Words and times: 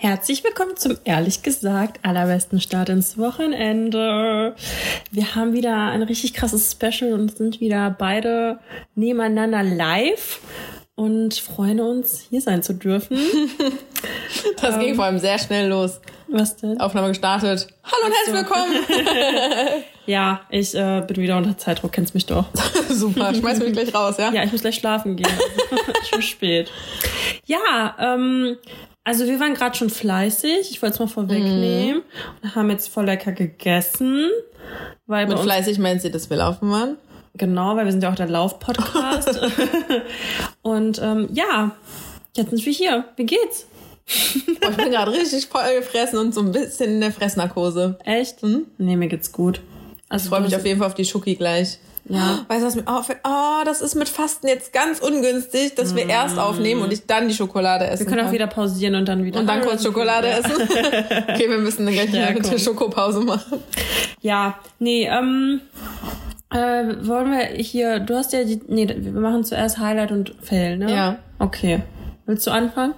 Herzlich 0.00 0.44
willkommen 0.44 0.76
zum 0.76 0.96
ehrlich 1.02 1.42
gesagt 1.42 1.98
allerbesten 2.04 2.60
Start 2.60 2.88
ins 2.88 3.18
Wochenende. 3.18 4.54
Wir 5.10 5.34
haben 5.34 5.54
wieder 5.54 5.88
ein 5.88 6.04
richtig 6.04 6.34
krasses 6.34 6.70
Special 6.70 7.12
und 7.14 7.36
sind 7.36 7.58
wieder 7.58 7.96
beide 7.98 8.60
nebeneinander 8.94 9.64
live 9.64 10.38
und 10.94 11.34
freuen 11.34 11.80
uns, 11.80 12.24
hier 12.30 12.40
sein 12.40 12.62
zu 12.62 12.74
dürfen. 12.74 13.18
Das 14.60 14.74
ähm, 14.74 14.80
ging 14.80 14.94
vor 14.94 15.04
allem 15.04 15.18
sehr 15.18 15.38
schnell 15.38 15.68
los. 15.68 16.00
Was 16.28 16.56
denn? 16.56 16.80
Aufnahme 16.80 17.08
gestartet. 17.08 17.68
Hallo 17.82 18.06
und 18.06 18.12
herzlich 18.12 18.34
willkommen. 18.36 19.82
ja, 20.06 20.42
ich 20.50 20.74
äh, 20.74 21.02
bin 21.06 21.16
wieder 21.16 21.36
unter 21.36 21.56
Zeitdruck, 21.56 21.92
kennst 21.92 22.14
mich 22.14 22.26
doch. 22.26 22.46
Super, 22.88 23.34
schmeiß 23.34 23.58
mich 23.60 23.72
gleich 23.72 23.94
raus, 23.94 24.16
ja? 24.18 24.32
Ja, 24.32 24.44
ich 24.44 24.52
muss 24.52 24.60
gleich 24.60 24.76
schlafen 24.76 25.16
gehen. 25.16 25.30
schon 26.08 26.22
spät. 26.22 26.70
Ja, 27.46 27.96
ähm, 27.98 28.56
also 29.08 29.26
wir 29.26 29.40
waren 29.40 29.54
gerade 29.54 29.74
schon 29.74 29.88
fleißig, 29.88 30.70
ich 30.70 30.82
wollte 30.82 30.92
es 30.92 31.00
mal 31.00 31.06
vorwegnehmen. 31.06 32.02
Mm. 32.02 32.42
Und 32.42 32.54
haben 32.54 32.68
jetzt 32.68 32.90
voll 32.90 33.06
lecker 33.06 33.32
gegessen. 33.32 34.28
Weil 35.06 35.26
Mit 35.26 35.38
fleißig 35.38 35.78
meinst 35.78 36.04
du, 36.04 36.10
dass 36.10 36.28
wir 36.28 36.36
laufen 36.36 36.70
waren? 36.70 36.98
Genau, 37.32 37.74
weil 37.74 37.86
wir 37.86 37.92
sind 37.92 38.02
ja 38.02 38.10
auch 38.10 38.16
der 38.16 38.28
Lauf-Podcast. 38.28 39.40
und 40.62 41.00
ähm, 41.02 41.30
ja, 41.32 41.74
jetzt 42.36 42.50
sind 42.50 42.66
wir 42.66 42.72
hier. 42.72 43.06
Wie 43.16 43.24
geht's? 43.24 43.64
oh, 44.06 44.68
ich 44.68 44.76
bin 44.76 44.90
gerade 44.90 45.10
richtig 45.12 45.46
voll 45.46 45.78
gefressen 45.78 46.18
und 46.18 46.34
so 46.34 46.42
ein 46.42 46.52
bisschen 46.52 46.90
in 46.90 47.00
der 47.00 47.12
Fressnarkose. 47.12 47.98
Echt? 48.04 48.42
Hm? 48.42 48.66
Nee, 48.76 48.96
mir 48.96 49.08
geht's 49.08 49.32
gut. 49.32 49.62
Also 50.10 50.24
ich 50.24 50.28
freue 50.28 50.42
mich 50.42 50.54
auf 50.54 50.66
jeden 50.66 50.80
Fall 50.80 50.88
auf 50.88 50.94
die 50.94 51.06
Schoki 51.06 51.34
gleich. 51.34 51.78
Ja. 52.08 52.44
Weißt 52.48 52.62
du, 52.62 52.66
was 52.66 52.74
mir 52.74 52.86
auffällt? 52.86 53.18
Oh, 53.24 53.62
das 53.64 53.80
ist 53.80 53.94
mit 53.94 54.08
Fasten 54.08 54.48
jetzt 54.48 54.72
ganz 54.72 54.98
ungünstig, 55.00 55.74
dass 55.74 55.94
wir 55.94 56.06
mm. 56.06 56.10
erst 56.10 56.38
aufnehmen 56.38 56.82
und 56.82 56.92
ich 56.92 57.06
dann 57.06 57.28
die 57.28 57.34
Schokolade 57.34 57.86
essen. 57.86 58.00
Wir 58.00 58.06
können 58.06 58.18
kann. 58.20 58.28
auch 58.28 58.32
wieder 58.32 58.46
pausieren 58.46 58.94
und 58.94 59.06
dann 59.06 59.24
wieder. 59.24 59.40
Und 59.40 59.46
dann 59.46 59.60
kurz 59.60 59.84
Schokolade 59.84 60.28
ja. 60.28 60.38
essen. 60.38 60.52
okay, 61.28 61.50
wir 61.50 61.58
müssen 61.58 61.84
dann 61.84 61.94
gleich 61.94 62.12
ja, 62.12 62.28
eine 62.28 62.58
Schokopause 62.58 63.20
machen. 63.20 63.62
Ja, 64.22 64.58
nee, 64.78 65.06
ähm, 65.06 65.60
äh, 66.50 66.56
wollen 67.06 67.30
wir 67.30 67.44
hier, 67.62 68.00
du 68.00 68.16
hast 68.16 68.32
ja 68.32 68.44
die, 68.44 68.60
nee, 68.66 68.88
wir 68.88 69.20
machen 69.20 69.44
zuerst 69.44 69.78
Highlight 69.78 70.10
und 70.10 70.34
Fail, 70.42 70.78
ne? 70.78 70.90
Ja. 70.90 71.18
Okay. 71.38 71.82
Willst 72.28 72.46
du 72.46 72.50
anfangen? 72.50 72.92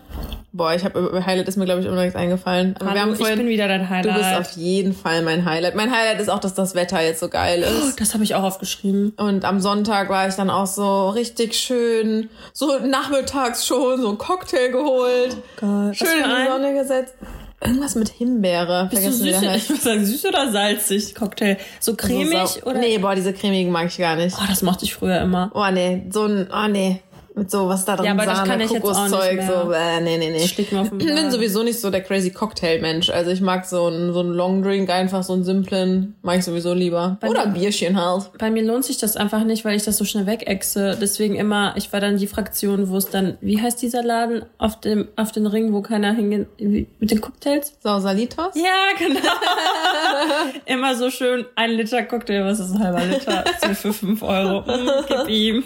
Boah, 0.51 0.75
ich 0.75 0.85
habe 0.85 1.25
Highlight 1.25 1.47
ist 1.47 1.57
mir 1.57 1.65
glaube 1.65 1.81
ich 1.81 1.87
immer 1.87 1.95
direkt 1.95 2.17
eingefallen. 2.17 2.75
Aber 2.75 2.87
Hallo, 2.87 2.95
wir 2.95 3.03
haben 3.03 3.15
vorhin, 3.15 3.35
ich 3.35 3.45
bin 3.45 3.49
wieder 3.49 3.69
dein 3.69 3.89
Highlight. 3.89 4.17
Du 4.17 4.19
bist 4.19 4.35
auf 4.35 4.57
jeden 4.57 4.93
Fall 4.93 5.23
mein 5.23 5.45
Highlight. 5.45 5.77
Mein 5.77 5.93
Highlight 5.93 6.21
ist 6.21 6.29
auch, 6.29 6.41
dass 6.41 6.55
das 6.55 6.75
Wetter 6.75 7.01
jetzt 7.01 7.21
so 7.21 7.29
geil 7.29 7.63
ist. 7.63 7.93
Oh, 7.93 7.93
das 7.97 8.13
habe 8.15 8.25
ich 8.25 8.35
auch 8.35 8.43
aufgeschrieben. 8.43 9.13
Und 9.17 9.45
am 9.45 9.61
Sonntag 9.61 10.09
war 10.09 10.27
ich 10.27 10.35
dann 10.35 10.51
auch 10.51 10.67
so 10.67 11.11
richtig 11.11 11.55
schön, 11.55 12.29
so 12.53 12.81
nachmittags 12.81 13.65
schon 13.65 14.01
so 14.01 14.11
ein 14.11 14.19
Cocktail 14.19 14.73
geholt, 14.73 15.37
oh 15.37 15.61
Gott, 15.61 15.97
schön 15.97 16.09
in 16.09 16.29
die 16.29 16.51
Sonne 16.51 16.75
gesetzt. 16.75 17.15
Irgendwas 17.63 17.95
mit 17.95 18.09
Himbeere. 18.09 18.89
Bist 18.91 19.03
Vergessen 19.03 19.27
du 19.27 19.33
süß, 19.33 19.63
ich 19.63 19.71
muss 19.71 19.83
sagen, 19.85 20.05
süß 20.05 20.27
oder 20.27 20.51
salzig 20.51 21.15
Cocktail? 21.15 21.57
So 21.79 21.95
cremig 21.95 22.37
also, 22.37 22.63
oder? 22.63 22.81
Nee, 22.81 22.99
boah, 22.99 23.15
diese 23.15 23.33
cremigen 23.33 23.71
mag 23.71 23.87
ich 23.87 23.99
gar 23.99 24.17
nicht. 24.17 24.37
Oh, 24.37 24.45
das 24.49 24.63
mochte 24.63 24.87
ich 24.87 24.95
früher 24.95 25.21
immer. 25.21 25.53
Oh 25.55 25.71
nee, 25.71 26.03
so 26.11 26.25
ein, 26.25 26.49
oh 26.53 26.67
nee. 26.69 27.01
Mit 27.41 27.51
so, 27.51 27.69
was 27.69 27.87
da 27.87 27.97
drin 27.97 28.05
ja, 28.05 28.13
aber 28.13 28.25
Sahne, 28.25 28.39
das 28.39 28.49
kann 28.49 28.61
ich 28.61 28.69
Kokoszeug, 28.69 29.03
jetzt 29.03 29.15
auch 29.15 29.25
nicht 29.25 29.37
mehr. 29.37 29.63
so, 29.65 29.73
äh, 29.73 30.01
nee, 30.03 30.19
nee, 30.19 30.31
nee. 30.31 30.45
Ich 30.45 30.55
bin 30.55 31.31
sowieso 31.31 31.63
nicht 31.63 31.81
so 31.81 31.91
der 31.91 32.03
crazy 32.03 32.33
Cocktail-Mensch. 32.33 33.09
Also 33.09 33.31
ich 33.31 33.41
mag 33.41 33.65
so 33.65 33.87
einen, 33.87 34.13
so 34.13 34.21
einen 34.21 34.35
Long 34.35 34.63
Drink, 34.63 34.91
einfach 34.91 35.23
so 35.23 35.33
einen 35.33 35.45
simplen, 35.45 36.17
mag 36.21 36.41
ich 36.41 36.45
sowieso 36.45 36.75
lieber. 36.75 37.17
Bei 37.19 37.31
Oder 37.31 37.45
ein 37.45 37.55
Bierchen 37.55 37.99
halt. 37.99 38.31
Bei 38.37 38.51
mir 38.51 38.63
lohnt 38.63 38.85
sich 38.85 38.99
das 38.99 39.17
einfach 39.17 39.43
nicht, 39.45 39.65
weil 39.65 39.75
ich 39.75 39.85
das 39.85 39.97
so 39.97 40.05
schnell 40.05 40.27
wegechse. 40.27 40.99
Deswegen 41.01 41.35
immer, 41.35 41.73
ich 41.79 41.91
war 41.95 42.01
dann 42.01 42.19
die 42.19 42.27
Fraktion, 42.27 42.91
wo 42.91 42.99
es 42.99 43.09
dann, 43.09 43.39
wie 43.41 43.59
heißt 43.59 43.81
dieser 43.81 44.03
Laden 44.03 44.45
auf 44.59 44.79
dem, 44.79 45.09
auf 45.17 45.33
den 45.33 45.47
Ring, 45.47 45.73
wo 45.73 45.81
keiner 45.81 46.13
hingeht, 46.13 46.47
mit 46.61 47.11
den 47.11 47.23
Cocktails? 47.23 47.73
Sausalitos? 47.83 48.55
Ja, 48.55 48.99
genau. 48.99 49.19
immer 50.67 50.95
so 50.95 51.09
schön 51.09 51.47
ein 51.57 51.71
Liter 51.71 52.03
Cocktail, 52.03 52.45
was 52.45 52.61
ist 52.61 52.73
ein 52.73 52.81
halber 52.81 53.03
Liter? 53.07 53.45
für 53.75 53.95
fünf 53.95 54.23
Euro. 54.23 54.61
Mm, 54.61 54.89
gib 55.09 55.29
ihm. 55.29 55.65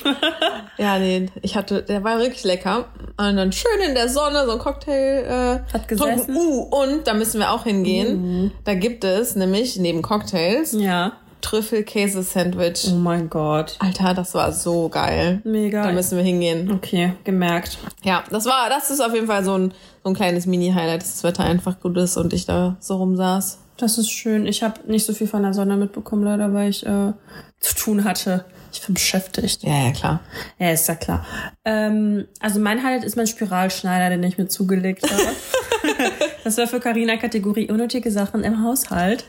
ja, 0.79 0.99
nee, 1.01 1.27
ich 1.43 1.57
hatte, 1.57 1.64
der 1.71 2.05
war 2.05 2.19
wirklich 2.19 2.45
lecker. 2.45 2.87
Und 3.17 3.37
dann 3.37 3.53
schön 3.53 3.81
in 3.87 3.95
der 3.95 4.09
Sonne, 4.09 4.45
so 4.47 4.53
ein 4.53 4.59
Cocktail. 4.59 5.63
Äh, 5.69 5.73
Hat 5.73 5.89
gesessen. 5.89 6.35
Uh, 6.35 6.63
und 6.63 7.07
da 7.07 7.15
müssen 7.15 7.41
wir 7.41 7.53
auch 7.53 7.65
hingehen. 7.65 8.47
Uh. 8.47 8.51
Da 8.65 8.75
gibt 8.75 9.05
es 9.05 9.37
nämlich 9.37 9.77
neben 9.79 10.03
Cocktails 10.03 10.73
ja. 10.73 11.13
Trüffel-Käse-Sandwich. 11.45 12.89
Oh 12.91 12.97
mein 12.97 13.29
Gott. 13.29 13.77
Alter, 13.79 14.15
das 14.15 14.35
war 14.35 14.53
so 14.53 14.89
geil. 14.89 15.43
Mega. 15.45 15.85
Da 15.85 15.93
müssen 15.93 16.17
wir 16.17 16.25
hingehen. 16.25 16.73
Okay, 16.73 17.13
gemerkt. 17.25 17.79
Ja, 18.03 18.25
das 18.31 18.47
war, 18.47 18.69
das 18.71 18.91
ist 18.91 19.01
auf 19.01 19.15
jeden 19.15 19.27
Fall 19.27 19.45
so 19.45 19.57
ein, 19.57 19.75
so 20.03 20.11
ein 20.11 20.15
kleines 20.15 20.47
Mini-Highlight, 20.47 21.03
dass 21.03 21.13
das 21.13 21.25
Wetter 21.25 21.45
einfach 21.45 21.81
gut 21.81 21.97
ist 21.99 22.17
und 22.17 22.33
ich 22.33 22.47
da 22.47 22.77
so 22.81 22.97
rumsaß. 22.97 23.59
Das 23.77 23.99
ist 23.99 24.11
schön. 24.11 24.47
Ich 24.47 24.63
habe 24.63 24.81
nicht 24.87 25.05
so 25.05 25.13
viel 25.13 25.27
von 25.27 25.43
der 25.43 25.53
Sonne 25.53 25.77
mitbekommen, 25.77 26.25
leider, 26.25 26.53
weil 26.55 26.71
ich 26.71 26.87
äh, 26.87 27.13
zu 27.61 27.75
tun 27.75 28.05
hatte. 28.05 28.45
Ich 28.75 28.85
bin 28.85 28.95
beschäftigt. 28.95 29.63
Ja, 29.63 29.85
ja, 29.87 29.93
klar. 29.93 30.21
Ja, 30.59 30.71
ist 30.71 30.89
ja 30.89 30.97
klar. 30.97 31.25
Ähm, 31.65 32.27
also 32.41 32.59
mein 32.59 32.83
Highlight 32.83 33.05
ist 33.05 33.17
mein 33.17 33.29
Spiralschneider, 33.29 34.11
den 34.11 34.23
ich 34.25 34.37
mir 34.37 34.49
zugelegt 34.49 35.09
habe. 35.09 35.23
das 36.45 36.59
war 36.59 36.67
für 36.67 36.81
Carina 36.81 37.17
Kategorie 37.17 37.71
unnötige 37.71 38.11
Sachen 38.11 38.43
im 38.43 38.65
Haushalt. 38.65 39.25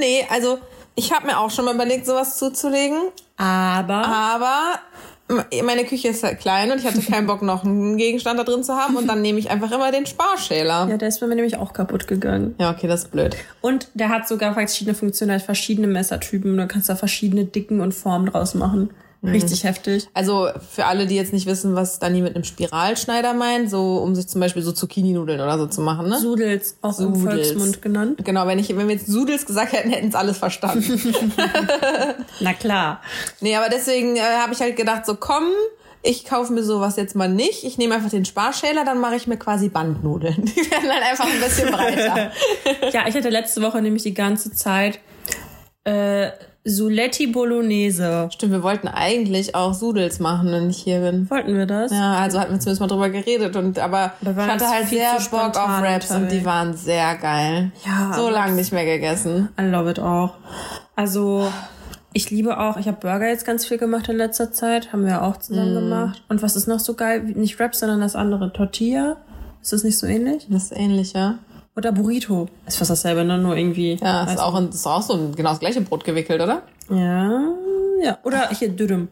Nee, 0.00 0.26
also 0.30 0.58
ich 0.96 1.12
habe 1.12 1.26
mir 1.26 1.38
auch 1.38 1.50
schon 1.50 1.64
mal 1.64 1.74
überlegt, 1.74 2.06
sowas 2.06 2.38
zuzulegen. 2.38 2.98
Aber. 3.36 4.04
Aber 4.06 4.80
meine 5.64 5.84
Küche 5.84 6.08
ist 6.08 6.22
halt 6.22 6.40
klein 6.40 6.70
und 6.72 6.78
ich 6.78 6.86
hatte 6.86 7.00
keinen 7.00 7.26
Bock, 7.26 7.42
noch 7.42 7.64
einen 7.64 7.96
Gegenstand 7.96 8.38
da 8.38 8.44
drin 8.44 8.64
zu 8.64 8.74
haben. 8.74 8.96
Und 8.96 9.06
dann 9.06 9.22
nehme 9.22 9.38
ich 9.38 9.50
einfach 9.50 9.70
immer 9.72 9.92
den 9.92 10.06
Sparschäler. 10.06 10.88
Ja, 10.90 10.96
der 10.96 11.08
ist 11.08 11.20
bei 11.20 11.26
mir 11.26 11.36
nämlich 11.36 11.56
auch 11.56 11.72
kaputt 11.72 12.06
gegangen. 12.06 12.54
Ja, 12.58 12.70
okay, 12.70 12.88
das 12.88 13.04
ist 13.04 13.10
blöd. 13.10 13.36
Und 13.60 13.88
der 13.94 14.08
hat 14.08 14.26
sogar 14.26 14.54
verschiedene 14.54 14.94
Funktionen, 14.94 15.32
hat 15.32 15.42
verschiedene 15.42 15.86
Messertypen. 15.86 16.56
Du 16.56 16.66
kannst 16.66 16.88
da 16.88 16.96
verschiedene 16.96 17.44
Dicken 17.44 17.80
und 17.80 17.92
Formen 17.92 18.26
draus 18.26 18.54
machen. 18.54 18.90
Mhm. 19.22 19.30
Richtig 19.32 19.64
heftig. 19.64 20.08
Also 20.14 20.48
für 20.70 20.86
alle, 20.86 21.06
die 21.06 21.14
jetzt 21.14 21.32
nicht 21.32 21.46
wissen, 21.46 21.74
was 21.74 21.98
Dani 21.98 22.22
mit 22.22 22.34
einem 22.34 22.44
Spiralschneider 22.44 23.34
meint, 23.34 23.68
so 23.68 23.98
um 23.98 24.14
sich 24.14 24.28
zum 24.28 24.40
Beispiel 24.40 24.62
so 24.62 24.72
Zucchini-Nudeln 24.72 25.40
oder 25.40 25.58
so 25.58 25.66
zu 25.66 25.82
machen, 25.82 26.08
ne? 26.08 26.18
Sudels, 26.18 26.78
auch 26.80 26.94
Sudels. 26.94 27.18
im 27.18 27.22
Volksmund 27.22 27.82
genannt. 27.82 28.24
Genau, 28.24 28.46
wenn 28.46 28.58
ich, 28.58 28.74
wenn 28.74 28.88
wir 28.88 28.94
jetzt 28.94 29.08
Sudels 29.08 29.44
gesagt 29.44 29.72
hätten, 29.72 29.90
hätten 29.90 30.08
es 30.08 30.14
alles 30.14 30.38
verstanden. 30.38 31.00
Na 32.40 32.54
klar. 32.54 33.02
Nee, 33.40 33.56
aber 33.56 33.68
deswegen 33.68 34.16
äh, 34.16 34.20
habe 34.20 34.54
ich 34.54 34.60
halt 34.60 34.76
gedacht, 34.76 35.04
so 35.04 35.14
komm, 35.16 35.44
ich 36.02 36.24
kaufe 36.24 36.52
mir 36.54 36.62
sowas 36.62 36.96
jetzt 36.96 37.14
mal 37.14 37.28
nicht. 37.28 37.64
Ich 37.64 37.76
nehme 37.76 37.94
einfach 37.94 38.08
den 38.08 38.24
Sparschäler, 38.24 38.86
dann 38.86 39.00
mache 39.00 39.16
ich 39.16 39.26
mir 39.26 39.36
quasi 39.36 39.68
Bandnudeln. 39.68 40.34
Die 40.44 40.70
werden 40.70 40.88
dann 40.88 41.02
einfach 41.02 41.26
ein 41.26 41.40
bisschen 41.40 41.70
breiter. 41.70 42.32
ja, 42.90 43.06
ich 43.06 43.14
hatte 43.14 43.28
letzte 43.28 43.60
Woche 43.60 43.82
nämlich 43.82 44.02
die 44.02 44.14
ganze 44.14 44.50
Zeit 44.52 44.98
äh, 45.84 46.30
Suletti 46.70 47.26
Bolognese. 47.26 48.28
Stimmt, 48.32 48.52
wir 48.52 48.62
wollten 48.62 48.88
eigentlich 48.88 49.54
auch 49.54 49.74
Sudels 49.74 50.20
machen, 50.20 50.52
wenn 50.52 50.70
ich 50.70 50.78
hier 50.78 51.00
bin. 51.00 51.28
Wollten 51.28 51.56
wir 51.56 51.66
das? 51.66 51.92
Ja, 51.92 52.14
also 52.14 52.38
hatten 52.38 52.52
wir 52.52 52.60
zumindest 52.60 52.80
mal 52.80 52.86
drüber 52.86 53.10
geredet 53.10 53.56
und 53.56 53.78
aber 53.78 54.12
ich 54.20 54.28
hatte 54.28 54.68
halt 54.68 54.88
sehr 54.88 55.16
Bock 55.30 55.56
auf 55.56 55.82
Raps 55.82 56.10
und 56.10 56.30
die 56.30 56.44
waren 56.44 56.74
sehr 56.74 57.16
geil. 57.16 57.72
Ja. 57.84 58.12
So 58.14 58.30
lange 58.30 58.54
nicht 58.54 58.72
mehr 58.72 58.84
gegessen. 58.84 59.48
I 59.60 59.64
love 59.64 59.90
it 59.90 59.98
auch. 59.98 60.34
Also 60.96 61.50
ich 62.12 62.30
liebe 62.30 62.58
auch, 62.58 62.76
ich 62.76 62.86
habe 62.86 62.98
Burger 63.00 63.28
jetzt 63.28 63.46
ganz 63.46 63.66
viel 63.66 63.78
gemacht 63.78 64.08
in 64.08 64.16
letzter 64.16 64.52
Zeit, 64.52 64.92
haben 64.92 65.06
wir 65.06 65.22
auch 65.22 65.38
zusammen 65.38 65.74
mm. 65.74 65.78
gemacht. 65.78 66.22
Und 66.28 66.42
was 66.42 66.56
ist 66.56 66.66
noch 66.66 66.80
so 66.80 66.94
geil? 66.94 67.22
Nicht 67.22 67.60
Raps, 67.60 67.80
sondern 67.80 68.00
das 68.00 68.16
andere 68.16 68.52
Tortilla. 68.52 69.18
Ist 69.62 69.72
das 69.72 69.84
nicht 69.84 69.98
so 69.98 70.06
ähnlich? 70.06 70.46
Das 70.50 70.64
ist 70.64 70.76
ähnlich, 70.76 71.12
ja. 71.12 71.38
Oder 71.76 71.92
Burrito. 71.92 72.48
Ist 72.66 72.78
fast 72.78 72.90
dasselbe, 72.90 73.24
ne? 73.24 73.38
Nur 73.38 73.56
irgendwie. 73.56 73.94
Ja, 74.00 74.24
ist 74.24 74.40
auch, 74.40 74.54
ein, 74.54 74.68
ist 74.70 74.86
auch 74.86 75.02
so 75.02 75.14
ein, 75.14 75.34
genau 75.34 75.50
das 75.50 75.60
gleiche 75.60 75.80
Brot 75.80 76.04
gewickelt, 76.04 76.40
oder? 76.40 76.62
Ja, 76.90 77.42
ja. 78.02 78.18
Oder 78.24 78.48
hier 78.50 78.70
Dürüm. 78.70 79.08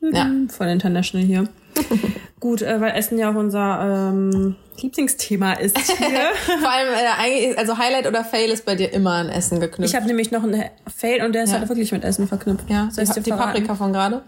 Ja. 0.00 0.30
Voll 0.48 0.68
international 0.68 1.26
hier. 1.26 1.48
Gut, 2.40 2.62
äh, 2.62 2.80
weil 2.80 2.94
Essen 2.94 3.18
ja 3.18 3.30
auch 3.30 3.34
unser 3.34 4.10
ähm, 4.10 4.56
Lieblingsthema 4.80 5.54
ist 5.54 5.78
hier. 5.98 6.30
Vor 6.60 6.70
allem, 6.70 6.92
äh, 6.92 7.54
also 7.56 7.78
Highlight 7.78 8.06
oder 8.06 8.24
Fail 8.24 8.50
ist 8.50 8.64
bei 8.64 8.74
dir 8.74 8.92
immer 8.92 9.12
an 9.12 9.28
Essen 9.28 9.60
geknüpft. 9.60 9.90
Ich 9.90 9.96
habe 9.96 10.06
nämlich 10.06 10.30
noch 10.30 10.42
einen 10.42 10.64
Fail 10.94 11.24
und 11.24 11.34
der 11.34 11.44
ist 11.44 11.52
ja. 11.52 11.58
halt 11.58 11.68
wirklich 11.68 11.92
mit 11.92 12.04
Essen 12.04 12.28
verknüpft. 12.28 12.68
Ja, 12.68 12.88
Soll 12.90 13.04
die, 13.04 13.20
die 13.20 13.30
Paprika 13.30 13.74
von 13.74 13.92
gerade? 13.92 14.22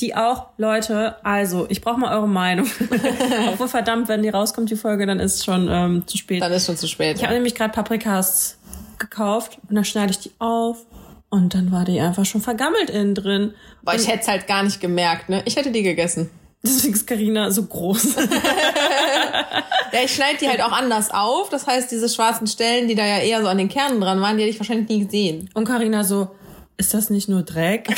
Die 0.00 0.14
auch, 0.14 0.48
Leute, 0.56 1.16
also, 1.24 1.66
ich 1.68 1.80
brauche 1.80 1.98
mal 1.98 2.16
eure 2.16 2.28
Meinung. 2.28 2.66
Obwohl 3.52 3.68
verdammt, 3.68 4.08
wenn 4.08 4.22
die 4.22 4.28
rauskommt, 4.28 4.70
die 4.70 4.76
Folge, 4.76 5.06
dann 5.06 5.20
ist 5.20 5.36
es 5.36 5.44
schon 5.44 5.68
ähm, 5.70 6.06
zu 6.06 6.18
spät. 6.18 6.42
Dann 6.42 6.52
ist 6.52 6.66
schon 6.66 6.76
zu 6.76 6.86
spät. 6.86 7.16
Ich 7.16 7.22
ja. 7.22 7.28
habe 7.28 7.34
nämlich 7.34 7.54
gerade 7.54 7.72
Paprikas 7.72 8.58
gekauft 8.98 9.58
und 9.68 9.74
dann 9.74 9.84
schneide 9.84 10.10
ich 10.10 10.18
die 10.18 10.32
auf 10.38 10.84
und 11.30 11.54
dann 11.54 11.72
war 11.72 11.84
die 11.84 12.00
einfach 12.00 12.24
schon 12.24 12.40
vergammelt 12.40 12.90
innen 12.90 13.14
drin. 13.14 13.54
Boah, 13.82 13.94
ich 13.94 14.06
hätte 14.06 14.20
es 14.20 14.28
halt 14.28 14.46
gar 14.46 14.62
nicht 14.62 14.80
gemerkt, 14.80 15.28
ne? 15.28 15.42
Ich 15.46 15.56
hätte 15.56 15.72
die 15.72 15.82
gegessen. 15.82 16.30
Deswegen 16.66 16.94
ist 16.94 17.06
Carina 17.06 17.50
so 17.50 17.64
groß. 17.64 18.14
ja, 19.92 19.98
ich 20.02 20.14
schneide 20.14 20.38
die 20.38 20.48
halt 20.48 20.62
auch 20.62 20.72
anders 20.72 21.10
auf. 21.10 21.50
Das 21.50 21.66
heißt, 21.66 21.90
diese 21.90 22.08
schwarzen 22.08 22.46
Stellen, 22.46 22.88
die 22.88 22.94
da 22.94 23.04
ja 23.04 23.18
eher 23.18 23.42
so 23.42 23.48
an 23.48 23.58
den 23.58 23.68
Kernen 23.68 24.00
dran 24.00 24.20
waren, 24.22 24.38
die 24.38 24.44
hätte 24.44 24.54
ich 24.54 24.58
wahrscheinlich 24.58 24.88
nie 24.88 25.04
gesehen. 25.04 25.50
Und 25.52 25.66
Carina 25.66 26.04
so, 26.04 26.30
ist 26.78 26.94
das 26.94 27.10
nicht 27.10 27.28
nur 27.28 27.42
Dreck? 27.42 27.88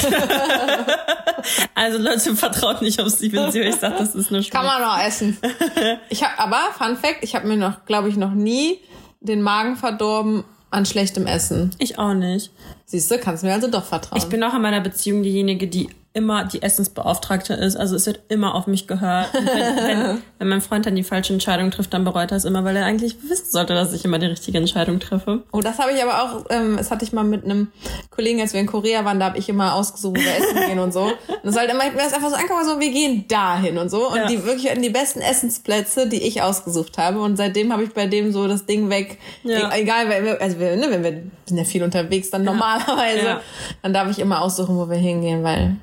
also 1.75 1.99
Leute, 1.99 2.35
vertraut 2.35 2.83
nicht 2.83 3.01
auf 3.01 3.09
sie, 3.09 3.33
wenn 3.33 3.53
sie 3.53 3.63
euch 3.63 3.77
sagt, 3.77 4.01
das 4.01 4.17
ist 4.17 4.33
nur 4.33 4.43
Schmutz. 4.43 4.53
Kann 4.53 4.67
man 4.67 4.83
auch 4.83 4.99
essen. 4.99 5.39
Ich 6.09 6.25
hab, 6.25 6.39
aber, 6.41 6.59
Fun 6.77 6.97
Fact, 6.97 7.19
ich 7.23 7.35
habe 7.35 7.47
mir 7.47 7.57
noch, 7.57 7.85
glaube 7.85 8.09
ich, 8.09 8.17
noch 8.17 8.33
nie 8.33 8.81
den 9.21 9.43
Magen 9.43 9.77
verdorben 9.77 10.45
an 10.71 10.87
schlechtem 10.87 11.27
Essen. 11.27 11.71
Ich 11.79 11.99
auch 11.99 12.15
nicht. 12.15 12.51
Siehst 12.85 13.11
du, 13.11 13.19
kannst 13.19 13.45
mir 13.45 13.53
also 13.53 13.69
doch 13.69 13.85
vertrauen. 13.85 14.21
Ich 14.21 14.29
bin 14.29 14.43
auch 14.43 14.55
in 14.55 14.63
meiner 14.63 14.81
Beziehung 14.81 15.23
diejenige, 15.23 15.69
die 15.69 15.89
immer 16.17 16.45
die 16.45 16.63
Essensbeauftragte 16.63 17.53
ist. 17.53 17.77
Also 17.77 17.95
es 17.95 18.07
wird 18.07 18.21
immer 18.29 18.55
auf 18.55 18.67
mich 18.67 18.87
gehört. 18.87 19.29
Wenn, 19.35 19.45
wenn, 19.77 20.23
wenn 20.39 20.49
mein 20.49 20.63
Freund 20.63 20.87
dann 20.87 20.97
die 20.97 21.05
falsche 21.05 21.35
Entscheidung 21.35 21.71
trifft, 21.71 21.93
dann 21.93 22.05
bereut 22.05 22.31
er 22.31 22.39
es 22.39 22.47
immer, 22.47 22.65
weil 22.65 22.75
er 22.75 22.87
eigentlich 22.87 23.17
wissen 23.29 23.51
sollte, 23.51 23.75
dass 23.75 23.93
ich 23.93 24.05
immer 24.05 24.19
die 24.19 24.27
richtige 24.27 24.57
Entscheidung 24.57 24.99
treffe. 24.99 25.43
Oh, 25.53 25.61
das 25.61 25.79
habe 25.79 25.93
ich 25.93 26.03
aber 26.03 26.23
auch, 26.23 26.47
ähm, 26.49 26.79
das 26.79 26.91
hatte 26.91 27.05
ich 27.05 27.13
mal 27.13 27.23
mit 27.23 27.45
einem 27.45 27.69
Kollegen, 28.11 28.41
als 28.41 28.55
wir 28.55 28.61
in 28.61 28.67
Korea 28.67 29.05
waren, 29.05 29.21
da 29.21 29.27
habe 29.27 29.39
ich 29.39 29.51
immer 29.51 29.75
ausgesucht, 29.75 30.17
wo 30.17 30.21
wir 30.21 30.37
essen 30.37 30.67
gehen 30.67 30.79
und 30.79 30.93
so. 30.93 31.03
Und 31.47 31.55
das 31.55 31.57
halt 31.57 31.71
immer, 31.71 31.85
mir 31.85 32.05
ist 32.05 32.15
einfach 32.15 32.31
so 32.31 32.35
angekommen, 32.35 32.65
so, 32.65 32.81
wir 32.81 32.91
gehen 32.91 33.27
dahin 33.29 33.79
und 33.79 33.89
so. 33.89 34.11
Und 34.11 34.17
ja. 34.17 34.27
die 34.27 34.45
wirklich 34.45 34.69
hatten 34.69 34.83
die 34.83 34.91
besten 34.91 35.21
Essensplätze, 35.21 36.09
die 36.09 36.23
ich 36.23 36.43
ausgesucht 36.43 36.99
habe. 36.99 37.21
Und 37.21 37.37
seitdem 37.37 37.73
habe 37.73 37.85
ich 37.85 37.93
bei 37.93 38.07
dem 38.07 38.33
so 38.33 38.49
das 38.49 38.67
Ding 38.67 38.91
weg. 38.91 39.19
Ja. 39.45 39.73
E 39.73 39.83
egal, 39.83 40.09
weil 40.09 40.25
wir, 40.25 40.41
also 40.41 40.59
wir, 40.59 40.77
ne, 40.77 40.87
wenn 40.91 41.05
wir 41.05 41.23
sind 41.45 41.59
ja 41.59 41.65
viel 41.65 41.85
unterwegs, 41.85 42.31
dann 42.31 42.45
ja. 42.45 42.53
normalerweise, 42.53 43.41
dann 43.83 43.93
darf 43.93 44.11
ich 44.11 44.19
immer 44.19 44.43
aussuchen, 44.43 44.77
wo 44.77 44.89
wir 44.89 44.97
hingehen, 44.97 45.45
weil 45.45 45.77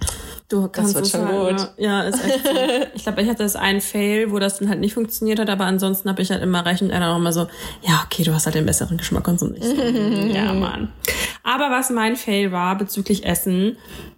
Du 0.54 0.68
kannst 0.68 0.96
das 0.96 1.02
wird 1.02 1.08
schon 1.08 1.28
halt, 1.28 1.58
gut. 1.58 1.70
Ja, 1.78 2.04
ist 2.04 2.24
echt 2.24 2.46
so. 2.46 2.52
Ich 2.94 3.02
glaube, 3.02 3.24
ich 3.24 3.28
hatte 3.28 3.42
das 3.42 3.56
einen 3.56 3.82
Fail, 3.82 4.30
wo 4.30 4.38
das 4.38 4.60
dann 4.60 4.70
halt 4.70 4.82
nicht 4.82 4.94
funktioniert 4.94 5.40
hat, 5.40 5.50
aber 5.50 5.66
ansonsten 5.66 6.08
habe 6.08 6.22
ich 6.22 6.30
halt 6.30 6.44
immer 6.44 6.64
recht 6.64 6.84
und 6.84 6.92
einer 6.92 7.12
auch 7.12 7.18
immer 7.18 7.34
so, 7.34 7.48
ja, 7.82 8.04
okay, 8.06 8.22
du 8.22 8.36
hast 8.36 8.46
halt 8.46 8.54
den 8.54 8.68
besseren 8.68 8.98
Geschmack 9.00 9.28
und 9.28 9.40
so 9.40 9.48
nicht. 9.48 9.64
So, 9.64 9.74
ja, 9.82 10.54
Mann. 10.54 10.94
Aber 11.42 11.72
was 11.72 11.90
mein 11.90 12.16
Fail 12.16 12.52
war 12.52 12.78
bezüglich 12.78 13.26
Essen, 13.26 13.78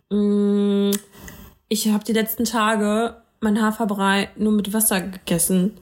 mm, 0.10 0.92
ich 1.70 1.88
habe 1.88 2.04
die 2.04 2.12
letzten 2.12 2.44
Tage 2.44 3.16
mein 3.40 3.62
Haferbrei 3.62 4.28
nur 4.36 4.52
mit 4.52 4.74
Wasser 4.74 5.00
gegessen. 5.00 5.78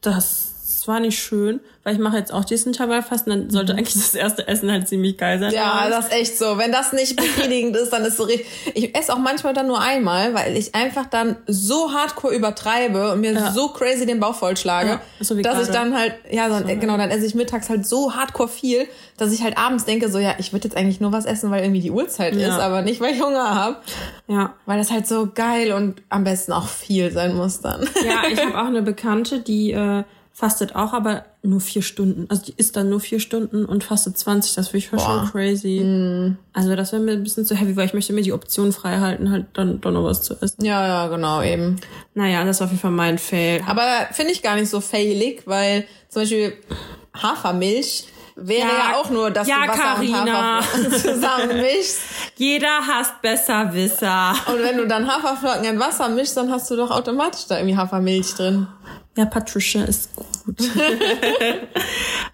Das 0.00 0.47
war 0.86 1.00
nicht 1.00 1.18
schön, 1.18 1.60
weil 1.82 1.94
ich 1.94 2.00
mache 2.00 2.18
jetzt 2.18 2.32
auch 2.32 2.44
diesen 2.44 2.68
Intervallfasten, 2.68 3.30
dann 3.30 3.50
sollte 3.50 3.72
mhm. 3.72 3.78
eigentlich 3.78 3.94
das 3.94 4.14
erste 4.14 4.46
Essen 4.46 4.70
halt 4.70 4.86
ziemlich 4.86 5.16
geil 5.16 5.38
sein. 5.38 5.52
Ja, 5.52 5.88
das 5.88 6.06
ist 6.06 6.12
echt 6.12 6.38
so. 6.38 6.58
Wenn 6.58 6.70
das 6.70 6.92
nicht 6.92 7.16
befriedigend 7.16 7.74
ist, 7.76 7.90
dann 7.90 8.04
ist 8.04 8.18
so 8.18 8.24
richtig. 8.24 8.46
Ich 8.74 8.94
esse 8.94 9.12
auch 9.12 9.18
manchmal 9.18 9.54
dann 9.54 9.66
nur 9.66 9.80
einmal, 9.80 10.34
weil 10.34 10.56
ich 10.56 10.74
einfach 10.74 11.06
dann 11.06 11.36
so 11.46 11.92
hardcore 11.92 12.34
übertreibe 12.34 13.12
und 13.12 13.22
mir 13.22 13.32
ja. 13.32 13.52
so 13.52 13.68
crazy 13.68 14.06
den 14.06 14.20
Bauch 14.20 14.34
vollschlage, 14.34 14.90
ja, 14.90 15.00
so 15.20 15.34
dass 15.34 15.42
gerade. 15.42 15.62
ich 15.62 15.68
dann 15.70 15.96
halt, 15.96 16.14
ja, 16.30 16.48
dann, 16.48 16.68
so, 16.68 16.76
genau, 16.76 16.96
dann 16.96 17.10
esse 17.10 17.26
ich 17.26 17.34
mittags 17.34 17.70
halt 17.70 17.86
so 17.86 18.14
hardcore 18.14 18.48
viel, 18.48 18.86
dass 19.16 19.32
ich 19.32 19.42
halt 19.42 19.56
abends 19.56 19.84
denke, 19.84 20.10
so, 20.10 20.18
ja, 20.18 20.34
ich 20.38 20.52
würde 20.52 20.68
jetzt 20.68 20.76
eigentlich 20.76 21.00
nur 21.00 21.12
was 21.12 21.24
essen, 21.24 21.50
weil 21.50 21.62
irgendwie 21.62 21.80
die 21.80 21.90
Uhrzeit 21.90 22.34
ja. 22.36 22.48
ist, 22.48 22.60
aber 22.60 22.82
nicht, 22.82 23.00
weil 23.00 23.14
ich 23.14 23.22
Hunger 23.22 23.54
habe. 23.54 23.76
Ja. 24.26 24.54
Weil 24.66 24.78
das 24.78 24.90
halt 24.90 25.06
so 25.06 25.28
geil 25.34 25.72
und 25.72 26.02
am 26.10 26.24
besten 26.24 26.52
auch 26.52 26.68
viel 26.68 27.10
sein 27.10 27.34
muss 27.34 27.60
dann. 27.60 27.88
Ja, 28.04 28.22
ich 28.30 28.38
habe 28.44 28.56
auch 28.60 28.66
eine 28.66 28.82
Bekannte, 28.82 29.40
die 29.40 29.72
äh, 29.72 30.04
fastet 30.38 30.76
auch, 30.76 30.92
aber 30.92 31.24
nur 31.42 31.60
vier 31.60 31.82
Stunden. 31.82 32.26
Also 32.28 32.44
die 32.44 32.54
isst 32.56 32.76
dann 32.76 32.88
nur 32.88 33.00
vier 33.00 33.18
Stunden 33.18 33.64
und 33.64 33.82
fastet 33.82 34.16
20. 34.16 34.54
Das 34.54 34.68
finde 34.68 34.78
ich 34.78 34.86
schon 34.86 35.30
crazy. 35.32 35.80
Mm. 35.80 36.38
Also 36.52 36.76
das 36.76 36.92
wäre 36.92 37.02
mir 37.02 37.10
ein 37.10 37.24
bisschen 37.24 37.44
zu 37.44 37.56
heavy, 37.56 37.74
weil 37.74 37.86
ich 37.86 37.92
möchte 37.92 38.12
mir 38.12 38.22
die 38.22 38.32
Option 38.32 38.72
frei 38.72 39.00
halten, 39.00 39.32
halt 39.32 39.46
dann 39.54 39.80
doch 39.80 39.90
noch 39.90 40.04
was 40.04 40.22
zu 40.22 40.40
essen. 40.40 40.64
Ja, 40.64 40.86
ja, 40.86 41.08
genau, 41.08 41.42
eben. 41.42 41.80
Naja, 42.14 42.44
das 42.44 42.60
war 42.60 42.66
auf 42.66 42.70
jeden 42.70 42.80
Fall 42.80 42.92
mein 42.92 43.18
Fail. 43.18 43.64
Aber 43.66 43.82
finde 44.12 44.30
ich 44.30 44.40
gar 44.40 44.54
nicht 44.54 44.70
so 44.70 44.80
failig, 44.80 45.42
weil 45.46 45.86
zum 46.08 46.22
Beispiel 46.22 46.52
Hafermilch 47.20 48.06
wäre 48.40 48.68
ja, 48.68 48.90
ja 48.90 48.96
auch 48.96 49.10
nur, 49.10 49.30
dass 49.30 49.48
ja, 49.48 49.64
du 49.64 49.68
Wasser 49.68 49.82
Carina. 49.82 50.22
und 50.22 50.32
Hafer 50.32 50.90
zusammenmischst. 50.96 52.00
Jeder 52.36 52.86
hasst 52.86 53.20
Besserwisser. 53.20 54.34
Und 54.46 54.62
wenn 54.62 54.76
du 54.76 54.86
dann 54.86 55.08
Haferflocken 55.08 55.64
in 55.64 55.80
Wasser 55.80 56.08
mischst, 56.08 56.36
dann 56.36 56.50
hast 56.50 56.70
du 56.70 56.76
doch 56.76 56.90
automatisch 56.90 57.46
da 57.46 57.56
irgendwie 57.58 57.76
Hafermilch 57.76 58.34
drin. 58.34 58.68
Ja, 59.18 59.24
Patricia 59.24 59.82
ist 59.82 60.14
gut. 60.14 60.26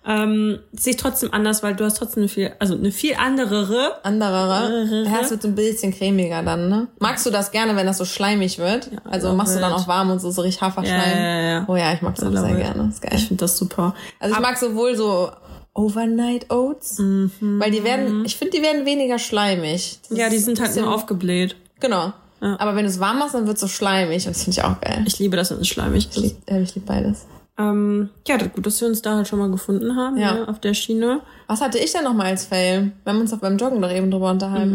ähm, 0.06 0.59
sehe 0.73 0.93
ich 0.93 0.99
trotzdem 0.99 1.33
anders, 1.33 1.62
weil 1.62 1.75
du 1.75 1.83
hast 1.83 1.97
trotzdem 1.97 2.25
eine 2.25 2.29
viel, 2.29 2.53
also 2.59 2.75
eine 2.75 2.93
viel 2.93 3.15
anderere. 3.15 4.05
Anderere. 4.05 5.05
Ja, 5.06 5.21
es 5.23 5.31
wird 5.31 5.47
ein 5.47 5.55
bisschen 5.55 5.95
cremiger 5.95 6.43
dann, 6.43 6.69
ne? 6.69 6.89
Magst 6.99 7.25
du 7.25 7.31
das 7.31 7.53
gerne, 7.53 7.75
wenn 7.75 7.87
das 7.87 7.97
so 7.97 8.05
schleimig 8.05 8.59
wird? 8.59 8.93
Ja, 8.93 8.99
also 9.11 9.33
machst 9.33 9.56
du 9.56 9.61
dann 9.61 9.73
auch 9.73 9.89
warm 9.89 10.11
und 10.11 10.21
so, 10.21 10.31
so 10.31 10.43
richtig 10.43 10.61
Haferschleim? 10.61 11.19
Ja, 11.19 11.19
ja, 11.19 11.41
ja. 11.41 11.65
Oh 11.69 11.77
ja, 11.77 11.95
ich 11.95 12.03
mag 12.03 12.17
das 12.17 12.27
auch 12.27 12.33
sehr 12.33 12.55
gerne. 12.55 12.85
Das 12.85 12.95
ist 12.97 13.01
geil. 13.03 13.12
Ich 13.15 13.29
finde 13.29 13.41
das 13.41 13.56
super. 13.56 13.95
Also 14.21 14.35
ich 14.35 14.41
mag 14.43 14.59
sowohl 14.59 14.95
so 14.95 15.31
Overnight 15.75 16.50
Oats, 16.50 16.99
mhm. 16.99 17.31
weil 17.59 17.71
die 17.73 17.82
werden, 17.82 18.25
ich 18.25 18.37
finde, 18.37 18.56
die 18.56 18.62
werden 18.62 18.87
weniger 18.87 19.19
schleimig. 19.19 19.99
Das 20.09 20.17
ja, 20.17 20.29
die 20.29 20.38
sind 20.38 20.61
halt 20.61 20.76
nur 20.76 20.94
aufgebläht. 20.94 21.56
Genau. 21.81 22.12
Ja. 22.41 22.56
Aber 22.61 22.76
wenn 22.76 22.85
du 22.85 22.91
es 22.91 23.00
warm 23.00 23.19
machst, 23.19 23.35
dann 23.35 23.47
wird 23.47 23.56
es 23.56 23.61
so 23.61 23.69
schleimig. 23.69 24.25
Das 24.25 24.44
finde 24.44 24.59
ich 24.59 24.65
auch 24.65 24.81
geil. 24.81 25.03
Ich 25.06 25.19
liebe 25.19 25.37
das, 25.37 25.50
wenn 25.50 25.59
es 25.59 25.69
schleimig 25.69 26.09
ist. 26.09 26.17
Ich 26.17 26.23
liebe 26.23 26.37
äh, 26.47 26.61
lieb 26.61 26.87
beides. 26.87 27.26
Ähm, 27.56 28.11
ja, 28.26 28.37
das 28.37 28.53
gut, 28.53 28.67
dass 28.67 28.81
wir 28.81 28.88
uns 28.88 29.00
da 29.03 29.17
halt 29.17 29.29
schon 29.29 29.38
mal 29.38 29.50
gefunden 29.50 29.94
haben, 29.97 30.17
ja. 30.17 30.35
Ne, 30.35 30.49
auf 30.49 30.59
der 30.61 30.75
Schiene. 30.75 31.21
Was 31.47 31.61
hatte 31.61 31.79
ich 31.79 31.93
denn 31.93 32.03
noch 32.05 32.15
mal 32.15 32.27
als 32.27 32.44
Fail? 32.47 32.93
Wir 33.05 33.12
haben 33.12 33.20
uns 33.20 33.32
auch 33.32 33.38
beim 33.38 33.56
Joggen 33.56 33.81
doch 33.81 33.93
eben 33.93 34.11
drüber 34.11 34.31
unterhalten. 34.31 34.75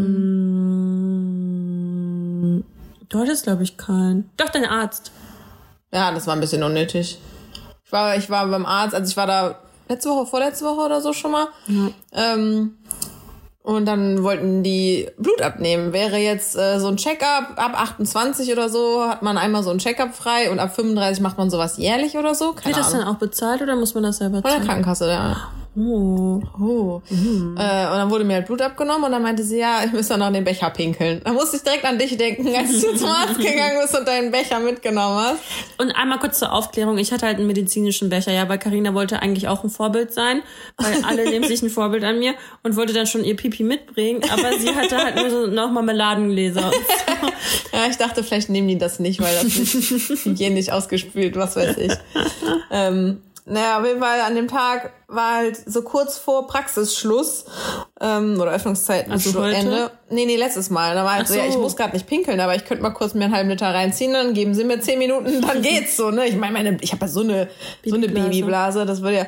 Mm, 2.57 2.63
du 3.09 3.19
hattest, 3.19 3.43
glaube 3.43 3.63
ich, 3.63 3.75
keinen. 3.75 4.29
Doch, 4.37 4.49
dein 4.49 4.65
Arzt. 4.65 5.11
Ja, 5.91 6.11
das 6.13 6.25
war 6.27 6.35
ein 6.35 6.39
bisschen 6.39 6.63
unnötig. 6.63 7.19
Ich 7.85 7.91
war, 7.91 8.15
ich 8.15 8.29
war 8.29 8.47
beim 8.47 8.65
Arzt, 8.65 8.95
also 8.95 9.09
ich 9.09 9.17
war 9.17 9.27
da 9.27 9.59
letzte 9.89 10.09
Woche, 10.09 10.25
vorletzte 10.25 10.65
Woche 10.65 10.85
oder 10.85 11.01
so 11.01 11.13
schon 11.13 11.31
mal. 11.31 11.47
Ja. 11.67 11.89
Ähm, 12.13 12.77
und 13.61 13.85
dann 13.85 14.23
wollten 14.23 14.63
die 14.63 15.09
Blut 15.17 15.41
abnehmen. 15.41 15.91
Wäre 15.93 16.17
jetzt 16.17 16.55
äh, 16.55 16.79
so 16.79 16.87
ein 16.87 16.97
Checkup 16.97 17.57
ab 17.57 17.79
28 17.79 18.51
oder 18.51 18.69
so, 18.69 19.03
hat 19.03 19.21
man 19.21 19.37
einmal 19.37 19.63
so 19.63 19.69
ein 19.69 19.79
Checkup 19.79 20.15
frei 20.15 20.49
und 20.49 20.59
ab 20.59 20.73
35 20.73 21.21
macht 21.21 21.37
man 21.37 21.49
sowas 21.49 21.77
jährlich 21.77 22.17
oder 22.17 22.33
so. 22.33 22.53
Keine 22.53 22.75
Wird 22.75 22.77
das 22.77 22.93
Ahnung. 22.93 23.05
dann 23.05 23.15
auch 23.15 23.19
bezahlt 23.19 23.61
oder 23.61 23.75
muss 23.75 23.93
man 23.93 24.03
das 24.03 24.17
selber 24.17 24.41
zahlen? 24.41 24.53
Von 24.55 24.61
der 24.61 24.67
Krankenkasse, 24.67 25.09
ja. 25.09 25.49
Oh. 25.75 26.41
oh. 26.59 27.01
Mhm. 27.09 27.55
Äh, 27.57 27.85
und 27.87 27.97
dann 27.97 28.09
wurde 28.09 28.23
mir 28.23 28.35
halt 28.35 28.47
Blut 28.47 28.61
abgenommen 28.61 29.03
und 29.05 29.11
dann 29.11 29.21
meinte 29.21 29.43
sie, 29.43 29.59
ja, 29.59 29.83
ich 29.85 29.91
müsste 29.91 30.17
noch 30.17 30.27
in 30.27 30.33
den 30.33 30.43
Becher 30.43 30.69
pinkeln. 30.71 31.21
Da 31.23 31.31
musste 31.31 31.57
ich 31.57 31.63
direkt 31.63 31.85
an 31.85 31.99
dich 31.99 32.17
denken, 32.17 32.47
als 32.55 32.81
du 32.81 32.95
zum 32.95 33.07
Arzt 33.07 33.37
gegangen 33.37 33.77
bist 33.81 33.97
und 33.97 34.07
deinen 34.07 34.31
Becher 34.31 34.59
mitgenommen 34.59 35.17
hast. 35.17 35.39
Und 35.77 35.91
einmal 35.91 36.19
kurz 36.19 36.39
zur 36.39 36.51
Aufklärung, 36.51 36.97
ich 36.97 37.11
hatte 37.11 37.27
halt 37.27 37.37
einen 37.37 37.47
medizinischen 37.47 38.09
Becher, 38.09 38.31
ja, 38.31 38.49
weil 38.49 38.57
Karina 38.57 38.93
wollte 38.93 39.21
eigentlich 39.21 39.47
auch 39.47 39.63
ein 39.63 39.69
Vorbild 39.69 40.11
sein, 40.11 40.41
weil 40.77 41.03
alle 41.03 41.29
nehmen 41.29 41.47
sich 41.47 41.61
ein 41.61 41.69
Vorbild 41.69 42.03
an 42.03 42.17
mir 42.17 42.33
und 42.63 42.75
wollte 42.75 42.93
dann 42.93 43.05
schon 43.05 43.23
ihr 43.23 43.35
Pipi 43.35 43.63
mitbringen, 43.63 44.21
aber 44.31 44.57
sie 44.57 44.73
hatte 44.75 44.97
halt 44.97 45.15
nur 45.15 45.29
so 45.29 45.47
noch 45.47 45.71
Marmeladengläser. 45.71 46.71
So. 46.71 47.27
ja, 47.73 47.85
ich 47.89 47.97
dachte, 47.97 48.23
vielleicht 48.23 48.49
nehmen 48.49 48.67
die 48.67 48.77
das 48.77 48.99
nicht, 48.99 49.21
weil 49.21 49.33
das 49.35 49.43
nicht 49.43 50.25
hygienisch 50.25 50.69
ausgespült, 50.69 51.35
was 51.35 51.55
weiß 51.55 51.77
ich. 51.77 51.93
ähm, 52.71 53.21
naja, 53.49 53.79
auf 53.79 53.85
jeden 53.85 53.99
Fall 53.99 54.21
an 54.21 54.35
dem 54.35 54.47
Tag 54.47 54.91
war 55.07 55.37
halt 55.37 55.57
so 55.65 55.81
kurz 55.81 56.17
vor 56.17 56.47
Praxisschluss 56.47 57.45
ähm, 57.99 58.39
oder 58.39 58.51
Öffnungszeiten 58.51 59.11
also 59.11 59.41
Ende. 59.41 59.91
Nee, 60.09 60.25
nee, 60.25 60.35
letztes 60.35 60.69
Mal. 60.69 60.93
Da 60.93 61.03
war 61.03 61.15
halt 61.15 61.27
so. 61.27 61.33
so, 61.33 61.39
ja, 61.39 61.47
ich 61.47 61.57
muss 61.57 61.75
gerade 61.75 61.93
nicht 61.93 62.07
pinkeln, 62.07 62.39
aber 62.39 62.55
ich 62.55 62.65
könnte 62.65 62.83
mal 62.83 62.91
kurz 62.91 63.15
mir 63.15 63.25
einen 63.25 63.33
halben 63.33 63.49
Liter 63.49 63.73
reinziehen, 63.73 64.13
dann 64.13 64.33
geben 64.33 64.53
sie 64.53 64.63
mir 64.63 64.79
zehn 64.79 64.99
Minuten, 64.99 65.41
dann 65.41 65.61
geht's 65.63 65.97
so, 65.97 66.11
ne? 66.11 66.27
Ich 66.27 66.35
meine, 66.35 66.53
meine, 66.53 66.77
ich 66.81 66.91
habe 66.91 67.05
ja 67.05 67.07
so 67.07 67.21
eine 67.21 67.49
so 67.83 67.95
eine 67.95 68.07
Babyblase, 68.07 68.85
das 68.85 69.01
würde 69.01 69.17
ja. 69.17 69.25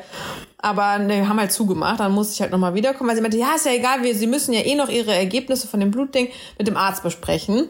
Aber 0.60 1.00
ne, 1.00 1.28
haben 1.28 1.40
halt 1.40 1.52
zugemacht, 1.52 2.00
dann 2.00 2.12
musste 2.12 2.36
ich 2.36 2.42
halt 2.42 2.52
nochmal 2.52 2.76
wiederkommen, 2.76 3.10
weil 3.10 3.16
sie 3.16 3.24
meinte, 3.24 3.38
ja, 3.38 3.56
ist 3.56 3.66
ja 3.66 3.74
egal, 3.74 4.04
wir, 4.04 4.14
sie 4.14 4.28
müssen 4.28 4.54
ja 4.54 4.62
eh 4.62 4.76
noch 4.76 4.90
ihre 4.90 5.14
Ergebnisse 5.14 5.68
von 5.68 5.80
dem 5.80 5.90
Blutding 5.90 6.30
mit 6.60 6.68
dem 6.68 6.78
Arzt 6.78 7.02
besprechen. 7.02 7.70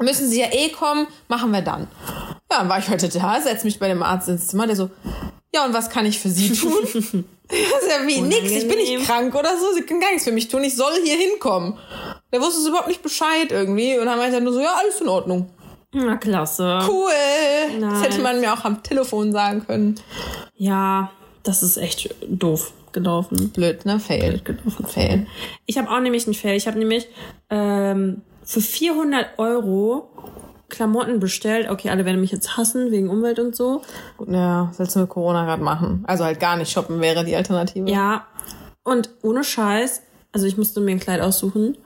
Müssen 0.00 0.28
sie 0.28 0.40
ja 0.40 0.48
eh 0.52 0.68
kommen, 0.68 1.08
machen 1.28 1.50
wir 1.50 1.62
dann. 1.62 1.88
Ja, 2.52 2.58
dann 2.58 2.68
war 2.68 2.78
ich 2.78 2.88
heute 2.88 3.08
da, 3.08 3.40
setz 3.40 3.64
mich 3.64 3.78
bei 3.78 3.88
dem 3.88 4.02
Arzt 4.02 4.28
ins 4.28 4.48
Zimmer, 4.48 4.66
der 4.66 4.76
so, 4.76 4.90
ja, 5.58 5.66
und 5.66 5.74
was 5.74 5.90
kann 5.90 6.06
ich 6.06 6.18
für 6.18 6.30
Sie 6.30 6.52
tun? 6.52 6.78
das 6.84 6.94
ist 6.94 7.90
ja 7.90 8.06
wie 8.06 8.16
Unangenehm. 8.16 8.28
nix, 8.28 8.52
ich 8.52 8.68
bin 8.68 8.78
nicht 8.78 9.06
krank 9.06 9.34
oder 9.34 9.56
so, 9.58 9.72
Sie 9.74 9.82
können 9.82 10.00
gar 10.00 10.10
nichts 10.10 10.24
für 10.24 10.32
mich 10.32 10.48
tun, 10.48 10.64
ich 10.64 10.76
soll 10.76 10.92
hier 11.04 11.16
hinkommen. 11.16 11.78
Der 12.32 12.40
wusste 12.40 12.60
es 12.60 12.66
überhaupt 12.66 12.88
nicht 12.88 13.02
Bescheid 13.02 13.50
irgendwie 13.50 13.98
und 13.98 14.06
dann 14.06 14.18
meinte 14.18 14.36
er 14.36 14.40
nur 14.40 14.52
so, 14.52 14.60
ja, 14.60 14.74
alles 14.80 15.00
in 15.00 15.08
Ordnung. 15.08 15.50
Na, 15.92 16.16
klasse. 16.16 16.80
Cool. 16.86 17.80
Nice. 17.80 17.92
Das 17.92 18.02
hätte 18.02 18.20
man 18.20 18.40
mir 18.40 18.52
auch 18.52 18.64
am 18.64 18.82
Telefon 18.82 19.32
sagen 19.32 19.64
können. 19.66 19.94
Ja, 20.54 21.10
das 21.42 21.62
ist 21.62 21.78
echt 21.78 22.14
doof 22.28 22.72
gelaufen. 22.92 23.50
Blöd, 23.50 23.86
ne? 23.86 23.98
Fail. 23.98 24.32
Blöd 24.32 24.44
gelaufen. 24.44 24.86
Fail. 24.86 25.26
Ich 25.64 25.78
habe 25.78 25.90
auch 25.90 26.00
nämlich 26.00 26.26
einen 26.26 26.34
Fail. 26.34 26.56
Ich 26.56 26.66
habe 26.66 26.78
nämlich 26.78 27.08
ähm, 27.48 28.20
für 28.44 28.60
400 28.60 29.38
Euro 29.38 30.10
Klamotten 30.68 31.20
bestellt. 31.20 31.68
Okay, 31.70 31.90
alle 31.90 32.04
werden 32.04 32.20
mich 32.20 32.30
jetzt 32.32 32.56
hassen 32.56 32.90
wegen 32.90 33.08
Umwelt 33.08 33.38
und 33.38 33.56
so. 33.56 33.82
Ja, 34.26 34.72
willst 34.76 34.94
du 34.96 35.00
mit 35.00 35.08
Corona 35.08 35.44
gerade 35.44 35.62
machen? 35.62 36.04
Also 36.06 36.24
halt 36.24 36.40
gar 36.40 36.56
nicht 36.56 36.70
shoppen 36.70 37.00
wäre 37.00 37.24
die 37.24 37.36
Alternative. 37.36 37.88
Ja. 37.90 38.26
Und 38.84 39.10
ohne 39.22 39.44
Scheiß, 39.44 40.02
also 40.32 40.46
ich 40.46 40.56
musste 40.56 40.80
mir 40.80 40.92
ein 40.92 41.00
Kleid 41.00 41.20
aussuchen, 41.20 41.76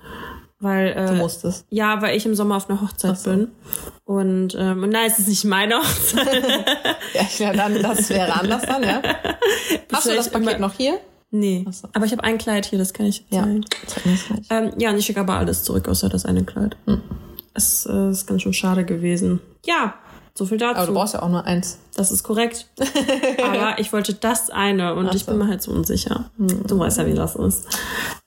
weil 0.60 0.88
äh, 0.88 1.06
du 1.06 1.14
musstest. 1.14 1.66
Ja, 1.70 2.02
weil 2.02 2.16
ich 2.16 2.26
im 2.26 2.34
Sommer 2.34 2.56
auf 2.56 2.68
einer 2.70 2.80
Hochzeit 2.80 3.18
so. 3.18 3.30
bin. 3.30 3.48
Und 4.04 4.56
ähm, 4.58 4.82
und 4.82 4.90
nein, 4.90 5.06
es 5.10 5.18
ist 5.18 5.28
nicht 5.28 5.44
meine 5.44 5.76
Hochzeit. 5.78 6.44
ja, 7.38 7.52
dann 7.52 7.80
das 7.82 8.10
wäre 8.10 8.32
anders 8.34 8.62
dann, 8.66 8.82
ja. 8.82 9.02
Hast 9.92 10.06
du 10.06 10.14
das 10.14 10.28
Paket 10.30 10.60
noch 10.60 10.74
hier? 10.74 10.98
Nee, 11.34 11.64
so. 11.70 11.88
aber 11.94 12.04
ich 12.04 12.12
habe 12.12 12.22
ein 12.24 12.36
Kleid 12.36 12.66
hier, 12.66 12.78
das 12.78 12.92
kann 12.92 13.06
ich 13.06 13.24
Ja. 13.30 13.44
zeigen. 13.86 14.44
Ähm, 14.50 14.72
ja, 14.78 14.90
und 14.90 14.98
ich 14.98 15.06
schicke 15.06 15.20
aber 15.20 15.34
alles 15.38 15.64
zurück, 15.64 15.88
außer 15.88 16.08
das 16.10 16.26
eine 16.26 16.44
Kleid. 16.44 16.76
Es 17.54 17.86
äh, 17.86 18.10
ist 18.10 18.26
ganz 18.26 18.42
schön 18.42 18.52
schade 18.52 18.84
gewesen. 18.84 19.40
Ja, 19.64 19.94
so 20.34 20.46
viel 20.46 20.56
dazu. 20.56 20.76
Aber 20.76 20.86
du 20.86 20.94
brauchst 20.94 21.14
ja 21.14 21.22
auch 21.22 21.28
nur 21.28 21.44
eins. 21.44 21.78
Das 21.94 22.10
ist 22.10 22.22
korrekt. 22.22 22.66
Aber 23.42 23.78
ich 23.78 23.92
wollte 23.92 24.14
das 24.14 24.48
eine 24.48 24.94
und 24.94 25.08
Ach 25.08 25.14
ich 25.14 25.26
bin 25.26 25.34
so. 25.34 25.44
mir 25.44 25.48
halt 25.48 25.62
so 25.62 25.72
unsicher. 25.72 26.30
Du 26.38 26.78
weißt 26.78 26.98
ja, 26.98 27.06
wie 27.06 27.14
das 27.14 27.36
ist. 27.36 27.68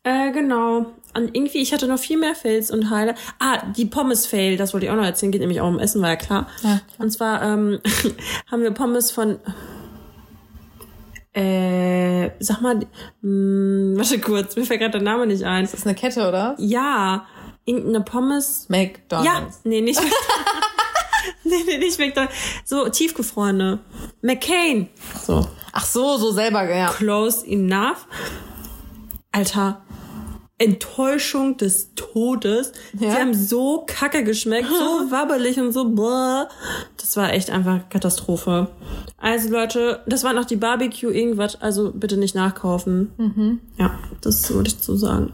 Äh, 0.03 0.31
genau. 0.31 0.85
Und 1.15 1.35
irgendwie, 1.35 1.59
ich 1.59 1.73
hatte 1.73 1.87
noch 1.87 1.97
viel 1.97 2.17
mehr 2.19 2.35
Fails 2.35 2.69
und 2.69 2.91
Heile. 2.91 3.15
Ah, 3.39 3.65
die 3.75 3.85
Pommes-Fail, 3.85 4.57
das 4.57 4.73
wollte 4.73 4.85
ich 4.85 4.91
auch 4.91 4.97
noch 4.97 5.05
erzählen, 5.05 5.31
geht 5.31 5.41
nämlich 5.41 5.61
auch 5.61 5.67
um 5.67 5.79
Essen, 5.79 6.01
war 6.01 6.09
ja 6.09 6.15
klar. 6.15 6.47
Ja. 6.61 6.81
Und 6.99 7.11
zwar 7.11 7.41
ähm, 7.41 7.79
haben 8.51 8.61
wir 8.61 8.71
Pommes 8.71 9.11
von. 9.11 9.39
Äh, 11.33 12.31
sag 12.39 12.61
mal, 12.61 12.79
mh, 13.21 13.97
warte 13.97 14.19
kurz, 14.19 14.55
mir 14.55 14.65
fällt 14.65 14.79
gerade 14.79 14.99
der 14.99 15.01
Name 15.01 15.27
nicht 15.27 15.43
ein. 15.43 15.63
Das 15.63 15.73
ist 15.73 15.85
eine 15.85 15.95
Kette, 15.95 16.27
oder? 16.27 16.55
Ja, 16.59 17.25
irgendeine 17.65 18.01
Pommes. 18.01 18.67
Ja, 18.69 18.77
McDonald's. 18.77 19.61
nee, 19.63 19.81
nicht 19.81 19.99
Nee, 21.43 21.63
nee, 21.65 21.77
nicht 21.77 21.99
McDonald's. 21.99 22.35
So, 22.65 22.87
tiefgefrorene. 22.89 23.79
McCain. 24.21 24.89
So. 25.23 25.47
Ach 25.71 25.85
so, 25.85 26.17
so 26.17 26.31
selber, 26.31 26.67
ja. 26.73 26.89
Close 26.91 27.45
enough. 27.45 28.07
Alter. 29.31 29.81
Enttäuschung 30.57 31.57
des 31.57 31.93
Todes. 31.95 32.71
Ja? 32.93 33.11
Sie 33.11 33.17
haben 33.17 33.33
so 33.33 33.83
kacke 33.85 34.23
geschmeckt, 34.23 34.69
so 34.69 34.75
wabbelig 35.11 35.59
und 35.59 35.73
so. 35.73 35.89
Blah. 35.89 36.47
Das 36.97 37.17
war 37.17 37.33
echt 37.33 37.49
einfach 37.49 37.89
Katastrophe. 37.89 38.69
Also 39.17 39.49
Leute, 39.49 40.01
das 40.07 40.23
waren 40.23 40.35
noch 40.35 40.45
die 40.45 40.55
Barbecue 40.55 41.09
irgendwas, 41.11 41.61
also 41.61 41.91
bitte 41.91 42.15
nicht 42.17 42.35
nachkaufen. 42.35 43.11
Mhm. 43.17 43.59
Ja, 43.77 43.99
das 44.21 44.49
würde 44.53 44.69
ich 44.69 44.77
so 44.79 44.95
sagen. 44.95 45.33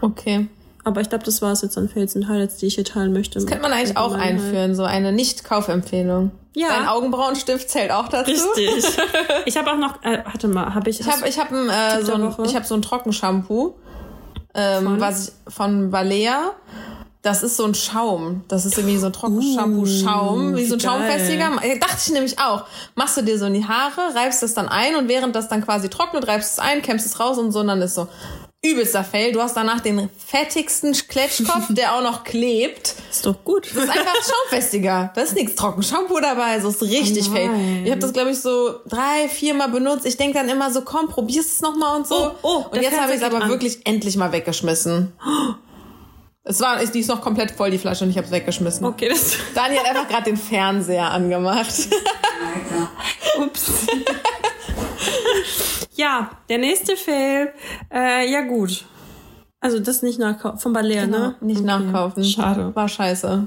Okay. 0.00 0.48
Aber 0.84 1.00
ich 1.00 1.08
glaube, 1.08 1.24
das 1.24 1.42
war 1.42 1.52
es 1.52 1.62
jetzt 1.62 1.76
an 1.76 1.88
Fails 1.88 2.16
und 2.16 2.28
Highlights, 2.28 2.56
die 2.56 2.66
ich 2.66 2.74
hier 2.74 2.84
teilen 2.84 3.12
möchte. 3.12 3.34
Das 3.34 3.46
könnte 3.46 3.62
man 3.62 3.72
eigentlich 3.72 3.96
auch 3.96 4.14
einführen, 4.14 4.74
so 4.74 4.84
eine 4.84 5.12
Nicht-Kaufempfehlung. 5.12 6.30
Ja. 6.54 6.68
Dein 6.68 6.88
Augenbrauenstift 6.88 7.68
zählt 7.68 7.92
auch 7.92 8.08
dazu. 8.08 8.30
Richtig. 8.30 8.84
ich 9.44 9.56
habe 9.56 9.70
auch 9.72 9.76
noch, 9.76 10.02
äh, 10.02 10.22
warte 10.24 10.48
mal, 10.48 10.74
habe 10.74 10.90
ich, 10.90 11.00
Ich 11.00 11.06
habe 11.06 11.28
ich 11.28 11.38
hab, 11.38 11.52
ein, 11.52 11.68
äh, 11.68 12.02
so 12.02 12.14
ein, 12.14 12.34
ich 12.44 12.56
hab 12.56 12.64
so 12.64 12.74
ein 12.74 12.82
Trockenshampoo, 12.82 13.74
ähm, 14.54 14.84
Von? 14.84 15.00
was 15.00 15.28
ich 15.28 15.54
von 15.54 15.90
Balea. 15.90 16.52
Das 17.22 17.42
ist 17.42 17.58
so 17.58 17.66
ein 17.66 17.74
Schaum. 17.74 18.44
Das 18.48 18.64
ist 18.64 18.78
irgendwie 18.78 18.96
so 18.96 19.06
ein 19.06 19.12
Trockenshampoo-Schaum, 19.12 20.56
wie 20.56 20.64
so 20.64 20.76
ein. 20.76 20.80
Schaumfestiger. 20.80 21.50
Dachte 21.78 21.96
ich 21.98 22.12
nämlich 22.12 22.38
auch. 22.38 22.64
Machst 22.94 23.18
du 23.18 23.22
dir 23.22 23.38
so 23.38 23.44
in 23.44 23.52
die 23.52 23.66
Haare, 23.66 24.14
reibst 24.14 24.42
es 24.42 24.54
dann 24.54 24.68
ein 24.68 24.96
und 24.96 25.08
während 25.08 25.36
das 25.36 25.48
dann 25.48 25.62
quasi 25.62 25.90
trocknet, 25.90 26.26
reibst 26.26 26.54
es 26.54 26.58
ein, 26.58 26.80
kämmst 26.80 27.04
es 27.04 27.20
raus 27.20 27.36
und 27.36 27.52
so, 27.52 27.60
und 27.60 27.66
dann 27.66 27.82
ist 27.82 27.94
so 27.94 28.08
übelster 28.62 29.04
Fail. 29.04 29.32
Du 29.32 29.40
hast 29.40 29.56
danach 29.56 29.80
den 29.80 30.10
fettigsten 30.26 30.92
Kletschkopf, 30.92 31.66
der 31.70 31.94
auch 31.94 32.02
noch 32.02 32.24
klebt. 32.24 32.94
ist 33.10 33.24
doch 33.24 33.42
gut. 33.44 33.66
Das 33.74 33.84
ist 33.84 33.90
einfach 33.90 34.14
Schaumfestiger. 34.14 35.12
Da 35.14 35.20
ist 35.22 35.34
nichts 35.34 35.54
Trockenshampoo 35.54 36.20
dabei. 36.20 36.60
So 36.60 36.68
ist 36.68 36.82
richtig 36.82 37.28
Oh 37.28 37.34
fail. 37.34 37.50
Ich 37.84 37.90
habe 37.90 38.00
das, 38.00 38.12
glaube 38.12 38.30
ich, 38.30 38.40
so 38.40 38.80
drei, 38.86 39.28
viermal 39.28 39.70
benutzt. 39.70 40.04
Ich 40.04 40.16
denk 40.16 40.34
dann 40.34 40.48
immer 40.48 40.70
so, 40.70 40.82
komm, 40.82 41.08
probier's 41.08 41.46
es 41.46 41.60
nochmal 41.62 41.96
und 41.96 42.06
so. 42.06 42.14
Oh, 42.14 42.30
oh, 42.42 42.64
und 42.70 42.82
jetzt 42.82 43.00
habe 43.00 43.12
ich 43.12 43.18
es 43.18 43.22
aber 43.22 43.42
an. 43.42 43.48
wirklich 43.48 43.86
endlich 43.86 44.16
mal 44.16 44.32
weggeschmissen. 44.32 45.12
Es 46.42 46.60
war, 46.60 46.82
ist, 46.82 46.94
die 46.94 47.00
ist 47.00 47.08
noch 47.08 47.20
komplett 47.20 47.52
voll, 47.52 47.70
die 47.70 47.78
Flasche, 47.78 48.04
und 48.04 48.10
ich 48.10 48.16
habe 48.16 48.26
es 48.26 48.32
weggeschmissen. 48.32 48.84
Okay, 48.84 49.08
das. 49.08 49.36
Daniel 49.54 49.80
hat 49.80 49.88
einfach 49.90 50.08
gerade 50.08 50.24
den 50.24 50.36
Fernseher 50.36 51.10
angemacht. 51.10 51.68
Ups. 53.38 53.70
ja, 56.00 56.30
der 56.48 56.58
nächste 56.58 56.96
Fail. 56.96 57.52
Äh, 57.92 58.30
ja, 58.32 58.40
gut. 58.42 58.84
Also 59.60 59.78
das 59.78 60.02
nicht 60.02 60.18
nachkaufen. 60.18 60.58
Von 60.58 60.72
Balea, 60.72 61.06
ne? 61.06 61.34
Nicht 61.40 61.58
Okay. 61.60 61.66
nachkaufen. 61.66 62.24
Schade. 62.24 62.74
War 62.74 62.88
scheiße. 62.88 63.46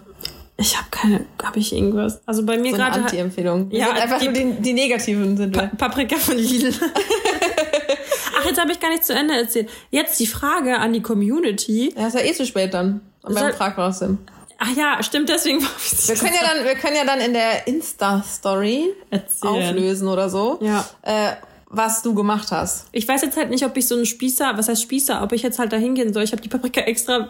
Ich 0.57 0.77
habe 0.77 0.88
keine. 0.91 1.25
Habe 1.41 1.57
ich 1.60 1.74
irgendwas? 1.74 2.22
Also 2.27 2.45
bei 2.45 2.57
mir 2.57 2.72
So 2.72 2.77
gerade. 2.77 3.00
Anti-Empfehlung. 3.01 3.72
Ja, 3.72 3.91
einfach 3.91 4.19
die- 4.19 4.25
nur 4.25 4.33
die, 4.33 4.62
die 4.62 4.74
negativen 4.74 5.36
sind. 5.36 5.51
Pa 5.53 5.72
Paprika 5.75 6.15
von 6.17 6.38
Lidl. 6.38 6.72
Ach, 8.39 8.45
jetzt 8.45 8.60
habe 8.60 8.72
ich 8.72 8.79
gar 8.79 8.89
nicht 8.89 9.05
zu 9.05 9.13
Ende 9.13 9.36
erzählt. 9.36 9.69
Jetzt 9.89 10.19
die 10.19 10.27
Frage 10.27 10.77
an 10.77 10.93
die 10.93 11.01
Community. 11.01 11.93
Ja, 11.98 12.07
ist 12.07 12.13
ja 12.13 12.22
eh 12.22 12.33
zu 12.33 12.45
spät 12.45 12.74
dann. 12.74 13.01
Und 13.24 13.33
Soll- 13.33 13.43
beim 13.50 13.53
Frag 13.53 13.77
raus 13.77 14.00
sind. 14.00 14.19
Ach 14.60 14.69
ja, 14.77 15.01
stimmt, 15.03 15.27
deswegen 15.29 15.62
war 15.62 15.69
ich 15.77 16.07
Wir 16.07 16.15
können 16.15 16.36
ja 16.36 16.53
dann, 16.55 16.63
wir 16.65 16.75
können 16.75 16.95
ja 16.95 17.03
dann 17.05 17.19
in 17.19 17.33
der 17.33 17.67
Insta-Story 17.67 18.93
auflösen 19.41 20.07
oder 20.07 20.29
so, 20.29 20.60
Ja. 20.62 20.86
äh, 21.01 21.31
was 21.74 22.03
du 22.03 22.13
gemacht 22.13 22.51
hast. 22.51 22.88
Ich 22.92 23.08
weiß 23.08 23.24
jetzt 23.24 23.36
halt 23.36 23.50
nicht, 23.50 23.65
ob 23.65 23.75
ich 23.75 23.88
so 23.88 23.96
einen 23.96 24.06
Spießer, 24.06 24.58
was 24.58 24.70
heißt 24.70 24.82
Spießer, 24.82 25.24
ob 25.24 25.34
ich 25.34 25.42
jetzt 25.42 25.58
halt 25.58 25.74
da 25.74 25.77
hingehen 25.77 26.13
soll. 26.13 26.24
Ich 26.24 26.32
habe 26.32 26.42
die 26.42 26.50
Paprika 26.50 26.82
extra 26.82 27.30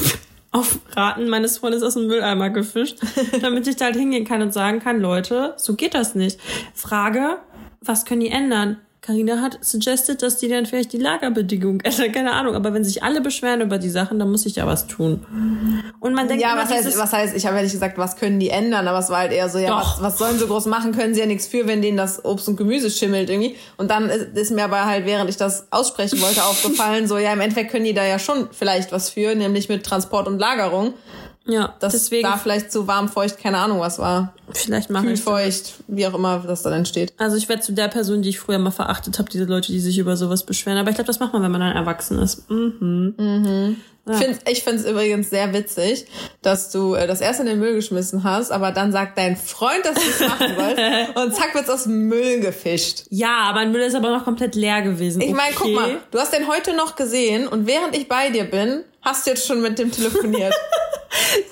auf 0.50 0.78
Raten 0.96 1.28
meines 1.28 1.58
Freundes 1.58 1.82
aus 1.82 1.94
dem 1.94 2.06
Mülleimer 2.06 2.48
gefischt, 2.48 2.98
damit 3.42 3.66
ich 3.66 3.76
da 3.76 3.86
halt 3.86 3.96
hingehen 3.96 4.24
kann 4.24 4.40
und 4.40 4.54
sagen 4.54 4.80
kann, 4.80 5.00
Leute, 5.00 5.54
so 5.58 5.74
geht 5.74 5.94
das 5.94 6.14
nicht. 6.14 6.40
Frage, 6.74 7.38
was 7.82 8.06
können 8.06 8.22
die 8.22 8.30
ändern? 8.30 8.78
Karina 9.04 9.42
hat 9.42 9.58
suggested, 9.60 10.22
dass 10.22 10.38
die 10.38 10.48
dann 10.48 10.64
vielleicht 10.64 10.94
die 10.94 10.98
Lagerbedingungen 10.98 11.80
ändern, 11.84 12.10
keine 12.10 12.32
Ahnung. 12.32 12.54
Aber 12.54 12.72
wenn 12.72 12.84
sich 12.84 13.02
alle 13.02 13.20
beschweren 13.20 13.60
über 13.60 13.76
die 13.76 13.90
Sachen, 13.90 14.18
dann 14.18 14.30
muss 14.30 14.46
ich 14.46 14.56
ja 14.56 14.66
was 14.66 14.86
tun. 14.86 15.26
Und 16.00 16.14
man 16.14 16.26
denkt 16.26 16.42
Ja, 16.42 16.56
was 16.56 16.70
heißt, 16.70 16.98
was 16.98 17.12
heißt, 17.12 17.36
ich 17.36 17.44
habe 17.44 17.56
ja 17.56 17.62
nicht 17.62 17.72
gesagt, 17.72 17.98
was 17.98 18.16
können 18.16 18.40
die 18.40 18.48
ändern, 18.48 18.88
aber 18.88 18.98
es 18.98 19.10
war 19.10 19.18
halt 19.18 19.32
eher 19.32 19.50
so, 19.50 19.58
ja, 19.58 19.76
was, 19.76 20.00
was 20.00 20.16
sollen 20.16 20.38
sie 20.38 20.46
groß 20.46 20.66
machen, 20.66 20.92
können 20.92 21.12
sie 21.12 21.20
ja 21.20 21.26
nichts 21.26 21.46
für, 21.46 21.66
wenn 21.66 21.82
denen 21.82 21.98
das 21.98 22.24
Obst 22.24 22.48
und 22.48 22.56
Gemüse 22.56 22.90
schimmelt 22.90 23.28
irgendwie. 23.28 23.56
Und 23.76 23.90
dann 23.90 24.08
ist, 24.08 24.38
ist 24.38 24.50
mir 24.52 24.64
aber 24.64 24.86
halt, 24.86 25.04
während 25.04 25.28
ich 25.28 25.36
das 25.36 25.66
aussprechen 25.70 26.22
wollte, 26.22 26.42
aufgefallen, 26.44 27.06
so, 27.06 27.18
ja, 27.18 27.34
im 27.34 27.40
Endeffekt 27.40 27.72
können 27.72 27.84
die 27.84 27.94
da 27.94 28.06
ja 28.06 28.18
schon 28.18 28.48
vielleicht 28.52 28.90
was 28.90 29.10
für, 29.10 29.34
nämlich 29.34 29.68
mit 29.68 29.84
Transport 29.84 30.28
und 30.28 30.38
Lagerung. 30.38 30.94
Ja, 31.46 31.74
Dass 31.80 31.92
deswegen 31.92 32.22
da 32.28 32.36
vielleicht 32.38 32.72
zu 32.72 32.86
warm, 32.86 33.08
feucht, 33.08 33.38
keine 33.38 33.58
Ahnung 33.58 33.80
was 33.80 33.98
war. 33.98 34.32
vielleicht 34.52 34.88
mache 34.90 35.10
ich 35.10 35.20
feucht, 35.22 35.74
wie 35.88 36.06
auch 36.06 36.14
immer 36.14 36.38
das 36.46 36.62
dann 36.62 36.72
entsteht. 36.72 37.12
Also 37.18 37.36
ich 37.36 37.48
werde 37.48 37.60
zu 37.62 37.72
der 37.72 37.88
Person, 37.88 38.22
die 38.22 38.30
ich 38.30 38.38
früher 38.38 38.58
mal 38.58 38.70
verachtet 38.70 39.18
habe, 39.18 39.28
diese 39.30 39.44
Leute, 39.44 39.70
die 39.72 39.80
sich 39.80 39.98
über 39.98 40.16
sowas 40.16 40.44
beschweren. 40.44 40.78
Aber 40.78 40.88
ich 40.90 40.94
glaube, 40.96 41.06
das 41.08 41.20
macht 41.20 41.32
man, 41.34 41.42
wenn 41.42 41.50
man 41.52 41.60
dann 41.60 41.76
erwachsen 41.76 42.18
ist. 42.18 42.48
Mhm. 42.50 43.76
Ich 44.06 44.16
finde 44.18 44.38
ich 44.50 44.62
find's 44.64 44.84
übrigens 44.84 45.30
sehr 45.30 45.54
witzig, 45.54 46.06
dass 46.42 46.70
du 46.70 46.92
äh, 46.94 47.06
das 47.06 47.22
erst 47.22 47.40
in 47.40 47.46
den 47.46 47.58
Müll 47.58 47.74
geschmissen 47.74 48.22
hast, 48.22 48.50
aber 48.52 48.70
dann 48.70 48.92
sagt 48.92 49.16
dein 49.16 49.34
Freund, 49.34 49.82
dass 49.84 49.94
du 49.94 50.00
es 50.10 50.20
machen 50.28 50.52
sollst 50.58 51.16
und 51.16 51.34
zack 51.34 51.54
wird's 51.54 51.70
aus 51.70 51.84
dem 51.84 52.08
Müll 52.08 52.40
gefischt. 52.40 53.04
Ja, 53.08 53.50
mein 53.54 53.72
Müll 53.72 53.80
ist 53.80 53.94
aber 53.94 54.10
noch 54.10 54.24
komplett 54.24 54.56
leer 54.56 54.82
gewesen. 54.82 55.22
Ich 55.22 55.32
meine, 55.32 55.54
guck 55.54 55.64
Okay. 55.68 55.74
mal, 55.74 55.98
du 56.10 56.18
hast 56.18 56.34
den 56.34 56.48
heute 56.48 56.76
noch 56.76 56.96
gesehen 56.96 57.48
und 57.48 57.66
während 57.66 57.96
ich 57.96 58.06
bei 58.06 58.28
dir 58.28 58.44
bin, 58.44 58.84
hast 59.00 59.24
du 59.26 59.30
jetzt 59.30 59.46
schon 59.46 59.62
mit 59.62 59.78
dem 59.78 59.90
telefoniert. 59.90 60.54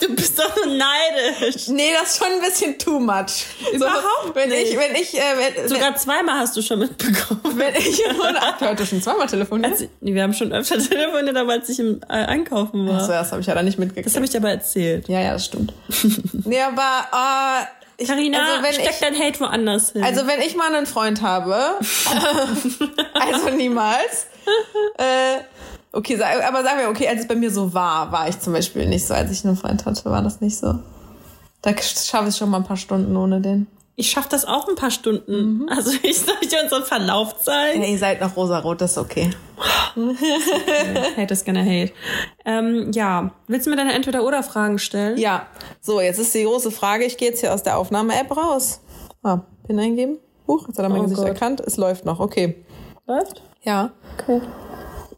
Du 0.00 0.14
bist 0.14 0.38
doch 0.38 0.54
so 0.56 0.68
neidisch. 0.68 1.68
nee, 1.68 1.90
das 1.98 2.10
ist 2.14 2.18
schon 2.18 2.32
ein 2.32 2.40
bisschen 2.40 2.78
too 2.78 2.98
much. 2.98 3.46
Überhaupt 3.72 4.02
so, 4.26 4.34
wenn 4.34 4.48
nicht. 4.48 4.72
ich, 4.72 4.78
wenn 4.78 4.94
ich, 4.94 5.14
äh, 5.18 5.22
wenn, 5.56 5.68
Sogar 5.68 5.94
zweimal 5.96 6.38
hast 6.40 6.56
du 6.56 6.62
schon 6.62 6.80
mitbekommen. 6.80 7.40
wenn, 7.56 7.74
ich 7.76 8.02
Ach, 8.40 8.58
du 8.58 8.68
heute 8.68 8.86
schon 8.86 9.00
zweimal 9.02 9.26
telefoniert. 9.26 9.88
Nee, 10.00 10.14
wir 10.14 10.22
haben 10.22 10.34
schon 10.34 10.52
öfter 10.52 10.78
telefoniert, 10.88 11.36
aber 11.36 11.52
als 11.52 11.68
ich 11.68 11.78
im 11.78 12.00
äh, 12.08 12.12
Einkaufen 12.12 12.88
war. 12.88 12.96
Achso, 12.96 13.12
das 13.12 13.30
habe 13.30 13.40
ich 13.40 13.46
ja 13.46 13.54
dann 13.54 13.64
nicht 13.64 13.78
Das 13.78 13.84
mitgekriegt. 13.84 14.14
habe 14.16 14.24
ich 14.24 14.30
dir 14.30 14.38
aber 14.38 14.50
erzählt. 14.50 15.08
Ja, 15.08 15.20
ja, 15.20 15.32
das 15.34 15.44
stimmt. 15.46 15.72
nee, 16.44 16.60
aber 16.60 16.82
äh, 17.12 18.02
ich, 18.02 18.08
Carina, 18.08 18.38
also 18.38 18.62
wenn 18.64 18.72
steck 18.72 18.90
ich, 18.90 18.98
dein 18.98 19.18
Hate 19.18 19.38
woanders 19.40 19.92
hin. 19.92 20.02
Also 20.02 20.26
wenn 20.26 20.40
ich 20.40 20.56
mal 20.56 20.74
einen 20.74 20.86
Freund 20.86 21.22
habe, 21.22 21.56
also 23.14 23.48
niemals. 23.50 24.26
Äh, 24.98 25.38
okay, 25.92 26.14
aber 26.22 26.62
sagen 26.62 26.78
wir, 26.80 26.88
okay, 26.88 27.08
als 27.08 27.20
es 27.20 27.28
bei 27.28 27.34
mir 27.36 27.50
so 27.50 27.72
war, 27.74 28.10
war 28.12 28.28
ich 28.28 28.38
zum 28.40 28.52
Beispiel 28.52 28.86
nicht 28.88 29.06
so. 29.06 29.14
Als 29.14 29.30
ich 29.30 29.44
einen 29.44 29.56
Freund 29.56 29.84
hatte, 29.86 30.04
war 30.10 30.22
das 30.22 30.40
nicht 30.40 30.56
so. 30.56 30.74
Da 31.62 31.70
schaffe 31.80 32.28
ich 32.28 32.36
schon 32.36 32.50
mal 32.50 32.58
ein 32.58 32.64
paar 32.64 32.76
Stunden 32.76 33.16
ohne 33.16 33.40
den. 33.40 33.66
ich 33.94 34.10
schaffe 34.10 34.28
das 34.30 34.44
auch 34.44 34.66
ein 34.68 34.74
paar 34.74 34.90
Stunden. 34.90 35.58
Mhm. 35.62 35.68
Also 35.68 35.92
ich 36.02 36.18
soll 36.18 36.34
dir 36.42 36.62
unseren 36.62 36.82
Verlauf 36.84 37.40
zeigen. 37.42 37.82
Ja, 37.82 37.88
ihr 37.88 37.98
seid 37.98 38.20
noch 38.20 38.36
rosarot, 38.36 38.80
das 38.80 38.92
ist 38.92 38.98
okay. 38.98 39.30
Hate 41.16 41.32
is 41.32 41.44
gonna 41.44 41.60
hate. 41.62 41.92
Ähm, 42.44 42.90
ja, 42.92 43.30
willst 43.46 43.66
du 43.66 43.70
mir 43.70 43.76
deine 43.76 43.92
Entweder-Oder-Fragen 43.92 44.78
stellen? 44.78 45.18
Ja, 45.18 45.46
so, 45.80 46.00
jetzt 46.00 46.18
ist 46.18 46.34
die 46.34 46.44
große 46.44 46.70
Frage. 46.70 47.04
Ich 47.04 47.16
gehe 47.16 47.28
jetzt 47.28 47.40
hier 47.40 47.52
aus 47.54 47.62
der 47.62 47.76
Aufnahme-App 47.78 48.34
raus. 48.36 48.80
Ah, 49.22 49.40
PIN 49.66 49.78
eingeben. 49.78 50.18
Huch, 50.48 50.66
jetzt 50.66 50.78
hat 50.78 50.84
er 50.84 50.88
mein 50.88 51.00
Oh 51.00 51.04
Gesicht 51.04 51.18
Gott. 51.20 51.28
erkannt. 51.28 51.60
Es 51.60 51.76
läuft 51.76 52.04
noch, 52.04 52.18
okay. 52.18 52.64
Läuft? 53.06 53.42
Ja. 53.62 53.90
Okay. 54.18 54.40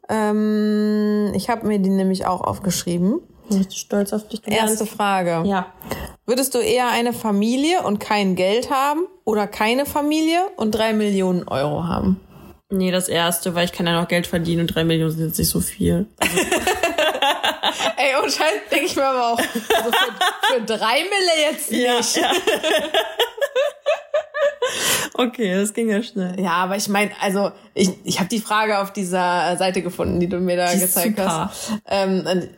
Ähm, 0.08 1.32
ich 1.34 1.49
habe 1.49 1.66
mir 1.66 1.78
die 1.78 1.90
nämlich 1.90 2.26
auch 2.26 2.40
aufgeschrieben. 2.40 3.20
Bin 3.49 3.58
richtig 3.58 3.78
stolz 3.78 4.12
auf 4.12 4.28
dich. 4.28 4.40
Du 4.40 4.50
Erste 4.50 4.87
Frage. 4.87 5.42
Ja. 5.46 5.73
Würdest 6.26 6.54
du 6.54 6.58
eher 6.58 6.88
eine 6.88 7.12
Familie 7.12 7.82
und 7.82 8.00
kein 8.00 8.37
Geld 8.37 8.70
haben 8.70 9.06
oder 9.25 9.46
keine 9.46 9.87
Familie 9.87 10.40
und 10.56 10.73
drei 10.73 10.92
Millionen 10.92 11.46
Euro 11.49 11.84
haben? 11.84 12.20
Nee, 12.70 12.90
das 12.90 13.08
erste, 13.08 13.54
weil 13.54 13.66
ich 13.66 13.73
kann 13.73 13.87
ja 13.87 14.00
noch 14.00 14.08
Geld 14.08 14.26
verdienen 14.26 14.62
und 14.62 14.68
drei 14.68 14.84
Millionen 14.84 15.12
sind 15.12 15.26
jetzt 15.26 15.38
nicht 15.38 15.50
so 15.50 15.61
viel. 15.61 16.06
Ey, 17.96 18.23
und 18.23 18.32
Scheiß, 18.32 18.52
denke 18.70 18.87
ich 18.87 18.96
mir 18.96 19.04
aber 19.04 19.32
auch, 19.32 19.38
also 19.38 19.90
für, 19.92 20.54
für 20.54 20.61
drei 20.62 21.04
Mille 21.04 21.50
jetzt 21.50 21.70
nicht. 21.70 22.16
Ja. 22.16 22.32
Okay, 25.16 25.54
das 25.54 25.74
ging 25.74 25.88
ja 25.90 26.02
schnell. 26.02 26.40
Ja, 26.40 26.52
aber 26.52 26.76
ich 26.76 26.88
meine, 26.88 27.12
also 27.20 27.52
ich, 27.74 27.90
ich 28.02 28.18
habe 28.18 28.28
die 28.28 28.40
Frage 28.40 28.80
auf 28.80 28.92
dieser 28.92 29.56
Seite 29.56 29.80
gefunden, 29.80 30.18
die 30.18 30.28
du 30.28 30.40
mir 30.40 30.56
da 30.56 30.72
Die 30.72 30.80
gezeigt 30.80 31.18
super. 31.18 31.50
hast. 31.52 31.72
Ähm, 31.88 32.26
und 32.30 32.48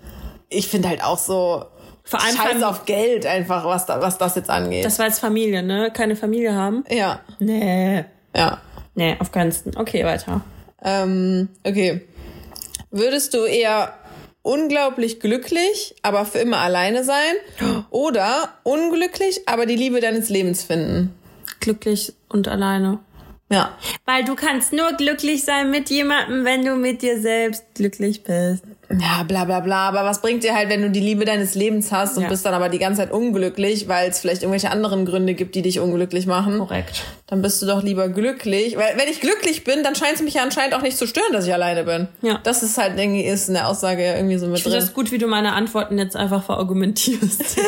ich 0.49 0.67
finde 0.69 0.89
halt 0.89 1.05
auch 1.05 1.19
so 1.19 1.67
Vor 2.05 2.23
allem 2.23 2.35
Scheiß 2.35 2.63
auf 2.63 2.87
Geld 2.87 3.27
einfach, 3.27 3.67
was, 3.67 3.85
da, 3.85 4.01
was 4.01 4.17
das 4.17 4.37
jetzt 4.37 4.49
angeht. 4.49 4.87
Das 4.87 4.99
war 4.99 5.07
jetzt 5.07 5.19
Familie, 5.19 5.63
ne? 5.63 5.91
Keine 5.93 6.17
Familie 6.17 6.55
haben? 6.55 6.85
ja, 6.91 7.21
Nee. 7.39 8.05
ja. 8.35 8.59
Nee, 8.95 9.17
auf 9.19 9.31
keinen 9.33 9.53
Fall. 9.53 9.73
Okay, 9.77 10.05
weiter. 10.07 10.41
Ähm, 10.83 11.51
okay. 11.65 12.07
Würdest 12.91 13.35
du 13.35 13.45
eher 13.45 13.93
unglaublich 14.41 15.21
glücklich, 15.21 15.95
aber 16.03 16.25
für 16.25 16.39
immer 16.39 16.59
alleine 16.59 17.05
sein? 17.05 17.35
Oder 17.91 18.49
unglücklich, 18.63 19.43
aber 19.47 19.67
die 19.67 19.77
Liebe 19.77 20.01
deines 20.01 20.31
Lebens 20.31 20.63
finden? 20.65 21.15
Glücklich 21.67 22.13
und 22.29 22.47
alleine. 22.47 23.01
Ja. 23.51 23.77
Weil 24.05 24.23
du 24.23 24.37
kannst 24.37 24.73
nur 24.73 24.93
glücklich 24.93 25.45
sein 25.45 25.73
mit 25.73 25.91
jemandem, 25.91 26.45
wenn 26.45 26.65
du 26.65 26.77
mit 26.77 27.03
dir 27.03 27.21
selbst 27.21 27.65
glücklich 27.75 28.23
bist. 28.23 28.63
Ja, 28.89 29.25
bla 29.25 29.45
bla 29.45 29.61
bla. 29.61 29.89
Aber 29.89 30.05
was 30.05 30.21
bringt 30.23 30.45
dir 30.45 30.55
halt, 30.55 30.69
wenn 30.69 30.81
du 30.81 30.91
die 30.91 31.01
Liebe 31.01 31.25
deines 31.25 31.55
Lebens 31.57 31.91
hast 31.91 32.17
und 32.17 32.23
Ja. 32.23 32.29
bist 32.29 32.47
dann 32.47 32.55
aber 32.55 32.69
die 32.69 32.79
ganze 32.79 33.01
Zeit 33.03 33.11
unglücklich, 33.11 33.89
weil 33.89 34.09
es 34.11 34.21
vielleicht 34.21 34.43
irgendwelche 34.43 34.71
anderen 34.71 35.05
Gründe 35.07 35.35
gibt, 35.35 35.55
die 35.57 35.63
dich 35.63 35.81
unglücklich 35.81 36.27
machen? 36.27 36.59
Korrekt. 36.59 37.03
Dann 37.27 37.43
bist 37.43 37.61
du 37.61 37.67
doch 37.67 37.83
lieber 37.83 38.09
glücklich. 38.09 38.77
Weil 38.77 38.97
wenn 38.97 39.09
ich 39.09 39.21
glücklich 39.21 39.65
bin, 39.65 39.83
dann 39.83 39.97
scheint 39.97 40.15
es 40.15 40.23
mich 40.23 40.35
ja 40.35 40.43
anscheinend 40.45 40.75
auch 40.75 40.83
nicht 40.83 40.97
zu 40.97 41.09
stören, 41.09 41.33
dass 41.33 41.47
ich 41.47 41.53
alleine 41.53 41.83
bin. 41.83 42.07
Ja. 42.23 42.39
Das 42.45 42.63
ist 42.63 42.79
halt 42.79 42.97
irgendwie 42.99 43.25
ist 43.25 43.49
in 43.49 43.55
der 43.55 43.67
Aussage 43.69 44.05
ja 44.05 44.15
irgendwie 44.15 44.39
so 44.39 44.47
mit 44.47 44.59
Ich 44.59 44.63
drin. 44.63 44.75
das 44.75 44.93
gut, 44.93 45.11
wie 45.11 45.19
du 45.19 45.27
meine 45.27 45.55
Antworten 45.55 45.99
jetzt 45.99 46.15
einfach 46.15 46.45
verargumentierst. 46.45 47.57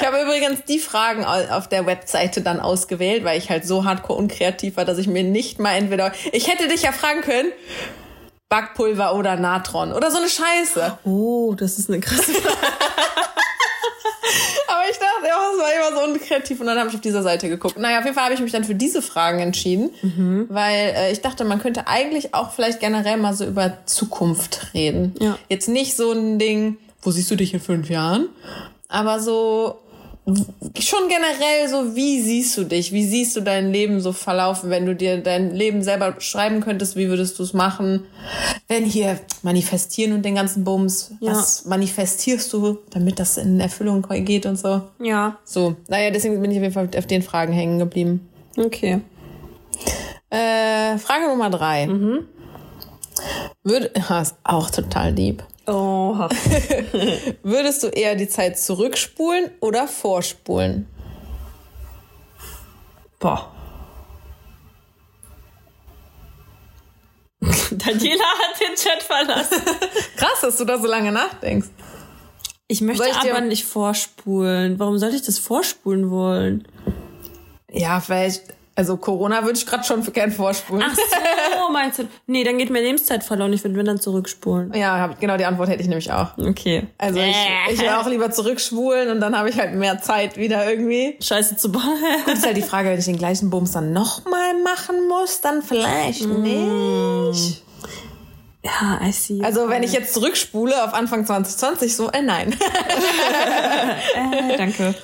Ich 0.00 0.04
habe 0.06 0.20
übrigens 0.22 0.64
die 0.64 0.80
Fragen 0.80 1.24
au- 1.24 1.56
auf 1.56 1.68
der 1.68 1.86
Webseite 1.86 2.40
dann 2.40 2.58
ausgewählt, 2.58 3.22
weil 3.22 3.38
ich 3.38 3.48
halt 3.50 3.64
so 3.64 3.84
hardcore 3.84 4.18
unkreativ 4.18 4.76
war, 4.76 4.84
dass 4.84 4.98
ich 4.98 5.06
mir 5.06 5.22
nicht 5.22 5.60
mal 5.60 5.74
entweder. 5.76 6.10
Ich 6.32 6.50
hätte 6.50 6.66
dich 6.66 6.82
ja 6.82 6.90
fragen 6.90 7.20
können, 7.20 7.52
Backpulver 8.52 9.14
oder 9.14 9.36
Natron 9.36 9.94
oder 9.94 10.10
so 10.10 10.18
eine 10.18 10.28
Scheiße. 10.28 10.98
oh, 11.04 11.54
das 11.56 11.78
ist 11.78 11.88
eine 11.88 12.00
krasse 12.00 12.34
Frage. 12.34 12.54
Aber 14.68 14.82
ich 14.90 14.98
dachte, 14.98 15.26
ja, 15.26 15.36
das 15.36 15.58
war 15.58 15.90
immer 15.90 15.96
so 16.00 16.12
unkreativ 16.12 16.60
und 16.60 16.66
dann 16.66 16.78
habe 16.78 16.88
ich 16.90 16.94
auf 16.94 17.00
dieser 17.00 17.22
Seite 17.22 17.48
geguckt. 17.48 17.78
Naja, 17.78 17.98
auf 17.98 18.04
jeden 18.04 18.14
Fall 18.14 18.24
habe 18.24 18.34
ich 18.34 18.40
mich 18.40 18.52
dann 18.52 18.64
für 18.64 18.74
diese 18.74 19.00
Fragen 19.00 19.40
entschieden, 19.40 19.90
Mhm. 20.02 20.46
weil 20.50 20.94
äh, 20.96 21.12
ich 21.12 21.22
dachte, 21.22 21.44
man 21.44 21.60
könnte 21.62 21.86
eigentlich 21.88 22.34
auch 22.34 22.52
vielleicht 22.52 22.80
generell 22.80 23.16
mal 23.16 23.32
so 23.34 23.44
über 23.46 23.78
Zukunft 23.86 24.68
reden. 24.74 25.14
Ja. 25.18 25.38
Jetzt 25.48 25.68
nicht 25.68 25.96
so 25.96 26.12
ein 26.12 26.38
Ding, 26.38 26.76
wo 27.00 27.10
siehst 27.10 27.30
du 27.30 27.36
dich 27.36 27.54
in 27.54 27.60
fünf 27.60 27.88
Jahren, 27.88 28.28
aber 28.88 29.18
so 29.20 29.78
schon 30.24 31.08
generell 31.08 31.68
so, 31.68 31.96
wie 31.96 32.20
siehst 32.22 32.56
du 32.56 32.64
dich? 32.64 32.92
Wie 32.92 33.04
siehst 33.04 33.34
du 33.34 33.40
dein 33.40 33.72
Leben 33.72 34.00
so 34.00 34.12
verlaufen, 34.12 34.70
wenn 34.70 34.86
du 34.86 34.94
dir 34.94 35.20
dein 35.20 35.52
Leben 35.54 35.82
selber 35.82 36.14
schreiben 36.20 36.60
könntest? 36.60 36.94
Wie 36.96 37.08
würdest 37.08 37.38
du 37.38 37.42
es 37.42 37.52
machen? 37.54 38.04
Wenn 38.68 38.84
hier 38.84 39.18
manifestieren 39.42 40.12
und 40.12 40.22
den 40.24 40.36
ganzen 40.36 40.62
Bums, 40.62 41.12
Ja. 41.20 41.32
was 41.32 41.64
manifestierst 41.64 42.52
du, 42.52 42.78
damit 42.90 43.18
das 43.18 43.36
in 43.36 43.58
Erfüllung 43.58 44.06
geht 44.24 44.46
und 44.46 44.56
so? 44.56 44.82
Ja, 45.00 45.38
So, 45.44 45.74
naja, 45.88 46.10
deswegen 46.12 46.40
bin 46.40 46.52
ich 46.52 46.58
auf 46.58 46.62
jeden 46.62 46.74
Fall 46.74 46.88
auf 46.96 47.06
den 47.06 47.22
Fragen 47.22 47.52
hängen 47.52 47.78
geblieben. 47.80 48.28
okay. 48.56 49.00
Äh, 50.30 50.96
Frage 50.98 51.26
Nummer 51.28 51.50
drei. 51.50 51.88
Würde, 53.64 53.90
ha, 54.08 54.22
ist 54.22 54.36
auch 54.44 54.70
total 54.70 55.12
lieb. 55.12 55.42
Oh, 55.66 56.14
Würdest 57.42 57.82
du 57.82 57.88
eher 57.88 58.14
die 58.16 58.28
Zeit 58.28 58.58
zurückspulen 58.58 59.50
oder 59.60 59.86
vorspulen? 59.86 60.88
boah. 63.22 63.50
Daniela 67.70 68.24
hat 68.24 68.60
den 68.60 68.76
Chat 68.76 69.02
verlassen. 69.02 69.62
Krass, 70.16 70.40
dass 70.42 70.58
du 70.58 70.64
da 70.64 70.78
so 70.78 70.86
lange 70.86 71.10
nachdenkst. 71.10 71.68
Ich 72.68 72.80
möchte 72.80 73.08
ich 73.08 73.30
aber 73.30 73.40
nicht 73.40 73.64
vorspulen. 73.64 74.78
Warum 74.78 74.98
sollte 74.98 75.16
ich 75.16 75.22
das 75.22 75.38
vorspulen 75.38 76.10
wollen? 76.10 76.66
Ja, 77.70 78.00
vielleicht, 78.00 78.54
also 78.74 78.96
Corona 78.96 79.44
würde 79.44 79.58
ich 79.58 79.66
gerade 79.66 79.84
schon 79.84 80.02
gern 80.12 80.32
vorspulen. 80.32 80.82
Ach 80.86 80.94
so, 80.96 81.72
meinst 81.72 81.98
du? 81.98 82.08
Nee, 82.26 82.42
dann 82.42 82.56
geht 82.56 82.70
mir 82.70 82.80
Lebenszeit 82.80 83.22
verloren. 83.22 83.52
Ich 83.52 83.62
würde 83.64 83.76
mir 83.76 83.84
dann 83.84 84.00
zurückspulen. 84.00 84.72
Ja, 84.74 84.98
hab, 84.98 85.20
genau 85.20 85.36
die 85.36 85.44
Antwort 85.44 85.68
hätte 85.68 85.82
ich 85.82 85.88
nämlich 85.88 86.10
auch. 86.10 86.38
Okay. 86.38 86.86
Also 86.96 87.20
ich, 87.20 87.36
ich 87.70 87.80
will 87.80 87.88
auch 88.00 88.08
lieber 88.08 88.30
zurückspulen 88.30 89.10
und 89.10 89.20
dann 89.20 89.36
habe 89.36 89.50
ich 89.50 89.58
halt 89.58 89.74
mehr 89.74 90.00
Zeit 90.00 90.38
wieder 90.38 90.68
irgendwie. 90.68 91.18
Scheiße 91.20 91.56
zu 91.56 91.70
bauen. 91.70 91.82
Das 92.26 92.38
ist 92.38 92.46
halt 92.46 92.56
die 92.56 92.62
Frage, 92.62 92.88
wenn 92.88 92.98
ich 92.98 93.04
den 93.04 93.18
gleichen 93.18 93.50
Bums 93.50 93.72
dann 93.72 93.92
nochmal 93.92 94.54
machen 94.64 95.06
muss, 95.06 95.42
dann 95.42 95.62
vielleicht 95.62 96.26
nicht. 96.26 97.62
ja, 98.62 99.00
I 99.06 99.12
see. 99.12 99.42
Also 99.42 99.68
wenn 99.68 99.82
ich 99.82 99.92
jetzt 99.92 100.14
zurückspule 100.14 100.82
auf 100.82 100.94
Anfang 100.94 101.26
2020, 101.26 101.94
so, 101.94 102.10
äh, 102.10 102.22
nein. 102.22 102.52
äh, 104.14 104.56
danke. 104.56 104.94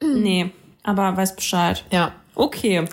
Nee, 0.00 0.52
aber 0.84 1.16
weiß 1.16 1.34
Bescheid. 1.34 1.84
ja, 1.90 2.12
Okay. 2.34 2.86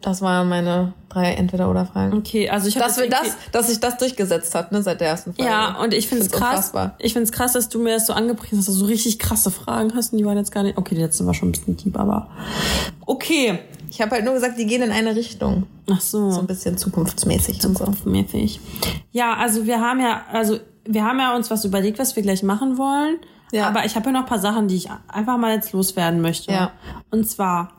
das 0.00 0.22
waren 0.22 0.48
meine 0.48 0.94
drei 1.10 1.32
Entweder-Oder-Fragen. 1.32 2.16
Okay, 2.16 2.48
also 2.48 2.68
ich 2.68 2.76
habe 2.76 2.86
Dass, 2.86 2.98
wir 2.98 3.10
das, 3.10 3.36
dass 3.52 3.68
sich 3.68 3.80
das 3.80 3.98
durchgesetzt 3.98 4.54
hat, 4.54 4.72
ne, 4.72 4.82
seit 4.82 5.00
der 5.00 5.08
ersten 5.08 5.34
Folge. 5.34 5.50
Ja, 5.50 5.76
und 5.80 5.92
ich 5.92 6.08
finde 6.08 6.24
es 6.24 6.30
krass. 6.30 6.50
unfassbar. 6.50 6.94
Ich 6.98 7.12
finde 7.12 7.24
es 7.24 7.32
krass, 7.32 7.52
dass 7.52 7.68
du 7.68 7.80
mir 7.80 7.94
das 7.94 8.06
so 8.06 8.12
angepriesen 8.12 8.58
hast, 8.58 8.68
dass 8.68 8.74
du 8.74 8.80
so 8.80 8.86
richtig 8.86 9.18
krasse 9.18 9.50
Fragen 9.50 9.94
hast 9.94 10.12
und 10.12 10.18
die 10.18 10.24
waren 10.24 10.38
jetzt 10.38 10.52
gar 10.52 10.62
nicht. 10.62 10.78
Okay, 10.78 10.94
die 10.94 11.00
letzte 11.02 11.26
war 11.26 11.34
schon 11.34 11.48
ein 11.48 11.52
bisschen 11.52 11.76
deep, 11.76 11.98
aber. 11.98 12.28
Okay. 13.06 13.58
Ich 13.90 14.00
habe 14.00 14.12
halt 14.12 14.24
nur 14.24 14.34
gesagt, 14.34 14.56
die 14.56 14.66
gehen 14.66 14.82
in 14.82 14.92
eine 14.92 15.16
Richtung. 15.16 15.66
Ach 15.90 16.00
so. 16.00 16.30
So 16.30 16.40
ein 16.40 16.46
bisschen 16.46 16.78
zukunftsmäßig 16.78 17.64
und 17.66 17.76
so. 17.76 17.92
Ja, 19.10 19.34
also 19.34 19.66
wir 19.66 19.80
haben 19.80 20.00
ja, 20.00 20.22
also 20.32 20.60
wir 20.84 21.04
haben 21.04 21.18
ja 21.18 21.34
uns 21.34 21.50
was 21.50 21.64
überlegt, 21.64 21.98
was 21.98 22.14
wir 22.14 22.22
gleich 22.22 22.44
machen 22.44 22.78
wollen. 22.78 23.18
Ja. 23.52 23.66
Aber 23.66 23.84
ich 23.84 23.96
habe 23.96 24.06
ja 24.06 24.12
noch 24.12 24.20
ein 24.20 24.26
paar 24.26 24.38
Sachen, 24.38 24.68
die 24.68 24.76
ich 24.76 24.88
einfach 25.08 25.36
mal 25.36 25.52
jetzt 25.52 25.72
loswerden 25.72 26.20
möchte. 26.20 26.52
Ja. 26.52 26.70
Und 27.10 27.28
zwar, 27.28 27.72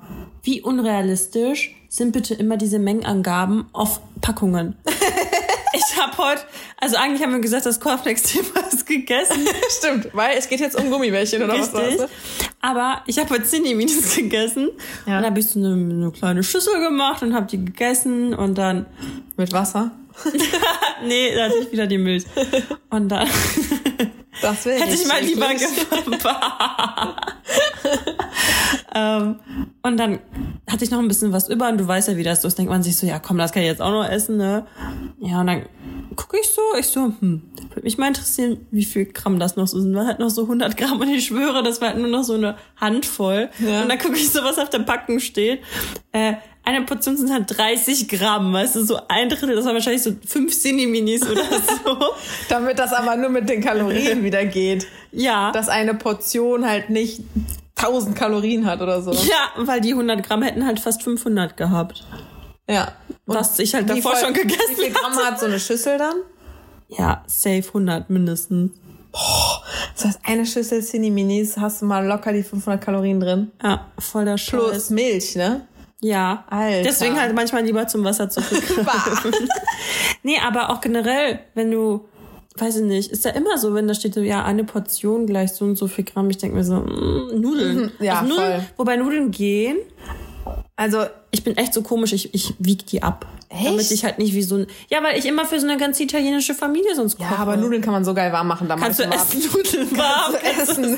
wie 0.43 0.61
unrealistisch 0.61 1.75
sind 1.89 2.11
bitte 2.13 2.33
immer 2.33 2.57
diese 2.57 2.79
Mengenangaben 2.79 3.65
auf 3.73 3.99
Packungen? 4.21 4.75
ich 5.73 5.97
habe 6.01 6.17
heute, 6.17 6.41
also 6.79 6.95
eigentlich 6.97 7.21
haben 7.21 7.33
wir 7.33 7.39
gesagt, 7.39 7.65
das 7.65 7.79
Cornflakes-Thema 7.79 8.59
ist 8.71 8.85
gegessen. 8.85 9.45
Stimmt, 9.77 10.09
weil 10.13 10.37
es 10.37 10.49
geht 10.49 10.59
jetzt 10.59 10.79
um 10.79 10.89
Gummibärchen 10.89 11.43
oder 11.43 11.53
was 11.59 11.73
Richtig. 11.73 11.99
war's? 11.99 12.09
Aber 12.61 13.01
ich 13.07 13.17
habe 13.19 13.29
heute 13.31 13.43
Cinni-Minis 13.43 14.15
gegessen. 14.15 14.69
Ja. 15.05 15.17
Und 15.17 15.23
dann 15.23 15.25
habe 15.25 15.39
ich 15.39 15.47
so 15.47 15.59
eine, 15.59 15.73
eine 15.73 16.11
kleine 16.11 16.43
Schüssel 16.43 16.79
gemacht 16.81 17.23
und 17.23 17.33
habe 17.33 17.47
die 17.47 17.63
gegessen 17.63 18.33
und 18.33 18.57
dann 18.57 18.85
Mit 19.37 19.51
Wasser? 19.53 19.91
Nee, 21.05 21.33
da 21.35 21.45
hatte 21.45 21.57
ich 21.59 21.71
wieder 21.71 21.87
die 21.87 21.97
Milch. 21.97 22.25
Und 22.89 23.09
dann 23.09 23.27
Das 24.41 24.65
will 24.65 24.73
hätte 24.73 24.93
ich 24.93 25.07
mal 25.07 25.21
lieber 25.21 25.47
gefragt. 25.53 27.25
Ähm, 28.93 29.39
und 29.83 29.97
dann 29.97 30.19
hatte 30.69 30.83
ich 30.83 30.91
noch 30.91 30.99
ein 30.99 31.07
bisschen 31.07 31.31
was 31.31 31.49
über 31.49 31.69
und 31.69 31.77
du 31.77 31.87
weißt 31.87 32.09
ja, 32.09 32.17
wie 32.17 32.23
das 32.23 32.41
so 32.41 32.47
ist. 32.47 32.57
Denkt 32.57 32.71
man 32.71 32.83
sich 32.83 32.97
so, 32.97 33.07
ja 33.07 33.19
komm, 33.19 33.37
das 33.37 33.51
kann 33.51 33.63
ich 33.63 33.69
jetzt 33.69 33.81
auch 33.81 33.91
noch 33.91 34.07
essen, 34.07 34.37
ne? 34.37 34.65
Ja, 35.19 35.41
und 35.41 35.47
dann 35.47 35.65
gucke 36.15 36.37
ich 36.39 36.49
so, 36.49 36.61
ich 36.77 36.87
so, 36.87 37.13
hm, 37.19 37.41
würde 37.69 37.83
mich 37.83 37.97
mal 37.97 38.07
interessieren, 38.07 38.65
wie 38.71 38.83
viel 38.83 39.05
Gramm 39.05 39.39
das 39.39 39.55
noch 39.55 39.67
so 39.67 39.79
sind. 39.79 39.95
War 39.95 40.05
halt 40.05 40.19
noch 40.19 40.29
so 40.29 40.43
100 40.43 40.75
Gramm 40.75 40.99
und 40.99 41.09
ich 41.09 41.25
schwöre, 41.27 41.63
das 41.63 41.79
war 41.79 41.89
halt 41.89 41.99
nur 41.99 42.09
noch 42.09 42.23
so 42.23 42.33
eine 42.33 42.57
Handvoll. 42.75 43.49
Ja. 43.59 43.83
Und 43.83 43.89
dann 43.89 43.97
gucke 43.97 44.15
ich 44.15 44.29
so, 44.29 44.43
was 44.43 44.57
auf 44.59 44.69
der 44.69 44.79
Packung 44.79 45.19
steht. 45.19 45.61
Äh, 46.11 46.33
eine 46.63 46.83
Portion 46.85 47.17
sind 47.17 47.31
halt 47.31 47.57
30 47.57 48.07
Gramm, 48.07 48.53
weißt 48.53 48.75
du, 48.75 48.85
so 48.85 48.99
ein 49.07 49.29
Drittel, 49.29 49.55
das 49.55 49.65
waren 49.65 49.73
wahrscheinlich 49.73 50.03
so 50.03 50.11
fünf 50.27 50.53
Cinni-Minis 50.53 51.23
oder 51.27 51.43
so. 51.85 51.97
Damit 52.49 52.77
das 52.77 52.93
aber 52.93 53.15
nur 53.15 53.29
mit 53.29 53.49
den 53.49 53.61
Kalorien 53.61 54.23
wieder 54.23 54.45
geht. 54.45 54.85
ja. 55.11 55.51
Dass 55.53 55.69
eine 55.69 55.95
Portion 55.95 56.67
halt 56.67 56.89
nicht 56.89 57.21
1000 57.83 58.15
Kalorien 58.15 58.65
hat 58.65 58.81
oder 58.81 59.01
so. 59.01 59.11
ja, 59.11 59.49
weil 59.57 59.81
die 59.81 59.91
100 59.91 60.23
Gramm 60.23 60.41
hätten 60.43 60.65
halt 60.65 60.79
fast 60.79 61.03
500 61.03 61.57
gehabt. 61.57 62.03
Ja. 62.69 62.93
Und 63.25 63.35
Was 63.35 63.57
ich 63.59 63.73
halt 63.73 63.89
davor 63.89 64.13
voll- 64.13 64.21
schon 64.21 64.33
gegessen 64.33 64.59
Wie 64.77 64.83
viel 64.83 64.91
Gramm 64.93 65.13
hat 65.17 65.39
so 65.39 65.45
eine 65.45 65.59
Schüssel 65.59 65.97
dann? 65.97 66.15
Ja, 66.87 67.23
safe 67.27 67.63
100 67.67 68.09
mindestens. 68.09 68.71
Das 69.95 70.05
heißt, 70.05 70.19
eine 70.25 70.45
Schüssel 70.45 70.81
Cinni-Minis 70.81 71.57
hast 71.57 71.81
du 71.81 71.85
mal 71.85 72.05
locker 72.05 72.31
die 72.33 72.43
500 72.43 72.81
Kalorien 72.83 73.19
drin. 73.19 73.51
Ja, 73.61 73.87
voll 73.99 74.25
der 74.25 74.37
Scheiß. 74.37 74.59
Plus 74.59 74.89
Milch, 74.89 75.35
ne? 75.35 75.67
Ja. 75.99 76.45
Alter. 76.49 76.83
Deswegen 76.83 77.19
halt 77.19 77.35
manchmal 77.35 77.63
lieber 77.63 77.85
zum 77.87 78.03
Wasser 78.03 78.29
zurückgreifen. 78.29 78.85
Bah. 78.85 79.03
nee, 80.23 80.37
aber 80.39 80.69
auch 80.69 80.81
generell, 80.81 81.39
wenn 81.55 81.71
du, 81.71 82.05
weiß 82.57 82.77
ich 82.77 82.83
nicht, 82.83 83.11
ist 83.11 83.25
ja 83.25 83.31
immer 83.31 83.57
so, 83.57 83.73
wenn 83.73 83.87
da 83.87 83.93
steht 83.93 84.13
so, 84.13 84.19
ja, 84.21 84.43
eine 84.43 84.63
Portion 84.63 85.25
gleich 85.25 85.53
so 85.53 85.65
und 85.65 85.77
so 85.77 85.87
viel 85.87 86.03
Gramm. 86.05 86.29
Ich 86.29 86.37
denke 86.37 86.57
mir 86.57 86.63
so, 86.63 86.75
mm, 86.75 87.39
Nudeln. 87.41 87.77
Mhm, 87.83 87.91
ja, 87.99 88.19
also 88.19 88.29
Nudeln, 88.33 88.51
voll. 88.61 88.65
Wobei 88.77 88.95
Nudeln 88.97 89.31
gehen, 89.31 89.77
Also, 90.75 91.05
ich 91.31 91.43
bin 91.43 91.55
echt 91.57 91.73
so 91.73 91.81
komisch, 91.81 92.11
ich, 92.13 92.33
ich 92.33 92.53
wieg 92.59 92.85
die 92.87 93.03
ab. 93.03 93.25
Echt? 93.49 93.65
Damit 93.67 93.91
ich 93.91 94.03
halt 94.05 94.17
nicht 94.17 94.33
wie 94.33 94.43
so 94.43 94.55
ein, 94.57 94.67
ja, 94.89 95.03
weil 95.03 95.17
ich 95.17 95.25
immer 95.25 95.45
für 95.45 95.59
so 95.59 95.67
eine 95.67 95.77
ganz 95.77 95.99
italienische 95.99 96.53
Familie 96.53 96.95
sonst 96.95 97.17
koche. 97.17 97.33
ja, 97.33 97.37
aber 97.39 97.57
Nudeln 97.57 97.81
kann 97.81 97.91
man 97.93 98.03
so 98.05 98.13
geil 98.13 98.31
warm 98.31 98.47
machen. 98.47 98.67
Da 98.69 98.75
Kannst 98.77 98.99
du 99.03 99.03
essen, 99.03 99.41
Nudeln 99.53 99.97
warm? 99.97 100.33
ab. 100.35 100.41
essen. 100.61 100.97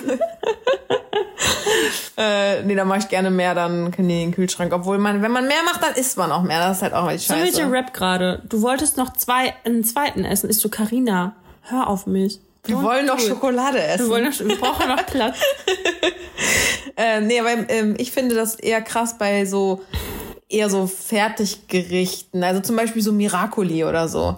äh, 2.17 2.63
nee, 2.63 2.75
da 2.75 2.85
mache 2.85 2.99
ich 2.99 3.09
gerne 3.09 3.31
mehr, 3.31 3.55
dann 3.55 3.91
in 3.97 4.07
den 4.07 4.31
Kühlschrank. 4.31 4.71
Obwohl 4.73 4.97
man, 4.97 5.21
wenn 5.21 5.31
man 5.31 5.47
mehr 5.47 5.63
macht, 5.65 5.83
dann 5.83 5.93
isst 5.95 6.17
man 6.17 6.31
auch 6.31 6.43
mehr. 6.43 6.59
Das 6.59 6.77
ist 6.77 6.83
halt 6.83 6.93
auch 6.93 7.09
echt 7.09 7.27
So 7.27 7.33
scheiße. 7.33 7.57
welche 7.57 7.71
Rap 7.71 7.93
gerade. 7.93 8.41
Du 8.47 8.61
wolltest 8.61 8.97
noch 8.97 9.13
zwei, 9.13 9.53
einen 9.65 9.83
zweiten 9.83 10.23
essen. 10.25 10.49
Ist 10.49 10.63
du 10.63 10.69
Carina? 10.69 11.35
Hör 11.63 11.87
auf 11.87 12.05
mich. 12.07 12.39
Wir 12.65 12.81
wollen 12.81 13.07
doch 13.07 13.19
Schokolade 13.19 13.81
essen. 13.81 14.05
Wir, 14.05 14.09
wollen 14.09 14.25
noch, 14.25 14.39
wir 14.39 14.57
brauchen 14.57 14.87
noch 14.87 15.05
Platz. 15.05 15.37
Äh, 16.95 17.21
nee, 17.21 17.39
aber 17.39 17.69
ähm, 17.69 17.95
ich 17.97 18.11
finde 18.11 18.35
das 18.35 18.53
eher 18.53 18.79
krass 18.79 19.17
bei 19.17 19.45
so 19.45 19.81
eher 20.47 20.69
so 20.69 20.85
Fertiggerichten. 20.85 22.43
Also 22.43 22.61
zum 22.61 22.75
Beispiel 22.75 23.01
so 23.01 23.11
Miracoli 23.11 23.83
oder 23.83 24.07
so. 24.07 24.37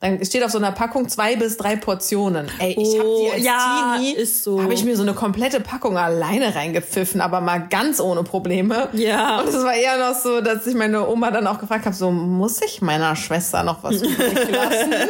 Dann 0.00 0.22
steht 0.26 0.44
auf 0.44 0.50
so 0.50 0.58
einer 0.58 0.72
Packung 0.72 1.08
zwei 1.08 1.36
bis 1.36 1.56
drei 1.56 1.74
Portionen. 1.76 2.50
Ey, 2.58 2.76
ich 2.78 2.98
hab 2.98 3.06
Oh, 3.06 3.24
die 3.24 3.32
als 3.32 3.42
ja, 3.44 3.94
Teenie, 3.96 4.12
ist 4.12 4.44
so. 4.44 4.62
habe 4.62 4.74
ich 4.74 4.84
mir 4.84 4.94
so 4.94 5.00
eine 5.02 5.14
komplette 5.14 5.58
Packung 5.60 5.96
alleine 5.96 6.54
reingepfiffen, 6.54 7.22
aber 7.22 7.40
mal 7.40 7.66
ganz 7.70 7.98
ohne 7.98 8.22
Probleme. 8.22 8.90
Ja. 8.92 9.40
Und 9.40 9.48
es 9.48 9.54
war 9.64 9.72
eher 9.72 9.96
noch 9.96 10.14
so, 10.14 10.42
dass 10.42 10.66
ich 10.66 10.74
meine 10.74 11.08
Oma 11.08 11.30
dann 11.30 11.46
auch 11.46 11.58
gefragt 11.58 11.86
habe, 11.86 11.96
so 11.96 12.10
muss 12.10 12.60
ich 12.60 12.82
meiner 12.82 13.16
Schwester 13.16 13.62
noch 13.62 13.82
was 13.82 14.02
übrig 14.02 14.50
lassen? 14.50 14.92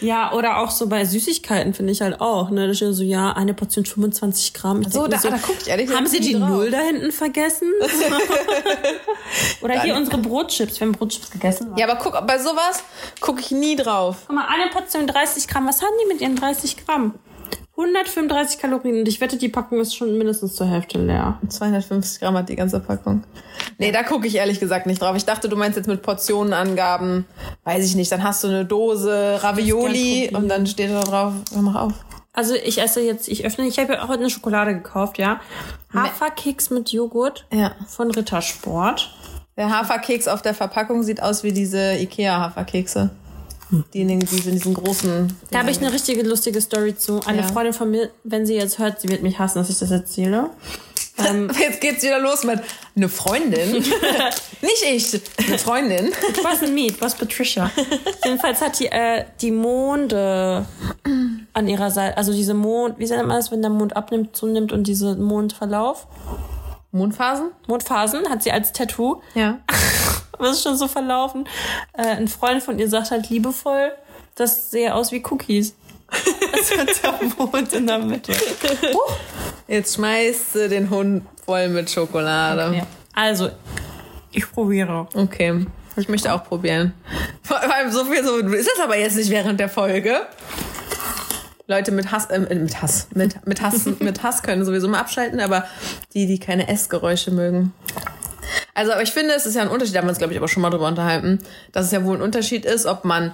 Ja, 0.00 0.32
oder 0.32 0.58
auch 0.58 0.70
so 0.70 0.86
bei 0.86 1.04
Süßigkeiten 1.04 1.74
finde 1.74 1.92
ich 1.92 2.00
halt 2.00 2.20
auch. 2.20 2.50
Ne? 2.50 2.68
Da 2.68 2.74
steht 2.74 2.94
so, 2.94 3.02
ja, 3.02 3.32
eine 3.32 3.52
Portion 3.52 3.84
25 3.84 4.54
Gramm. 4.54 4.82
Ich 4.82 4.90
So, 4.90 5.06
denk 5.08 5.24
mir 5.24 5.30
da- 5.30 5.36
da 5.36 5.42
guck 5.44 5.56
ich 5.60 5.66
ehrlich 5.68 5.90
Haben 5.92 6.06
sie 6.06 6.20
die 6.20 6.34
drauf. 6.34 6.48
Null 6.48 6.70
da 6.70 6.78
hinten 6.78 7.10
vergessen? 7.10 7.68
oder 9.60 9.82
hier 9.82 9.96
unsere 9.96 10.18
Brotchips. 10.18 10.78
Wir 10.80 10.86
haben 10.86 10.92
Brotchips 10.92 11.30
gegessen. 11.30 11.72
Ja, 11.76 11.88
aber 11.90 11.98
guck, 12.02 12.26
bei 12.26 12.38
sowas 12.38 12.82
gucke 13.20 13.40
ich 13.40 13.50
nie 13.50 13.76
drauf. 13.76 14.24
Guck 14.26 14.36
mal, 14.36 14.46
eine 14.46 14.70
Portion 14.70 15.06
30 15.06 15.48
Gramm. 15.48 15.66
Was 15.66 15.82
haben 15.82 15.92
die 16.02 16.12
mit 16.12 16.20
ihren 16.20 16.36
30 16.36 16.84
Gramm? 16.84 17.14
135 17.76 18.58
Kalorien. 18.58 18.98
Und 19.00 19.08
ich 19.08 19.20
wette, 19.20 19.36
die 19.36 19.48
Packung 19.48 19.78
ist 19.80 19.94
schon 19.94 20.18
mindestens 20.18 20.56
zur 20.56 20.66
Hälfte 20.66 20.98
leer. 20.98 21.38
250 21.48 22.20
Gramm 22.20 22.36
hat 22.36 22.48
die 22.48 22.56
ganze 22.56 22.80
Packung. 22.80 23.22
Nee, 23.78 23.92
da 23.92 24.02
gucke 24.02 24.26
ich 24.26 24.34
ehrlich 24.34 24.58
gesagt 24.58 24.86
nicht 24.86 25.00
drauf. 25.00 25.16
Ich 25.16 25.24
dachte, 25.24 25.48
du 25.48 25.54
meinst 25.56 25.76
jetzt 25.76 25.86
mit 25.86 26.02
Portionenangaben, 26.02 27.24
weiß 27.64 27.84
ich 27.84 27.94
nicht, 27.94 28.10
dann 28.10 28.24
hast 28.24 28.42
du 28.42 28.48
eine 28.48 28.64
Dose 28.64 29.38
Ravioli 29.42 30.30
und 30.34 30.48
dann 30.48 30.66
steht 30.66 30.90
da 30.90 31.00
drauf, 31.02 31.32
mach 31.54 31.74
auf. 31.76 31.92
Also 32.32 32.54
ich 32.54 32.80
esse 32.80 33.00
jetzt, 33.00 33.28
ich 33.28 33.44
öffne, 33.44 33.66
ich 33.66 33.78
habe 33.78 33.94
ja 33.94 34.02
auch 34.04 34.08
heute 34.08 34.20
eine 34.20 34.30
Schokolade 34.30 34.74
gekauft, 34.74 35.18
ja. 35.18 35.40
Haferkeks 35.92 36.70
mit 36.70 36.90
Joghurt 36.92 37.46
Ja. 37.52 37.72
von 37.86 38.10
Rittersport. 38.10 39.12
Der 39.58 39.70
Haferkeks 39.70 40.28
auf 40.28 40.40
der 40.40 40.54
Verpackung 40.54 41.02
sieht 41.02 41.20
aus 41.20 41.42
wie 41.42 41.52
diese 41.52 41.94
Ikea-Haferkekse. 41.94 43.10
Die 43.92 44.00
in, 44.00 44.08
den, 44.08 44.20
die 44.20 44.36
in 44.36 44.52
diesen 44.52 44.72
großen. 44.72 45.36
Da 45.50 45.58
habe 45.58 45.70
ich 45.70 45.78
eine 45.78 45.92
richtige 45.92 46.22
lustige 46.22 46.60
Story 46.60 46.96
zu. 46.96 47.20
Eine 47.26 47.42
Ja. 47.42 47.48
Freundin 47.48 47.74
von 47.74 47.90
mir, 47.90 48.08
wenn 48.24 48.46
sie 48.46 48.54
jetzt 48.54 48.78
hört, 48.78 49.00
sie 49.00 49.10
wird 49.10 49.22
mich 49.22 49.38
hassen, 49.38 49.58
dass 49.58 49.68
ich 49.68 49.78
das 49.78 49.90
erzähle. 49.90 50.48
Jetzt 51.58 51.80
geht's 51.80 52.04
wieder 52.04 52.20
los 52.20 52.44
mit 52.44 52.60
eine 52.94 53.08
Freundin. 53.08 53.72
Nicht 54.62 54.84
ich, 54.88 55.20
eine 55.48 55.58
Freundin. 55.58 56.06
It 56.06 56.44
wasn't 56.44 56.72
me, 56.72 56.86
it 56.86 57.00
was 57.00 57.16
Patricia. 57.16 57.70
Jedenfalls 58.24 58.60
hat 58.60 58.78
die 58.78 58.86
äh, 58.86 59.24
die 59.40 59.50
Monde 59.50 60.64
an 61.52 61.66
ihrer 61.66 61.90
Seite, 61.90 62.16
also 62.16 62.32
diese 62.32 62.54
Mond, 62.54 62.98
wie 63.00 63.06
nennt 63.06 63.26
man 63.26 63.36
das, 63.36 63.50
wenn 63.50 63.62
der 63.62 63.70
Mond 63.70 63.96
abnimmt, 63.96 64.36
zunimmt 64.36 64.72
und 64.72 64.86
diese 64.86 65.16
Mondverlauf, 65.16 66.06
Mondphasen? 66.90 67.50
Mondphasen, 67.66 68.28
hat 68.28 68.42
sie 68.42 68.52
als 68.52 68.72
Tattoo. 68.72 69.22
Ja. 69.34 69.58
Es 70.40 70.50
ist 70.50 70.62
schon 70.62 70.76
so 70.76 70.86
verlaufen. 70.86 71.48
Äh, 71.94 72.02
ein 72.10 72.28
Freund 72.28 72.62
von 72.62 72.78
ihr 72.78 72.88
sagt 72.88 73.10
halt 73.10 73.28
liebevoll, 73.28 73.90
das 74.36 74.70
sehe 74.70 74.94
aus 74.94 75.10
wie 75.10 75.20
Cookies. 75.28 75.74
Das 76.52 76.78
hat 76.78 77.02
der 77.02 77.28
Mond 77.36 77.72
in 77.72 77.86
der 77.88 77.98
Mitte. 77.98 78.32
Jetzt 79.66 79.96
schmeißt 79.96 80.52
sie 80.52 80.68
den 80.68 80.90
Hund 80.90 81.24
voll 81.44 81.68
mit 81.68 81.90
Schokolade. 81.90 82.76
Ja. 82.76 82.86
Also, 83.14 83.50
ich 84.30 84.50
probiere. 84.50 85.08
Okay. 85.14 85.66
Ich 85.96 86.08
möchte 86.08 86.32
auch 86.32 86.44
probieren. 86.44 86.94
Vor 87.42 87.58
allem 87.60 87.90
so 87.90 88.04
viel 88.04 88.24
so 88.24 88.38
ist 88.38 88.70
das 88.72 88.84
aber 88.84 88.96
jetzt 88.96 89.16
nicht 89.16 89.30
während 89.30 89.58
der 89.58 89.68
Folge. 89.68 90.20
Leute 91.68 91.92
mit 91.92 92.10
Hass, 92.10 92.26
äh, 92.30 92.38
mit 92.38 92.80
Hass, 92.80 93.08
mit, 93.14 93.46
mit 93.46 93.60
Hass, 93.60 93.84
mit 94.00 94.22
Hass 94.22 94.42
können 94.42 94.64
sowieso 94.64 94.88
mal 94.88 95.00
abschalten, 95.00 95.38
aber 95.38 95.64
die, 96.14 96.26
die 96.26 96.40
keine 96.40 96.66
Essgeräusche 96.68 97.30
mögen. 97.30 97.74
Also, 98.74 98.92
aber 98.92 99.02
ich 99.02 99.12
finde, 99.12 99.34
es 99.34 99.44
ist 99.44 99.54
ja 99.54 99.62
ein 99.62 99.68
Unterschied, 99.68 99.94
da 99.94 99.98
haben 99.98 100.06
wir 100.06 100.10
uns, 100.10 100.18
glaube 100.18 100.32
ich, 100.32 100.38
aber 100.38 100.48
schon 100.48 100.62
mal 100.62 100.70
drüber 100.70 100.88
unterhalten, 100.88 101.40
dass 101.72 101.84
es 101.84 101.92
ja 101.92 102.04
wohl 102.04 102.16
ein 102.16 102.22
Unterschied 102.22 102.64
ist, 102.64 102.86
ob 102.86 103.04
man 103.04 103.32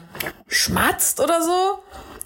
schmatzt 0.49 1.21
oder 1.21 1.43
so, 1.43 1.79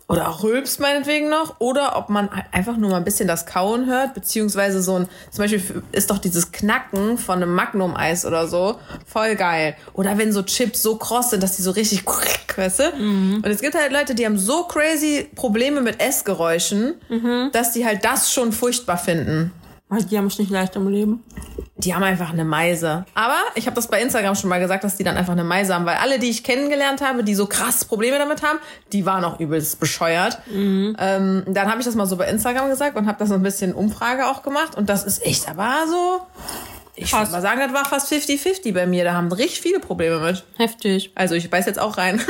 oder 0.08 0.28
auch 0.30 0.42
rülpst 0.42 0.80
meinetwegen 0.80 1.28
noch, 1.28 1.56
oder 1.60 1.96
ob 1.96 2.08
man 2.08 2.30
einfach 2.50 2.78
nur 2.78 2.90
mal 2.90 2.96
ein 2.96 3.04
bisschen 3.04 3.28
das 3.28 3.44
Kauen 3.44 3.86
hört, 3.86 4.14
beziehungsweise 4.14 4.82
so 4.82 4.96
ein, 5.00 5.08
zum 5.30 5.44
Beispiel 5.44 5.82
ist 5.92 6.10
doch 6.10 6.16
dieses 6.18 6.50
Knacken 6.50 7.18
von 7.18 7.42
einem 7.42 7.54
Magnum-Eis 7.54 8.24
oder 8.24 8.48
so 8.48 8.78
voll 9.06 9.36
geil. 9.36 9.76
Oder 9.92 10.16
wenn 10.16 10.32
so 10.32 10.42
Chips 10.42 10.82
so 10.82 10.96
kross 10.96 11.30
sind, 11.30 11.42
dass 11.42 11.56
die 11.56 11.62
so 11.62 11.72
richtig, 11.72 12.04
weißt 12.56 12.78
du? 12.80 12.84
Und 13.44 13.46
es 13.46 13.60
gibt 13.60 13.74
halt 13.74 13.92
Leute, 13.92 14.14
die 14.14 14.24
haben 14.24 14.38
so 14.38 14.64
crazy 14.64 15.28
Probleme 15.34 15.82
mit 15.82 16.00
Essgeräuschen, 16.00 16.94
dass 17.52 17.72
die 17.72 17.84
halt 17.84 18.02
das 18.04 18.32
schon 18.32 18.52
furchtbar 18.52 18.96
finden. 18.96 19.52
Weil 19.88 20.04
die 20.04 20.18
haben 20.18 20.26
es 20.26 20.38
nicht 20.38 20.50
leicht 20.50 20.76
im 20.76 20.88
Leben. 20.88 21.24
Die 21.76 21.94
haben 21.94 22.02
einfach 22.02 22.30
eine 22.30 22.44
Meise. 22.44 23.06
Aber 23.14 23.38
ich 23.54 23.66
habe 23.66 23.76
das 23.76 23.86
bei 23.86 24.02
Instagram 24.02 24.34
schon 24.34 24.50
mal 24.50 24.58
gesagt, 24.58 24.84
dass 24.84 24.96
die 24.96 25.04
dann 25.04 25.16
einfach 25.16 25.32
eine 25.32 25.44
Meise 25.44 25.74
haben, 25.74 25.86
weil 25.86 25.96
alle, 25.96 26.18
die 26.18 26.28
ich 26.28 26.44
kennengelernt 26.44 27.00
habe, 27.00 27.24
die 27.24 27.34
so 27.34 27.46
krass 27.46 27.84
Probleme 27.84 28.18
damit 28.18 28.42
haben, 28.42 28.58
die 28.92 29.06
waren 29.06 29.24
auch 29.24 29.40
übelst 29.40 29.80
bescheuert. 29.80 30.40
Ähm, 30.52 31.44
dann 31.46 31.70
habe 31.70 31.80
ich 31.80 31.86
das 31.86 31.94
mal 31.94 32.06
so 32.06 32.16
bei 32.16 32.26
Instagram 32.28 32.68
gesagt 32.68 32.96
und 32.96 33.06
habe 33.06 33.18
das 33.18 33.28
so 33.28 33.34
ein 33.34 33.42
bisschen 33.42 33.72
Umfrage 33.72 34.26
auch 34.26 34.42
gemacht 34.42 34.76
und 34.76 34.88
das 34.88 35.04
ist 35.04 35.24
echt, 35.24 35.48
aber 35.48 35.86
so, 35.88 36.20
ich 36.96 37.12
würde 37.12 37.24
Krass. 37.26 37.30
mal 37.30 37.42
sagen, 37.42 37.60
das 37.60 37.72
war 37.72 37.84
fast 37.84 38.12
50-50 38.12 38.74
bei 38.74 38.84
mir. 38.86 39.04
Da 39.04 39.12
haben 39.12 39.30
richtig 39.30 39.60
viele 39.60 39.78
Probleme 39.78 40.18
mit. 40.18 40.44
Heftig. 40.56 41.12
Also 41.14 41.36
ich 41.36 41.48
beiß 41.48 41.66
jetzt 41.66 41.78
auch 41.78 41.96
rein. 41.96 42.20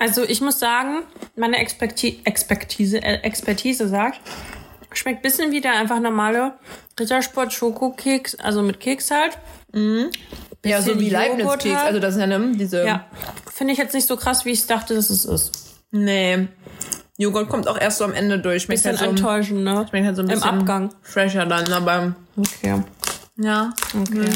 Also 0.00 0.22
ich 0.22 0.40
muss 0.40 0.60
sagen, 0.60 1.02
meine 1.34 1.56
Experti 1.56 2.20
Expertise, 2.22 3.02
äh, 3.02 3.16
Expertise 3.22 3.88
sagt, 3.88 4.20
schmeckt 4.92 5.22
bisschen 5.22 5.52
wie 5.52 5.60
der 5.60 5.72
einfach 5.72 6.00
normale 6.00 6.54
Rittersport 6.98 7.52
Schokokeks, 7.52 8.36
also 8.36 8.62
mit 8.62 8.80
Keks 8.80 9.10
halt. 9.10 9.38
ja, 10.64 10.82
so 10.82 10.98
wie 10.98 11.10
Leibniz-Keks. 11.10 11.76
halt. 11.76 11.86
Also 11.86 12.00
das 12.00 12.14
ist 12.14 12.20
ja 12.20 12.26
ne, 12.26 12.52
diese... 12.56 12.84
Ja, 12.84 13.06
finde 13.52 13.72
ich 13.72 13.78
jetzt 13.78 13.94
nicht 13.94 14.06
so 14.06 14.16
krass, 14.16 14.44
wie 14.44 14.50
ich 14.50 14.66
dachte, 14.66 14.94
dass 14.94 15.10
es 15.10 15.24
ist. 15.24 15.80
Nee. 15.90 16.48
Joghurt 17.16 17.48
kommt 17.48 17.68
auch 17.68 17.80
erst 17.80 17.98
so 17.98 18.04
am 18.04 18.12
Ende 18.12 18.38
durch. 18.38 18.64
Schmeckt 18.64 18.82
Bisschen 18.82 18.98
halt 18.98 19.00
so, 19.00 19.16
enttäuschend, 19.16 19.64
ne? 19.64 19.86
schmeckt 19.88 20.06
halt 20.06 20.16
so 20.16 20.22
ein 20.22 20.28
Im 20.28 20.34
bisschen 20.34 20.60
Abgang. 20.60 20.94
fresher 21.02 21.46
dann, 21.46 21.72
aber... 21.72 22.14
Okay. 22.36 22.82
Ja. 23.36 23.72
Okay. 23.94 24.30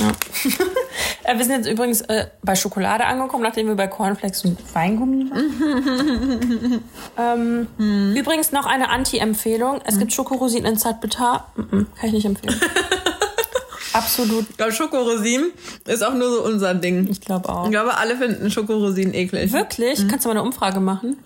Ja. 0.00 0.12
äh, 1.24 1.38
wir 1.38 1.44
sind 1.44 1.56
jetzt 1.56 1.68
übrigens 1.68 2.00
äh, 2.02 2.26
bei 2.42 2.54
Schokolade 2.54 3.04
angekommen, 3.04 3.42
nachdem 3.42 3.68
wir 3.68 3.74
bei 3.74 3.86
Cornflakes 3.86 4.44
und 4.44 4.58
Weingummi 4.74 5.30
waren. 5.30 6.80
ähm, 7.78 8.14
Übrigens 8.16 8.52
noch 8.52 8.66
eine 8.66 8.90
Anti-Empfehlung. 8.90 9.80
Es 9.84 9.98
gibt 9.98 10.12
Schokorosinen 10.12 10.72
in 10.72 10.78
Zartbitter. 10.78 11.46
Kann 11.56 11.86
ich 12.02 12.12
nicht 12.12 12.26
empfehlen. 12.26 12.60
Absolut. 13.92 14.48
Ich 14.48 14.56
glaube, 14.56 14.72
Schokorosinen 14.72 15.52
ist 15.86 16.02
auch 16.02 16.14
nur 16.14 16.30
so 16.30 16.44
unser 16.44 16.74
Ding. 16.74 17.08
Ich 17.10 17.20
glaube 17.20 17.48
auch. 17.48 17.64
Ich 17.66 17.70
glaube, 17.70 17.96
alle 17.96 18.16
finden 18.16 18.50
Schokorosinen 18.50 19.14
eklig. 19.14 19.52
Wirklich? 19.52 20.08
Kannst 20.08 20.24
du 20.24 20.30
mal 20.30 20.36
eine 20.36 20.42
Umfrage 20.42 20.80
machen? 20.80 21.18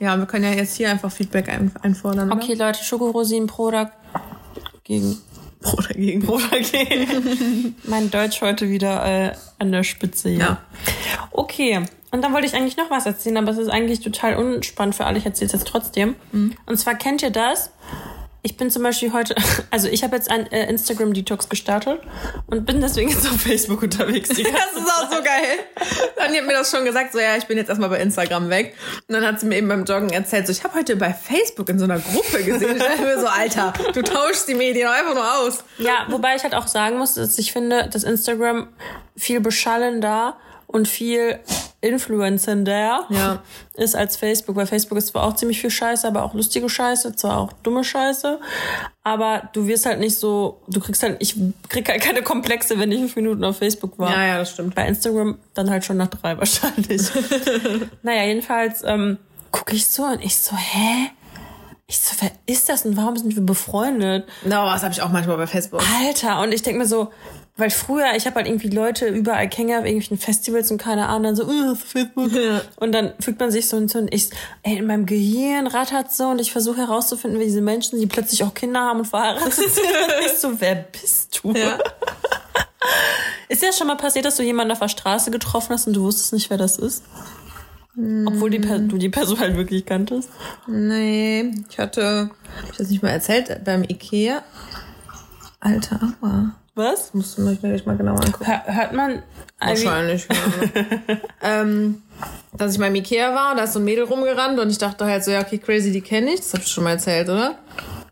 Ja, 0.00 0.16
wir 0.16 0.26
können 0.26 0.44
ja 0.44 0.52
jetzt 0.52 0.76
hier 0.76 0.90
einfach 0.90 1.10
Feedback 1.10 1.48
ein 1.48 1.72
einfordern. 1.82 2.32
Okay, 2.32 2.54
Leute, 2.54 2.82
Schokorosinen 2.82 3.48
pro 3.48 3.64
oder 3.64 3.92
gegen. 4.84 5.18
Pro 5.60 5.80
dagegen. 5.80 6.22
Pro 6.22 6.34
oder 6.34 6.60
gegen. 6.60 7.74
mein 7.84 8.10
Deutsch 8.10 8.40
heute 8.40 8.70
wieder 8.70 9.04
äh, 9.04 9.32
an 9.58 9.72
der 9.72 9.84
Spitze 9.84 10.30
hier. 10.30 10.38
Ja. 10.38 10.58
Okay. 11.32 11.82
Und 12.10 12.22
dann 12.22 12.32
wollte 12.32 12.46
ich 12.46 12.54
eigentlich 12.54 12.76
noch 12.76 12.90
was 12.90 13.04
erzählen, 13.06 13.36
aber 13.36 13.50
es 13.50 13.58
ist 13.58 13.68
eigentlich 13.68 14.00
total 14.00 14.36
unspannend 14.36 14.94
für 14.94 15.04
alle. 15.04 15.18
Ich 15.18 15.26
erzähle 15.26 15.46
es 15.46 15.52
jetzt 15.52 15.66
trotzdem. 15.66 16.16
Und 16.64 16.78
zwar 16.78 16.94
kennt 16.94 17.22
ihr 17.22 17.30
das? 17.30 17.70
Ich 18.42 18.56
bin 18.56 18.70
zum 18.70 18.84
Beispiel 18.84 19.12
heute, 19.12 19.34
also 19.70 19.88
ich 19.88 20.04
habe 20.04 20.14
jetzt 20.16 20.30
ein 20.30 20.50
äh, 20.52 20.68
Instagram-Detox 20.68 21.48
gestartet 21.48 22.00
und 22.46 22.64
bin 22.66 22.80
deswegen 22.80 23.10
jetzt 23.10 23.26
auf 23.26 23.40
Facebook 23.40 23.82
unterwegs. 23.82 24.28
Das 24.38 24.82
ist 24.82 24.90
auch 24.90 25.10
so 25.10 25.22
geil. 25.22 25.58
Dann 26.16 26.34
hat 26.34 26.46
mir 26.46 26.52
das 26.52 26.70
schon 26.70 26.84
gesagt, 26.84 27.12
so 27.12 27.18
ja, 27.18 27.36
ich 27.36 27.46
bin 27.46 27.58
jetzt 27.58 27.68
erstmal 27.68 27.88
bei 27.88 28.00
Instagram 28.00 28.48
weg. 28.50 28.74
Und 29.06 29.14
dann 29.14 29.26
hat 29.26 29.40
sie 29.40 29.46
mir 29.46 29.56
eben 29.56 29.68
beim 29.68 29.84
Joggen 29.84 30.10
erzählt, 30.10 30.46
so 30.46 30.52
ich 30.52 30.64
habe 30.64 30.74
heute 30.74 30.96
bei 30.96 31.12
Facebook 31.12 31.68
in 31.68 31.78
so 31.78 31.84
einer 31.84 31.98
Gruppe 31.98 32.42
gesehen. 32.42 32.76
Ich 32.76 32.82
dachte 32.82 33.02
mir 33.02 33.20
so, 33.20 33.26
Alter, 33.26 33.72
du 33.92 34.02
tauschst 34.02 34.48
die 34.48 34.54
Medien 34.54 34.88
einfach 34.88 35.14
nur 35.14 35.38
aus. 35.38 35.64
Ja, 35.78 36.06
wobei 36.08 36.36
ich 36.36 36.42
halt 36.42 36.54
auch 36.54 36.66
sagen 36.66 36.98
muss, 36.98 37.14
dass 37.14 37.38
ich 37.38 37.52
finde, 37.52 37.88
dass 37.88 38.04
Instagram 38.04 38.68
viel 39.16 39.40
beschallender 39.40 40.36
und 40.68 40.86
viel 40.86 41.40
influencender 41.80 43.04
Ja. 43.08 43.42
ist 43.74 43.94
als 43.96 44.16
Facebook, 44.16 44.56
weil 44.56 44.66
Facebook 44.66 44.98
ist 44.98 45.08
zwar 45.08 45.24
auch 45.24 45.34
ziemlich 45.34 45.60
viel 45.60 45.70
Scheiße, 45.70 46.06
aber 46.06 46.24
auch 46.24 46.34
lustige 46.34 46.68
Scheiße, 46.68 47.14
zwar 47.16 47.38
auch 47.38 47.52
dumme 47.62 47.84
Scheiße, 47.84 48.38
aber 49.04 49.48
du 49.52 49.66
wirst 49.66 49.86
halt 49.86 50.00
nicht 50.00 50.16
so, 50.16 50.60
du 50.68 50.80
kriegst 50.80 51.02
halt, 51.02 51.16
ich 51.20 51.36
krieg 51.68 51.88
halt 51.88 52.00
keine 52.02 52.22
Komplexe, 52.22 52.78
wenn 52.78 52.90
ich 52.92 52.98
fünf 52.98 53.16
Minuten 53.16 53.44
auf 53.44 53.58
Facebook 53.58 53.98
war. 53.98 54.10
Ja, 54.10 54.26
ja, 54.26 54.38
das 54.38 54.50
stimmt. 54.50 54.74
Bei 54.74 54.86
Instagram 54.86 55.38
dann 55.54 55.70
halt 55.70 55.84
schon 55.84 55.96
nach 55.96 56.08
drei 56.08 56.36
wahrscheinlich. 56.36 57.02
naja, 58.02 58.24
jedenfalls 58.24 58.82
ähm, 58.84 59.18
gucke 59.52 59.74
ich 59.74 59.86
so 59.86 60.04
und 60.04 60.22
ich 60.24 60.36
so, 60.36 60.56
hä? 60.56 61.10
Ich 61.90 61.98
so, 62.00 62.16
wer 62.20 62.30
ist 62.44 62.68
das 62.68 62.84
und 62.84 62.98
warum 62.98 63.16
sind 63.16 63.34
wir 63.34 63.42
befreundet? 63.42 64.28
No, 64.44 64.50
das 64.70 64.82
habe 64.82 64.92
ich 64.92 65.00
auch 65.00 65.08
manchmal 65.08 65.38
bei 65.38 65.46
Facebook. 65.46 65.80
Alter, 66.04 66.40
und 66.42 66.52
ich 66.52 66.60
denk 66.60 66.76
mir 66.76 66.84
so, 66.86 67.10
weil 67.58 67.70
früher, 67.70 68.14
ich 68.16 68.24
habe 68.24 68.36
halt 68.36 68.46
irgendwie 68.46 68.68
Leute 68.68 69.08
überall 69.08 69.48
kennengelernt, 69.48 69.84
auf 69.84 69.90
irgendwelchen 69.90 70.16
Festivals 70.16 70.70
und 70.70 70.78
keine 70.78 71.08
Ahnung, 71.08 71.24
dann 71.24 71.36
so, 71.36 71.44
uh, 71.44 71.74
Facebook. 71.74 72.32
Ja. 72.32 72.62
Und 72.76 72.92
dann 72.92 73.12
fügt 73.18 73.40
man 73.40 73.50
sich 73.50 73.68
so 73.68 73.76
und 73.76 73.90
so 73.90 73.98
und 73.98 74.14
ich, 74.14 74.30
ey, 74.62 74.78
in 74.78 74.86
meinem 74.86 75.06
Gehirn 75.06 75.66
rattert 75.66 76.12
so 76.12 76.28
und 76.28 76.40
ich 76.40 76.52
versuche 76.52 76.78
herauszufinden, 76.78 77.40
wie 77.40 77.44
diese 77.44 77.60
Menschen, 77.60 77.98
die 77.98 78.06
plötzlich 78.06 78.44
auch 78.44 78.54
Kinder 78.54 78.80
haben 78.80 79.00
und 79.00 79.06
verheiratet 79.06 79.52
sind. 79.52 79.66
und 79.66 80.26
ich 80.26 80.38
so, 80.38 80.60
wer 80.60 80.76
bist 80.76 81.40
du? 81.42 81.52
Ja. 81.52 81.78
Ist 83.48 83.62
dir 83.62 83.66
das 83.66 83.78
schon 83.78 83.88
mal 83.88 83.96
passiert, 83.96 84.24
dass 84.24 84.36
du 84.36 84.44
jemanden 84.44 84.72
auf 84.72 84.78
der 84.78 84.88
Straße 84.88 85.32
getroffen 85.32 85.70
hast 85.70 85.88
und 85.88 85.94
du 85.94 86.02
wusstest 86.02 86.32
nicht, 86.32 86.50
wer 86.50 86.58
das 86.58 86.78
ist? 86.78 87.02
Obwohl 87.96 88.50
die 88.50 88.60
per 88.60 88.78
du 88.78 88.96
die 88.96 89.08
Person 89.08 89.40
halt 89.40 89.56
wirklich 89.56 89.84
kanntest? 89.84 90.30
Nee, 90.68 91.52
ich 91.68 91.78
hatte, 91.78 92.30
hab 92.62 92.70
ich 92.70 92.76
das 92.76 92.90
nicht 92.90 93.02
mal 93.02 93.08
erzählt, 93.08 93.64
beim 93.64 93.82
Ikea. 93.82 94.44
Alter, 95.58 96.14
aua. 96.22 96.54
Was? 96.78 97.12
Musst 97.12 97.36
du 97.36 97.42
mir 97.42 97.56
gleich 97.56 97.84
mal 97.86 97.96
genauer 97.96 98.20
angucken. 98.24 98.46
Hör- 98.46 98.62
Hört 98.72 98.92
man 98.92 99.22
Wahrscheinlich, 99.60 100.28
ja. 100.30 101.16
ähm, 101.42 102.02
dass 102.56 102.74
ich 102.74 102.78
beim 102.78 102.94
Ikea 102.94 103.34
war 103.34 103.50
und 103.50 103.56
da 103.56 103.64
ist 103.64 103.72
so 103.72 103.80
ein 103.80 103.84
Mädel 103.84 104.04
rumgerannt 104.04 104.60
und 104.60 104.70
ich 104.70 104.78
dachte 104.78 105.04
halt 105.04 105.24
so, 105.24 105.32
ja, 105.32 105.40
okay, 105.40 105.58
crazy, 105.58 105.90
die 105.90 106.00
kenne 106.00 106.30
ich. 106.34 106.36
Das 106.40 106.54
hab 106.54 106.60
ich 106.60 106.68
schon 106.68 106.84
mal 106.84 106.90
erzählt, 106.92 107.28
oder? 107.28 107.56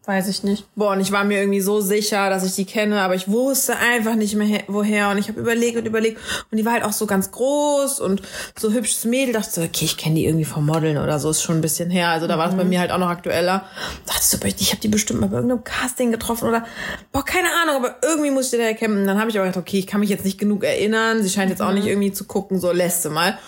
Weiß 0.09 0.29
ich 0.29 0.45
nicht. 0.45 0.65
Boah, 0.77 0.93
und 0.93 1.01
ich 1.01 1.11
war 1.11 1.25
mir 1.25 1.41
irgendwie 1.41 1.61
so 1.61 1.81
sicher, 1.81 2.31
dass 2.31 2.45
ich 2.45 2.55
die 2.55 2.65
kenne, 2.65 3.01
aber 3.03 3.17
ich 3.17 3.27
wusste 3.27 3.75
einfach 3.77 4.15
nicht 4.15 4.37
mehr, 4.37 4.47
he- 4.47 4.63
woher. 4.69 5.09
Und 5.11 5.19
ich 5.19 5.27
habe 5.27 5.41
überlegt 5.41 5.77
und 5.77 5.85
überlegt. 5.85 6.21
Und 6.53 6.59
die 6.59 6.65
war 6.65 6.75
halt 6.75 6.85
auch 6.85 6.93
so 6.93 7.07
ganz 7.07 7.33
groß 7.33 7.99
und 7.99 8.23
so 8.57 8.71
hübsches 8.71 9.05
Mädel. 9.05 9.33
Dachte 9.35 9.51
so, 9.51 9.63
okay, 9.63 9.85
ich 9.85 9.97
kenne 9.97 10.15
die 10.15 10.25
irgendwie 10.27 10.45
vom 10.45 10.65
Modeln 10.65 10.97
oder 10.99 11.19
so. 11.19 11.29
Ist 11.29 11.43
schon 11.43 11.57
ein 11.57 11.61
bisschen 11.61 11.91
her. 11.91 12.11
Also 12.11 12.29
da 12.29 12.39
war 12.39 12.49
es 12.49 12.55
bei 12.55 12.63
mir 12.63 12.79
halt 12.79 12.93
auch 12.93 12.99
noch 12.99 13.09
aktueller. 13.09 13.65
Dachte 14.07 14.23
so, 14.25 14.39
ich 14.47 14.71
habe 14.71 14.81
die 14.81 14.87
bestimmt 14.87 15.21
mal 15.23 15.27
bei 15.27 15.37
irgendeinem 15.39 15.65
Casting 15.65 16.13
getroffen 16.13 16.49
oder, 16.49 16.65
boah, 17.11 17.25
keine 17.25 17.49
Ahnung, 17.65 17.75
aber 17.85 17.97
irgendwie 18.03 18.31
muss 18.31 18.45
ich 18.45 18.51
die 18.53 18.59
da 18.59 18.63
erkennen. 18.63 18.99
Und 19.01 19.07
dann 19.09 19.19
habe 19.19 19.29
ich 19.31 19.37
aber 19.37 19.49
gedacht, 19.49 19.61
okay, 19.61 19.81
ich 19.81 19.89
kann 19.89 19.99
mich 19.99 20.11
jetzt 20.11 20.25
nicht 20.25 20.39
genug 20.39 20.63
erinnern. 20.63 21.21
Sie 21.25 21.31
scheint 21.31 21.51
jetzt 21.51 21.63
auch 21.63 21.73
nicht 21.73 21.87
irgendwie 21.89 22.13
zu 22.13 22.27
gucken, 22.27 22.61
so 22.61 22.71
lässt 22.71 23.03
sie 23.03 23.11
mal. 23.11 23.39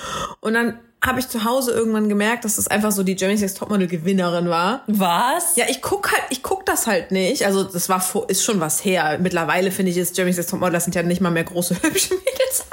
Und 0.40 0.55
dann 0.55 0.81
habe 1.04 1.20
ich 1.20 1.28
zu 1.28 1.44
Hause 1.44 1.72
irgendwann 1.72 2.08
gemerkt, 2.08 2.44
dass 2.44 2.56
das 2.56 2.68
einfach 2.68 2.90
so 2.90 3.02
die 3.02 3.14
Jeremy's 3.16 3.40
Next 3.40 3.58
Topmodel 3.58 3.87
Gewinnerin 3.87 4.48
war. 4.48 4.82
Was? 4.88 5.56
Ja, 5.56 5.66
ich 5.68 5.80
guck 5.80 6.11
halt, 6.11 6.24
ich 6.30 6.42
guck 6.42 6.66
das 6.66 6.87
halt 6.87 7.12
nicht. 7.12 7.46
Also 7.46 7.62
das 7.64 7.88
war 7.88 8.00
vor, 8.00 8.28
ist 8.28 8.42
schon 8.42 8.61
was 8.61 8.84
her. 8.84 9.18
Mittlerweile 9.20 9.70
finde 9.70 9.92
ich, 9.92 9.98
ist 9.98 10.16
Jeremy's 10.16 10.37
Next 10.37 10.50
Topmodel, 10.50 10.72
das 10.72 10.84
sind 10.84 10.94
ja 10.94 11.02
nicht 11.02 11.20
mal 11.20 11.30
mehr 11.30 11.44
große 11.44 11.74
hübsche 11.82 12.14
Mädels. 12.14 12.64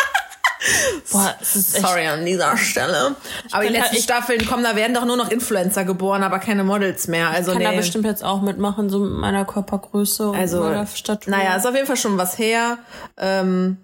Boah, 1.12 1.36
Sorry 1.42 2.08
an 2.08 2.26
dieser 2.26 2.58
Stelle. 2.58 3.16
Aber 3.52 3.64
die 3.64 3.70
letzten 3.70 3.94
halt- 3.94 4.04
Staffeln 4.04 4.46
kommen, 4.48 4.64
da 4.64 4.76
werden 4.76 4.96
doch 4.96 5.06
nur 5.06 5.18
noch 5.18 5.30
Influencer 5.30 5.86
geboren, 5.86 6.24
aber 6.24 6.40
keine 6.40 6.64
Models 6.64 7.08
mehr. 7.08 7.30
Also 7.30 7.52
kann 7.52 7.62
da 7.62 7.72
nee. 7.72 7.78
bestimmt 7.78 8.06
jetzt 8.06 8.24
auch 8.24 8.42
mitmachen, 8.42 8.90
so 8.90 9.00
mit 9.00 9.12
meiner 9.12 9.46
Körpergröße 9.46 10.30
und 10.30 10.36
also, 10.36 10.62
meiner 10.62 10.88
Statur. 10.88 11.32
naja, 11.32 11.56
ist 11.56 11.68
auf 11.68 11.76
jeden 11.76 11.86
Fall 11.86 11.98
schon 11.98 12.18
was 12.18 12.38
her. 12.40 12.80
Ähm, 13.18 13.78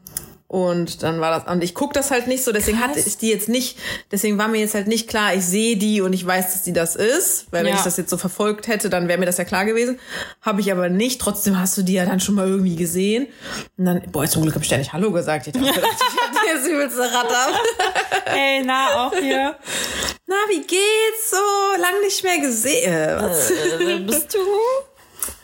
und 0.52 1.02
dann 1.02 1.22
war 1.22 1.40
das, 1.40 1.50
und 1.50 1.64
ich 1.64 1.74
guck 1.74 1.94
das 1.94 2.12
halt 2.12 2.28
nicht 2.28 2.44
so, 2.44 2.52
deswegen 2.52 2.78
Krass. 2.78 2.90
hatte 2.90 3.00
ich 3.08 3.16
die 3.18 3.30
jetzt 3.30 3.48
nicht, 3.48 3.78
deswegen 4.12 4.38
war 4.38 4.50
mir 4.50 4.60
jetzt 4.60 4.74
halt 4.74 4.88
nicht 4.88 5.08
klar, 5.08 5.34
ich 5.34 5.46
sehe 5.46 5.78
die 5.78 6.02
und 6.02 6.12
ich 6.12 6.26
weiß, 6.26 6.52
dass 6.52 6.64
die 6.64 6.74
das 6.74 6.98
ist, 6.98 7.46
weil 7.52 7.64
wenn 7.64 7.72
Ja. 7.72 7.78
ich 7.78 7.84
das 7.86 7.96
jetzt 7.96 8.10
so 8.10 8.18
verfolgt 8.18 8.68
hätte, 8.68 8.90
dann 8.90 9.08
wäre 9.08 9.18
mir 9.18 9.26
das 9.26 9.38
ja 9.38 9.46
klar 9.46 9.64
gewesen. 9.64 9.98
Habe 10.42 10.60
ich 10.60 10.70
aber 10.70 10.90
nicht, 10.90 11.22
trotzdem 11.22 11.58
hast 11.58 11.78
du 11.78 11.84
die 11.84 11.94
ja 11.94 12.06
dann 12.06 12.20
schon 12.20 12.36
mal 12.36 12.50
irgendwie 12.50 12.76
gesehen. 12.76 13.28
Und 13.78 13.86
dann, 13.86 14.02
boah, 14.12 14.28
zum 14.28 14.42
Glück 14.42 14.54
habe 14.56 14.64
ich 14.66 14.70
da 14.70 14.78
nicht 14.78 14.92
Hallo 14.92 15.12
gesagt. 15.14 15.48
Ich 15.48 15.54
dachte, 15.54 15.70
ich 15.70 15.74
hab 15.78 15.84
die 16.44 16.48
jetzt 16.54 16.68
übelste 16.68 17.00
Ratter. 17.02 17.54
Ey, 18.26 18.62
na, 18.66 19.08
auch 19.08 19.14
hier. 19.16 19.56
Na, 20.28 20.36
wie 20.50 20.60
geht's 20.64 21.30
so? 21.32 21.82
Lang 21.82 22.02
nicht 22.04 22.24
mehr 22.26 22.40
gesehen. 22.40 23.22
Was? 23.22 23.54
Wer 23.78 24.00
bist 24.00 24.34
du? 24.34 24.40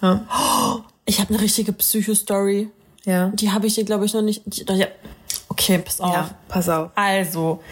Ja. 0.01 0.83
Ich 1.05 1.21
habe 1.21 1.33
eine 1.33 1.41
richtige 1.41 1.71
Psycho-Story. 1.71 2.71
Ja. 3.07 3.29
Die 3.29 3.51
habe 3.51 3.67
ich 3.67 3.75
dir, 3.75 3.85
glaube 3.85 4.03
ich, 4.05 4.13
noch 4.13 4.21
nicht. 4.21 4.43
Die, 4.45 4.65
ja. 4.73 4.87
Okay, 5.47 5.77
pass 5.79 6.01
auf. 6.01 6.13
ja, 6.13 6.29
pass 6.49 6.67
auf. 6.67 6.91
Also, 6.93 7.63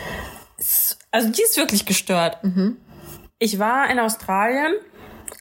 also 1.11 1.29
die 1.29 1.41
ist 1.41 1.57
wirklich 1.57 1.85
gestört. 1.85 2.41
Mhm. 2.43 2.77
Ich 3.37 3.59
war 3.59 3.89
in 3.89 3.99
Australien 3.99 4.75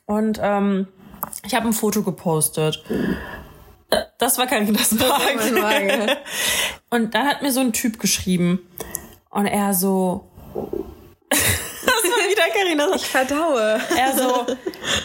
und 0.07 0.40
ähm, 0.42 0.88
ich 1.46 1.54
habe 1.54 1.68
ein 1.68 1.72
Foto 1.72 2.02
gepostet. 2.02 2.83
Das 4.18 4.37
war 4.37 4.48
kein 4.48 4.64
Kindersmarkt. 4.64 6.18
Und 6.90 7.14
dann 7.14 7.26
hat 7.26 7.42
mir 7.42 7.52
so 7.52 7.61
ein 7.61 7.72
Typ 7.72 8.00
geschrieben 8.00 8.59
und 9.30 9.46
er 9.46 9.74
so. 9.74 10.28
Wieder 12.34 12.52
Carina. 12.52 12.94
Ich 12.94 13.06
verdaue. 13.06 13.80
Er 13.96 14.16
so, 14.16 14.46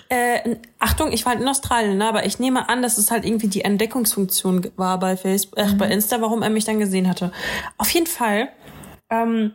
äh, 0.09 0.55
Achtung, 0.79 1.11
ich 1.11 1.25
war 1.25 1.33
halt 1.33 1.41
in 1.41 1.47
Australien, 1.47 1.97
ne, 1.97 2.07
aber 2.07 2.25
ich 2.25 2.39
nehme 2.39 2.69
an, 2.69 2.81
dass 2.81 2.97
es 2.97 3.11
halt 3.11 3.25
irgendwie 3.25 3.47
die 3.47 3.61
Entdeckungsfunktion 3.61 4.71
war 4.75 4.99
bei 4.99 5.17
Facebook, 5.17 5.59
äh, 5.59 5.73
bei 5.73 5.87
Insta, 5.89 6.21
warum 6.21 6.41
er 6.41 6.49
mich 6.49 6.65
dann 6.65 6.79
gesehen 6.79 7.07
hatte. 7.07 7.31
Auf 7.77 7.89
jeden 7.91 8.07
Fall, 8.07 8.49
ähm, 9.09 9.53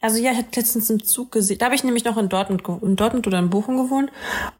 also 0.00 0.18
ja, 0.18 0.32
ich 0.32 0.38
hatte 0.38 0.60
letztens 0.60 0.88
im 0.90 1.04
Zug 1.04 1.32
gesehen, 1.32 1.58
da 1.58 1.66
habe 1.66 1.74
ich 1.74 1.84
nämlich 1.84 2.04
noch 2.04 2.16
in 2.16 2.28
Dortmund, 2.28 2.62
in 2.82 2.96
Dortmund 2.96 3.26
oder 3.26 3.38
in 3.38 3.50
Bochum 3.50 3.76
gewohnt 3.76 4.10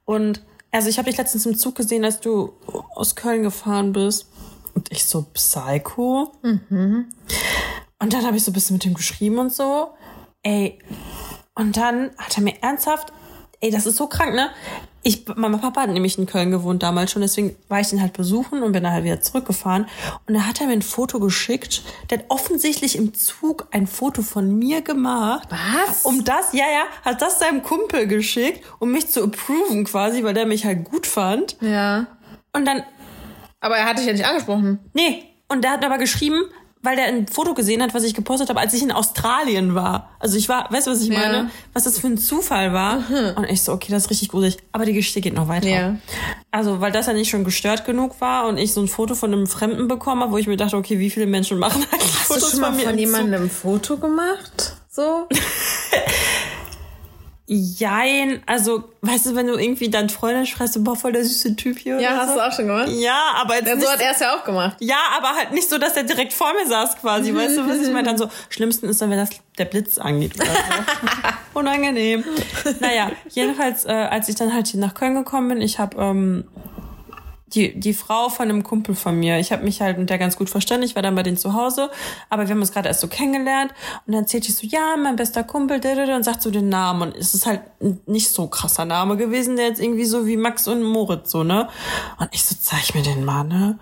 und 0.04 0.42
also 0.72 0.88
ich 0.88 0.98
habe 0.98 1.08
dich 1.08 1.16
letztens 1.16 1.46
im 1.46 1.56
Zug 1.56 1.74
gesehen, 1.74 2.04
als 2.04 2.20
du 2.20 2.52
aus 2.94 3.14
Köln 3.14 3.42
gefahren 3.42 3.92
bist 3.92 4.26
und 4.74 4.92
ich 4.92 5.06
so 5.06 5.24
Psycho. 5.32 6.32
Und 7.98 8.12
dann 8.12 8.26
habe 8.26 8.36
ich 8.36 8.44
so 8.44 8.50
ein 8.50 8.54
bisschen 8.54 8.74
mit 8.76 8.84
ihm 8.84 8.92
geschrieben 8.92 9.38
und 9.38 9.52
so. 9.52 9.94
Ey, 10.42 10.78
und 11.56 11.76
dann 11.76 12.10
hat 12.18 12.36
er 12.36 12.42
mir 12.44 12.54
ernsthaft, 12.62 13.12
ey, 13.60 13.70
das 13.70 13.86
ist 13.86 13.96
so 13.96 14.06
krank, 14.06 14.34
ne? 14.34 14.50
Ich, 15.02 15.24
mein 15.36 15.58
Papa 15.60 15.82
hat 15.82 15.90
nämlich 15.90 16.18
in 16.18 16.26
Köln 16.26 16.50
gewohnt 16.50 16.82
damals 16.82 17.12
schon, 17.12 17.22
deswegen 17.22 17.54
war 17.68 17.78
ich 17.80 17.88
den 17.88 18.02
halt 18.02 18.12
besuchen 18.12 18.62
und 18.64 18.72
bin 18.72 18.82
dann 18.82 18.92
halt 18.92 19.04
wieder 19.04 19.20
zurückgefahren. 19.20 19.86
Und 20.26 20.34
da 20.34 20.40
hat 20.40 20.60
er 20.60 20.66
mir 20.66 20.72
ein 20.72 20.82
Foto 20.82 21.20
geschickt. 21.20 21.82
Der 22.10 22.18
hat 22.18 22.24
offensichtlich 22.28 22.96
im 22.96 23.14
Zug 23.14 23.68
ein 23.70 23.86
Foto 23.86 24.22
von 24.22 24.58
mir 24.58 24.82
gemacht. 24.82 25.48
Was? 25.50 26.02
Um 26.04 26.24
das, 26.24 26.52
ja, 26.52 26.64
ja, 26.64 26.82
hat 27.04 27.22
das 27.22 27.38
seinem 27.38 27.62
Kumpel 27.62 28.08
geschickt, 28.08 28.64
um 28.80 28.90
mich 28.90 29.08
zu 29.08 29.22
approven 29.22 29.84
quasi, 29.84 30.24
weil 30.24 30.34
der 30.34 30.44
mich 30.46 30.64
halt 30.66 30.84
gut 30.84 31.06
fand. 31.06 31.56
Ja. 31.60 32.08
Und 32.52 32.64
dann, 32.64 32.82
Aber 33.60 33.76
er 33.76 33.86
hat 33.86 33.98
dich 33.98 34.06
ja 34.06 34.12
nicht 34.12 34.26
angesprochen. 34.26 34.80
nee, 34.92 35.22
und 35.48 35.62
der 35.62 35.70
hat 35.70 35.80
mir 35.80 35.86
aber 35.86 35.98
geschrieben, 35.98 36.42
weil 36.86 36.96
der 36.96 37.06
ein 37.06 37.26
Foto 37.26 37.52
gesehen 37.52 37.82
hat, 37.82 37.92
was 37.92 38.04
ich 38.04 38.14
gepostet 38.14 38.48
habe, 38.48 38.60
als 38.60 38.72
ich 38.72 38.82
in 38.82 38.92
Australien 38.92 39.74
war. 39.74 40.10
Also 40.20 40.38
ich 40.38 40.48
war, 40.48 40.72
weißt 40.72 40.86
du, 40.86 40.92
was 40.92 41.02
ich 41.02 41.08
Ja. 41.08 41.18
meine? 41.18 41.50
Was 41.72 41.84
das 41.84 41.98
für 41.98 42.06
ein 42.06 42.16
Zufall 42.16 42.72
war. 42.72 43.02
Und 43.36 43.44
ich 43.50 43.62
so, 43.62 43.72
okay, 43.72 43.90
das 43.90 44.04
ist 44.04 44.10
richtig 44.10 44.28
gruselig. 44.30 44.56
Aber 44.72 44.84
die 44.86 44.92
Geschichte 44.92 45.20
geht 45.20 45.34
noch 45.34 45.48
weiter. 45.48 45.68
Ja. 45.68 45.96
Also, 46.50 46.80
weil 46.80 46.92
das 46.92 47.06
ja 47.06 47.12
nicht 47.12 47.28
schon 47.28 47.44
gestört 47.44 47.84
genug 47.84 48.20
war 48.20 48.46
und 48.46 48.56
ich 48.56 48.72
so 48.72 48.80
ein 48.80 48.88
Foto 48.88 49.14
von 49.14 49.32
einem 49.32 49.46
Fremden 49.46 49.88
bekommen 49.88 50.22
habe, 50.22 50.32
wo 50.32 50.38
ich 50.38 50.46
mir 50.46 50.56
dachte, 50.56 50.76
okay, 50.76 50.98
wie 50.98 51.10
viele 51.10 51.26
Menschen 51.26 51.58
machen 51.58 51.84
eigentlich 51.92 52.12
Hast 52.14 52.28
Fotos 52.28 52.44
du 52.44 52.50
schon 52.52 52.60
mal 52.60 52.72
von 52.72 52.80
von 52.84 52.98
jemandem 52.98 53.42
ein 53.42 53.50
Foto 53.50 53.96
gemacht? 53.98 54.76
So? 54.88 55.26
Jein, 57.48 58.42
also, 58.46 58.82
weißt 59.02 59.26
du, 59.26 59.34
wenn 59.36 59.46
du 59.46 59.54
irgendwie 59.54 59.88
deinen 59.88 60.08
Freundin 60.08 60.46
schreibst, 60.46 60.74
du 60.74 60.82
boah, 60.82 60.96
voll 60.96 61.12
der 61.12 61.24
süße 61.24 61.54
Typ 61.54 61.78
hier 61.78 62.00
Ja, 62.00 62.16
hast 62.16 62.30
so. 62.30 62.34
du 62.34 62.40
auch 62.44 62.52
schon 62.52 62.66
gemacht? 62.66 62.88
Ja, 62.90 63.20
aber 63.36 63.54
jetzt 63.54 63.68
Ja, 63.68 63.80
so 63.80 63.88
hat 63.88 64.00
er 64.00 64.10
es 64.10 64.18
ja 64.18 64.34
auch 64.36 64.42
gemacht. 64.44 64.76
Ja, 64.80 64.96
aber 65.16 65.28
halt 65.36 65.52
nicht 65.52 65.68
so, 65.70 65.78
dass 65.78 65.96
er 65.96 66.02
direkt 66.02 66.32
vor 66.32 66.52
mir 66.54 66.66
saß 66.66 66.96
quasi, 66.98 67.32
weißt 67.32 67.56
du, 67.58 67.68
was 67.68 67.78
ich 67.78 67.92
meine? 67.92 68.02
Dann 68.02 68.18
so, 68.18 68.28
schlimmsten 68.48 68.88
ist 68.88 69.00
dann, 69.00 69.10
wenn 69.10 69.18
das 69.18 69.30
der 69.58 69.66
Blitz 69.66 69.96
angeht. 69.98 70.34
oder 70.34 70.46
so. 70.46 70.52
Unangenehm. 71.60 72.24
Naja, 72.80 73.12
jedenfalls, 73.30 73.84
äh, 73.84 73.92
als 73.92 74.28
ich 74.28 74.34
dann 74.34 74.52
halt 74.52 74.66
hier 74.66 74.80
nach 74.80 74.94
Köln 74.94 75.14
gekommen 75.14 75.48
bin, 75.48 75.60
ich 75.60 75.78
habe 75.78 75.96
ähm, 76.02 76.44
die, 77.48 77.78
die 77.78 77.94
Frau 77.94 78.28
von 78.28 78.48
einem 78.48 78.64
Kumpel 78.64 78.94
von 78.94 79.18
mir, 79.18 79.38
ich 79.38 79.52
habe 79.52 79.62
mich 79.62 79.80
halt 79.80 79.98
mit 79.98 80.10
der 80.10 80.18
ganz 80.18 80.36
gut 80.36 80.50
verstanden, 80.50 80.84
ich 80.84 80.96
war 80.96 81.02
dann 81.02 81.14
bei 81.14 81.22
denen 81.22 81.36
zu 81.36 81.54
Hause, 81.54 81.90
aber 82.28 82.42
wir 82.42 82.50
haben 82.50 82.60
uns 82.60 82.72
gerade 82.72 82.88
erst 82.88 83.00
so 83.00 83.08
kennengelernt. 83.08 83.72
Und 84.06 84.14
dann 84.14 84.22
erzählt 84.22 84.48
ich 84.48 84.56
so, 84.56 84.66
ja, 84.66 84.96
mein 84.96 85.16
bester 85.16 85.44
Kumpel, 85.44 85.76
und 85.76 86.22
sagt 86.24 86.42
so 86.42 86.50
den 86.50 86.68
Namen. 86.68 87.02
Und 87.02 87.16
es 87.16 87.34
ist 87.34 87.46
halt 87.46 87.62
nicht 88.06 88.30
so 88.30 88.48
krasser 88.48 88.84
Name 88.84 89.16
gewesen, 89.16 89.56
der 89.56 89.68
jetzt 89.68 89.80
irgendwie 89.80 90.04
so 90.04 90.26
wie 90.26 90.36
Max 90.36 90.66
und 90.66 90.82
Moritz 90.82 91.30
so, 91.30 91.44
ne? 91.44 91.68
Und 92.18 92.28
ich 92.32 92.44
so, 92.44 92.56
zeig 92.60 92.94
mir 92.94 93.02
den 93.02 93.24
mal, 93.24 93.44
ne? 93.44 93.78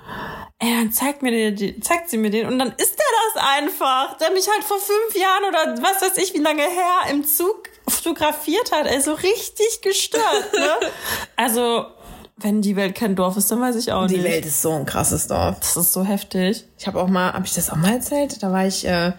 Ey, 0.58 0.70
dann 0.76 0.92
zeigt 0.92 1.22
mir 1.22 1.30
den, 1.30 1.82
zeigt 1.82 2.10
sie 2.10 2.18
mir 2.18 2.30
den. 2.30 2.46
Und 2.46 2.58
dann 2.58 2.72
ist 2.76 2.98
der 2.98 3.04
das 3.34 3.42
einfach, 3.42 4.18
der 4.18 4.30
mich 4.32 4.48
halt 4.48 4.64
vor 4.64 4.78
fünf 4.78 5.16
Jahren 5.16 5.44
oder 5.44 5.82
was 5.82 6.02
weiß 6.02 6.18
ich 6.18 6.34
wie 6.34 6.38
lange 6.38 6.62
her 6.62 7.10
im 7.10 7.24
Zug 7.24 7.70
fotografiert 7.88 8.72
hat, 8.72 8.86
ey, 8.86 9.00
so 9.00 9.14
richtig 9.14 9.80
gestört, 9.82 10.52
ne? 10.52 10.90
Also, 11.36 11.86
wenn 12.36 12.62
die 12.62 12.76
Welt 12.76 12.94
kein 12.94 13.14
Dorf 13.14 13.36
ist, 13.36 13.50
dann 13.50 13.60
weiß 13.60 13.76
ich 13.76 13.92
auch 13.92 14.06
Die 14.06 14.16
nicht. 14.16 14.24
Welt 14.24 14.44
ist 14.46 14.60
so 14.60 14.72
ein 14.72 14.84
krasses 14.86 15.26
Dorf. 15.28 15.60
Das 15.60 15.76
ist 15.76 15.92
so 15.92 16.04
heftig. 16.04 16.64
Ich 16.78 16.86
habe 16.86 17.00
auch 17.00 17.08
mal, 17.08 17.32
habe 17.32 17.46
ich 17.46 17.54
das 17.54 17.70
auch 17.70 17.76
mal 17.76 17.92
erzählt? 17.94 18.42
Da 18.42 18.50
war 18.52 18.66
ich 18.66 18.86
äh, 18.86 19.12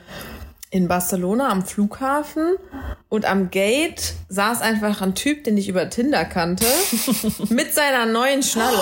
in 0.70 0.88
Barcelona 0.88 1.50
am 1.50 1.66
Flughafen 1.66 2.56
und 3.08 3.26
am 3.26 3.50
Gate 3.50 4.14
saß 4.28 4.62
einfach 4.62 5.02
ein 5.02 5.16
Typ, 5.16 5.46
den 5.46 5.58
ich 5.58 5.70
über 5.70 5.90
Tinder 5.90 6.26
kannte, 6.26 6.66
mit 7.50 7.74
seiner 7.74 8.06
neuen 8.06 8.44
Schnalle. 8.44 8.78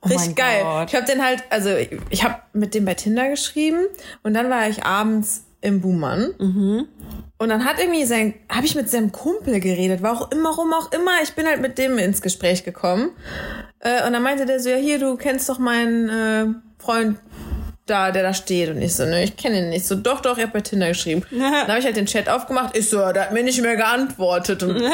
Oh 0.00 0.08
Richtig 0.08 0.36
geil. 0.36 0.62
Gott. 0.62 0.88
Ich 0.88 0.94
habe 0.94 1.06
den 1.06 1.22
halt, 1.24 1.44
also 1.50 1.70
ich, 1.70 1.90
ich 2.10 2.24
habe 2.24 2.36
mit 2.52 2.74
dem 2.74 2.84
bei 2.84 2.94
Tinder 2.94 3.28
geschrieben 3.28 3.80
und 4.22 4.34
dann 4.34 4.48
war 4.50 4.68
ich 4.68 4.84
abends 4.84 5.44
im 5.64 5.80
Buhmann. 5.80 6.30
Und 7.38 7.48
dann 7.48 7.64
hat 7.64 7.80
irgendwie 7.80 8.04
sein, 8.04 8.34
habe 8.48 8.66
ich 8.66 8.74
mit 8.74 8.88
seinem 8.88 9.10
Kumpel 9.10 9.60
geredet, 9.60 10.02
war 10.02 10.12
auch 10.12 10.30
immer 10.30 10.54
rum 10.54 10.72
auch 10.72 10.92
immer. 10.92 11.12
Ich 11.22 11.34
bin 11.34 11.46
halt 11.46 11.60
mit 11.60 11.78
dem 11.78 11.98
ins 11.98 12.22
Gespräch 12.22 12.64
gekommen. 12.64 13.10
Äh, 13.80 14.06
und 14.06 14.12
dann 14.12 14.22
meinte 14.22 14.46
der 14.46 14.60
so, 14.60 14.70
ja 14.70 14.76
hier, 14.76 14.98
du 14.98 15.16
kennst 15.16 15.48
doch 15.48 15.58
meinen 15.58 16.08
äh, 16.08 16.46
Freund 16.78 17.18
da, 17.86 18.10
der 18.12 18.22
da 18.22 18.32
steht. 18.32 18.70
Und 18.70 18.80
ich 18.80 18.94
so, 18.94 19.04
ne, 19.04 19.22
ich 19.24 19.36
kenne 19.36 19.58
ihn 19.58 19.68
nicht. 19.68 19.86
So, 19.86 19.94
doch, 19.94 20.20
doch, 20.20 20.38
ich 20.38 20.44
hab 20.44 20.52
bei 20.52 20.60
Tinder 20.60 20.88
geschrieben. 20.88 21.22
dann 21.30 21.68
habe 21.68 21.78
ich 21.78 21.84
halt 21.84 21.96
den 21.96 22.06
Chat 22.06 22.28
aufgemacht. 22.28 22.76
Ich 22.76 22.88
so, 22.88 22.96
der 23.12 23.24
hat 23.24 23.32
mir 23.32 23.42
nicht 23.42 23.60
mehr 23.60 23.76
geantwortet. 23.76 24.62
Und, 24.62 24.70
und 24.76 24.78
so. 24.80 24.86
Und 24.86 24.88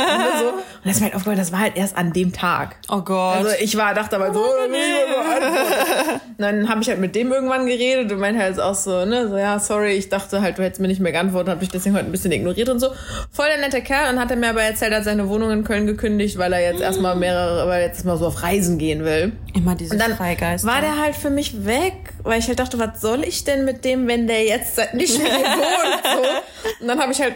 das 0.84 0.94
ist 0.94 1.00
mir 1.00 1.06
halt 1.06 1.14
aufgefallen, 1.14 1.38
das 1.38 1.52
war 1.52 1.60
halt 1.60 1.76
erst 1.76 1.96
an 1.96 2.12
dem 2.12 2.32
Tag. 2.32 2.76
Oh 2.88 3.02
Gott. 3.02 3.36
Also 3.36 3.50
ich 3.60 3.76
war, 3.76 3.94
dachte 3.94 4.16
aber 4.16 4.32
so, 4.32 4.40
oh, 4.40 4.68
nee. 4.68 4.76
Dann 6.38 6.68
habe 6.68 6.80
ich 6.82 6.88
halt 6.88 6.98
mit 7.00 7.14
dem 7.14 7.30
irgendwann 7.32 7.66
geredet 7.66 8.10
und 8.12 8.18
meinte 8.18 8.40
halt 8.40 8.58
auch 8.58 8.74
so, 8.74 9.04
ne, 9.04 9.28
so, 9.28 9.36
ja, 9.36 9.58
sorry, 9.58 9.92
ich 9.92 10.08
dachte 10.08 10.40
halt, 10.40 10.58
du 10.58 10.62
hättest 10.62 10.80
mir 10.80 10.88
nicht 10.88 11.00
mehr 11.00 11.12
geantwortet, 11.12 11.50
habe 11.50 11.62
ich 11.64 11.70
deswegen 11.70 11.94
heute 11.96 12.06
ein 12.06 12.12
bisschen 12.12 12.32
ignoriert 12.32 12.68
und 12.68 12.80
so. 12.80 12.88
Voll 13.30 13.46
der 13.48 13.58
nette 13.58 13.82
Kerl 13.82 14.12
und 14.12 14.20
hat 14.20 14.30
er 14.30 14.36
mir 14.36 14.50
aber 14.50 14.62
erzählt, 14.62 14.92
er 14.92 14.98
hat 14.98 15.04
seine 15.04 15.28
Wohnung 15.28 15.50
in 15.50 15.64
Köln 15.64 15.86
gekündigt, 15.86 16.38
weil 16.38 16.52
er 16.52 16.60
jetzt 16.60 16.80
erstmal 16.80 17.16
mehrere, 17.16 17.66
weil 17.68 17.82
er 17.82 17.86
jetzt 17.88 18.04
mal 18.04 18.16
so 18.16 18.26
auf 18.26 18.42
Reisen 18.42 18.78
gehen 18.78 19.04
will. 19.04 19.32
Immer 19.54 19.74
diese 19.74 19.92
Und 19.94 20.00
dann 20.00 20.16
Freigeister. 20.16 20.66
war 20.66 20.80
der 20.80 20.98
halt 20.98 21.14
für 21.16 21.30
mich 21.30 21.66
weg, 21.66 21.94
weil 22.22 22.38
ich 22.38 22.48
halt 22.48 22.58
dachte, 22.58 22.78
was 22.78 23.00
soll 23.00 23.22
ich 23.24 23.44
denn 23.44 23.64
mit 23.64 23.84
dem, 23.84 24.06
wenn 24.08 24.26
der 24.26 24.44
jetzt 24.44 24.78
nicht 24.94 25.18
mehr 25.22 25.30
wohnt? 25.32 26.02
So. 26.04 26.82
Und 26.82 26.88
dann 26.88 26.98
habe 27.00 27.12
ich 27.12 27.20
halt 27.20 27.34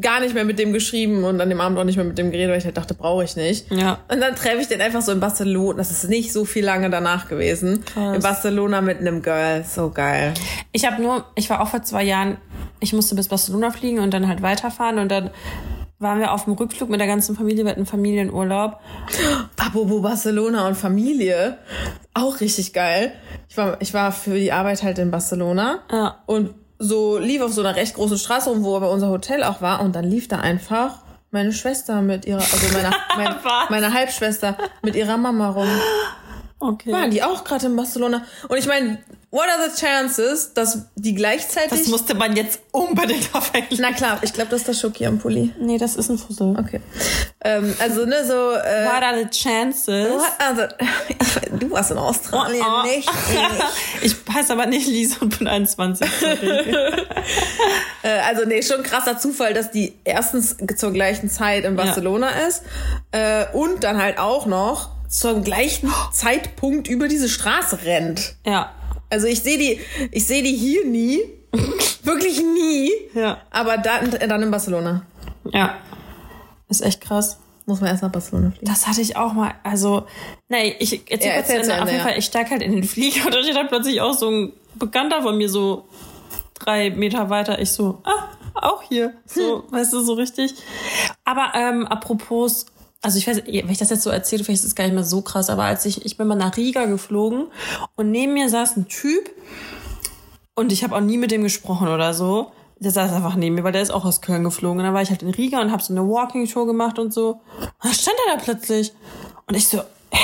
gar 0.00 0.20
nicht 0.20 0.34
mehr 0.34 0.44
mit 0.44 0.58
dem 0.58 0.72
geschrieben 0.72 1.22
und 1.24 1.40
an 1.40 1.48
dem 1.48 1.60
Abend 1.60 1.78
auch 1.78 1.84
nicht 1.84 1.96
mehr 1.96 2.04
mit 2.04 2.18
dem 2.18 2.30
geredet, 2.30 2.50
weil 2.50 2.58
ich 2.58 2.64
halt 2.64 2.76
dachte, 2.76 2.94
brauche 2.94 3.22
ich 3.22 3.36
nicht. 3.36 3.70
Ja. 3.70 3.98
Und 4.08 4.20
dann 4.20 4.34
treffe 4.34 4.58
ich 4.60 4.68
den 4.68 4.80
einfach 4.80 5.02
so 5.02 5.12
in 5.12 5.20
Barcelona. 5.20 5.78
Das 5.78 5.90
ist 5.90 6.08
nicht 6.08 6.32
so 6.32 6.44
viel 6.44 6.64
lange 6.64 6.90
danach 6.90 7.28
gewesen. 7.28 7.84
Krass. 7.84 8.16
In 8.16 8.22
Barcelona 8.22 8.80
mit 8.80 8.98
einem 8.98 9.22
Girl. 9.22 9.64
So 9.64 9.90
geil. 9.90 10.34
Ich 10.72 10.84
habe 10.84 11.00
nur, 11.00 11.24
ich 11.36 11.48
war 11.48 11.60
auch 11.60 11.68
vor 11.68 11.82
zwei 11.82 12.02
Jahren, 12.02 12.38
ich 12.80 12.92
musste 12.92 13.14
bis 13.14 13.28
Barcelona 13.28 13.70
fliegen 13.70 14.00
und 14.00 14.12
dann 14.12 14.26
halt 14.28 14.42
weiterfahren 14.42 14.98
und 14.98 15.10
dann 15.10 15.30
waren 16.00 16.18
wir 16.18 16.32
auf 16.32 16.44
dem 16.44 16.54
Rückflug 16.54 16.90
mit 16.90 16.98
der 17.00 17.06
ganzen 17.06 17.36
Familie, 17.36 17.64
wir 17.64 17.70
hatten 17.70 17.86
Familienurlaub. 17.86 18.80
Apropos 19.56 20.02
Barcelona 20.02 20.66
und 20.66 20.76
Familie. 20.76 21.58
Auch 22.14 22.40
richtig 22.40 22.72
geil. 22.72 23.12
Ich 23.48 23.56
war, 23.56 23.80
ich 23.80 23.94
war 23.94 24.10
für 24.12 24.34
die 24.34 24.52
Arbeit 24.52 24.82
halt 24.82 24.98
in 24.98 25.10
Barcelona. 25.10 25.80
Ja. 25.90 26.22
Und 26.26 26.54
so 26.78 27.18
lief 27.18 27.40
auf 27.40 27.52
so 27.52 27.60
einer 27.60 27.76
recht 27.76 27.94
großen 27.94 28.18
Straße 28.18 28.50
rum, 28.50 28.64
wo 28.64 28.76
aber 28.76 28.90
unser 28.90 29.08
Hotel 29.08 29.42
auch 29.44 29.60
war. 29.60 29.80
Und 29.80 29.94
dann 29.94 30.04
lief 30.04 30.28
da 30.28 30.40
einfach 30.40 30.98
meine 31.30 31.52
Schwester 31.52 32.00
mit 32.00 32.24
ihrer, 32.26 32.40
also 32.40 32.72
meine, 32.72 32.90
mein, 33.16 33.34
Was? 33.42 33.70
meine 33.70 33.92
Halbschwester 33.92 34.56
mit 34.82 34.94
ihrer 34.94 35.16
Mama 35.16 35.50
rum. 35.50 35.68
Okay. 36.58 36.92
Waren 36.92 37.10
die 37.10 37.22
auch 37.22 37.44
gerade 37.44 37.66
in 37.66 37.76
Barcelona? 37.76 38.24
Und 38.48 38.56
ich 38.56 38.66
meine, 38.66 38.98
what 39.34 39.48
are 39.48 39.68
the 39.68 39.74
chances, 39.80 40.54
dass 40.54 40.78
die 40.94 41.12
gleichzeitig. 41.12 41.70
das 41.80 41.88
musste 41.88 42.14
man 42.14 42.36
jetzt 42.36 42.60
unbedingt 42.70 43.28
erwähnen. 43.34 43.66
Na 43.80 43.92
klar, 43.92 44.18
ich 44.22 44.32
glaube, 44.32 44.50
das 44.50 44.60
ist 44.60 44.68
der 44.68 44.74
Schoki 44.74 45.04
am 45.06 45.18
Pulli. 45.18 45.52
Nee, 45.58 45.76
das 45.76 45.96
ist 45.96 46.08
ein 46.08 46.18
Fussel. 46.18 46.56
Okay. 46.56 46.80
Ähm, 47.42 47.74
also, 47.80 48.06
ne, 48.06 48.24
so. 48.24 48.52
Äh, 48.52 48.86
What 48.86 49.02
are 49.02 49.18
the 49.18 49.28
chances? 49.28 50.22
also, 50.38 50.62
du 51.58 51.70
warst 51.72 51.90
in 51.90 51.98
Australien, 51.98 52.64
Oh, 52.64 52.82
oh. 52.84 52.86
nicht? 52.86 53.10
Ich 54.02 54.14
heiße 54.32 54.52
aber 54.52 54.66
nicht 54.66 54.86
Lisa 54.86 55.16
und 55.20 55.36
bin 55.36 55.48
21. 55.48 56.08
sorry. 56.08 56.76
Äh, 58.02 58.20
also 58.28 58.44
nee, 58.44 58.62
schon 58.62 58.82
krasser 58.82 59.16
Zufall, 59.18 59.54
dass 59.54 59.70
die 59.70 59.94
erstens 60.04 60.56
zur 60.76 60.92
gleichen 60.92 61.30
Zeit 61.30 61.64
in 61.64 61.74
Barcelona 61.74 62.28
ist 62.46 62.62
äh, 63.12 63.46
und 63.54 63.82
dann 63.82 63.96
halt 63.96 64.18
auch 64.18 64.44
noch 64.44 64.90
zum 65.08 65.42
gleichen 65.42 65.90
Zeitpunkt 66.12 66.86
über 66.86 67.08
diese 67.08 67.30
Straße 67.30 67.84
rennt. 67.86 68.36
ja. 68.44 68.70
Also 69.10 69.26
ich 69.26 69.42
sehe 69.42 69.58
die, 69.58 69.80
ich 70.10 70.26
sehe 70.26 70.42
die 70.42 70.54
hier 70.54 70.84
nie, 70.86 71.20
wirklich 72.02 72.40
nie, 72.42 72.90
Ja. 73.14 73.38
aber 73.50 73.78
dann, 73.78 74.10
dann 74.10 74.42
in 74.42 74.50
Barcelona. 74.50 75.04
Ja. 75.52 75.76
Ist 76.68 76.82
echt 76.82 77.00
krass. 77.00 77.38
Muss 77.66 77.80
man 77.80 77.90
erst 77.90 78.02
nach 78.02 78.12
Barcelona 78.12 78.50
fliegen. 78.50 78.66
Das 78.66 78.86
hatte 78.86 79.00
ich 79.00 79.16
auch 79.16 79.32
mal. 79.32 79.54
Also, 79.62 80.06
nee, 80.48 80.74
ich 80.80 81.10
erzähl 81.10 81.28
Ja, 81.30 81.34
kurz 81.36 81.46
zu 81.48 81.54
Ende. 81.72 81.82
Auf 81.82 81.88
jeden 81.88 81.98
ja. 81.98 82.04
Fall, 82.04 82.18
ich 82.18 82.24
steig 82.26 82.50
halt 82.50 82.60
in 82.62 82.72
den 82.72 82.84
Flieger 82.84 83.24
und 83.26 83.34
da 83.34 83.42
steht 83.42 83.56
halt 83.56 83.68
plötzlich 83.68 84.00
auch 84.00 84.12
so 84.12 84.28
ein 84.30 84.52
Bekannter 84.74 85.22
von 85.22 85.38
mir 85.38 85.48
so 85.48 85.86
drei 86.58 86.90
Meter 86.90 87.30
weiter. 87.30 87.60
Ich 87.60 87.70
so, 87.70 88.02
ah, 88.04 88.28
auch 88.54 88.82
hier. 88.82 89.14
So, 89.24 89.64
weißt 89.70 89.92
du, 89.94 90.00
so 90.00 90.12
richtig. 90.14 90.54
Aber 91.24 91.52
ähm, 91.54 91.86
apropos, 91.86 92.66
also 93.04 93.18
ich 93.18 93.26
weiß, 93.26 93.42
wenn 93.46 93.70
ich 93.70 93.78
das 93.78 93.90
jetzt 93.90 94.02
so 94.02 94.08
erzähle, 94.08 94.44
vielleicht 94.44 94.62
ist 94.62 94.68
es 94.68 94.74
gar 94.74 94.84
nicht 94.84 94.94
mehr 94.94 95.04
so 95.04 95.20
krass, 95.20 95.50
aber 95.50 95.64
als 95.64 95.84
ich, 95.84 96.06
ich 96.06 96.16
bin 96.16 96.26
mal 96.26 96.36
nach 96.36 96.56
Riga 96.56 96.86
geflogen 96.86 97.48
und 97.96 98.10
neben 98.10 98.32
mir 98.32 98.48
saß 98.48 98.78
ein 98.78 98.88
Typ 98.88 99.30
und 100.54 100.72
ich 100.72 100.82
habe 100.82 100.96
auch 100.96 101.00
nie 101.00 101.18
mit 101.18 101.30
dem 101.30 101.42
gesprochen 101.42 101.88
oder 101.88 102.14
so. 102.14 102.52
Der 102.78 102.90
saß 102.90 103.12
einfach 103.12 103.36
neben 103.36 103.56
mir, 103.56 103.64
weil 103.64 103.72
der 103.72 103.82
ist 103.82 103.90
auch 103.90 104.06
aus 104.06 104.22
Köln 104.22 104.42
geflogen. 104.42 104.78
Und 104.78 104.84
dann 104.84 104.94
war 104.94 105.02
ich 105.02 105.10
halt 105.10 105.22
in 105.22 105.30
Riga 105.30 105.60
und 105.60 105.70
habe 105.70 105.82
so 105.82 105.92
eine 105.92 106.02
Walking-Tour 106.08 106.66
gemacht 106.66 106.98
und 106.98 107.12
so. 107.12 107.40
Und 107.60 107.72
dann 107.82 107.92
stand 107.92 108.16
er 108.26 108.36
da 108.36 108.42
plötzlich. 108.42 108.92
Und 109.46 109.54
ich 109.54 109.68
so, 109.68 109.78
äh, 109.78 110.16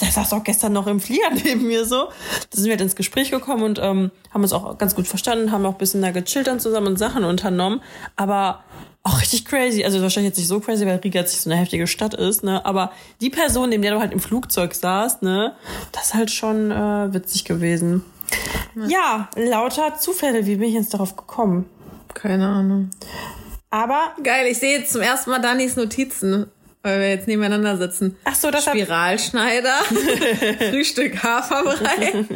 der 0.00 0.10
saß 0.10 0.30
doch 0.30 0.42
gestern 0.42 0.72
noch 0.72 0.86
im 0.86 1.00
Flieger 1.00 1.30
neben 1.44 1.66
mir 1.66 1.84
so. 1.84 2.06
Da 2.06 2.56
sind 2.56 2.64
wir 2.64 2.72
halt 2.72 2.80
ins 2.80 2.96
Gespräch 2.96 3.30
gekommen 3.30 3.62
und 3.62 3.78
ähm, 3.82 4.10
haben 4.32 4.42
uns 4.42 4.52
auch 4.52 4.78
ganz 4.78 4.94
gut 4.94 5.06
verstanden, 5.06 5.52
haben 5.52 5.66
auch 5.66 5.72
ein 5.72 5.78
bisschen 5.78 6.02
da 6.02 6.10
gechillt 6.10 6.46
dann 6.46 6.60
zusammen 6.60 6.88
und 6.88 6.98
Sachen 6.98 7.24
unternommen. 7.24 7.80
Aber 8.16 8.64
auch 9.04 9.20
richtig 9.20 9.44
crazy. 9.44 9.84
Also 9.84 10.00
wahrscheinlich 10.02 10.30
jetzt 10.30 10.38
nicht 10.38 10.48
so 10.48 10.60
crazy, 10.60 10.86
weil 10.86 10.96
Riga 10.96 11.20
jetzt 11.20 11.32
nicht 11.32 11.42
so 11.42 11.50
eine 11.50 11.60
heftige 11.60 11.86
Stadt 11.86 12.14
ist, 12.14 12.42
ne? 12.42 12.64
Aber 12.64 12.90
die 13.20 13.30
Person, 13.30 13.68
neben 13.68 13.82
der 13.82 13.92
du 13.92 14.00
halt 14.00 14.12
im 14.12 14.20
Flugzeug 14.20 14.74
saßt, 14.74 15.22
ne, 15.22 15.54
das 15.92 16.06
ist 16.06 16.14
halt 16.14 16.30
schon 16.30 16.70
äh, 16.70 17.12
witzig 17.12 17.44
gewesen. 17.44 18.02
Ja, 18.88 19.28
lauter 19.36 19.96
Zufälle, 19.98 20.46
wie 20.46 20.56
bin 20.56 20.68
ich 20.68 20.74
jetzt 20.74 20.94
darauf 20.94 21.14
gekommen? 21.14 21.66
Keine 22.14 22.48
Ahnung. 22.48 22.90
Aber, 23.70 24.12
Geil, 24.22 24.46
ich 24.46 24.58
sehe 24.58 24.78
jetzt 24.78 24.92
zum 24.92 25.02
ersten 25.02 25.30
Mal 25.30 25.40
Danis 25.40 25.76
Notizen, 25.76 26.46
weil 26.84 27.00
wir 27.00 27.08
jetzt 27.08 27.26
nebeneinander 27.26 27.78
sitzen. 27.78 28.16
ach 28.24 28.34
so, 28.34 28.50
das 28.50 28.66
Spiralschneider, 28.66 29.74
Frühstück 30.70 31.22
Haferbrei. 31.22 32.26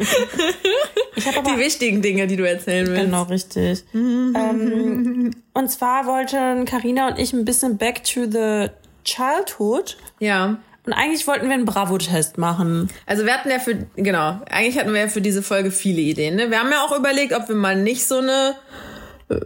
ich 1.15 1.27
habe 1.27 1.37
aber 1.37 1.51
Die 1.51 1.59
wichtigen 1.59 2.01
Dinge, 2.01 2.25
die 2.25 2.35
du 2.35 2.49
erzählen 2.49 2.87
willst. 2.87 3.05
Genau, 3.05 3.23
richtig. 3.23 3.83
ähm, 3.93 5.31
und 5.53 5.71
zwar 5.71 6.07
wollten 6.07 6.65
Karina 6.65 7.09
und 7.09 7.19
ich 7.19 7.31
ein 7.31 7.45
bisschen 7.45 7.77
back 7.77 8.03
to 8.03 8.25
the 8.29 8.69
childhood. 9.05 9.97
Ja. 10.19 10.57
Und 10.85 10.93
eigentlich 10.93 11.27
wollten 11.27 11.47
wir 11.47 11.53
einen 11.53 11.65
Bravo-Test 11.65 12.39
machen. 12.39 12.89
Also 13.05 13.25
wir 13.25 13.33
hatten 13.33 13.51
ja 13.51 13.59
für, 13.59 13.85
genau, 13.95 14.39
eigentlich 14.49 14.79
hatten 14.79 14.91
wir 14.91 15.01
ja 15.01 15.07
für 15.07 15.21
diese 15.21 15.43
Folge 15.43 15.69
viele 15.69 16.01
Ideen. 16.01 16.35
Ne? 16.35 16.49
Wir 16.49 16.59
haben 16.59 16.71
ja 16.71 16.83
auch 16.83 16.97
überlegt, 16.97 17.33
ob 17.33 17.47
wir 17.47 17.55
mal 17.55 17.75
nicht 17.75 18.07
so 18.07 18.17
eine, 18.17 18.55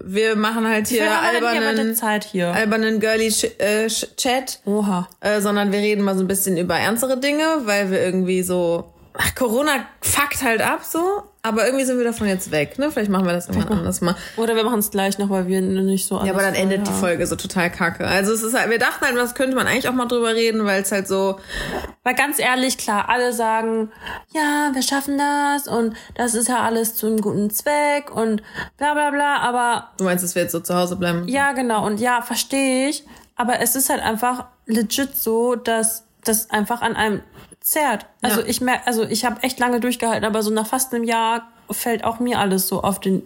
wir 0.04 0.36
machen 0.36 0.68
halt 0.68 0.88
hier 0.88 1.04
der 1.04 1.22
albernen, 1.22 1.96
Zeit 1.96 2.24
hier. 2.24 2.54
albernen 2.54 3.00
girly 3.00 3.28
äh, 3.58 3.86
Ch- 3.88 4.16
Chat, 4.16 4.60
Oha. 4.66 5.08
äh, 5.20 5.42
sondern 5.42 5.72
wir 5.72 5.80
reden 5.80 6.02
mal 6.04 6.16
so 6.16 6.24
ein 6.24 6.28
bisschen 6.28 6.58
über 6.58 6.76
ernstere 6.76 7.18
Dinge, 7.20 7.44
weil 7.66 7.92
wir 7.92 8.02
irgendwie 8.02 8.44
so, 8.44 8.94
ach, 9.14 9.36
Corona 9.36 9.86
fuckt 10.02 10.42
halt 10.42 10.62
ab 10.62 10.82
so, 10.84 11.24
aber 11.46 11.66
irgendwie 11.66 11.84
sind 11.84 11.98
wir 11.98 12.06
davon 12.06 12.28
jetzt 12.28 12.52
weg. 12.52 12.80
Ne? 12.80 12.90
Vielleicht 12.90 13.12
machen 13.12 13.26
wir 13.26 13.34
das 13.34 13.48
irgendwann 13.50 13.80
anders 13.80 14.00
mal. 14.00 14.16
Oder 14.38 14.56
wir 14.56 14.64
machen 14.64 14.80
es 14.80 14.90
gleich 14.92 15.18
noch, 15.18 15.30
weil 15.30 15.46
wir 15.48 15.60
nicht 15.62 16.08
so 16.08 16.16
Ja, 16.24 16.32
aber 16.32 16.42
dann 16.42 16.54
endet 16.56 16.82
die 16.88 16.92
vorher- 16.92 17.00
Folge 17.00 17.28
so 17.28 17.36
total 17.36 17.70
kacke. 17.70 18.08
Also 18.08 18.32
es 18.32 18.42
ist 18.44 18.58
halt, 18.58 18.70
wir 18.70 18.80
dachten 18.80 19.06
halt, 19.06 19.18
das 19.18 19.36
könnte 19.36 19.56
man 19.56 19.68
eigentlich 19.68 19.90
auch 19.90 19.94
mal 19.94 20.06
drüber 20.08 20.34
reden, 20.34 20.64
weil 20.66 20.82
es 20.82 20.92
halt 20.94 21.08
so, 21.08 21.38
Weil 22.04 22.16
ganz 22.16 22.40
ehrlich, 22.40 22.78
klar, 22.78 23.10
alle 23.10 23.34
sagen, 23.34 23.92
ja, 24.34 24.72
wir 24.74 24.82
schaffen 24.82 25.18
das 25.18 25.68
und 25.68 25.96
das 26.16 26.34
ist 26.34 26.48
ja 26.48 26.62
alles 26.62 26.96
zu 26.96 27.08
einem 27.08 27.20
guten 27.22 27.50
Zweck 27.50 28.10
und 28.16 28.42
bla 28.78 28.94
bla 28.94 29.12
bla, 29.12 29.38
aber 29.38 29.90
du 29.98 30.06
meinst, 30.06 30.24
dass 30.24 30.36
wir 30.36 30.44
jetzt 30.44 30.54
so 30.54 30.62
zu 30.62 30.74
Hause 30.76 30.96
bleiben? 30.96 31.28
Ja, 31.28 31.52
genau. 31.52 31.86
Und 31.86 32.00
ja, 32.00 32.22
verstehe 32.22 32.88
ich. 32.90 33.04
Aber 33.36 33.60
es 33.60 33.76
ist 33.76 33.90
halt 33.90 34.02
einfach 34.02 34.46
legit 34.66 35.18
so, 35.18 35.56
dass 35.56 36.06
das 36.24 36.50
einfach 36.52 36.82
an 36.82 36.96
einem 36.96 37.22
zerrt. 37.64 38.06
Also 38.22 38.42
Ja. 38.42 38.48
ich 38.48 38.62
merke, 38.62 38.86
also 38.86 39.04
ich 39.04 39.26
habe 39.26 39.42
echt 39.42 39.58
lange 39.60 39.80
durchgehalten, 39.80 40.26
aber 40.26 40.44
so 40.44 40.52
nach 40.52 40.68
fast 40.68 40.94
einem 40.94 41.04
Jahr 41.06 41.50
fällt 41.72 42.04
auch 42.04 42.20
mir 42.20 42.38
alles 42.40 42.68
so 42.68 42.84
auf 42.84 43.00
den 43.00 43.24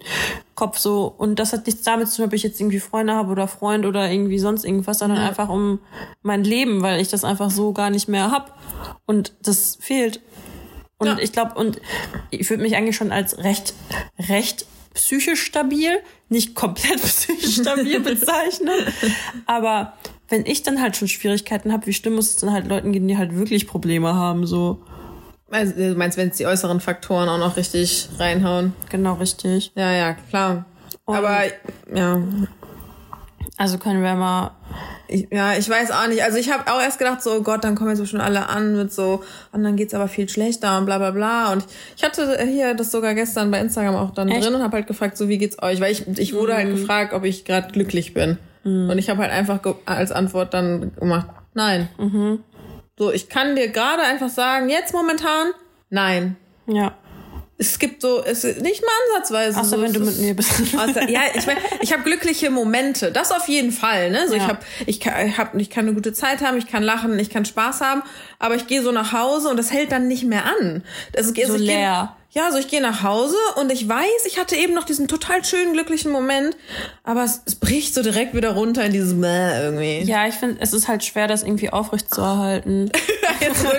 Kopf 0.55 0.77
so. 0.77 1.13
Und 1.17 1.39
das 1.39 1.51
hat 1.53 1.65
nichts 1.65 1.81
damit 1.81 2.07
zu 2.07 2.17
tun, 2.17 2.25
ob 2.25 2.33
ich 2.33 2.43
jetzt 2.43 2.61
irgendwie 2.61 2.79
Freunde 2.79 3.13
habe 3.13 3.31
oder 3.31 3.47
Freund 3.47 3.85
oder 3.85 4.09
irgendwie 4.09 4.37
sonst 4.39 4.63
irgendwas, 4.63 4.99
sondern 4.99 5.19
einfach 5.19 5.49
um 5.49 5.79
mein 6.21 6.43
Leben, 6.43 6.81
weil 6.83 7.01
ich 7.01 7.09
das 7.09 7.23
einfach 7.23 7.49
so 7.49 7.73
gar 7.73 7.89
nicht 7.89 8.07
mehr 8.07 8.31
hab. 8.31 8.57
Und 9.07 9.33
das 9.41 9.77
fehlt. 9.81 10.21
Und 10.99 11.07
Ja. 11.07 11.17
ich 11.19 11.31
glaube, 11.31 11.55
und 11.55 11.81
ich 12.29 12.47
würde 12.49 12.61
mich 12.63 12.75
eigentlich 12.75 12.95
schon 12.95 13.11
als 13.11 13.39
recht, 13.39 13.73
recht 14.29 14.65
psychisch 14.93 15.43
stabil, 15.43 15.99
nicht 16.29 16.55
komplett 16.55 17.01
psychisch 17.03 17.55
stabil 17.61 17.99
bezeichnen. 18.01 18.93
Aber 19.47 19.93
wenn 20.29 20.45
ich 20.45 20.63
dann 20.63 20.81
halt 20.81 20.97
schon 20.97 21.07
Schwierigkeiten 21.07 21.71
habe, 21.71 21.85
wie 21.87 21.93
schlimm 21.93 22.15
muss 22.15 22.29
es 22.29 22.35
dann 22.37 22.51
halt 22.51 22.67
Leuten 22.67 22.91
gehen, 22.91 23.07
die 23.07 23.17
halt 23.17 23.35
wirklich 23.35 23.67
Probleme 23.67 24.13
haben, 24.15 24.45
so. 24.45 24.81
Also, 25.49 25.73
du 25.73 25.95
meinst, 25.95 26.17
wenn 26.17 26.29
es 26.29 26.37
die 26.37 26.45
äußeren 26.45 26.81
Faktoren 26.81 27.29
auch 27.29 27.37
noch 27.37 27.55
richtig 27.55 28.09
reinhauen? 28.19 28.73
Genau 28.89 29.13
richtig. 29.13 29.71
Ja, 29.75 29.93
ja, 29.93 30.13
klar. 30.13 30.65
Aber 31.05 31.43
ja, 31.95 32.21
Also 33.55 33.77
können 33.77 34.03
wir 34.03 34.13
mal 34.13 34.51
Ich, 35.07 35.27
ja, 35.31 35.57
ich 35.57 35.69
weiß 35.69 35.91
auch 35.91 36.07
nicht. 36.07 36.21
Also 36.21 36.37
ich 36.37 36.51
habe 36.51 36.69
auch 36.71 36.81
erst 36.81 36.99
gedacht, 36.99 37.23
so 37.23 37.35
oh 37.35 37.41
Gott, 37.41 37.63
dann 37.63 37.75
kommen 37.75 37.89
jetzt 37.89 37.99
so 37.99 38.05
schon 38.05 38.19
alle 38.19 38.49
an 38.49 38.75
mit 38.75 38.91
so, 38.91 39.23
und 39.53 39.63
dann 39.63 39.77
geht's 39.77 39.93
aber 39.93 40.09
viel 40.09 40.27
schlechter 40.27 40.77
und 40.77 40.85
bla 40.85 40.97
bla 40.97 41.11
bla. 41.11 41.53
Und 41.53 41.65
ich 41.95 42.03
hatte 42.03 42.37
hier 42.45 42.73
das 42.73 42.91
sogar 42.91 43.15
gestern 43.15 43.49
bei 43.49 43.59
Instagram 43.59 43.95
auch 43.95 44.11
dann 44.11 44.27
Echt? 44.27 44.45
drin 44.45 44.53
und 44.55 44.61
habe 44.61 44.75
halt 44.75 44.87
gefragt, 44.87 45.17
so 45.17 45.29
wie 45.29 45.37
geht's 45.37 45.61
euch? 45.63 45.79
Weil 45.79 45.93
ich, 45.93 46.05
ich 46.19 46.33
wurde 46.33 46.55
halt 46.55 46.69
gefragt, 46.69 47.13
ob 47.13 47.23
ich 47.23 47.45
gerade 47.45 47.71
glücklich 47.71 48.13
bin. 48.13 48.37
Und 48.89 48.97
ich 48.97 49.09
habe 49.09 49.21
halt 49.21 49.31
einfach 49.31 49.59
als 49.85 50.11
Antwort 50.11 50.53
dann 50.53 50.93
gemacht, 50.95 51.27
nein. 51.53 51.87
So, 52.97 53.11
ich 53.11 53.29
kann 53.29 53.55
dir 53.55 53.69
gerade 53.69 54.01
einfach 54.03 54.29
sagen, 54.29 54.69
jetzt 54.69 54.93
momentan, 54.93 55.51
nein. 55.89 56.35
Ja. 56.67 56.93
Es 57.59 57.79
gibt 57.79 58.03
so, 58.03 58.23
es 58.23 58.43
ist 58.43 58.61
nicht 58.61 58.83
mal 58.83 58.91
ansatzweise. 59.15 59.59
Außer 59.59 59.77
so, 59.77 59.81
wenn 59.81 59.91
du 59.93 59.99
mit 60.01 60.09
ist- 60.09 60.19
mir 60.21 60.35
bist. 60.35 60.51
Außer, 60.77 61.09
ja, 61.09 61.21
ich 61.33 61.47
meine, 61.47 61.59
ich 61.81 61.91
habe 61.91 62.03
glückliche 62.03 62.51
Momente, 62.51 63.11
das 63.11 63.31
auf 63.31 63.47
jeden 63.47 63.71
Fall. 63.71 64.11
Ne? 64.11 64.27
So, 64.27 64.35
ich 64.35 64.43
Ja. 64.43 64.49
habe, 64.49 64.59
ich 64.85 64.99
kann, 64.99 65.27
ich, 65.27 65.37
hab, 65.39 65.55
ich 65.55 65.69
kann 65.71 65.85
eine 65.85 65.95
gute 65.95 66.13
Zeit 66.13 66.41
haben, 66.41 66.57
ich 66.57 66.67
kann 66.67 66.83
lachen, 66.83 67.17
ich 67.17 67.31
kann 67.31 67.45
Spaß 67.45 67.81
haben, 67.81 68.03
aber 68.37 68.53
ich 68.55 68.67
gehe 68.67 68.83
so 68.83 68.91
nach 68.91 69.11
Hause 69.13 69.49
und 69.49 69.57
das 69.57 69.71
hält 69.71 69.91
dann 69.91 70.07
nicht 70.07 70.23
mehr 70.25 70.43
an. 70.45 70.83
Also, 71.15 71.29
So 71.29 71.35
ich 71.35 71.45
geh- 71.45 71.55
leer. 71.57 72.15
Ja, 72.37 72.51
so 72.51 72.59
ich 72.59 72.67
gehe 72.67 72.81
nach 72.81 73.01
Hause 73.01 73.35
und 73.55 73.71
ich 73.71 73.89
weiß, 73.89 74.25
ich 74.27 74.37
hatte 74.37 74.55
eben 74.55 74.75
noch 74.75 74.83
diesen 74.83 75.07
total 75.07 75.43
schönen 75.43 75.73
glücklichen 75.73 76.11
Moment, 76.11 76.55
aber 77.03 77.23
es, 77.23 77.41
es 77.47 77.55
bricht 77.55 77.95
so 77.95 78.03
direkt 78.03 78.35
wieder 78.35 78.51
runter 78.51 78.85
in 78.85 78.93
dieses 78.93 79.15
Mäh 79.15 79.59
irgendwie. 79.59 80.01
Ja, 80.03 80.27
ich 80.27 80.35
finde, 80.35 80.57
es 80.59 80.71
ist 80.71 80.87
halt 80.87 81.03
schwer, 81.03 81.27
das 81.27 81.41
irgendwie 81.41 81.71
aufrecht 81.71 82.13
zu 82.13 82.21
erhalten. 82.21 82.91
Jetzt. 83.39 83.65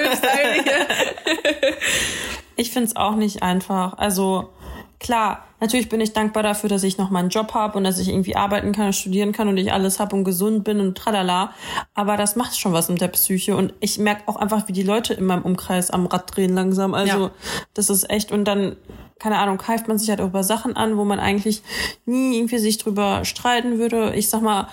Ich 2.61 2.73
finde 2.73 2.89
es 2.89 2.97
auch 2.97 3.15
nicht 3.15 3.45
einfach. 3.45 3.97
Also 3.99 4.49
klar, 4.99 5.47
natürlich 5.61 5.89
bin 5.89 6.01
ich 6.01 6.13
dankbar 6.13 6.43
dafür, 6.43 6.69
dass 6.69 6.83
ich 6.83 6.99
noch 6.99 7.11
mal 7.11 7.21
einen 7.21 7.31
Job 7.31 7.55
habe 7.55 7.77
und 7.79 7.85
dass 7.85 7.99
ich 7.99 8.09
irgendwie 8.09 8.37
arbeiten 8.37 8.73
kann 8.73 8.87
und 8.87 8.93
studieren 8.95 9.33
kann 9.33 9.49
und 9.49 9.57
ich 9.57 9.73
alles 9.73 9.99
habe 10.01 10.15
und 10.17 10.25
gesund 10.25 10.65
bin 10.65 10.81
und 10.81 10.97
tralala. 10.97 11.53
Aber 11.95 12.17
das 12.17 12.37
macht 12.37 12.59
schon 12.59 12.73
was 12.73 12.89
mit 12.89 13.01
der 13.01 13.09
Psyche. 13.09 13.57
Und 13.57 13.73
ich 13.81 13.99
merke 13.99 14.23
auch 14.27 14.37
einfach, 14.37 14.69
wie 14.69 14.73
die 14.73 14.83
Leute 14.83 15.15
in 15.15 15.25
meinem 15.25 15.43
Umkreis 15.43 15.91
am 15.91 16.07
Rad 16.07 16.37
drehen 16.37 16.55
langsam. 16.55 16.95
Also 16.95 17.19
Ja. 17.27 17.31
das 17.75 17.91
ist 17.91 18.09
echt. 18.11 18.33
Und 18.33 18.45
dann, 18.45 18.77
keine 19.19 19.39
Ahnung, 19.39 19.59
keift 19.59 19.89
man 19.89 19.99
sich 19.99 20.09
halt 20.11 20.21
über 20.21 20.45
Sachen 20.45 20.77
an, 20.77 20.97
wo 20.97 21.05
man 21.05 21.19
eigentlich 21.21 21.63
nie 22.07 22.37
irgendwie 22.37 22.59
sich 22.59 22.79
drüber 22.79 23.25
streiten 23.25 23.79
würde. 23.79 24.15
Ich 24.15 24.29
sag 24.29 24.43
mal, 24.43 24.69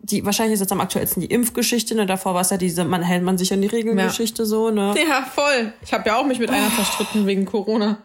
die, 0.00 0.24
wahrscheinlich 0.24 0.54
ist 0.54 0.60
jetzt 0.60 0.72
am 0.72 0.80
aktuellsten 0.80 1.20
die 1.20 1.26
Impfgeschichte, 1.26 1.94
ne? 1.94 2.06
Davor 2.06 2.32
war 2.32 2.40
es 2.40 2.48
ja 2.50 2.56
diese, 2.56 2.84
man 2.84 3.02
hält 3.02 3.22
man 3.22 3.36
sich 3.36 3.52
an 3.52 3.60
die 3.60 3.66
Regelgeschichte 3.68 4.46
so, 4.46 4.70
ne? 4.70 4.94
Ja, 4.96 5.22
voll. 5.22 5.72
Ich 5.82 5.92
habe 5.92 6.08
ja 6.08 6.16
auch 6.16 6.24
mich 6.24 6.38
mit 6.38 6.48
einer 6.48 6.70
verstritten 6.70 7.26
wegen 7.26 7.44
Corona. 7.44 7.98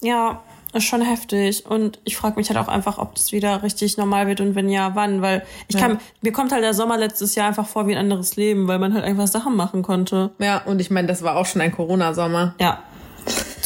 Ja, 0.00 0.42
ist 0.72 0.84
schon 0.84 1.02
heftig. 1.02 1.66
Und 1.66 1.98
ich 2.04 2.16
frage 2.16 2.36
mich 2.36 2.48
halt 2.48 2.58
auch 2.58 2.68
einfach, 2.68 2.98
ob 2.98 3.14
das 3.14 3.32
wieder 3.32 3.62
richtig 3.62 3.96
normal 3.96 4.26
wird 4.26 4.40
und 4.40 4.54
wenn 4.54 4.68
ja, 4.68 4.94
wann. 4.94 5.22
Weil 5.22 5.42
ich 5.68 5.76
Ja. 5.76 5.82
kann, 5.82 5.98
mir 6.22 6.32
kommt 6.32 6.52
halt 6.52 6.62
der 6.62 6.74
Sommer 6.74 6.96
letztes 6.98 7.34
Jahr 7.34 7.48
einfach 7.48 7.66
vor 7.66 7.86
wie 7.88 7.92
ein 7.92 7.98
anderes 7.98 8.36
Leben, 8.36 8.68
weil 8.68 8.78
man 8.78 8.94
halt 8.94 9.04
einfach 9.04 9.26
Sachen 9.26 9.56
machen 9.56 9.82
konnte. 9.82 10.30
Ja, 10.38 10.62
und 10.64 10.80
ich 10.80 10.90
meine, 10.90 11.08
das 11.08 11.22
war 11.22 11.36
auch 11.36 11.46
schon 11.46 11.60
ein 11.60 11.72
Corona-Sommer. 11.72 12.54
Ja. 12.60 12.82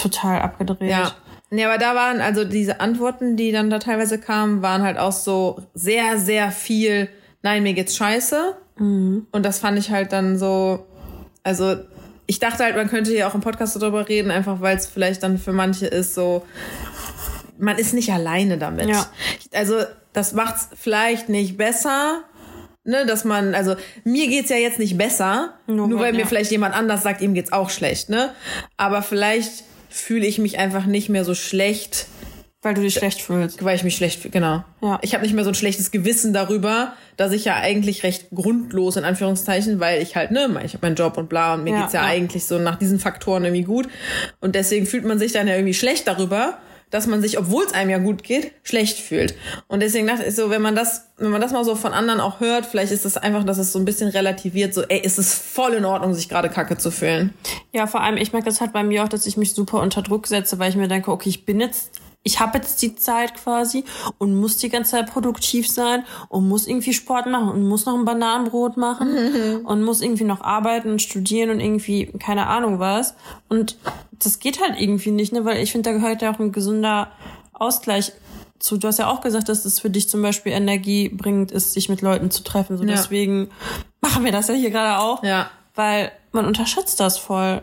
Total 0.01 0.41
abgedreht. 0.43 0.91
Ja. 0.91 1.13
Nee, 1.51 1.65
aber 1.65 1.79
da 1.79 1.95
waren, 1.95 2.21
also 2.21 2.45
diese 2.45 2.81
Antworten, 2.81 3.37
die 3.37 3.53
dann 3.53 3.71
da 3.71 3.79
teilweise 3.79 4.19
kamen, 4.19 4.61
waren 4.63 4.83
halt 4.83 4.99
auch 4.99 5.13
so 5.13 5.61
sehr, 5.75 6.19
sehr 6.19 6.51
viel, 6.51 7.09
nein, 7.43 7.63
mir 7.63 7.75
geht's 7.75 7.97
scheiße. 7.97 8.57
Und 8.77 9.27
das 9.33 9.61
fand 9.61 9.79
ich 9.79 9.91
halt 9.93 10.11
dann 10.13 10.37
so, 10.37 10.85
also 11.45 11.77
ich 12.27 12.41
dachte 12.41 12.65
halt, 12.65 12.75
man 12.75 12.89
könnte 12.89 13.13
hier 13.13 13.29
auch 13.29 13.35
im 13.37 13.41
Podcast 13.41 13.77
darüber 13.81 14.09
reden, 14.09 14.33
einfach 14.33 14.61
weil 14.63 14.77
es 14.77 14.87
vielleicht 14.87 15.23
dann 15.23 15.39
für 15.39 15.53
manche 15.53 15.87
ist 15.87 16.15
so, 16.15 16.43
man 17.59 17.79
ist 17.79 17.95
nicht 17.95 18.11
alleine 18.13 18.59
damit. 18.59 18.89
Ja. 18.89 19.07
Also 19.53 19.77
das 20.13 20.33
macht's 20.33 20.69
vielleicht 20.81 21.29
nicht 21.29 21.57
besser, 21.57 22.23
ne, 22.85 23.07
dass 23.07 23.25
man, 23.25 23.55
also 23.55 23.77
mir 24.05 24.27
geht's 24.29 24.51
ja 24.51 24.57
jetzt 24.57 24.79
nicht 24.79 24.97
besser, 24.99 25.55
Nur 25.67 25.89
nur, 25.89 25.99
weil- 25.99 26.07
weil 26.07 26.13
mir 26.15 26.21
ja. 26.21 26.27
vielleicht 26.27 26.51
jemand 26.51 26.75
anders 26.75 27.03
sagt, 27.03 27.21
ihm 27.21 27.35
geht's 27.35 27.53
auch 27.53 27.71
schlecht, 27.71 28.09
ne? 28.11 28.31
Aber 28.77 29.03
vielleicht 29.03 29.65
fühle 29.89 30.27
ich 30.27 30.39
mich 30.39 30.59
einfach 30.59 30.87
nicht 30.87 31.09
mehr 31.09 31.25
so 31.25 31.35
schlecht, 31.35 32.07
Weil 32.63 32.75
du 32.75 32.81
dich 32.83 32.95
schlecht 32.95 33.21
fühlst. 33.23 33.63
weil 33.65 33.77
ich 33.77 33.85
mich 33.85 33.95
schlecht 33.97 34.21
fühle, 34.21 34.33
genau. 34.33 34.65
Ja. 34.83 34.99
Ich 35.03 35.15
habe 35.15 35.23
nicht 35.25 35.35
mehr 35.35 35.45
so 35.45 35.51
ein 35.51 35.55
schlechtes 35.55 35.91
Gewissen 35.91 36.33
darüber, 36.33 36.95
dass 37.17 37.33
ich 37.33 37.45
ja 37.45 37.57
eigentlich 37.57 38.03
recht 38.03 38.27
grundlos 38.35 38.97
in 38.97 39.05
Anführungszeichen, 39.05 39.81
weil 39.81 40.03
ich 40.03 40.17
halt, 40.17 40.31
ne, 40.33 40.49
ich 40.65 40.75
habe 40.75 40.87
meinen 40.87 40.97
Job 40.97 41.17
und 41.17 41.29
bla 41.29 41.55
und 41.55 41.65
mir 41.65 41.73
Ja, 41.75 41.81
geht's 41.83 41.93
ja, 41.93 42.03
ja. 42.03 42.07
eigentlich 42.09 42.45
so 42.45 42.59
nach 42.59 42.77
diesen 42.77 42.99
Faktoren 42.99 43.45
irgendwie 43.45 43.65
gut 43.65 43.89
und 44.41 44.55
deswegen 44.55 44.87
fühlt 44.87 45.05
man 45.05 45.19
sich 45.19 45.33
dann 45.33 45.47
ja 45.47 45.55
irgendwie 45.55 45.75
schlecht 45.75 46.07
darüber, 46.09 46.59
dass 46.95 47.09
man 47.09 47.21
sich, 47.21 47.39
obwohl 47.39 47.65
es 47.65 47.75
einem 47.75 47.91
ja 47.91 47.99
gut 47.99 48.23
geht, 48.23 48.53
schlecht 48.63 49.01
fühlt. 49.01 49.35
Und 49.67 49.81
deswegen 49.81 50.07
dachte 50.07 50.27
ich 50.27 50.37
so, 50.37 50.49
wenn 50.49 50.63
man 50.63 50.77
das, 50.77 51.09
wenn 51.19 51.33
man 51.33 51.41
das 51.41 51.51
mal 51.51 51.65
so 51.65 51.75
von 51.75 51.93
anderen 51.93 52.21
auch 52.21 52.39
hört, 52.39 52.67
vielleicht 52.67 52.93
ist 52.93 53.05
es 53.05 53.17
einfach, 53.17 53.43
dass 53.43 53.59
es 53.59 53.73
so 53.73 53.81
ein 53.81 53.85
bisschen 53.85 54.11
relativiert, 54.11 54.73
so, 54.73 54.83
ey, 54.83 55.01
ist 55.01 55.19
es 55.19 55.35
voll 55.35 55.73
in 55.73 55.85
Ordnung, 55.85 56.15
sich 56.15 56.29
gerade 56.29 56.49
kacke 56.49 56.79
zu 56.79 56.93
fühlen. 56.93 57.35
Ja, 57.73 57.89
vor 57.89 58.01
allem, 58.01 58.17
ich 58.17 58.33
merke 58.33 58.49
das 58.49 58.61
halt 58.61 58.73
bei 58.73 58.85
mir 58.85 59.03
auch, 59.03 59.09
dass 59.09 59.27
ich 59.27 59.37
mich 59.37 59.55
super 59.55 59.81
unter 59.81 60.03
Druck 60.03 60.29
setze, 60.29 60.61
weil 60.61 60.71
ich 60.71 60.77
mir 60.77 60.87
denke, 60.87 61.11
okay, 61.11 61.31
ich 61.31 61.45
bin 61.45 61.61
jetzt, 61.61 62.01
ich 62.23 62.39
habe 62.39 62.59
jetzt 62.59 62.81
die 62.81 62.95
Zeit 62.95 63.35
quasi 63.35 63.83
und 64.19 64.39
muss 64.39 64.59
die 64.59 64.69
ganze 64.69 64.93
Zeit 64.93 65.11
produktiv 65.11 65.69
sein 65.69 66.05
und 66.29 66.49
muss 66.49 66.69
irgendwie 66.69 66.93
Sport 66.93 67.27
machen 67.27 67.49
und 67.49 67.67
muss 67.67 67.87
noch 67.87 67.99
ein 67.99 68.05
Bananenbrot 68.05 68.77
machen 68.77 69.63
und 69.65 69.83
muss 69.83 70.01
irgendwie 70.01 70.23
noch 70.23 70.43
arbeiten 70.43 70.93
und 70.93 71.03
studieren 71.03 71.51
und 71.51 71.59
irgendwie 71.59 72.07
keine 72.21 72.47
Ahnung 72.47 72.79
was. 72.79 73.17
Und 73.49 73.79
das 74.25 74.39
geht 74.39 74.61
halt 74.61 74.81
irgendwie 74.81 75.11
nicht, 75.11 75.33
ne, 75.33 75.45
weil 75.45 75.63
ich 75.63 75.73
finde, 75.73 75.91
da 75.91 75.97
gehört 75.97 76.23
ja 76.23 76.33
auch 76.33 76.39
ein 76.39 76.53
gesunder 76.53 77.09
Ausgleich 77.53 78.13
zu. 78.59 78.77
Du 78.79 78.89
hast 78.89 78.99
ja 78.99 79.09
auch 79.11 79.21
gesagt, 79.21 79.49
dass 79.49 79.65
es 79.65 79.81
für 79.81 79.91
dich 79.91 80.09
zum 80.09 80.23
Beispiel 80.23 80.53
Energie 80.53 81.09
bringt, 81.09 81.53
ist, 81.53 81.73
sich 81.73 81.89
mit 81.89 82.01
Leuten 82.03 82.31
zu 82.31 82.43
treffen. 82.43 82.77
So 82.77 82.85
Ja. 82.85 82.91
deswegen 82.91 83.51
machen 84.01 84.25
wir 84.25 84.33
das 84.33 84.49
ja 84.49 84.55
hier 84.55 84.71
gerade 84.71 84.99
auch 85.01 85.23
Ja. 85.23 85.51
weil 85.75 86.11
man 86.33 86.47
unterschätzt 86.47 86.99
das 87.01 87.19
voll. 87.19 87.63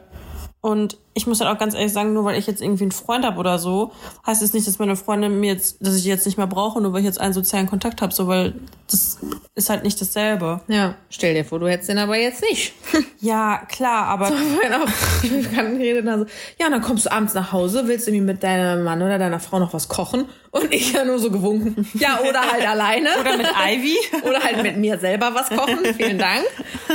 Und 0.61 0.97
ich 1.13 1.27
muss 1.27 1.41
halt 1.41 1.49
auch 1.53 1.59
ganz 1.59 1.73
ehrlich 1.73 1.91
sagen, 1.91 2.13
nur 2.13 2.23
weil 2.23 2.37
ich 2.37 2.47
jetzt 2.47 2.61
irgendwie 2.61 2.83
einen 2.83 2.91
Freund 2.91 3.25
habe 3.25 3.37
oder 3.37 3.59
so, 3.59 3.91
heißt 4.25 4.41
es 4.41 4.53
nicht, 4.53 4.67
dass 4.67 4.79
meine 4.79 4.95
Freundin 4.95 5.39
mir 5.39 5.53
jetzt, 5.53 5.77
dass 5.85 5.95
ich 5.95 6.05
jetzt 6.05 6.25
nicht 6.25 6.37
mehr 6.37 6.47
brauche, 6.47 6.79
nur 6.81 6.93
weil 6.93 6.99
ich 6.99 7.05
jetzt 7.05 7.19
einen 7.19 7.33
sozialen 7.33 7.67
Kontakt 7.67 8.01
habe, 8.01 8.13
so 8.13 8.27
weil 8.27 8.53
das 8.89 9.19
ist 9.55 9.69
halt 9.69 9.83
nicht 9.83 9.99
dasselbe. 9.99 10.61
Ja. 10.67 10.95
Stell 11.09 11.33
dir 11.33 11.43
vor, 11.45 11.59
du 11.59 11.67
hättest 11.67 11.89
den 11.89 11.97
aber 11.97 12.17
jetzt 12.17 12.41
nicht. 12.41 12.73
Ja, 13.23 13.61
klar, 13.69 14.07
aber 14.07 14.29
Genau. 14.29 14.85
Ich 15.21 15.53
kann 15.53 15.77
reden 15.77 16.07
dann 16.07 16.21
so, 16.21 16.25
ja, 16.59 16.71
dann 16.71 16.81
kommst 16.81 17.05
du 17.05 17.11
abends 17.11 17.35
nach 17.35 17.51
Hause, 17.51 17.87
willst 17.87 18.07
irgendwie 18.07 18.25
mit 18.25 18.41
deinem 18.41 18.83
Mann 18.83 18.99
oder 18.99 19.19
deiner 19.19 19.39
Frau 19.39 19.59
noch 19.59 19.73
was 19.75 19.87
kochen? 19.89 20.25
Und 20.49 20.73
ich 20.73 20.91
ja 20.93 21.05
nur 21.05 21.19
so 21.19 21.29
gewunken. 21.29 21.87
Ja, 21.93 22.19
oder 22.27 22.41
halt 22.51 22.67
alleine. 22.67 23.09
oder 23.19 23.37
mit 23.37 23.47
Ivy. 23.47 23.95
Oder 24.23 24.43
halt 24.43 24.63
mit 24.63 24.77
mir 24.77 24.97
selber 24.97 25.33
was 25.33 25.49
kochen. 25.49 25.79
Vielen 25.95 26.17
Dank. 26.17 26.43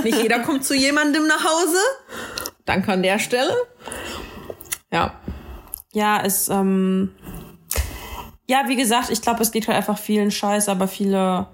Nicht 0.02 0.20
jeder 0.20 0.40
kommt 0.40 0.64
zu 0.64 0.74
jemandem 0.74 1.26
nach 1.26 1.44
Hause. 1.44 1.78
Danke 2.64 2.92
an 2.92 3.02
der 3.02 3.18
Stelle. 3.18 3.54
Ja. 4.93 5.14
Ja, 5.93 6.20
es, 6.22 6.49
ähm, 6.49 7.14
ja, 8.47 8.64
wie 8.68 8.76
gesagt, 8.76 9.11
ich 9.11 9.22
glaube, 9.22 9.43
es 9.43 9.51
geht 9.51 9.66
halt 9.66 9.76
einfach 9.76 9.99
vielen 9.99 10.30
Scheiß, 10.30 10.68
aber 10.68 10.89
viele, 10.89 11.49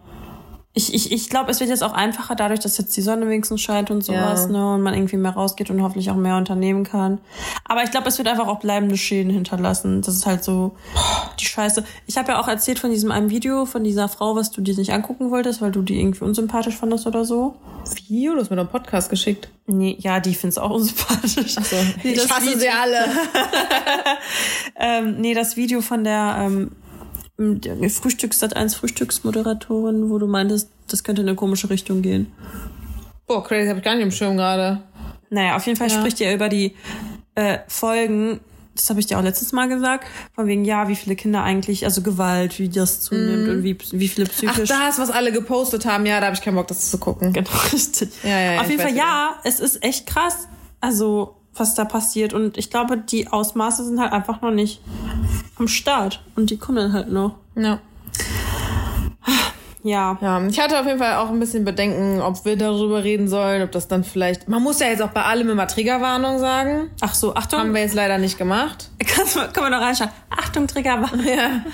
ich, 0.74 0.94
ich, 0.94 1.12
ich 1.12 1.28
glaube, 1.28 1.50
es 1.50 1.60
wird 1.60 1.68
jetzt 1.68 1.82
auch 1.82 1.92
einfacher 1.92 2.34
dadurch, 2.34 2.60
dass 2.60 2.78
jetzt 2.78 2.96
die 2.96 3.02
Sonne 3.02 3.28
wenigstens 3.28 3.60
scheint 3.60 3.90
und 3.90 4.02
sowas, 4.02 4.42
Ja. 4.46 4.48
ne, 4.48 4.74
und 4.74 4.80
man 4.82 4.94
irgendwie 4.94 5.18
mehr 5.18 5.32
rausgeht 5.32 5.68
und 5.68 5.82
hoffentlich 5.82 6.10
auch 6.10 6.16
mehr 6.16 6.36
unternehmen 6.38 6.82
kann. 6.84 7.18
Aber 7.66 7.82
ich 7.84 7.90
glaube, 7.90 8.08
es 8.08 8.16
wird 8.16 8.26
einfach 8.28 8.46
auch 8.48 8.60
bleibende 8.60 8.96
Schäden 8.96 9.30
hinterlassen. 9.30 10.00
Das 10.00 10.14
ist 10.14 10.24
halt 10.24 10.42
so 10.44 10.74
die 11.38 11.44
Scheiße. 11.44 11.84
Ich 12.06 12.16
habe 12.16 12.32
ja 12.32 12.40
auch 12.40 12.48
erzählt 12.48 12.78
von 12.78 12.90
diesem 12.90 13.10
einen 13.10 13.28
Video 13.28 13.66
von 13.66 13.84
dieser 13.84 14.08
Frau, 14.08 14.34
was 14.34 14.50
du 14.50 14.62
dir 14.62 14.74
nicht 14.74 14.92
angucken 14.94 15.30
wolltest, 15.30 15.60
weil 15.60 15.72
du 15.72 15.82
die 15.82 16.00
irgendwie 16.00 16.24
unsympathisch 16.24 16.76
fandest 16.76 17.06
oder 17.06 17.24
so. 17.26 17.54
Wie? 18.08 18.24
Du 18.26 18.36
hast 18.38 18.48
mir 18.48 18.56
doch 18.56 18.62
einen 18.62 18.70
Podcast 18.70 19.10
geschickt. 19.10 19.48
Nee, 19.66 19.96
ja, 20.00 20.20
die 20.20 20.34
find's 20.34 20.56
auch 20.56 20.70
unsympathisch. 20.70 21.54
So. 21.54 21.76
Nee, 22.02 22.12
ich 22.12 22.30
hasse 22.30 22.46
Video- 22.46 22.58
sie 22.58 22.68
alle. 22.70 23.04
Ähm, 24.76 25.16
nee, 25.20 25.34
das 25.34 25.56
Video 25.56 25.80
von 25.80 26.04
der, 26.04 26.36
ähm, 26.40 26.72
der 27.38 27.90
Frühstücks 27.90 28.38
Sat 28.40 28.56
1 28.56 28.74
Frühstücksmoderatorin, 28.74 30.10
wo 30.10 30.18
du 30.18 30.26
meintest, 30.26 30.70
das 30.88 31.02
könnte 31.04 31.22
in 31.22 31.28
eine 31.28 31.36
komische 31.36 31.70
Richtung 31.70 32.02
gehen. 32.02 32.32
Boah, 33.26 33.42
crazy, 33.44 33.68
hab 33.68 33.78
ich 33.78 33.82
gar 33.82 33.94
nicht 33.94 34.02
im 34.04 34.10
Schirm 34.10 34.36
gerade. 34.36 34.82
Naja, 35.30 35.56
auf 35.56 35.66
jeden 35.66 35.78
Fall 35.78 35.88
Ja. 35.90 35.98
spricht 35.98 36.20
ihr 36.20 36.34
über 36.34 36.48
die 36.48 36.74
äh, 37.34 37.58
Folgen, 37.68 38.40
das 38.74 38.90
habe 38.90 39.00
ich 39.00 39.06
dir 39.06 39.18
auch 39.18 39.22
letztes 39.22 39.52
Mal 39.52 39.68
gesagt, 39.68 40.06
von 40.34 40.46
wegen, 40.46 40.64
ja, 40.64 40.88
wie 40.88 40.96
viele 40.96 41.16
Kinder 41.16 41.42
eigentlich, 41.42 41.84
also 41.84 42.02
Gewalt, 42.02 42.58
wie 42.58 42.68
das 42.68 43.00
zunimmt 43.00 43.48
und 43.48 43.62
wie, 43.62 43.76
wie 43.92 44.08
viele 44.08 44.26
Mhm. 44.26 44.30
Ach, 44.46 44.52
psychisch. 44.54 44.68
das, 44.68 44.98
was 44.98 45.10
alle 45.10 45.32
gepostet 45.32 45.86
haben. 45.86 46.04
Ja, 46.06 46.20
da 46.20 46.26
habe 46.26 46.36
ich 46.36 46.42
keinen 46.42 46.54
Bock, 46.56 46.68
das 46.68 46.90
zu 46.90 46.98
gucken. 46.98 47.32
Genau, 47.32 47.48
richtig. 47.72 48.10
Ja, 48.22 48.38
ja, 48.38 48.60
Auf 48.60 48.68
jeden 48.68 48.80
Fall, 48.82 48.92
wieder. 48.92 49.04
ja, 49.04 49.30
es 49.44 49.60
ist 49.60 49.82
echt 49.82 50.06
krass, 50.06 50.48
also 50.80 51.36
was 51.54 51.74
da 51.74 51.84
passiert. 51.84 52.32
Und 52.32 52.56
ich 52.58 52.70
glaube, 52.70 52.98
die 52.98 53.28
Ausmaße 53.28 53.84
sind 53.84 54.00
halt 54.00 54.12
einfach 54.12 54.40
noch 54.40 54.50
nicht 54.50 54.80
am 55.58 55.68
Start. 55.68 56.22
Und 56.36 56.50
die 56.50 56.56
kommen 56.56 56.78
dann 56.78 56.92
halt 56.92 57.10
noch. 57.10 57.36
Ja. 57.54 57.80
Ja. 59.84 60.18
Ja, 60.20 60.46
ich 60.46 60.60
hatte 60.60 60.78
auf 60.78 60.86
jeden 60.86 60.98
Fall 60.98 61.16
auch 61.16 61.30
ein 61.30 61.40
bisschen 61.40 61.64
Bedenken, 61.64 62.20
ob 62.20 62.44
wir 62.44 62.56
darüber 62.56 63.02
reden 63.02 63.28
sollen, 63.28 63.62
ob 63.62 63.72
das 63.72 63.88
dann 63.88 64.04
vielleicht. 64.04 64.48
Man 64.48 64.62
muss 64.62 64.78
ja 64.80 64.86
jetzt 64.86 65.02
auch 65.02 65.10
bei 65.10 65.22
allem 65.22 65.50
immer 65.50 65.66
Triggerwarnung 65.66 66.38
sagen. 66.38 66.90
Ach 67.00 67.14
so, 67.14 67.34
Achtung. 67.34 67.58
Haben 67.58 67.74
wir 67.74 67.80
jetzt 67.80 67.94
leider 67.94 68.18
nicht 68.18 68.38
gemacht. 68.38 68.90
Kannst, 69.04 69.34
kann 69.52 69.62
man 69.64 69.72
noch 69.72 69.80
reinschauen. 69.80 70.10
Achtung, 70.30 70.66
Triggerwarnung. 70.68 71.26
Ja. 71.26 71.64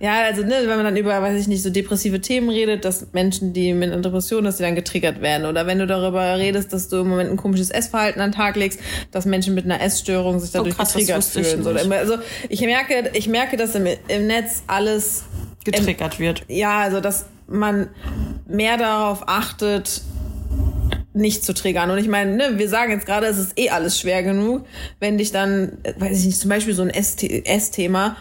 Ja, 0.00 0.24
also, 0.24 0.42
ne, 0.42 0.54
wenn 0.62 0.76
man 0.76 0.84
dann 0.84 0.96
über, 0.96 1.20
weiß 1.22 1.40
ich 1.40 1.46
nicht, 1.46 1.62
so 1.62 1.70
depressive 1.70 2.20
Themen 2.20 2.50
redet, 2.50 2.84
dass 2.84 3.12
Menschen, 3.12 3.52
die 3.52 3.72
mit 3.74 3.92
einer 3.92 4.02
Depression, 4.02 4.44
dass 4.44 4.56
die 4.56 4.64
dann 4.64 4.74
getriggert 4.74 5.20
werden. 5.20 5.46
Oder 5.46 5.66
wenn 5.66 5.78
du 5.78 5.86
darüber 5.86 6.36
redest, 6.36 6.72
dass 6.72 6.88
du 6.88 7.00
im 7.00 7.08
Moment 7.08 7.30
ein 7.30 7.36
komisches 7.36 7.70
Essverhalten 7.70 8.20
an 8.20 8.30
den 8.30 8.36
Tag 8.36 8.56
legst, 8.56 8.80
dass 9.12 9.24
Menschen 9.24 9.54
mit 9.54 9.64
einer 9.64 9.80
Essstörung 9.80 10.40
sich 10.40 10.50
dadurch 10.50 10.76
krass, 10.76 10.92
das 10.92 11.06
getriggert 11.06 11.36
ich 11.36 11.46
fühlen. 11.46 11.74
Nicht. 11.74 11.92
also, 11.92 12.16
ich 12.48 12.60
merke, 12.62 13.10
ich 13.12 13.28
merke, 13.28 13.56
dass 13.56 13.74
im, 13.74 13.86
im 14.08 14.26
Netz 14.26 14.64
alles 14.66 15.24
Getriggert 15.64 16.18
wird. 16.18 16.44
ja, 16.48 16.80
also 16.80 17.00
dass 17.00 17.26
man 17.46 17.88
mehr 18.46 18.76
darauf 18.76 19.28
achtet, 19.28 20.02
nicht 21.14 21.44
zu 21.44 21.52
triggern. 21.54 21.90
Und 21.90 21.98
ich 21.98 22.08
meine, 22.08 22.34
ne, 22.36 22.52
wir 22.58 22.68
sagen 22.68 22.92
jetzt 22.92 23.06
gerade, 23.06 23.26
es 23.26 23.38
ist 23.38 23.58
eh 23.58 23.70
alles 23.70 23.98
schwer 24.00 24.22
genug, 24.22 24.64
wenn 25.00 25.18
dich 25.18 25.30
dann, 25.32 25.78
weiß 25.98 26.20
ich 26.20 26.26
nicht, 26.26 26.38
zum 26.38 26.48
Beispiel 26.48 26.74
so 26.74 26.82
ein 26.82 26.90
Essthema, 26.90 28.16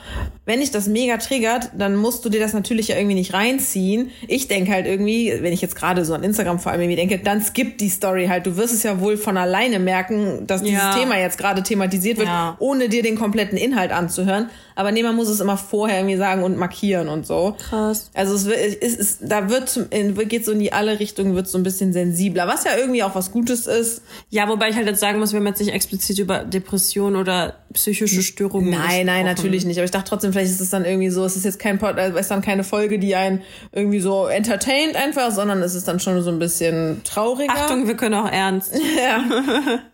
wenn 0.46 0.60
dich 0.60 0.72
das 0.72 0.88
mega 0.88 1.18
triggert, 1.18 1.70
dann 1.78 1.96
musst 1.96 2.26
du 2.26 2.30
dir 2.30 2.39
das 2.42 2.54
natürlich 2.54 2.89
ja 2.89 2.98
irgendwie 2.98 3.16
nicht 3.16 3.34
reinziehen. 3.34 4.10
Ich 4.28 4.48
denke 4.48 4.72
halt 4.72 4.86
irgendwie, 4.88 5.32
wenn 5.42 5.54
ich 5.54 5.62
jetzt 5.62 5.76
gerade 5.76 6.04
so 6.04 6.14
an 6.14 6.24
Instagram 6.24 6.60
vor 6.60 6.72
allem 6.72 6.82
irgendwie 6.82 6.98
denke, 6.98 7.20
dann 7.20 7.42
skip 7.42 7.78
die 7.78 7.89
Story 7.89 8.26
halt. 8.28 8.46
Du 8.48 8.58
wirst 8.58 8.74
es 8.74 8.84
ja 8.84 9.00
wohl 9.00 9.18
von 9.18 9.38
alleine 9.38 9.80
merken, 9.80 10.46
dass 10.48 10.64
dieses 10.64 10.82
Ja. 10.82 10.94
Thema 10.96 11.18
jetzt 11.20 11.38
gerade 11.38 11.64
thematisiert 11.64 12.18
wird, 12.18 12.28
Ja. 12.28 12.56
ohne 12.60 12.89
dir 12.89 13.04
den 13.04 13.16
kompletten 13.18 13.58
Inhalt 13.58 13.92
anzuhören. 13.92 14.50
Aber 14.76 14.92
nee, 14.92 15.04
man 15.04 15.16
muss 15.16 15.30
es 15.30 15.39
immer 15.39 15.58
vorher 15.58 16.00
irgendwie 16.00 16.18
sagen 16.18 16.44
und 16.44 16.58
markieren 16.58 17.08
und 17.08 17.26
so. 17.28 17.56
Krass. 17.70 18.10
Also 18.14 18.34
es, 18.36 18.46
wird, 18.48 18.58
es 18.82 18.96
ist, 18.96 19.20
da 19.22 19.50
wird 19.50 19.80
geht 20.28 20.44
so 20.44 20.52
in 20.54 20.60
die 20.60 20.74
alle 20.74 21.00
Richtungen, 21.00 21.36
wird 21.36 21.48
so 21.48 21.58
ein 21.58 21.64
bisschen 21.64 21.94
sensibler, 21.94 22.48
was 22.48 22.64
ja 22.64 22.72
irgendwie 22.82 23.04
auch 23.04 23.16
was 23.16 23.32
Gutes 23.32 23.68
ist. 23.68 24.02
Ja, 24.30 24.48
wobei 24.50 24.70
ich 24.70 24.76
halt 24.76 24.88
jetzt 24.88 25.00
sagen 25.00 25.20
muss, 25.20 25.32
wir 25.32 25.40
haben 25.40 25.48
jetzt 25.48 25.60
nicht 25.60 25.74
explizit 25.74 26.20
über 26.20 26.40
Depression 26.40 27.16
oder 27.16 27.56
psychische 27.74 28.22
Störungen 28.22 28.72
Nein, 28.72 29.06
nein, 29.06 29.26
natürlich 29.26 29.66
nicht. 29.66 29.78
Aber 29.78 29.86
ich 29.86 29.92
dachte 29.92 30.10
trotzdem, 30.10 30.34
vielleicht 30.34 30.52
ist 30.52 30.62
es 30.62 30.70
dann 30.70 30.84
irgendwie 30.86 31.10
so, 31.10 31.24
es 31.24 31.36
ist 31.36 31.46
jetzt 31.46 31.60
kein 31.60 31.80
Pod, 31.80 31.98
es 31.98 32.16
ist 32.16 32.32
dann 32.32 32.42
keine 32.42 32.64
Folge, 32.64 33.00
die 33.00 33.16
einen 33.16 33.42
irgendwie 33.72 34.00
so 34.00 34.28
entertaint 34.28 34.96
einfach, 34.96 35.32
sondern 35.32 35.62
es 35.62 35.76
ist 35.76 35.88
dann 35.88 36.00
schon 36.00 36.22
so 36.22 36.32
ein 36.32 36.40
bisschen 36.40 37.02
trauriger. 37.04 37.54
Achtung, 37.54 37.88
wir 37.88 37.96
können 37.96 38.16
auch 38.16 38.32
ernst. 38.32 38.74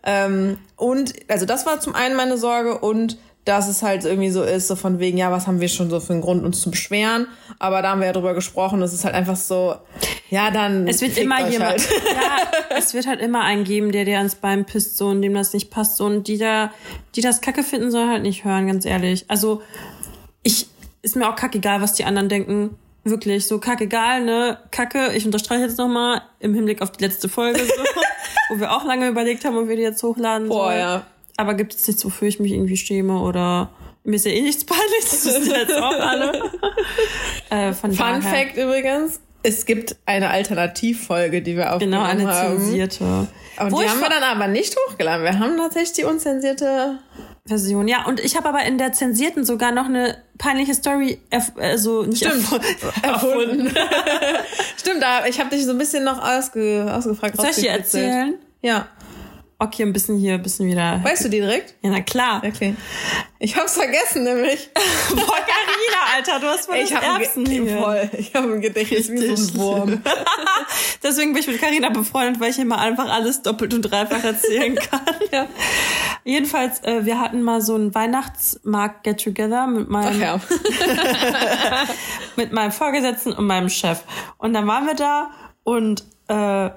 Ähm, 0.04 0.58
und, 0.76 1.12
also 1.28 1.44
das 1.44 1.66
war 1.66 1.80
zum 1.80 1.94
einen 1.94 2.16
meine 2.16 2.38
Sorge 2.38 2.78
und 2.78 3.18
dass 3.48 3.66
es 3.66 3.82
halt 3.82 4.04
irgendwie 4.04 4.28
so 4.28 4.42
ist, 4.42 4.68
so 4.68 4.76
von 4.76 4.98
wegen, 4.98 5.16
ja, 5.16 5.32
was 5.32 5.46
haben 5.46 5.60
wir 5.60 5.68
schon 5.68 5.88
so 5.88 6.00
für 6.00 6.12
einen 6.12 6.20
Grund, 6.20 6.44
uns 6.44 6.60
zu 6.60 6.70
beschweren? 6.70 7.26
Aber 7.58 7.80
da 7.80 7.90
haben 7.90 8.00
wir 8.00 8.06
ja 8.06 8.12
drüber 8.12 8.34
gesprochen, 8.34 8.82
es 8.82 8.92
ist 8.92 9.04
halt 9.04 9.14
einfach 9.14 9.36
so, 9.36 9.74
ja, 10.28 10.50
dann. 10.50 10.86
Es 10.86 11.00
wird 11.00 11.16
immer 11.16 11.48
jemand, 11.48 11.70
Halt. 11.70 11.88
ja, 12.14 12.76
es 12.76 12.92
wird 12.92 13.06
halt 13.06 13.20
immer 13.20 13.40
einen 13.40 13.64
geben, 13.64 13.90
der 13.90 14.04
dir 14.04 14.18
ans 14.18 14.34
Bein 14.34 14.66
pisst, 14.66 14.98
so, 14.98 15.06
und 15.06 15.22
dem 15.22 15.32
das 15.32 15.54
nicht 15.54 15.70
passt, 15.70 15.96
so, 15.96 16.04
und 16.04 16.28
die 16.28 16.36
da, 16.36 16.72
die 17.16 17.22
das 17.22 17.40
kacke 17.40 17.62
finden, 17.62 17.90
sollen 17.90 18.10
halt 18.10 18.22
nicht 18.22 18.44
hören, 18.44 18.66
ganz 18.66 18.84
ehrlich. 18.84 19.24
Also, 19.28 19.62
ich, 20.42 20.66
ist 21.00 21.16
mir 21.16 21.26
auch 21.26 21.36
kackegal, 21.36 21.80
was 21.80 21.94
die 21.94 22.04
anderen 22.04 22.28
denken. 22.28 22.76
Wirklich, 23.04 23.46
so 23.46 23.58
kackegal, 23.58 24.24
ne? 24.24 24.58
Kacke, 24.70 25.12
ich 25.14 25.24
unterstreiche 25.24 25.62
jetzt 25.62 25.78
nochmal 25.78 26.20
im 26.40 26.52
Hinblick 26.52 26.82
auf 26.82 26.92
die 26.92 27.02
letzte 27.02 27.30
Folge, 27.30 27.60
so, 27.60 27.72
wo 28.50 28.60
wir 28.60 28.72
auch 28.72 28.84
lange 28.84 29.08
überlegt 29.08 29.46
haben, 29.46 29.56
ob 29.56 29.68
wir 29.68 29.76
die 29.76 29.82
jetzt 29.82 30.02
hochladen 30.02 30.48
Boah, 30.48 30.66
sollen. 30.66 30.78
ja. 30.78 31.06
Aber 31.38 31.54
gibt 31.54 31.72
es 31.74 31.86
nichts, 31.86 32.04
wofür 32.04 32.28
ich 32.28 32.38
mich 32.40 32.52
irgendwie 32.52 32.76
schäme 32.76 33.18
oder 33.20 33.70
mir 34.04 34.16
ist 34.16 34.26
ja 34.26 34.32
eh 34.32 34.42
nichts 34.42 34.64
peinlich, 34.66 35.00
das 35.00 35.24
wissen 35.24 35.50
jetzt 35.50 35.72
auch 35.74 35.98
alle. 35.98 36.42
äh, 37.50 37.72
Fun 37.72 37.96
daher, 37.96 38.20
Fact 38.22 38.56
übrigens, 38.56 39.20
es 39.42 39.64
gibt 39.64 39.96
eine 40.04 40.30
Alternativfolge, 40.30 41.40
die 41.42 41.56
wir 41.56 41.62
Genau, 41.64 41.74
aufgenommen 42.02 42.04
eine 42.06 42.26
haben. 42.26 42.58
zensierte. 42.58 43.28
Und 43.60 43.72
Wo 43.72 43.80
die 43.80 43.88
haben 43.88 44.00
wir 44.00 44.08
dann 44.10 44.22
aber 44.24 44.48
nicht 44.48 44.76
hochgeladen. 44.88 45.24
Wir 45.24 45.38
haben 45.38 45.56
tatsächlich 45.56 45.92
die 45.92 46.04
unzensierte. 46.04 46.98
Version. 47.46 47.88
Ja, 47.88 48.04
und 48.04 48.20
ich 48.20 48.36
habe 48.36 48.46
aber 48.48 48.62
in 48.66 48.76
der 48.76 48.92
zensierten 48.92 49.42
sogar 49.44 49.72
noch 49.72 49.86
eine 49.86 50.18
peinliche 50.36 50.74
Story, 50.74 51.18
erf 51.30 51.52
also 51.56 52.02
nicht 52.02 52.18
Stimmt. 52.18 52.44
erfu- 52.44 53.02
Erfunden. 53.02 53.68
Stimmt, 54.76 55.02
da, 55.02 55.24
ich 55.26 55.40
habe 55.40 55.48
dich 55.50 55.64
so 55.64 55.70
ein 55.70 55.78
bisschen 55.78 56.04
noch 56.04 56.22
ausge, 56.22 56.86
ausgefragt. 56.94 57.36
Soll 57.36 57.46
ich 57.50 57.56
dir 57.56 57.70
erzählen? 57.70 58.34
Ja. 58.60 58.88
Okay, 59.60 59.82
ein 59.82 59.92
bisschen 59.92 60.18
hier, 60.18 60.34
ein 60.34 60.42
bisschen 60.42 60.68
wieder. 60.68 61.00
Weißt 61.02 61.24
du 61.24 61.28
die 61.28 61.40
direkt? 61.40 61.74
Ja, 61.82 61.90
na 61.90 62.00
klar. 62.00 62.40
Okay. 62.46 62.76
Ich 63.40 63.56
hab's 63.56 63.74
vergessen, 63.74 64.22
nämlich. 64.22 64.70
Boah, 65.10 65.16
Carina, 65.16 66.14
Alter, 66.14 66.38
du 66.38 66.46
hast 66.46 66.66
voll 66.66 66.76
Ich 66.76 66.90
das 66.90 67.02
habe 67.02 67.24
Erbsen 67.24 67.44
ein, 67.44 67.50
hier. 67.50 67.78
Voll. 67.78 68.08
Ich 68.16 68.32
habe 68.36 68.52
ein 68.52 68.60
Gedächtnis 68.60 69.10
wie 69.10 69.18
so 69.18 69.24
ein 69.24 69.30
Richtig. 69.30 69.58
Wurm. 69.58 70.02
Deswegen 71.02 71.32
bin 71.32 71.42
ich 71.42 71.48
mit 71.48 71.60
Carina 71.60 71.88
befreundet, 71.88 72.40
weil 72.40 72.50
ich 72.50 72.58
immer 72.60 72.78
einfach 72.78 73.10
alles 73.10 73.42
doppelt 73.42 73.74
und 73.74 73.82
dreifach 73.82 74.22
erzählen 74.22 74.76
kann. 74.90 75.00
Ja. 75.32 75.48
Jedenfalls, 76.22 76.84
äh, 76.84 77.04
wir 77.04 77.20
hatten 77.20 77.42
mal 77.42 77.60
so 77.60 77.74
einen 77.74 77.92
Weihnachtsmarkt 77.92 79.02
Get 79.02 79.24
Together 79.24 79.66
mit 79.66 79.88
meinem 79.88 80.20
ja. 80.20 80.40
mit 82.36 82.52
meinem 82.52 82.70
Vorgesetzten 82.70 83.32
und 83.32 83.44
meinem 83.44 83.70
Chef. 83.70 84.04
Und 84.36 84.52
dann 84.52 84.68
waren 84.68 84.86
wir 84.86 84.94
da 84.94 85.32
und 85.64 86.04
äh, 86.28 86.70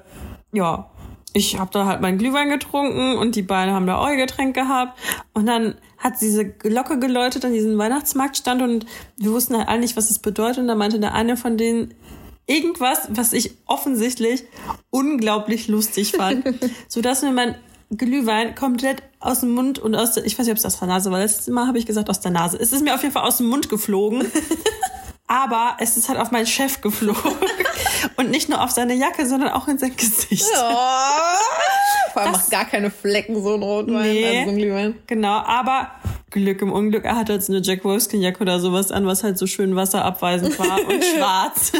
ja, 0.53 0.90
ich 1.33 1.57
habe 1.57 1.71
da 1.71 1.85
halt 1.85 2.01
meinen 2.01 2.17
Glühwein 2.17 2.49
getrunken 2.49 3.17
und 3.17 3.35
die 3.35 3.41
beiden 3.41 3.73
haben 3.73 3.87
da 3.87 4.09
ihr 4.09 4.17
Getränk 4.17 4.53
gehabt. 4.53 4.99
Und 5.33 5.45
dann 5.45 5.75
hat 5.97 6.19
diese 6.19 6.45
Glocke 6.45 6.99
geläutet 6.99 7.45
an 7.45 7.53
diesem 7.53 7.77
Weihnachtsmarktstand 7.77 8.61
und 8.61 8.85
wir 9.17 9.31
wussten 9.31 9.57
halt 9.57 9.67
alle 9.67 9.79
nicht, 9.79 9.95
was 9.95 10.09
das 10.09 10.19
bedeutet. 10.19 10.59
Und 10.59 10.67
da 10.67 10.75
meinte 10.75 10.99
der 10.99 11.13
eine 11.13 11.37
von 11.37 11.57
denen 11.57 11.93
irgendwas, 12.47 13.07
was 13.09 13.33
ich 13.33 13.57
offensichtlich 13.65 14.43
unglaublich 14.89 15.67
lustig 15.67 16.11
fand, 16.11 16.45
so 16.87 17.01
dass 17.01 17.21
mir 17.21 17.31
mein 17.31 17.55
Glühwein 17.95 18.55
komplett 18.55 19.03
aus 19.19 19.41
dem 19.41 19.51
Mund 19.51 19.79
und 19.79 19.95
aus 19.95 20.13
der, 20.13 20.25
ich 20.25 20.37
weiß 20.37 20.45
nicht, 20.45 20.53
ob 20.53 20.57
es 20.57 20.65
aus 20.65 20.79
der 20.79 20.87
Nase 20.87 21.11
war. 21.11 21.19
Letztes 21.19 21.47
Mal 21.47 21.67
habe 21.67 21.77
ich 21.77 21.85
gesagt 21.85 22.09
aus 22.09 22.19
der 22.19 22.31
Nase. 22.31 22.57
Es 22.57 22.73
ist 22.73 22.83
mir 22.83 22.95
auf 22.95 23.01
jeden 23.01 23.13
Fall 23.13 23.23
aus 23.23 23.37
dem 23.37 23.47
Mund 23.47 23.69
geflogen. 23.69 24.25
Aber 25.27 25.77
es 25.79 25.95
ist 25.95 26.09
halt 26.09 26.19
auf 26.19 26.31
meinen 26.31 26.45
Chef 26.45 26.81
geflogen. 26.81 27.21
Und 28.17 28.29
nicht 28.31 28.49
nur 28.49 28.61
auf 28.63 28.71
seine 28.71 28.93
Jacke, 28.93 29.25
sondern 29.27 29.49
auch 29.49 29.67
in 29.67 29.77
sein 29.77 29.95
Gesicht. 29.95 30.45
Oh. 30.55 30.59
Vor 32.13 32.21
allem 32.21 32.31
Das- 32.33 32.41
macht 32.43 32.51
gar 32.51 32.65
keine 32.65 32.91
Flecken 32.91 33.41
so 33.41 33.53
ein 33.55 33.63
Rotwein. 33.63 34.01
Nee. 34.11 34.25
Also 34.25 34.43
so 34.43 34.49
ein 34.49 34.57
Glühwein. 34.57 34.95
Genau, 35.07 35.33
aber 35.33 35.91
Glück 36.29 36.61
im 36.61 36.71
Unglück, 36.71 37.05
er 37.05 37.15
hatte 37.15 37.33
jetzt 37.33 37.49
eine 37.49 37.59
Jack 37.61 37.83
Wolfskin-Jacke 37.83 38.41
oder 38.41 38.59
sowas 38.59 38.91
an, 38.91 39.05
was 39.05 39.23
halt 39.23 39.37
so 39.37 39.47
schön 39.47 39.75
wasserabweisend 39.75 40.57
war 40.59 40.77
und 40.87 41.03
schwarz. 41.03 41.71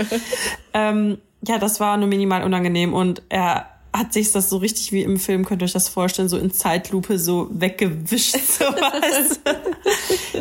ähm, 0.74 1.18
ja, 1.46 1.58
das 1.58 1.80
war 1.80 1.96
nur 1.96 2.08
minimal 2.08 2.42
unangenehm 2.42 2.94
und 2.94 3.22
er 3.28 3.66
hat 3.96 4.12
sich 4.12 4.32
das 4.32 4.50
so 4.50 4.58
richtig 4.58 4.92
wie 4.92 5.02
im 5.02 5.18
Film, 5.18 5.44
könnt 5.44 5.62
ihr 5.62 5.64
euch 5.64 5.72
das 5.72 5.88
vorstellen, 5.88 6.28
so 6.28 6.36
in 6.36 6.50
Zeitlupe 6.50 7.18
so 7.18 7.48
weggewischt. 7.50 8.36
So 8.46 8.64
was. 8.64 9.40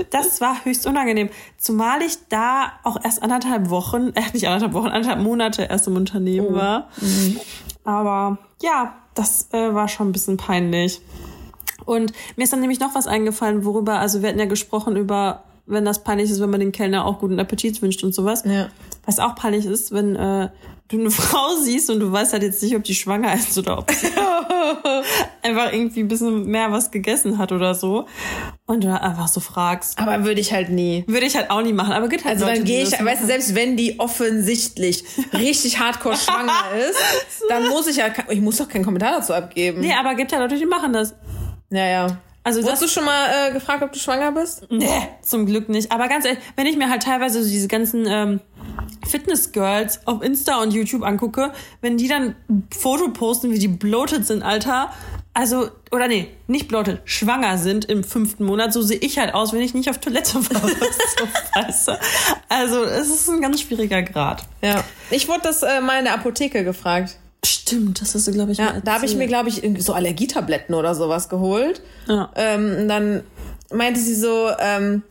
Das 0.10 0.41
war 0.41 0.64
höchst 0.64 0.88
unangenehm. 0.88 1.30
Zumal 1.58 2.01
ich 2.01 2.18
da 2.30 2.74
auch 2.84 2.97
erst 3.03 3.22
anderthalb 3.22 3.70
Wochen, 3.70 4.12
äh, 4.16 4.22
nicht 4.34 4.47
anderthalb 4.47 4.74
Wochen, 4.74 4.88
anderthalb 4.88 5.22
Monate 5.22 5.64
erst 5.64 5.88
im 5.88 5.95
Unternehmen 5.95 6.53
war. 6.53 6.89
Aber 7.84 8.38
ja, 8.62 8.95
das 9.14 9.47
äh, 9.51 9.74
war 9.74 9.88
schon 9.88 10.10
ein 10.10 10.12
bisschen 10.12 10.38
peinlich. 10.38 11.01
Und 11.86 12.14
mir 12.36 12.43
ist 12.43 12.53
dann 12.53 12.62
nämlich 12.62 12.80
noch 12.80 12.95
was 12.95 13.08
eingefallen, 13.08 13.66
worüber, 13.66 13.99
also 13.99 14.22
wir 14.22 14.30
hatten 14.30 14.39
ja 14.39 14.45
gesprochen 14.45 14.95
über, 14.95 15.43
wenn 15.66 15.86
das 15.86 16.03
peinlich 16.03 16.30
ist, 16.30 16.39
wenn 16.41 16.49
man 16.49 16.59
den 16.59 16.72
Kellner 16.72 17.05
auch 17.05 17.20
guten 17.20 17.39
Appetit 17.39 17.82
wünscht 17.82 18.03
und 18.03 18.13
sowas. 18.13 18.43
Ja. 18.45 18.70
Was 19.05 19.20
auch 19.20 19.36
peinlich 19.36 19.66
ist, 19.66 19.91
wenn 19.91 20.16
äh, 20.16 20.49
du 20.88 20.99
eine 20.99 21.11
Frau 21.11 21.55
siehst 21.55 21.89
und 21.89 21.99
du 21.99 22.11
weißt 22.11 22.34
halt 22.34 22.43
jetzt 22.43 22.61
nicht, 22.61 22.76
ob 22.76 22.84
die 22.84 22.95
schwanger 22.95 23.34
ist 23.34 23.57
oder 23.57 23.80
ob 23.80 23.91
sie 23.91 24.07
einfach 25.41 25.74
irgendwie 25.74 26.01
ein 26.01 26.07
bisschen 26.07 26.45
mehr 26.45 26.72
was 26.72 26.91
gegessen 26.91 27.38
hat 27.38 27.51
oder 27.51 27.74
so. 27.74 28.05
Und 28.68 28.84
du 28.84 29.01
einfach 29.01 29.28
so 29.28 29.39
fragst. 29.39 29.97
Aber 29.99 30.24
würde 30.26 30.41
ich 30.41 30.53
halt 30.53 30.70
nie. 30.70 31.03
Würde 31.07 31.26
ich 31.26 31.36
halt 31.36 31.49
auch 31.49 31.61
nie 31.61 31.74
machen, 31.74 31.93
aber 31.93 32.07
gibt 32.07 32.26
halt 32.26 32.36
Also 32.36 32.45
Leute, 32.45 32.59
dann 32.59 32.66
gehe 32.66 32.84
ich, 32.84 32.91
das 32.91 33.03
weißt 33.03 33.24
du, 33.24 33.28
selbst 33.28 33.55
wenn 33.55 33.78
die 33.78 33.99
offensichtlich 33.99 35.03
richtig 35.34 35.80
hardcore 35.80 36.18
schwanger 36.18 36.63
ist, 36.89 36.99
dann 37.49 37.70
muss 37.70 37.88
ich 37.88 37.97
ja, 37.97 38.07
ich 38.30 38.41
muss 38.41 38.57
doch 38.57 38.68
keinen 38.68 38.86
Kommentar 38.86 39.20
dazu 39.20 39.34
abgeben. 39.34 39.82
Nee, 39.82 39.93
aber 39.93 40.16
gibt 40.16 40.32
halt 40.32 40.41
Leute, 40.41 40.57
die 40.57 40.66
machen 40.66 40.93
das. 40.93 41.16
Ja, 41.72 41.86
ja. 41.86 42.18
Also 42.46 42.62
Wurdest 42.62 42.84
du 42.84 42.88
schon 42.88 43.06
mal 43.06 43.50
äh, 43.50 43.54
gefragt, 43.54 43.82
ob 43.82 43.91
du 43.91 43.98
schwanger 43.98 44.32
bist? 44.32 44.68
Nee, 44.70 44.88
zum 45.24 45.48
Glück 45.48 45.68
nicht. 45.68 45.91
Aber 45.91 46.08
ganz 46.08 46.26
ehrlich, 46.26 46.39
wenn 46.56 46.68
ich 46.68 46.78
mir 46.78 46.91
halt 46.91 47.02
teilweise 47.02 47.43
so 47.43 47.50
diese 47.50 47.68
ganzen 47.68 48.06
ähm, 48.08 48.39
Fitness-Girls 49.08 50.06
auf 50.06 50.22
Insta 50.22 50.62
und 50.62 50.72
YouTube 50.72 51.02
angucke, 51.02 51.52
wenn 51.82 51.98
die 51.98 52.08
dann 52.08 52.36
Foto 52.70 53.10
posten, 53.10 53.50
wie 53.50 53.58
die 53.58 53.68
bloated 53.68 54.28
sind, 54.28 54.43
Alter. 54.43 54.91
Also, 55.34 55.72
oder 55.91 56.08
nee, 56.08 56.28
nicht 56.46 56.68
bloated, 56.68 57.02
schwanger 57.06 57.58
sind 57.58 57.86
im 57.86 58.04
fünften 58.04 58.46
Monat, 58.46 58.72
so 58.74 58.84
sehe 58.84 59.00
ich 59.00 59.18
halt 59.18 59.34
aus, 59.34 59.52
wenn 59.52 59.62
ich 59.62 59.74
nicht 59.74 59.89
auf 59.89 59.98
Toilette 59.98 60.36
war. 60.50 61.72
so? 61.72 61.93
Also, 62.48 62.84
es 62.84 63.10
ist 63.10 63.28
ein 63.28 63.41
ganz 63.41 63.60
schwieriger 63.62 64.04
Grad. 64.04 64.43
Ja. 64.62 64.84
Ich 65.10 65.28
wurde 65.28 65.41
das 65.41 65.64
äh, 65.64 65.82
mal 65.82 65.98
in 65.98 66.06
der 66.06 66.14
Apotheke 66.14 66.64
gefragt. 66.64 67.18
Stimmt, 67.44 68.02
das 68.02 68.14
hast 68.16 68.28
du, 68.28 68.32
glaube 68.32 68.52
ich, 68.52 68.58
Ja, 68.60 68.74
da 68.84 68.94
habe 68.96 69.06
ich 69.06 69.16
mir, 69.16 69.28
glaube 69.28 69.50
ich, 69.50 69.62
so 69.80 69.94
Allergietabletten 69.94 70.76
oder 70.76 70.94
sowas 70.96 71.30
geholt. 71.30 71.82
Ja. 72.08 72.30
Ähm, 72.36 72.76
und 72.82 72.88
dann 72.88 73.24
meinte 73.72 74.00
sie 74.00 74.16
so, 74.16 74.50
ähm, 74.60 75.04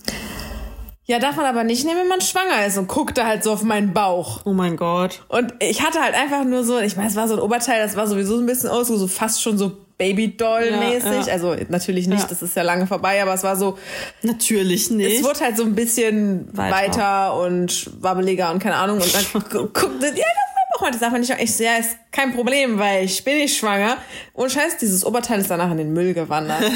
Ja, 1.07 1.19
darf 1.19 1.37
man 1.37 1.45
aber 1.47 1.65
nicht 1.65 1.85
nehmen, 1.85 2.01
wenn 2.01 2.09
man 2.09 2.21
schwanger 2.23 2.65
ist 2.67 2.79
und 2.79 2.89
guckte 2.89 3.27
halt 3.27 3.45
so 3.45 3.53
auf 3.53 3.63
meinen 3.63 3.93
Bauch. 3.93 4.41
Oh 4.47 4.53
mein 4.55 4.77
Gott. 4.77 5.23
Und 5.29 5.53
ich 5.61 5.83
hatte 5.83 6.01
halt 6.01 6.15
einfach 6.15 6.45
nur 6.45 6.65
so, 6.65 6.79
ich 6.79 6.97
meine, 6.97 7.09
es 7.11 7.15
war 7.17 7.29
so 7.29 7.35
ein 7.35 7.41
Oberteil, 7.41 7.83
das 7.83 7.95
war 7.95 8.07
sowieso 8.07 8.37
so 8.37 8.41
ein 8.43 8.47
bisschen 8.47 8.71
aus, 8.71 8.89
so 8.89 9.07
fast 9.07 9.43
schon 9.43 9.59
so 9.59 9.73
Babydoll-mäßig. 9.99 11.05
Ja, 11.05 11.27
ja. 11.27 11.33
Also 11.33 11.55
natürlich 11.69 12.09
nicht, 12.09 12.23
Ja. 12.23 12.27
das 12.29 12.43
ist 12.43 12.57
ja 12.57 12.63
lange 12.63 12.87
vorbei, 12.87 13.21
aber 13.23 13.35
es 13.35 13.43
war 13.45 13.55
so, 13.57 13.77
Natürlich 14.23 14.91
nicht. 14.91 15.19
es 15.19 15.25
wurde 15.25 15.41
halt 15.41 15.57
so 15.57 15.65
ein 15.65 15.75
bisschen 15.75 16.49
Weiter. 16.57 16.75
weiter, 16.75 17.37
und 17.39 17.91
wabbeliger 18.03 18.51
und 18.51 18.61
keine 18.61 18.77
Ahnung. 18.77 18.99
Und 19.01 19.15
dann 19.15 19.43
gu- 19.51 19.59
guckte, 19.75 20.07
ja, 20.07 20.13
das 20.15 20.54
das 20.91 21.01
darf 21.01 21.13
man 21.13 21.21
nicht. 21.21 21.35
Ich 21.39 21.55
sehe, 21.55 21.79
ist 21.79 21.97
kein 22.11 22.35
Problem, 22.35 22.79
weil 22.79 23.05
ich 23.05 23.23
bin 23.25 23.37
nicht 23.39 23.57
schwanger. 23.57 23.97
Und 24.33 24.51
scheiß, 24.51 24.79
dieses 24.79 25.05
Oberteil 25.05 25.41
ist 25.41 25.51
danach 25.51 25.71
in 25.71 25.79
den 25.79 25.93
Müll 25.93 26.15
gewandert. 26.15 26.63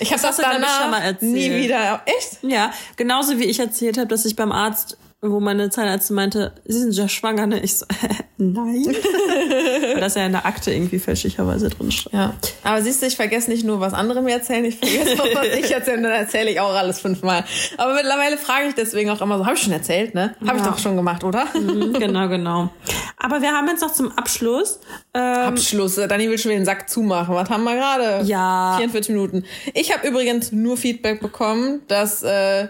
Ich 0.00 0.12
habe 0.12 0.22
das, 0.22 0.38
ich, 0.38 0.44
danach 0.44 1.20
nie 1.20 1.50
wieder. 1.54 2.02
Echt? 2.06 2.38
Ja, 2.42 2.72
genauso 2.96 3.38
wie 3.38 3.44
ich 3.44 3.58
erzählt 3.58 3.98
habe, 3.98 4.08
dass 4.08 4.24
ich 4.24 4.36
beim 4.36 4.52
Arzt, 4.52 4.96
wo 5.24 5.38
meine 5.38 5.70
Zahnärztin 5.70 6.16
meinte, 6.16 6.52
Sie 6.64 6.80
sind 6.80 6.92
ja 6.94 7.06
schwanger, 7.08 7.46
ne? 7.46 7.60
Ich 7.60 7.76
so, 7.76 7.86
nein. 8.38 8.84
Das 10.00 10.16
ja 10.16 10.26
in 10.26 10.32
der 10.32 10.46
Akte 10.46 10.72
irgendwie 10.72 10.98
fälschlicherweise 10.98 11.68
drin 11.68 11.92
stand. 11.92 12.14
Ja. 12.14 12.34
Aber 12.64 12.82
siehst 12.82 13.02
du, 13.02 13.06
ich 13.06 13.14
vergesse 13.14 13.48
nicht 13.50 13.64
nur, 13.64 13.78
was 13.78 13.94
andere 13.94 14.20
mir 14.20 14.32
erzählen, 14.32 14.64
ich 14.64 14.78
vergesse 14.78 15.22
auch, 15.22 15.28
was 15.34 15.46
ich 15.46 15.70
erzähle, 15.74 16.02
dann 16.02 16.10
erzähle 16.12 16.50
ich 16.50 16.58
auch 16.58 16.74
alles 16.74 16.98
fünfmal. 16.98 17.44
Aber 17.78 17.94
mittlerweile 17.94 18.36
frage 18.36 18.68
ich 18.68 18.74
deswegen 18.74 19.10
auch 19.10 19.20
immer 19.20 19.38
so, 19.38 19.46
habe 19.46 19.54
ich 19.54 19.62
schon 19.62 19.72
erzählt, 19.72 20.14
ne? 20.14 20.34
Habe 20.44 20.58
ich 20.58 20.64
Ja. 20.64 20.70
doch 20.70 20.78
schon 20.78 20.96
gemacht, 20.96 21.22
oder? 21.22 21.46
Mhm, 21.54 21.92
genau, 21.92 22.28
genau. 22.28 22.70
Aber 23.16 23.40
wir 23.42 23.52
haben 23.52 23.68
jetzt 23.68 23.82
noch 23.82 23.92
zum 23.92 24.10
Abschluss. 24.18 24.80
Ähm, 25.14 25.22
Abschluss. 25.22 25.94
Dani 25.94 26.28
will 26.28 26.38
schon 26.38 26.50
wieder 26.50 26.60
den 26.60 26.66
Sack 26.66 26.90
zumachen. 26.90 27.34
Was 27.34 27.48
haben 27.48 27.62
wir 27.62 27.76
gerade? 27.76 28.24
Ja. 28.26 28.74
44 28.78 29.14
Minuten. 29.14 29.44
Ich 29.74 29.92
habe 29.92 30.06
übrigens 30.08 30.50
nur 30.50 30.76
Feedback 30.76 31.20
bekommen, 31.20 31.82
dass 31.86 32.24
äh, 32.24 32.68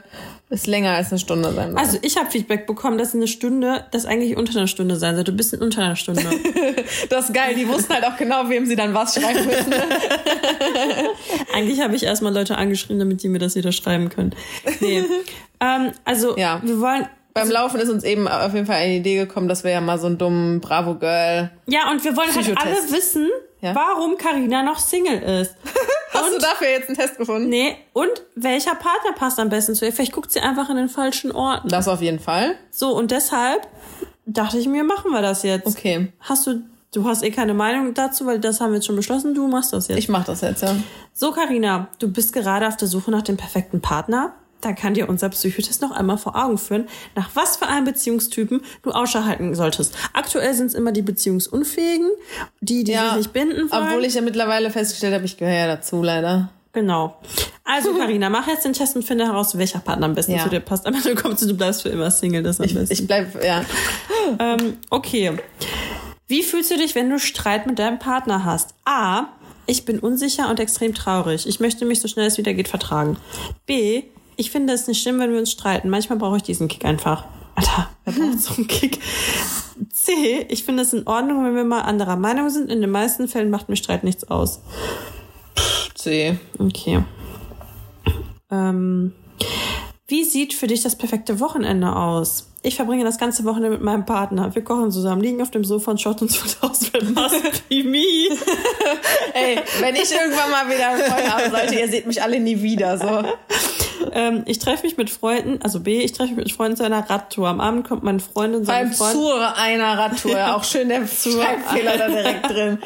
es 0.55 0.67
länger 0.67 0.91
als 0.91 1.11
eine 1.11 1.19
Stunde 1.19 1.51
sein 1.53 1.71
soll. 1.71 1.79
also 1.79 1.99
ich 2.03 2.17
habe 2.19 2.31
Feedback 2.31 2.67
bekommen, 2.67 2.99
dass 2.99 3.15
eine 3.15 3.27
Stunde, 3.27 3.85
das 3.91 4.05
eigentlich 4.05 4.37
unter 4.37 4.57
einer 4.59 4.67
Stunde 4.69 4.97
sein 4.97 5.15
soll. 5.15 5.25
Du 5.25 5.33
bist 5.33 5.55
in 5.55 5.61
unter 5.63 5.83
einer 5.83 5.97
Stunde. 5.97 6.23
das 7.09 7.27
ist 7.27 7.35
geil. 7.35 7.55
Die 7.57 7.67
wussten 7.67 7.93
halt 7.95 8.05
auch 8.05 8.17
genau, 8.19 8.49
wem 8.51 8.67
sie 8.67 8.77
dann 8.77 8.93
was 8.93 9.15
schreiben 9.15 9.47
müssen. 9.47 9.73
eigentlich 11.55 11.81
habe 11.81 11.95
ich 11.97 12.03
erstmal 12.05 12.35
Leute 12.35 12.57
angeschrieben, 12.59 12.99
damit 12.99 13.23
die 13.23 13.29
mir 13.29 13.39
das 13.39 13.55
wieder 13.55 13.73
schreiben 13.73 14.09
können. 14.11 14.35
Nee. 14.81 15.05
ähm, 15.61 15.93
also 16.05 16.37
Ja. 16.37 16.61
wir 16.63 16.81
wollen. 16.81 17.07
Beim 17.35 17.51
Laufen 17.51 17.81
ist 17.81 17.89
uns 17.89 18.05
eben 18.05 18.29
auf 18.29 18.53
jeden 18.55 18.67
Fall 18.67 18.77
eine 18.77 18.95
Idee 18.97 19.17
gekommen, 19.17 19.49
dass 19.49 19.65
wir 19.65 19.71
ja 19.71 19.81
mal 19.81 19.99
so 19.99 20.07
einen 20.07 20.19
dummen 20.19 20.61
Bravo-Girl. 20.61 21.51
Ja, 21.67 21.91
und 21.91 22.05
wir 22.05 22.17
wollen 22.17 22.35
halt 22.35 22.59
alle 22.59 22.77
wissen, 22.91 23.29
Ja. 23.61 23.75
warum 23.75 24.17
Karina 24.19 24.63
noch 24.63 24.79
Single 24.79 25.19
ist. 25.41 25.55
Hast 26.13 26.35
du 26.35 26.39
dafür 26.39 26.69
jetzt 26.69 26.89
einen 26.89 26.99
Test 26.99 27.17
gefunden? 27.17 27.49
Nee, 27.49 27.75
und 27.95 28.11
welcher 28.35 28.75
Partner 28.75 29.13
passt 29.17 29.39
am 29.41 29.49
besten 29.49 29.75
zu 29.75 29.87
ihr? 29.87 29.93
Vielleicht 29.93 30.13
guckt 30.13 30.31
sie 30.31 30.41
einfach 30.41 30.69
in 30.69 30.77
den 30.77 30.91
falschen 30.91 31.33
Orten. 31.33 31.69
Das 31.69 31.89
auf 31.89 32.03
jeden 32.03 32.21
Fall. 32.21 32.55
So, 32.71 32.95
und 32.95 33.11
deshalb 33.11 33.67
dachte 34.27 34.59
ich 34.59 34.69
mir, 34.69 34.85
machen 34.85 35.11
wir 35.11 35.23
das 35.23 35.43
jetzt. 35.43 35.67
Okay. 35.67 36.13
Hast 36.21 36.47
du, 36.47 36.61
du 36.93 37.07
hast 37.09 37.23
eh 37.23 37.31
keine 37.31 37.55
Meinung 37.55 37.95
dazu, 37.95 38.27
weil 38.27 38.41
das 38.41 38.61
haben 38.61 38.73
wir 38.73 38.77
jetzt 38.77 38.87
schon 38.87 38.97
beschlossen, 38.97 39.35
du 39.35 39.49
machst 39.49 39.73
das 39.73 39.89
jetzt. 39.89 39.99
Ich 39.99 40.11
mach 40.11 40.25
das 40.25 40.43
jetzt, 40.43 40.63
ja. 40.63 40.77
so, 41.15 41.33
Karina, 41.33 41.89
du 41.99 42.13
bist 42.13 42.35
gerade 42.35 42.69
auf 42.69 42.77
der 42.77 42.89
Suche 42.89 43.11
nach 43.11 43.23
dem 43.23 43.39
perfekten 43.39 43.81
Partner. 43.81 44.35
Dann 44.63 44.75
kann 44.75 44.95
dir 44.95 45.09
unser 45.09 45.29
Psychotest 45.29 45.83
noch 45.83 45.91
einmal 45.91 46.17
vor 46.17 46.35
Augen 46.37 46.57
führen, 46.57 46.89
nach 47.15 47.31
was 47.35 47.59
für 47.59 47.67
einem 47.67 47.85
Beziehungstypen 47.85 48.63
du 48.83 48.91
Ausschau 48.93 49.25
halten 49.25 49.55
solltest. 49.55 49.95
Aktuell 50.15 50.55
sind 50.55 50.67
es 50.69 50.75
immer 50.75 50.93
die 50.93 51.03
Beziehungsunfähigen, 51.03 52.11
die, 52.61 52.85
die 52.85 52.93
sich 52.93 53.17
nicht 53.17 53.33
binden 53.33 53.71
wollen. 53.71 53.89
Obwohl 53.89 54.05
ich 54.05 54.15
ja 54.15 54.23
mittlerweile 54.23 54.71
festgestellt 54.71 55.15
habe, 55.15 55.25
ich 55.25 55.37
gehöre 55.37 55.55
ja 55.55 55.67
dazu, 55.67 56.03
leider. 56.03 56.49
Genau. 56.73 57.17
Also, 57.65 57.93
Karina, 57.99 58.31
mach 58.31 58.47
jetzt 58.47 58.65
den 58.65 58.73
Test 58.73 58.97
und 58.97 59.05
finde 59.05 59.27
heraus, 59.27 59.59
welcher 59.59 59.81
Partner 59.81 60.07
am 60.07 60.15
besten 60.15 60.33
Ja. 60.33 60.45
zu 60.45 60.49
dir 60.49 60.61
passt. 60.61 60.87
Am 60.87 60.95
Ende 60.95 61.15
kommst 61.15 61.43
du, 61.43 61.47
du 61.49 61.55
bleibst 61.55 61.83
für 61.83 61.91
immer 61.91 62.11
Single, 62.11 62.43
das 62.43 62.59
ist 62.59 62.71
am 62.71 62.75
besten. 62.75 62.93
Ich 62.93 63.07
bleib, 63.07 63.45
ja. 63.45 63.65
ähm, 64.39 64.79
okay. 64.91 65.33
Wie 66.29 66.43
fühlst 66.43 66.71
du 66.71 66.77
dich, 66.77 66.95
wenn 66.95 67.11
du 67.11 67.19
Streit 67.19 67.67
mit 67.67 67.79
deinem 67.79 67.99
Partner 67.99 68.45
hast? 68.45 68.75
A. 68.85 69.27
Ich 69.67 69.85
bin 69.85 69.99
unsicher 69.99 70.49
und 70.49 70.59
extrem 70.61 70.95
traurig. 70.95 71.47
Ich 71.47 71.61
möchte 71.61 71.85
mich 71.85 72.01
so 72.01 72.09
schnell 72.09 72.27
es 72.27 72.39
wieder 72.39 72.55
geht 72.55 72.69
vertragen. 72.69 73.17
B. 73.67 74.05
Ich 74.37 74.51
finde 74.51 74.73
es 74.73 74.87
nicht 74.87 75.03
schlimm, 75.03 75.19
wenn 75.19 75.33
wir 75.33 75.39
uns 75.39 75.51
streiten. 75.51 75.89
Manchmal 75.89 76.19
brauche 76.19 76.37
ich 76.37 76.43
diesen 76.43 76.69
Kick 76.69 76.85
einfach. 76.85 77.25
Alter, 77.55 77.91
wer 78.05 78.13
braucht 78.13 78.41
so 78.41 78.55
einen 78.55 78.67
Kick? 78.67 78.99
C. 79.93 80.47
Ich 80.49 80.65
finde 80.65 80.83
es 80.83 80.93
in 80.93 81.07
Ordnung, 81.07 81.45
wenn 81.45 81.55
wir 81.55 81.65
mal 81.65 81.83
anderer 81.83 82.17
Meinung 82.17 82.51
sind. 82.51 82.71
In 82.71 82.81
den 82.81 82.91
meisten 82.91 83.29
Fällen 83.29 83.51
macht 83.51 83.69
mir 83.69 83.77
Streit 83.77 84.05
nichts 84.05 84.25
aus. 84.31 84.61
C. 85.95 86.39
Okay. 86.59 87.05
Ähm, 88.51 89.13
wie 90.07 90.25
sieht 90.25 90.55
für 90.55 90.67
dich 90.67 90.83
das 90.83 90.97
perfekte 90.97 91.41
Wochenende 91.41 91.95
aus? 91.95 92.49
Ich 92.65 92.77
verbringe 92.77 93.03
das 93.03 93.19
ganze 93.19 93.45
Wochenende 93.45 93.71
mit 93.71 93.83
meinem 93.83 94.05
Partner. 94.05 94.55
Wir 94.55 94.63
kochen 94.63 94.93
zusammen, 94.93 95.21
liegen 95.21 95.43
auf 95.43 95.51
dem 95.51 95.65
Sofa 95.65 95.91
und 95.91 96.01
schauen 96.01 96.19
uns 96.19 96.37
von 96.37 96.71
aus, 96.71 96.93
wenn 96.93 97.13
Must 97.13 97.69
be 97.69 97.83
me. 97.83 98.29
Ey, 99.35 99.59
wenn 99.81 99.97
ich 99.97 100.13
irgendwann 100.13 100.51
mal 100.51 100.69
wieder 100.69 100.91
einen 100.91 101.03
Freund 101.03 101.33
haben 101.33 101.51
sollte, 101.51 101.75
ihr 101.75 101.89
seht 101.89 102.07
mich 102.07 102.23
alle 102.23 102.39
nie 102.39 102.63
wieder, 102.63 102.99
so. 102.99 103.23
Ähm, 104.13 104.43
ich 104.47 104.59
treffe 104.59 104.85
mich 104.85 104.97
mit 104.97 105.11
Freunden, 105.11 105.61
also 105.63 105.81
B, 105.81 106.01
ich 106.01 106.13
treffe 106.13 106.31
mich 106.31 106.45
mit 106.45 106.53
Freunden 106.53 106.77
zu 106.77 106.85
einer 106.85 107.09
Radtour. 107.09 107.49
Am 107.49 107.61
Abend 107.61 107.87
kommt 107.87 108.03
meine 108.03 108.21
Freundin 108.21 108.61
und 108.61 108.67
seine 108.67 108.89
Beim 108.89 108.97
Freund. 108.97 109.13
zur 109.13 109.57
einer 109.59 109.99
Radtour. 109.99 110.57
Auch 110.57 110.65
schön 110.65 110.89
der 110.89 111.07
Schreibfehler 111.07 111.99
da 111.99 112.09
direkt 112.09 112.51
drin. 112.51 112.79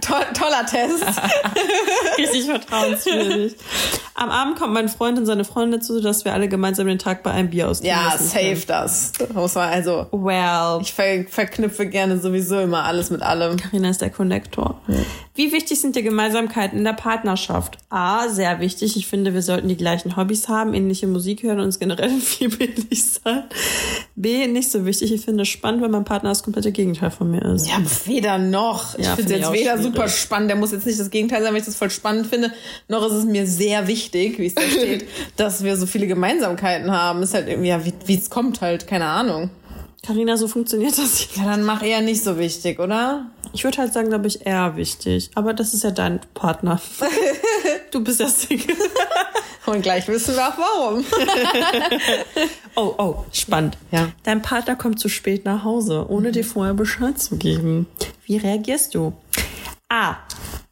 Toll, 0.00 0.24
toller 0.34 0.66
Test. 0.66 1.04
Richtig 2.18 2.44
vertrauenswürdig. 2.44 3.56
Am 4.14 4.30
Abend 4.30 4.58
kommt 4.58 4.72
mein 4.74 4.88
Freund 4.88 5.16
und 5.18 5.26
seine 5.26 5.44
Freundin 5.44 5.80
dazu, 5.80 6.00
dass 6.00 6.24
wir 6.24 6.32
alle 6.32 6.48
gemeinsam 6.48 6.86
den 6.88 6.98
Tag 6.98 7.22
bei 7.22 7.30
einem 7.30 7.50
Bier 7.50 7.68
ausgehen 7.68 7.94
Ja, 7.94 8.12
lassen 8.12 8.26
safe 8.28 8.62
das. 8.66 9.12
Muss 9.32 9.54
man, 9.54 9.68
also, 9.68 10.06
können. 10.10 10.24
Well. 10.24 10.80
ich 10.82 10.92
ver 10.92 11.24
verknüpfe 11.28 11.86
gerne 11.86 12.18
sowieso 12.18 12.58
immer 12.58 12.84
alles 12.84 13.10
mit 13.10 13.22
allem. 13.22 13.56
Karina 13.56 13.90
ist 13.90 14.00
der 14.00 14.10
Konnektor. 14.10 14.80
Wie 15.34 15.52
wichtig 15.52 15.80
sind 15.80 15.94
die 15.94 16.02
Gemeinsamkeiten 16.02 16.78
in 16.78 16.84
der 16.84 16.94
Partnerschaft? 16.94 17.78
A, 17.90 18.28
sehr 18.28 18.58
wichtig. 18.58 18.96
Ich 18.96 19.06
finde, 19.06 19.34
wir 19.34 19.42
sollten 19.42 19.68
die 19.68 19.76
gleichen 19.76 20.16
Hobbys 20.16 20.47
haben, 20.48 20.74
ähnliche 20.74 21.06
Musik 21.06 21.42
hören 21.42 21.58
und 21.58 21.66
uns 21.66 21.78
generell 21.78 22.10
viel 22.20 22.50
ähnlich 22.60 23.04
sein. 23.04 23.44
B, 24.16 24.46
nicht 24.46 24.70
so 24.70 24.84
wichtig. 24.86 25.12
Ich 25.12 25.24
finde 25.24 25.42
es 25.42 25.48
spannend, 25.48 25.82
wenn 25.82 25.90
mein 25.90 26.04
Partner 26.04 26.30
das 26.30 26.42
komplette 26.42 26.72
Gegenteil 26.72 27.10
von 27.10 27.30
mir 27.30 27.42
ist. 27.42 27.68
Ja, 27.68 27.78
weder 28.06 28.38
noch. 28.38 28.98
Ich 28.98 29.04
Ja, 29.06 29.14
finde 29.16 29.34
finde 29.34 29.34
es 29.34 29.50
ich 29.50 29.54
jetzt 29.54 29.60
weder 29.66 29.76
schwierig. 29.78 29.94
super 29.94 30.08
spannend, 30.08 30.50
der 30.50 30.56
muss 30.56 30.72
jetzt 30.72 30.86
nicht 30.86 30.98
das 30.98 31.10
Gegenteil 31.10 31.42
sein, 31.42 31.52
weil 31.52 31.60
ich 31.60 31.66
das 31.66 31.76
voll 31.76 31.90
spannend 31.90 32.26
finde, 32.26 32.52
noch 32.88 33.06
ist 33.06 33.12
es 33.12 33.24
mir 33.24 33.46
sehr 33.46 33.86
wichtig, 33.86 34.38
wie 34.38 34.46
es 34.46 34.54
da 34.54 34.62
steht, 34.70 35.04
dass 35.36 35.62
wir 35.62 35.76
so 35.76 35.86
viele 35.86 36.06
Gemeinsamkeiten 36.06 36.90
haben. 36.90 37.22
Ist 37.22 37.34
halt 37.34 37.48
irgendwie, 37.48 37.68
ja, 37.68 37.80
wie 38.06 38.14
es 38.14 38.30
kommt 38.30 38.60
halt, 38.60 38.86
keine 38.86 39.06
Ahnung. 39.06 39.50
Karina, 40.02 40.36
so 40.36 40.48
funktioniert 40.48 40.96
das 40.96 41.20
nicht. 41.20 41.36
Ja, 41.36 41.44
dann 41.44 41.64
mach 41.64 41.82
eher 41.82 42.00
nicht 42.00 42.22
so 42.22 42.38
wichtig, 42.38 42.78
oder? 42.78 43.26
Ich 43.52 43.64
würde 43.64 43.78
halt 43.78 43.92
sagen, 43.92 44.08
glaube 44.08 44.26
ich, 44.26 44.46
eher 44.46 44.76
wichtig. 44.76 45.30
Aber 45.34 45.54
das 45.54 45.74
ist 45.74 45.84
ja 45.84 45.90
dein 45.90 46.20
Partner. 46.34 46.80
du 47.90 48.02
bist 48.02 48.20
ja 48.20 48.28
Single. 48.28 48.76
Und 49.66 49.82
gleich 49.82 50.08
wissen 50.08 50.34
wir 50.34 50.48
auch 50.48 50.58
warum. 50.58 51.04
Oh, 52.80 52.94
oh, 52.96 53.24
spannend. 53.32 53.76
Ja. 53.90 54.12
Dein 54.22 54.40
Partner 54.40 54.76
kommt 54.76 55.00
zu 55.00 55.08
spät 55.08 55.44
nach 55.44 55.64
Hause, 55.64 56.06
ohne 56.08 56.30
dir 56.30 56.44
vorher 56.44 56.74
Bescheid 56.74 57.18
zu 57.18 57.36
geben. 57.36 57.88
Wie 58.24 58.36
reagierst 58.36 58.94
du? 58.94 59.14
A. 59.88 60.14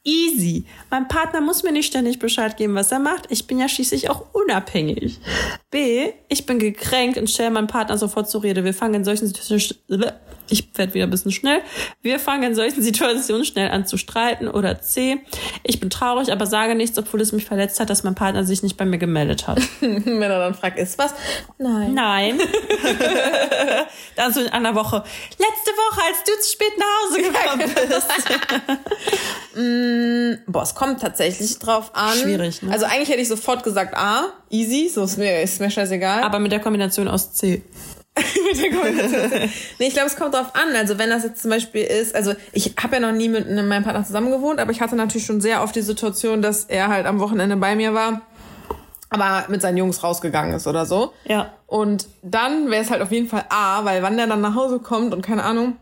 Easy. 0.06 0.64
Mein 0.88 1.08
Partner 1.08 1.40
muss 1.40 1.64
mir 1.64 1.72
nicht 1.72 1.86
ständig 1.88 2.20
Bescheid 2.20 2.56
geben, 2.56 2.76
was 2.76 2.92
er 2.92 3.00
macht. 3.00 3.24
Ich 3.28 3.48
bin 3.48 3.58
ja 3.58 3.68
schließlich 3.68 4.08
auch 4.08 4.26
unabhängig. 4.32 5.18
B. 5.70 6.12
Ich 6.28 6.46
bin 6.46 6.60
gekränkt 6.60 7.18
und 7.18 7.28
stelle 7.28 7.50
meinen 7.50 7.66
Partner 7.66 7.98
sofort 7.98 8.30
zur 8.30 8.44
Rede. 8.44 8.64
Wir 8.64 8.72
fangen 8.72 8.94
in 8.94 9.04
solchen 9.04 9.26
Situationen, 9.26 10.12
ich 10.48 10.68
werde 10.74 10.94
wieder 10.94 11.04
ein 11.06 11.10
bisschen 11.10 11.32
schnell. 11.32 11.60
Wir 12.02 12.18
fangen 12.18 12.42
in 12.44 12.54
solchen 12.54 12.82
Situationen 12.82 13.44
schnell 13.44 13.70
an 13.70 13.86
zu 13.86 13.96
streiten. 13.96 14.48
Oder 14.48 14.80
C. 14.80 15.18
Ich 15.62 15.80
bin 15.80 15.90
traurig, 15.90 16.32
aber 16.32 16.46
sage 16.46 16.74
nichts, 16.74 16.98
obwohl 16.98 17.20
es 17.20 17.32
mich 17.32 17.44
verletzt 17.44 17.80
hat, 17.80 17.90
dass 17.90 18.04
mein 18.04 18.14
Partner 18.14 18.44
sich 18.44 18.62
nicht 18.62 18.76
bei 18.76 18.84
mir 18.84 18.98
gemeldet 18.98 19.46
hat. 19.46 19.60
Wenn 19.80 20.22
er 20.22 20.38
dann 20.38 20.54
fragt, 20.54 20.78
ist 20.78 20.98
was? 20.98 21.14
Nein. 21.58 21.94
Nein. 21.94 22.40
Dann 24.16 24.32
so 24.32 24.40
in 24.40 24.48
einer 24.48 24.74
Woche. 24.74 25.04
Letzte 25.38 25.70
Woche, 25.72 26.00
als 26.06 26.24
du 26.24 26.32
zu 26.40 26.52
spät 26.52 26.72
nach 26.78 26.86
Hause 27.04 27.22
gekommen 27.22 27.70
bist. 29.54 30.46
Boah, 30.46 30.62
es 30.62 30.74
kommt 30.74 31.00
tatsächlich 31.00 31.58
drauf 31.58 31.90
an. 31.94 32.16
Schwierig, 32.16 32.62
ne? 32.62 32.72
Also 32.72 32.86
eigentlich 32.86 33.08
hätte 33.08 33.20
ich 33.20 33.28
sofort 33.28 33.62
gesagt 33.62 33.96
A, 33.96 34.32
easy, 34.50 34.90
so 34.92 35.04
ist 35.04 35.18
mir, 35.18 35.42
ist 35.42 35.60
mir 35.60 35.70
scheißegal. 35.70 36.22
Aber 36.22 36.38
mit 36.38 36.52
der 36.52 36.60
Kombination 36.60 37.08
aus 37.08 37.32
C. 37.34 37.62
Nee, 39.78 39.86
ich 39.88 39.92
glaube, 39.94 40.06
es 40.08 40.16
kommt 40.16 40.34
drauf 40.34 40.54
an. 40.54 40.74
Also 40.76 40.98
wenn 40.98 41.10
das 41.10 41.22
jetzt 41.24 41.42
zum 41.42 41.50
Beispiel 41.50 41.82
ist, 41.82 42.14
also 42.14 42.32
ich 42.52 42.74
habe 42.82 42.94
ja 42.96 43.00
noch 43.00 43.12
nie 43.12 43.28
mit 43.28 43.46
einem- 43.46 43.68
meinem 43.68 43.84
Partner 43.84 44.04
zusammen 44.04 44.30
gewohnt, 44.30 44.58
aber 44.58 44.70
ich 44.72 44.80
hatte 44.80 44.96
natürlich 44.96 45.26
schon 45.26 45.40
sehr 45.40 45.62
oft 45.62 45.74
die 45.76 45.82
Situation, 45.82 46.42
dass 46.42 46.64
er 46.64 46.88
halt 46.88 47.06
am 47.06 47.20
Wochenende 47.20 47.56
bei 47.56 47.76
mir 47.76 47.92
war, 47.94 48.22
aber 49.10 49.44
mit 49.48 49.60
seinen 49.62 49.76
Jungs 49.76 50.02
rausgegangen 50.02 50.54
ist 50.54 50.66
oder 50.66 50.86
so. 50.86 51.12
Ja. 51.24 51.52
Und 51.66 52.06
dann 52.22 52.70
wäre 52.70 52.82
es 52.82 52.90
halt 52.90 53.02
auf 53.02 53.12
jeden 53.12 53.28
Fall 53.28 53.44
A, 53.50 53.84
weil 53.84 54.02
wann 54.02 54.16
der 54.16 54.26
dann 54.26 54.40
nach 54.40 54.54
Hause 54.54 54.78
kommt 54.78 55.12
und 55.12 55.22
keine 55.22 55.42
Ahnung, 55.44 55.76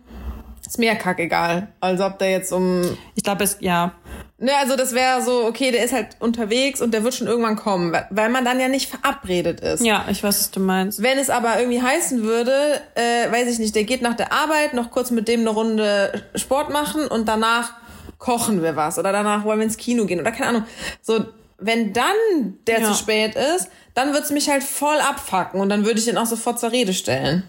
ist 0.66 0.78
mir 0.78 0.86
ja 0.86 0.94
kackegal. 0.94 1.68
Also 1.80 2.04
ob 2.06 2.18
der 2.18 2.30
jetzt 2.30 2.52
um 2.52 2.82
Ich 3.14 3.22
glaube, 3.22 3.44
es, 3.44 3.58
ja. 3.60 3.92
Ne, 4.38 4.50
also 4.60 4.74
das 4.74 4.92
wäre 4.94 5.22
so, 5.22 5.44
okay, 5.46 5.70
der 5.70 5.84
ist 5.84 5.92
halt 5.92 6.08
unterwegs 6.18 6.80
und 6.80 6.92
der 6.92 7.04
wird 7.04 7.14
schon 7.14 7.28
irgendwann 7.28 7.54
kommen, 7.54 7.96
weil 8.10 8.28
man 8.30 8.44
dann 8.44 8.58
ja 8.58 8.66
nicht 8.68 8.90
verabredet 8.90 9.60
ist. 9.60 9.84
Ja, 9.84 10.06
ich 10.10 10.24
weiß, 10.24 10.38
was 10.40 10.50
du 10.50 10.58
meinst. 10.58 11.00
Wenn 11.02 11.18
es 11.18 11.30
aber 11.30 11.56
irgendwie 11.58 11.80
heißen 11.80 12.24
würde, 12.24 12.52
äh, 12.96 13.30
weiß 13.30 13.48
ich 13.48 13.60
nicht, 13.60 13.76
der 13.76 13.84
geht 13.84 14.02
nach 14.02 14.14
der 14.14 14.32
Arbeit 14.32 14.74
noch 14.74 14.90
kurz 14.90 15.12
mit 15.12 15.28
dem 15.28 15.40
eine 15.40 15.50
Runde 15.50 16.24
Sport 16.34 16.70
machen 16.70 17.06
und 17.06 17.28
danach 17.28 17.74
kochen 18.18 18.60
wir 18.62 18.74
was 18.74 18.98
oder 18.98 19.12
danach 19.12 19.44
wollen 19.44 19.60
wir 19.60 19.64
ins 19.64 19.76
Kino 19.76 20.04
gehen 20.04 20.20
oder 20.20 20.32
keine 20.32 20.48
Ahnung. 20.48 20.64
So, 21.00 21.24
wenn 21.58 21.92
dann 21.92 22.58
der 22.66 22.80
Ja. 22.80 22.88
zu 22.88 22.94
spät 22.94 23.36
ist, 23.36 23.68
dann 23.94 24.12
wird's 24.14 24.30
mich 24.30 24.50
halt 24.50 24.64
voll 24.64 24.98
abfacken 24.98 25.60
und 25.60 25.68
dann 25.68 25.84
würde 25.86 26.00
ich 26.00 26.06
den 26.06 26.18
auch 26.18 26.26
sofort 26.26 26.58
zur 26.58 26.72
Rede 26.72 26.92
stellen. 26.92 27.44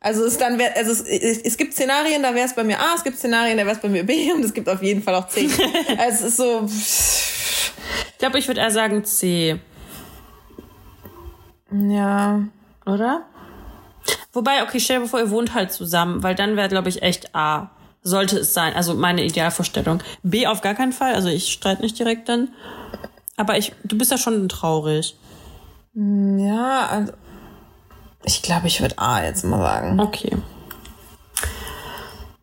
Also 0.00 0.24
es 0.24 0.38
dann 0.38 0.58
wär, 0.58 0.76
also 0.76 0.92
es, 0.92 1.02
es, 1.02 1.56
gibt 1.56 1.74
Szenarien, 1.74 2.22
da 2.22 2.32
wäre 2.34 2.46
es 2.46 2.54
bei 2.54 2.62
mir 2.62 2.78
A, 2.78 2.94
es 2.94 3.02
gibt 3.02 3.18
Szenarien, 3.18 3.58
da 3.58 3.64
wäre 3.64 3.74
es 3.74 3.82
bei 3.82 3.88
mir 3.88 4.04
B 4.04 4.32
und 4.34 4.44
es 4.44 4.54
gibt 4.54 4.68
auf 4.68 4.82
jeden 4.82 5.02
Fall 5.02 5.14
auch 5.14 5.28
C. 5.28 5.48
also 5.98 6.26
es 6.26 6.32
ist 6.32 6.36
so 6.36 6.68
Ich 8.12 8.18
glaube, 8.18 8.38
ich 8.38 8.46
würde 8.46 8.60
eher 8.60 8.70
sagen 8.70 9.04
C, 9.04 9.60
ja, 11.70 12.44
oder? 12.86 13.26
Wobei, 14.32 14.62
okay, 14.62 14.80
stell 14.80 15.00
dir 15.00 15.06
vor, 15.06 15.20
ihr 15.20 15.30
wohnt 15.30 15.54
halt 15.54 15.72
zusammen, 15.72 16.22
weil 16.22 16.34
dann 16.34 16.56
wäre, 16.56 16.68
glaube 16.68 16.88
ich, 16.88 17.02
echt 17.02 17.34
A. 17.34 17.70
Sollte 18.02 18.38
es 18.38 18.54
sein. 18.54 18.74
Also 18.74 18.94
meine 18.94 19.24
Idealvorstellung. 19.24 20.02
B 20.22 20.46
auf 20.46 20.60
gar 20.62 20.74
keinen 20.74 20.92
Fall. 20.92 21.14
Also 21.14 21.28
ich 21.28 21.52
streite 21.52 21.82
nicht 21.82 21.98
direkt 21.98 22.28
dann. 22.28 22.48
Aber 23.36 23.58
ich, 23.58 23.72
du 23.84 23.98
bist 23.98 24.10
ja 24.10 24.18
schon 24.18 24.48
traurig. 24.48 25.16
ja, 25.94 26.86
also 26.86 27.12
ich 28.24 28.42
glaube, 28.42 28.66
ich 28.66 28.80
würde 28.80 28.98
A 28.98 29.24
jetzt 29.24 29.44
mal 29.44 29.58
sagen. 29.58 30.00
Okay. 30.00 30.36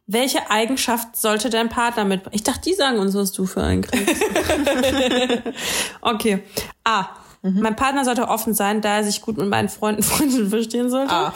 Welche 0.08 0.52
Eigenschaft 0.52 1.18
sollte 1.18 1.50
dein 1.50 1.70
Partner 1.70 2.06
mitbringen? 2.06 2.36
Ich 2.36 2.44
dachte, 2.44 2.62
die 2.62 2.74
sagen 2.76 3.00
uns, 3.00 3.16
was 3.16 3.32
du 3.32 3.46
für 3.46 3.64
einen 3.64 3.82
kriegst. 3.82 4.24
okay. 6.02 6.44
A. 6.84 7.08
Mein 7.42 7.76
Partner 7.76 8.04
sollte 8.04 8.28
offen 8.28 8.56
sein, 8.56 8.82
da 8.82 8.98
er 8.98 9.04
sich 9.04 9.22
gut 9.22 9.38
mit 9.38 9.48
meinen 9.48 9.70
Freunden 9.70 10.02
Freundinnen 10.04 10.50
verstehen 10.50 10.90
sollte. 10.90 11.14
A. 11.14 11.34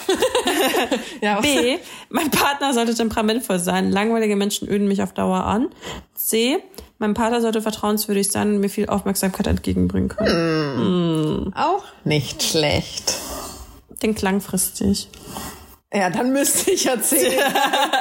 ja, 1.20 1.40
B. 1.40 1.78
Mein 2.08 2.30
Partner 2.30 2.74
sollte 2.74 2.94
temperamentvoll 2.94 3.60
sein. 3.60 3.92
Langweilige 3.92 4.34
Menschen 4.34 4.68
öden 4.68 4.88
mich 4.88 5.02
auf 5.02 5.12
Dauer 5.12 5.44
an. 5.44 5.68
C. 6.14 6.58
Mein 6.98 7.14
Partner 7.14 7.40
sollte 7.40 7.62
vertrauenswürdig 7.62 8.30
sein 8.30 8.54
und 8.54 8.60
mir 8.60 8.68
viel 8.68 8.88
Aufmerksamkeit 8.88 9.46
entgegenbringen 9.46 10.08
können. 10.08 11.52
auch 11.54 11.84
nicht 12.04 12.42
schlecht. 12.42 13.14
Denk 14.02 14.20
langfristig. 14.22 15.08
Ja, 15.92 16.08
dann 16.08 16.32
müsste 16.32 16.70
ich 16.70 16.86
erzählen. 16.86 17.42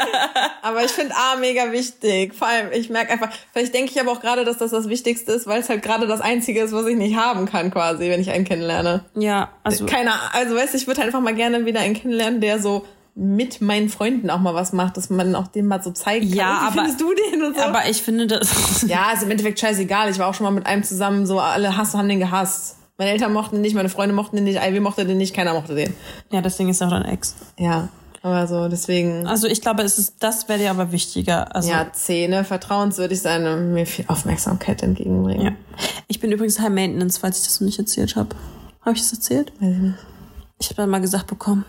aber 0.61 0.83
ich 0.83 0.91
finde 0.91 1.15
A 1.15 1.37
mega 1.37 1.71
wichtig. 1.71 2.35
Vor 2.35 2.47
allem, 2.47 2.71
ich 2.71 2.89
merke 2.89 3.11
einfach, 3.11 3.29
vielleicht 3.51 3.73
denke 3.73 3.91
ich 3.91 3.99
aber 3.99 4.11
auch 4.11 4.21
gerade, 4.21 4.45
dass 4.45 4.57
das 4.59 4.69
das 4.69 4.89
Wichtigste 4.89 5.31
ist, 5.31 5.47
weil 5.47 5.61
es 5.61 5.69
halt 5.69 5.81
gerade 5.81 6.05
das 6.05 6.21
Einzige 6.21 6.61
ist, 6.61 6.71
was 6.71 6.85
ich 6.85 6.95
nicht 6.95 7.17
haben 7.17 7.47
kann 7.47 7.71
quasi, 7.71 8.09
wenn 8.09 8.21
ich 8.21 8.29
einen 8.29 8.45
kennenlerne. 8.45 9.05
Ja, 9.15 9.49
also 9.63 9.87
Keiner, 9.87 10.13
also 10.33 10.55
weißt 10.55 10.73
du, 10.73 10.77
ich 10.77 10.85
würde 10.85 11.01
einfach 11.01 11.19
mal 11.19 11.33
gerne 11.33 11.65
wieder 11.65 11.79
einen 11.79 11.95
kennenlernen, 11.95 12.41
der 12.41 12.59
so 12.59 12.85
mit 13.15 13.59
meinen 13.59 13.89
Freunden 13.89 14.29
auch 14.29 14.39
mal 14.39 14.53
was 14.53 14.71
macht, 14.71 14.95
dass 14.95 15.09
man 15.09 15.33
auch 15.35 15.47
dem 15.47 15.65
mal 15.65 15.81
so 15.81 15.89
zeigen 15.91 16.29
kann. 16.29 16.37
Ja, 16.37 16.59
aber- 16.67 16.83
findest 16.83 17.01
du 17.01 17.11
den 17.31 17.43
und 17.43 17.55
so? 17.57 17.61
aber 17.63 17.89
ich 17.89 18.03
finde 18.03 18.27
das. 18.27 18.83
ja, 18.87 19.11
ist 19.13 19.23
im 19.23 19.31
Endeffekt 19.31 19.59
scheißegal. 19.59 20.11
Ich 20.11 20.19
war 20.19 20.27
auch 20.27 20.35
schon 20.35 20.43
mal 20.45 20.51
mit 20.51 20.67
einem 20.67 20.83
zusammen, 20.83 21.25
so 21.25 21.39
alle 21.39 21.75
hassen, 21.75 21.97
haben 21.97 22.07
den 22.07 22.19
gehasst. 22.19 22.75
Meine 22.99 23.11
Eltern 23.11 23.33
mochten 23.33 23.55
den 23.55 23.61
nicht, 23.63 23.73
meine 23.75 23.89
Freunde 23.89 24.13
mochten 24.13 24.35
den 24.35 24.43
nicht, 24.45 24.59
Ivy 24.61 24.79
mochte 24.81 25.05
den 25.05 25.17
nicht, 25.17 25.33
keiner 25.33 25.53
mochte 25.53 25.73
den. 25.73 25.93
ja, 26.31 26.41
deswegen 26.41 26.69
ist 26.69 26.81
er 26.81 26.87
auch 26.87 26.91
dein 26.91 27.05
Ex. 27.05 27.33
Ja, 27.57 27.87
aber 28.21 28.45
so, 28.45 28.67
deswegen. 28.67 29.25
Also 29.25 29.47
ich 29.47 29.61
glaube, 29.61 29.81
es 29.83 29.97
ist, 29.97 30.15
das 30.19 30.47
wäre 30.49 30.59
dir 30.59 30.69
aber 30.69 30.91
wichtiger. 30.91 31.55
Also, 31.55 31.69
Ja, 31.71 31.87
Zähne, 31.93 32.43
vertrauenswürdig 32.43 33.21
sein 33.21 33.47
und 33.47 33.73
mir 33.73 33.85
viel 33.87 34.03
Aufmerksamkeit 34.09 34.83
entgegenbringen. 34.83 35.41
ja. 35.41 35.51
Ich 36.09 36.19
bin 36.19 36.31
übrigens 36.31 36.59
High 36.59 36.69
Maintenance, 36.69 37.17
falls 37.17 37.39
ich 37.39 37.45
das 37.45 37.61
noch 37.61 37.65
nicht 37.67 37.79
erzählt 37.79 38.15
habe. 38.17 38.35
Habe 38.81 38.95
ich 38.95 39.01
das 39.01 39.13
erzählt? 39.13 39.53
Weiß 39.61 39.71
ich 39.71 39.77
nicht. 39.77 39.95
Ich 40.59 40.67
habe 40.67 40.75
dann 40.75 40.89
mal 40.89 40.99
gesagt 40.99 41.27
bekommen, 41.27 41.63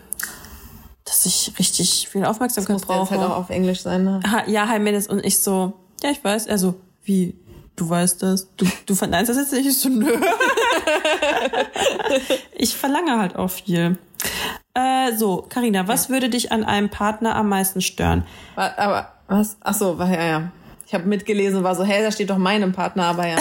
dass 1.05 1.25
ich 1.25 1.53
richtig 1.57 2.09
viel 2.09 2.25
Aufmerksamkeit 2.25 2.73
Muss 2.73 2.81
jetzt 2.81 2.87
brauche. 2.89 3.11
halt 3.11 3.21
auch 3.21 3.37
auf 3.37 3.49
Englisch 3.49 3.81
sein, 3.83 4.03
ne? 4.03 4.19
Ha, 4.29 4.43
ja, 4.47 4.67
High 4.67 4.79
Maintenance 4.81 5.07
und 5.07 5.23
ich 5.25 5.39
so, 5.39 5.71
ja, 6.03 6.09
ich 6.11 6.21
weiß. 6.21 6.49
Also, 6.49 6.75
wie? 7.05 7.35
Du 7.77 7.89
weißt 7.89 8.21
das? 8.21 8.49
Du, 8.57 8.65
du 8.85 8.95
verneinst 8.95 9.29
das 9.29 9.37
jetzt 9.37 9.53
nicht? 9.53 9.65
Ich 9.65 9.77
so, 9.77 9.87
nö. 9.87 10.11
ich 12.55 12.75
verlange 12.75 13.19
halt 13.19 13.35
auch 13.35 13.49
viel. 13.49 13.97
Äh, 14.73 15.13
so, 15.15 15.45
Karina, 15.49 15.87
was 15.87 16.09
würde 16.09 16.29
dich 16.29 16.51
an 16.51 16.63
einem 16.63 16.89
Partner 16.89 17.35
am 17.35 17.49
meisten 17.49 17.81
stören? 17.81 18.23
Wa- 18.55 18.73
Aber, 18.77 19.11
was? 19.27 19.57
Ach 19.61 19.73
so, 19.73 19.97
war 19.97 20.09
ja, 20.09 20.23
ja. 20.23 20.51
Ich 20.87 20.93
habe 20.93 21.05
mitgelesen, 21.05 21.63
war 21.63 21.73
so, 21.73 21.85
hey, 21.85 22.03
da 22.03 22.11
steht 22.11 22.29
doch 22.29 22.37
meinem 22.37 22.73
Partner, 22.73 23.05
aber 23.05 23.25
ja. 23.25 23.37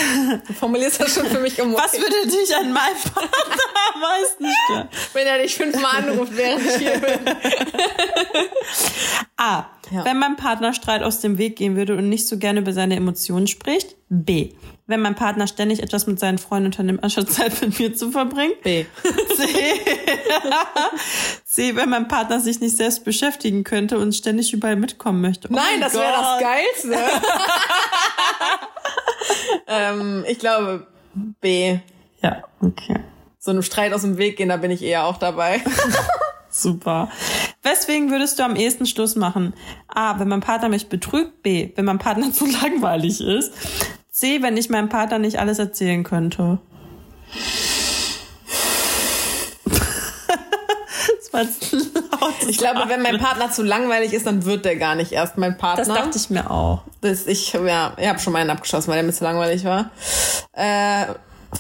Du 0.47 0.53
formulierst 0.53 1.01
das 1.01 1.13
schon 1.15 1.27
für 1.27 1.41
mich 1.41 1.61
um. 1.61 1.75
Was 1.75 1.95
würde 1.95 2.29
dich 2.31 2.55
an 2.55 2.73
meinem 2.73 2.97
Partner 3.13 3.29
am 3.95 4.01
meisten 4.01 4.47
stören? 4.65 4.89
Wenn 5.13 5.27
er 5.27 5.39
dich 5.43 5.57
fünfmal 5.57 5.97
anruft, 6.05 6.37
während 6.37 6.65
ich 6.65 6.77
hier 6.77 6.99
bin. 6.99 7.19
A. 9.37 9.67
Ja. 9.91 10.05
Wenn 10.05 10.19
mein 10.21 10.37
Partner 10.37 10.73
Streit 10.75 11.03
aus 11.03 11.21
dem 11.21 11.39
Weg 11.39 11.57
gehen 11.57 11.75
würde 11.75 11.97
und 11.97 12.09
nicht 12.09 12.29
so 12.29 12.39
gerne 12.39 12.61
über 12.61 12.73
seine 12.73 12.95
Emotionen 12.95 13.49
spricht. 13.49 13.97
B. 14.09 14.53
Wenn 14.91 15.03
mein 15.03 15.15
Partner 15.15 15.47
ständig 15.47 15.85
etwas 15.85 16.09
mit 16.09 16.19
seinen 16.19 16.39
Freunden 16.39 16.67
unternimmt, 16.67 17.05
anstatt 17.05 17.31
Zeit 17.31 17.63
mit 17.63 17.79
mir 17.79 17.95
zu 17.95 18.11
verbringen. 18.11 18.55
B. 18.65 18.87
C. 19.37 19.47
C. 21.45 21.77
Wenn 21.77 21.91
mein 21.91 22.09
Partner 22.09 22.41
sich 22.41 22.59
nicht 22.59 22.77
selbst 22.77 23.05
beschäftigen 23.05 23.63
könnte 23.63 24.01
und 24.01 24.17
ständig 24.17 24.53
überall 24.53 24.75
mitkommen 24.75 25.21
möchte. 25.21 25.47
Oh 25.49 25.55
Nein, 25.55 25.81
das 25.81 25.95
wäre 25.95 26.13
das. 26.13 26.41
Geilste. 26.41 26.99
ähm, 29.69 30.25
ich 30.27 30.41
glaube 30.41 30.89
B. 31.41 31.79
Ja, 32.21 32.43
okay. 32.61 32.99
So 33.39 33.53
einem 33.53 33.63
Streit 33.63 33.93
aus 33.93 34.03
dem 34.03 34.19
Weg 34.19 34.39
gehen, 34.39 34.49
da 34.49 34.57
bin 34.57 34.73
ich 34.73 34.83
eher 34.83 35.05
auch 35.05 35.19
dabei. 35.19 35.63
Super. 36.51 37.13
Weswegen 37.63 38.11
würdest 38.11 38.41
du 38.41 38.43
am 38.43 38.57
ehesten 38.57 38.87
Schluss 38.87 39.15
machen? 39.15 39.55
A. 39.87 40.19
Wenn 40.19 40.27
mein 40.27 40.41
Partner 40.41 40.69
mich 40.69 40.89
betrügt. 40.89 41.45
B. 41.45 41.71
Wenn 41.77 41.85
mein 41.85 42.01
Partner 42.01 42.33
zu 42.33 42.47
langweilig 42.47 43.21
ist. 43.21 43.53
C. 44.21 44.43
Wenn 44.43 44.57
ich 44.57 44.69
meinem 44.71 44.89
Partner 44.89 45.19
nicht 45.19 45.39
alles 45.39 45.59
erzählen 45.59 46.05
könnte. 46.05 46.59
das 51.19 51.33
war 51.33 51.43
lautes 52.21 52.49
Ich 52.49 52.59
glaube, 52.59 52.83
wenn 52.89 53.03
mein 53.03 53.19
Partner 53.19 53.51
zu 53.51 53.63
langweilig 53.63 54.13
ist, 54.13 54.27
dann 54.27 54.45
wird 54.45 54.65
der 54.65 54.77
gar 54.77 54.95
nicht 54.95 55.13
erst 55.13 55.39
mein 55.39 55.57
Partner. 55.57 55.85
Das 55.85 55.95
dachte 55.95 56.19
ich 56.19 56.31
mir 56.31 56.51
auch. 56.51 56.83
Das, 57.01 57.27
ich 57.27 57.53
ja, 57.53 57.93
ich 57.97 58.09
habe 58.09 58.19
schon 58.19 58.33
mal 58.33 58.41
einen 58.41 58.51
abgeschossen, 58.51 58.89
weil 58.89 58.97
der 58.97 59.05
mir 59.05 59.13
zu 59.13 59.25
langweilig 59.25 59.65
war. 59.65 59.91
Äh, 60.53 61.07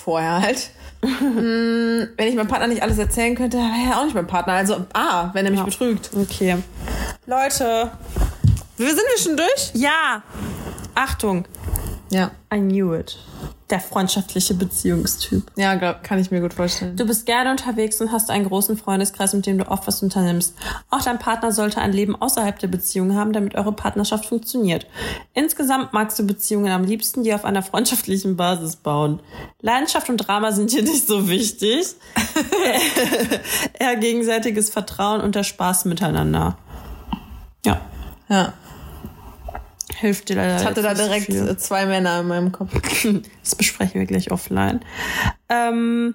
vorher 0.03 0.41
halt. 0.43 0.71
Mm, 1.03 1.07
wenn 2.17 2.29
ich 2.29 2.35
meinem 2.35 2.49
Partner 2.49 2.67
nicht 2.67 2.83
alles 2.83 2.99
erzählen 2.99 3.35
könnte, 3.35 3.57
wäre 3.57 3.91
er 3.93 4.01
auch 4.01 4.05
nicht 4.05 4.15
mein 4.15 4.27
Partner. 4.27 4.55
Also 4.55 4.85
A, 4.93 5.31
wenn 5.33 5.45
er 5.47 5.51
mich 5.51 5.61
Ja. 5.61 5.65
betrügt. 5.67 6.11
Okay. 6.15 6.59
Leute. 7.27 7.91
Wir 8.77 8.89
sind 8.89 8.99
wir 9.15 9.23
schon 9.23 9.37
durch? 9.37 9.71
Ja. 9.75 10.23
Achtung. 10.95 11.45
Ja. 12.11 12.33
I 12.53 12.59
knew 12.59 12.93
it. 12.95 13.17
Der 13.71 13.79
freundschaftliche 13.79 14.55
Beziehungstyp. 14.55 15.45
Ja, 15.55 15.77
glaub, 15.77 16.03
kann 16.03 16.19
ich 16.19 16.33
mir 16.33 16.41
gut 16.41 16.55
vorstellen. 16.55 16.97
Du 16.97 17.07
bist 17.07 17.25
gerne 17.25 17.53
unterwegs 17.53 18.01
und 18.01 18.11
hast 18.11 18.29
einen 18.31 18.45
großen 18.47 18.77
Freundeskreis, 18.77 19.33
mit 19.33 19.47
dem 19.47 19.59
du 19.59 19.69
oft 19.69 19.87
was 19.87 20.03
unternimmst. 20.03 20.55
Auch 20.91 21.03
dein 21.03 21.21
Partner 21.21 21.53
sollte 21.53 21.81
ein 21.81 21.93
Leben 21.93 22.17
außerhalb 22.21 22.59
der 22.59 22.67
Beziehung 22.67 23.15
haben, 23.15 23.33
damit 23.33 23.55
eure 23.55 23.73
Partnerschaft 23.73 24.27
funktioniert. 24.27 24.87
Insgesamt 25.35 25.93
magst 25.93 26.19
du 26.19 26.27
Beziehungen 26.27 26.73
am 26.73 26.83
liebsten, 26.83 27.23
die 27.23 27.33
auf 27.33 27.45
einer 27.45 27.63
freundschaftlichen 27.63 28.37
Basis 28.37 28.75
bauen. 28.75 29.21
Leidenschaft 29.61 30.09
und 30.09 30.17
Drama 30.17 30.51
sind 30.51 30.73
dir 30.73 30.83
nicht 30.83 31.07
so 31.07 31.29
wichtig. 31.29 31.87
Eher 33.79 33.97
gegenseitiges 33.97 34.71
Vertrauen 34.71 35.21
und 35.21 35.37
der 35.37 35.45
Spaß 35.45 35.85
miteinander. 35.85 36.59
Ja, 37.65 37.81
Ja. 38.29 38.53
Hilft 40.01 40.29
dir 40.29 40.37
leider. 40.37 40.57
Ich 40.57 40.65
hatte 40.65 40.83
da 40.83 40.95
so 40.97 41.05
direkt 41.05 41.27
viel. 41.27 41.47
äh, 41.49 41.57
zwei 41.57 41.87
Männer 41.87 42.21
in 42.21 42.29
meinem 42.29 42.53
Kopf. 42.53 42.71
Das 43.43 43.55
besprechen 43.55 44.01
wir 44.01 44.07
gleich 44.07 44.31
offline. 44.31 44.81
Ähm, 45.49 46.15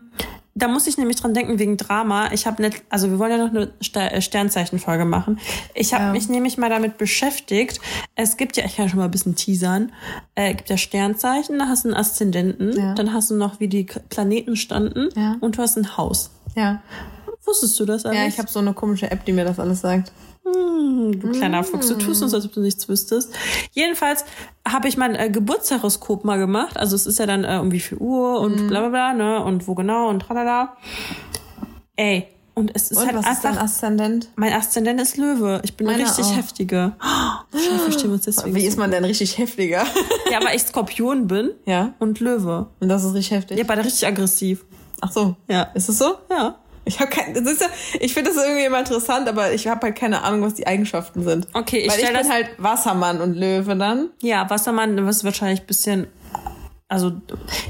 da 0.58 0.70
muss 0.70 0.88
ich 0.88 0.98
nämlich 0.98 1.18
dran 1.20 1.34
denken 1.34 1.60
wegen 1.60 1.76
Drama. 1.76 2.32
Ich 2.32 2.48
habe 2.48 2.62
nicht, 2.62 2.82
also 2.90 3.10
wir 3.12 3.20
wollen 3.20 3.32
ja 3.32 3.38
noch 3.38 3.50
eine 3.52 3.72
äh, 4.12 4.22
Sternzeichenfolge 4.22 5.04
machen. 5.04 5.40
Ich 5.74 5.94
habe 5.94 6.06
Ja. 6.06 6.12
mich 6.14 6.30
nämlich 6.30 6.58
mal 6.58 6.70
damit 6.70 6.98
beschäftigt. 6.98 7.82
Es 8.16 8.38
gibt 8.38 8.56
ja, 8.56 8.64
ich 8.66 8.78
kann 8.78 8.88
schon 8.88 9.00
mal 9.00 9.06
ein 9.06 9.12
bisschen 9.12 9.36
teasern. 9.36 9.92
Äh, 10.36 10.54
gibt 10.54 10.70
ja 10.70 10.78
Sternzeichen, 10.78 11.60
da 11.60 11.68
hast 11.68 11.84
du 11.84 11.90
einen 11.90 11.98
Aszendenten, 11.98 12.72
Ja. 12.78 12.94
dann 12.94 13.12
hast 13.14 13.32
du 13.32 13.36
noch 13.36 13.60
wie 13.60 13.68
die 13.68 13.84
Planeten 14.10 14.56
standen 14.56 15.10
Ja. 15.16 15.36
und 15.42 15.58
du 15.58 15.62
hast 15.62 15.78
ein 15.78 15.98
Haus. 15.98 16.32
Ja. 16.56 16.82
Wusstest 17.44 17.78
du 17.80 17.86
das 17.86 18.06
alles? 18.06 18.18
Ja, 18.18 18.26
ich 18.28 18.40
habe 18.40 18.50
so 18.50 18.60
eine 18.60 18.74
komische 18.74 19.12
App, 19.12 19.26
die 19.26 19.34
mir 19.34 19.44
das 19.46 19.60
alles 19.60 19.82
sagt. 19.82 20.12
Hm, 20.46 21.20
du 21.20 21.32
kleiner 21.32 21.64
Fuchs, 21.64 21.88
du 21.88 21.96
tust 21.96 22.22
uns, 22.22 22.34
als 22.34 22.46
ob 22.46 22.54
du 22.54 22.62
nichts 22.62 22.88
wüsstest. 22.88 23.34
Jedenfalls 23.72 24.26
habe 24.68 24.88
ich 24.88 24.96
mein 24.98 25.16
äh, 25.16 25.30
Geburtshoroskop 25.30 26.24
mal 26.24 26.38
gemacht. 26.38 26.78
Also 26.78 26.96
es 26.96 27.06
ist 27.08 27.18
ja 27.20 27.26
dann 27.26 27.43
äh, 27.43 27.58
um 27.62 27.72
wie 27.72 27.80
viel 27.80 27.98
Uhr 27.98 28.39
und 28.39 28.68
bla 28.68 28.82
bla 28.82 28.89
bla, 28.89 29.14
ne? 29.14 29.43
Und 29.43 29.68
wo 29.68 29.74
genau 29.76 30.10
und 30.10 30.20
tralala. 30.22 30.76
Ey, 31.96 32.28
Und 32.54 32.72
es 32.76 32.91
ist 32.91 32.98
Und 33.00 33.08
halt 33.08 33.16
was 33.18 33.28
ist 33.30 33.43
dein 33.43 33.52
einfach. 33.54 33.64
Aszendent? 33.66 34.30
mein 34.36 34.54
Aszendent 34.54 35.02
ist 35.02 35.18
Löwe. 35.18 35.62
Ich 35.64 35.76
bin 35.76 35.88
eine 35.88 35.98
Meiner 35.98 36.08
richtig 36.10 36.26
auch. 36.26 36.38
heftige. 36.38 36.93
Wahrscheinlich 37.52 37.82
verstehen 37.84 38.10
wir 38.10 38.14
uns 38.16 38.26
deswegen. 38.26 38.56
Wie 38.56 38.66
ist 38.66 38.78
man 38.78 38.91
denn 38.91 39.04
richtig 39.06 39.38
heftiger? 39.38 39.84
Ja, 40.32 40.43
weil 40.43 40.56
ich 40.56 40.64
Skorpion 40.64 41.28
bin 41.28 41.52
ja. 41.66 41.93
und 42.00 42.20
Löwe. 42.20 42.68
Und 42.80 42.89
das 42.89 43.04
ist 43.04 43.14
richtig 43.14 43.32
heftig. 43.38 43.58
Ja, 43.58 43.64
beide 43.66 43.84
richtig 43.86 44.06
aggressiv. 44.08 44.66
Ach 45.02 45.12
so. 45.12 45.36
Ja. 45.48 45.64
Ist 45.76 45.88
es 45.89 45.98
so? 45.98 46.16
Ja. 46.30 46.56
Ich 46.86 47.00
habe 47.00 47.10
kein, 47.10 47.34
das 47.34 47.44
ist 47.44 47.62
ja, 47.62 47.68
ich 48.00 48.14
finde 48.14 48.32
das 48.32 48.44
irgendwie 48.44 48.66
immer 48.66 48.80
interessant, 48.80 49.28
aber 49.28 49.52
ich 49.54 49.68
habe 49.68 49.88
halt 49.88 49.96
keine 49.96 50.24
Ahnung, 50.24 50.44
was 50.44 50.54
die 50.54 50.68
Eigenschaften 50.68 51.24
sind. 51.24 51.48
Okay, 51.54 51.80
ich 51.80 51.92
Weil 51.92 52.00
ich 52.00 52.08
bin 52.08 52.32
halt 52.32 52.50
Wassermann 52.58 53.22
und 53.22 53.34
Löwe 53.34 53.76
dann. 53.76 54.10
Ja, 54.22 54.50
Wassermann 54.50 54.98
ist 55.08 55.24
wahrscheinlich 55.24 55.62
ein 55.62 55.66
bisschen. 55.66 56.08
Also, 56.88 57.14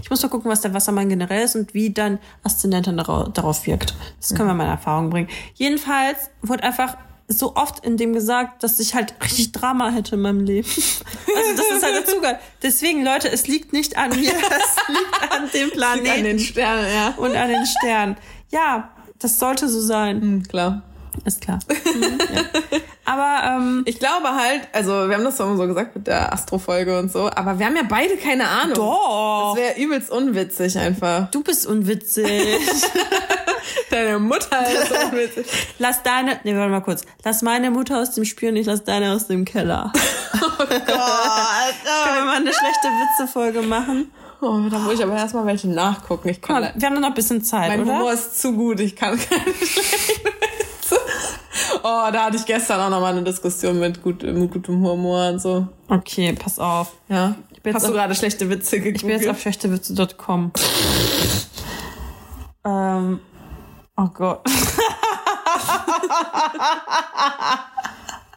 ich 0.02 0.10
muss 0.10 0.22
mal 0.22 0.28
gucken, 0.28 0.52
was 0.52 0.60
der 0.60 0.74
Wassermann 0.74 1.08
generell 1.08 1.46
ist 1.46 1.56
und 1.56 1.74
wie 1.74 1.92
dann 1.92 2.20
Aszendent 2.44 2.88
dann 2.88 2.98
darauf, 2.98 3.32
darauf 3.32 3.66
wirkt. 3.66 3.96
Das 4.20 4.36
können 4.36 4.50
wir 4.50 4.54
mal 4.54 4.66
in 4.66 4.72
Erfahrung 4.72 5.10
bringen. 5.10 5.30
Jedenfalls 5.54 6.30
wurde 6.42 6.64
einfach 6.64 6.98
so 7.28 7.56
oft 7.56 7.84
in 7.86 7.98
dem 7.98 8.14
gesagt, 8.14 8.62
dass 8.64 8.80
ich 8.80 8.94
halt 8.94 9.16
richtig 9.24 9.52
Drama 9.52 9.90
hätte 9.90 10.16
in 10.16 10.22
meinem 10.22 10.42
Leben. 10.42 10.68
Also, 11.38 11.58
das 11.58 11.78
ist 11.78 11.84
halt 11.84 12.08
dazu 12.08 12.22
gehört. 12.22 12.40
Deswegen, 12.64 13.04
Leute, 13.04 13.30
es 13.30 13.46
liegt 13.46 13.74
nicht 13.74 13.98
an 13.98 14.12
mir, 14.12 14.32
es 14.32 14.88
liegt 14.88 15.34
an 15.34 15.50
dem 15.54 15.70
Planeten 15.70 16.10
An 16.10 16.24
den 16.24 16.40
Sternen, 16.40 16.88
ja. 16.94 17.14
und 17.18 17.36
an 17.36 17.50
den 17.50 17.66
Sternen. 17.66 18.16
Ja, 18.52 18.95
das 19.20 19.40
sollte 19.40 19.68
so 19.70 19.80
sein. 19.82 20.22
Hm, 20.22 20.44
klar. 20.44 20.82
Ist 21.24 21.40
klar. 21.42 21.60
Mhm, 21.70 22.18
ja. 22.34 22.42
Aber, 23.06 23.58
ähm, 23.58 23.84
Ich 23.86 24.00
glaube 24.00 24.36
halt, 24.36 24.68
also 24.74 25.08
wir 25.08 25.16
haben 25.16 25.24
das 25.24 25.38
zwar 25.38 25.48
immer 25.48 25.58
so 25.58 25.68
gesagt 25.68 25.96
mit 25.96 26.08
der 26.08 26.34
Astro-Folge 26.34 27.00
und 27.00 27.12
so, 27.12 27.30
aber 27.30 27.58
wir 27.58 27.66
haben 27.68 27.76
ja 27.76 27.84
beide 27.88 28.18
keine 28.18 28.48
Ahnung. 28.48 28.74
doch. 28.76 29.54
Das 29.56 29.64
wäre 29.64 29.80
übelst 29.80 30.10
unwitzig 30.12 30.78
einfach. 30.78 31.32
Du 31.32 31.42
bist 31.42 31.66
unwitzig. 31.68 32.28
Deine 33.90 34.20
Mutter 34.20 34.60
ist 34.70 34.92
unwitzig. 34.92 35.46
Lass 35.80 36.04
deine, 36.04 36.40
nee, 36.44 36.56
warte 36.56 36.70
mal 36.70 36.82
kurz. 36.82 37.04
Lass 37.24 37.42
meine 37.42 37.72
Mutter 37.72 38.00
aus 38.00 38.12
dem 38.12 38.26
Spiel 38.26 38.50
und 38.50 38.58
ich 38.58 38.66
lass 38.68 38.84
deine 38.84 39.14
aus 39.14 39.28
dem 39.28 39.46
Keller. 39.46 39.92
Können 40.32 40.70
wir 40.70 42.26
mal 42.26 42.36
eine 42.38 42.52
schlechte 42.52 42.88
Witzefolge 42.88 43.62
machen? 43.62 44.12
Oh, 44.48 44.70
da 44.70 44.78
muss 44.78 44.94
ich 44.94 45.04
aber 45.04 45.16
erstmal 45.16 45.48
welche 45.48 45.68
nachgucken. 45.68 46.30
Ich 46.30 46.40
kann 46.40 46.70
wir 46.76 46.88
haben 46.88 47.02
noch 47.02 47.08
ein 47.08 47.16
bisschen 47.16 47.44
Zeit, 47.44 47.68
mein 47.68 47.82
oder? 47.82 47.98
Humor 47.98 48.14
ist 48.14 48.40
zu 48.40 48.54
gut, 48.54 48.80
ich 48.80 48.96
kann 48.96 49.18
keine 49.30 49.54
schlechten 49.56 50.24
Witze. 50.24 51.00
Oh, 51.82 52.12
da 52.12 52.26
hatte 52.26 52.38
ich 52.38 52.46
gestern 52.46 52.80
auch 52.80 52.92
noch 52.92 53.02
mal 53.02 53.12
eine 53.12 53.24
Diskussion 53.24 53.80
mit, 53.80 54.04
gut, 54.04 54.22
mit 54.22 54.52
gutem 54.52 54.84
Humor 54.84 55.30
und 55.30 55.42
so. 55.42 55.68
Okay, 55.88 56.34
pass 56.34 56.60
auf. 56.60 56.92
Ja. 57.10 57.34
Hast 57.74 57.88
du 57.88 57.92
gerade 57.92 58.14
schlechte 58.14 58.48
Witze 58.48 58.78
gegoogelt? 58.78 58.98
Ich 58.98 59.02
bin 59.02 59.20
jetzt 59.20 59.28
auf 59.28 59.42
schlechtewitze.com. 59.42 60.52
ähm, 62.66 63.20
oh 63.98 64.10
Gott. 64.14 64.42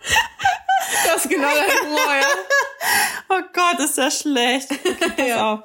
Das 1.04 1.24
ist 1.24 1.30
genau 1.30 1.48
dein 1.48 1.86
Humor, 1.86 2.14
ja. 2.14 2.26
Oh 3.30 3.42
Gott, 3.52 3.78
ist 3.80 3.98
das 3.98 4.20
schlecht. 4.20 4.70
Okay, 4.72 5.28
Ja. 5.28 5.64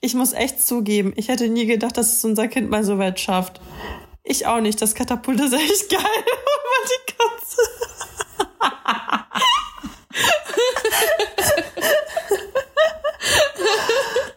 Ich 0.00 0.14
muss 0.14 0.32
echt 0.32 0.66
zugeben, 0.66 1.12
ich 1.16 1.28
hätte 1.28 1.48
nie 1.48 1.66
gedacht, 1.66 1.96
dass 1.96 2.12
es 2.12 2.24
unser 2.24 2.48
Kind 2.48 2.68
mal 2.70 2.84
so 2.84 2.98
weit 2.98 3.18
schafft. 3.18 3.60
Ich 4.24 4.46
auch 4.46 4.60
nicht. 4.60 4.82
Das 4.82 4.94
Katapult 4.94 5.40
ist 5.40 5.54
echt 5.54 5.88
geil. 5.90 6.00
Die 6.84 7.12
Katze. 7.14 7.62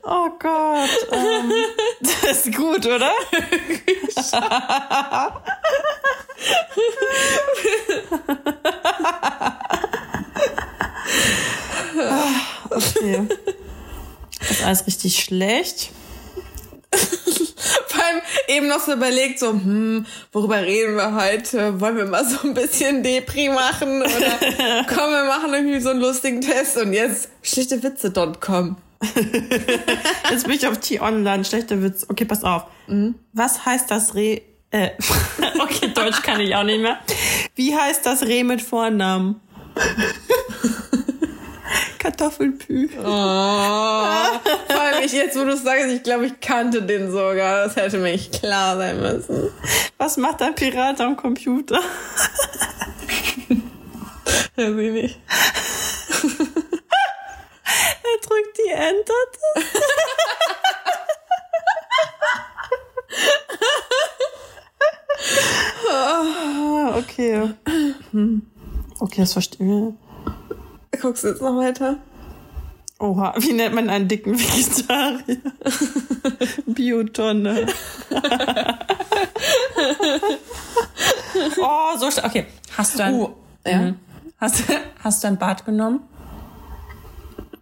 oh 0.03 0.29
Gott. 0.39 0.89
Ähm, 1.11 1.51
das 1.99 2.45
ist 2.45 2.55
gut, 2.55 2.85
oder? 2.85 3.11
Okay. 12.69 13.27
Das 14.39 14.51
ist 14.51 14.63
alles 14.63 14.87
richtig 14.87 15.23
schlecht. 15.23 15.91
Vor 17.87 18.03
allem 18.03 18.21
eben 18.47 18.67
noch 18.67 18.79
so 18.79 18.93
überlegt, 18.93 19.39
so, 19.39 19.49
hm, 19.51 20.05
worüber 20.31 20.61
reden 20.61 20.95
wir 20.95 21.15
heute? 21.15 21.79
Wollen 21.79 21.97
wir 21.97 22.05
mal 22.05 22.25
so 22.25 22.47
ein 22.47 22.53
bisschen 22.53 23.03
Depri 23.03 23.49
machen? 23.49 24.01
Oder 24.01 24.85
komm, 24.87 25.11
wir 25.11 25.25
machen 25.25 25.53
irgendwie 25.53 25.79
so 25.79 25.89
einen 25.89 26.01
lustigen 26.01 26.41
Test 26.41 26.77
und 26.77 26.93
jetzt 26.93 27.29
schlechtewitze.com. 27.43 28.77
Jetzt 30.29 30.45
bin 30.45 30.55
ich 30.55 30.67
auf 30.67 30.77
T-Online, 30.77 31.43
schlechter 31.43 31.81
Witz. 31.81 32.05
Okay, 32.07 32.23
pass 32.25 32.43
auf. 32.43 32.65
Was 33.33 33.65
heißt 33.65 33.89
das 33.89 34.13
Reh? 34.13 34.41
Äh, 34.69 34.91
okay, 35.59 35.87
Deutsch 35.93 36.21
kann 36.21 36.39
ich 36.39 36.55
auch 36.55 36.63
nicht 36.63 36.81
mehr. 36.81 36.99
Wie 37.55 37.75
heißt 37.75 38.05
das 38.05 38.21
Reh 38.21 38.43
mit 38.43 38.61
Vornamen? 38.61 39.41
Kartoffelpü. 42.01 42.89
Oh, 42.97 43.03
vor 43.03 43.05
allem 44.81 45.03
ich 45.03 45.11
jetzt, 45.13 45.37
wo 45.37 45.43
du 45.43 45.51
es 45.51 45.61
sagst, 45.61 45.85
ich 45.85 46.01
glaube, 46.01 46.25
ich 46.25 46.39
kannte 46.39 46.81
den 46.81 47.11
sogar. 47.11 47.65
Das 47.65 47.75
hätte 47.75 47.99
mir 47.99 48.13
nicht 48.13 48.33
klar 48.33 48.75
sein 48.75 48.99
müssen. 48.99 49.51
Was 49.99 50.17
macht 50.17 50.41
ein 50.41 50.55
Pirat 50.55 50.99
am 50.99 51.15
Computer? 51.15 51.79
Weiß 54.55 54.75
ich 54.77 54.91
nicht. 54.91 55.19
Er 58.03 58.17
drückt 58.27 58.57
die 58.57 58.71
Enter. 58.71 59.13
Ah, 65.93 66.97
okay. 66.97 67.53
Okay, 68.99 69.21
das 69.21 69.33
verstehe 69.33 69.89
ich. 69.89 70.10
Guckst 70.99 71.23
du 71.23 71.29
jetzt 71.29 71.41
noch 71.41 71.57
weiter? 71.57 71.97
Oha, 72.99 73.33
wie 73.37 73.53
nennt 73.53 73.73
man 73.73 73.89
einen 73.89 74.07
dicken 74.07 74.37
Vegetarier? 74.37 75.37
Biotonne. 76.67 77.65
oh, 81.59 81.97
so 81.97 82.11
stark. 82.11 82.27
Okay, 82.27 82.45
hast 82.77 82.99
du 82.99 83.03
ein, 83.03 83.15
Uh, 83.15 83.29
ja. 83.65 83.77
Mhm. 83.79 83.95
hast, 84.37 84.63
hast 85.03 85.23
du 85.23 85.27
ein 85.29 85.37
Bad 85.37 85.65
genommen? 85.65 86.01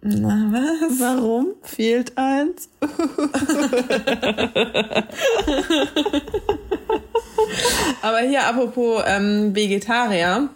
Na, 0.02 0.50
was? 0.50 0.98
Warum? 0.98 1.48
Fehlt 1.62 2.16
eins? 2.16 2.70
Aber 8.02 8.18
hier, 8.20 8.46
apropos 8.46 9.02
ähm, 9.06 9.54
Vegetarier, 9.54 10.48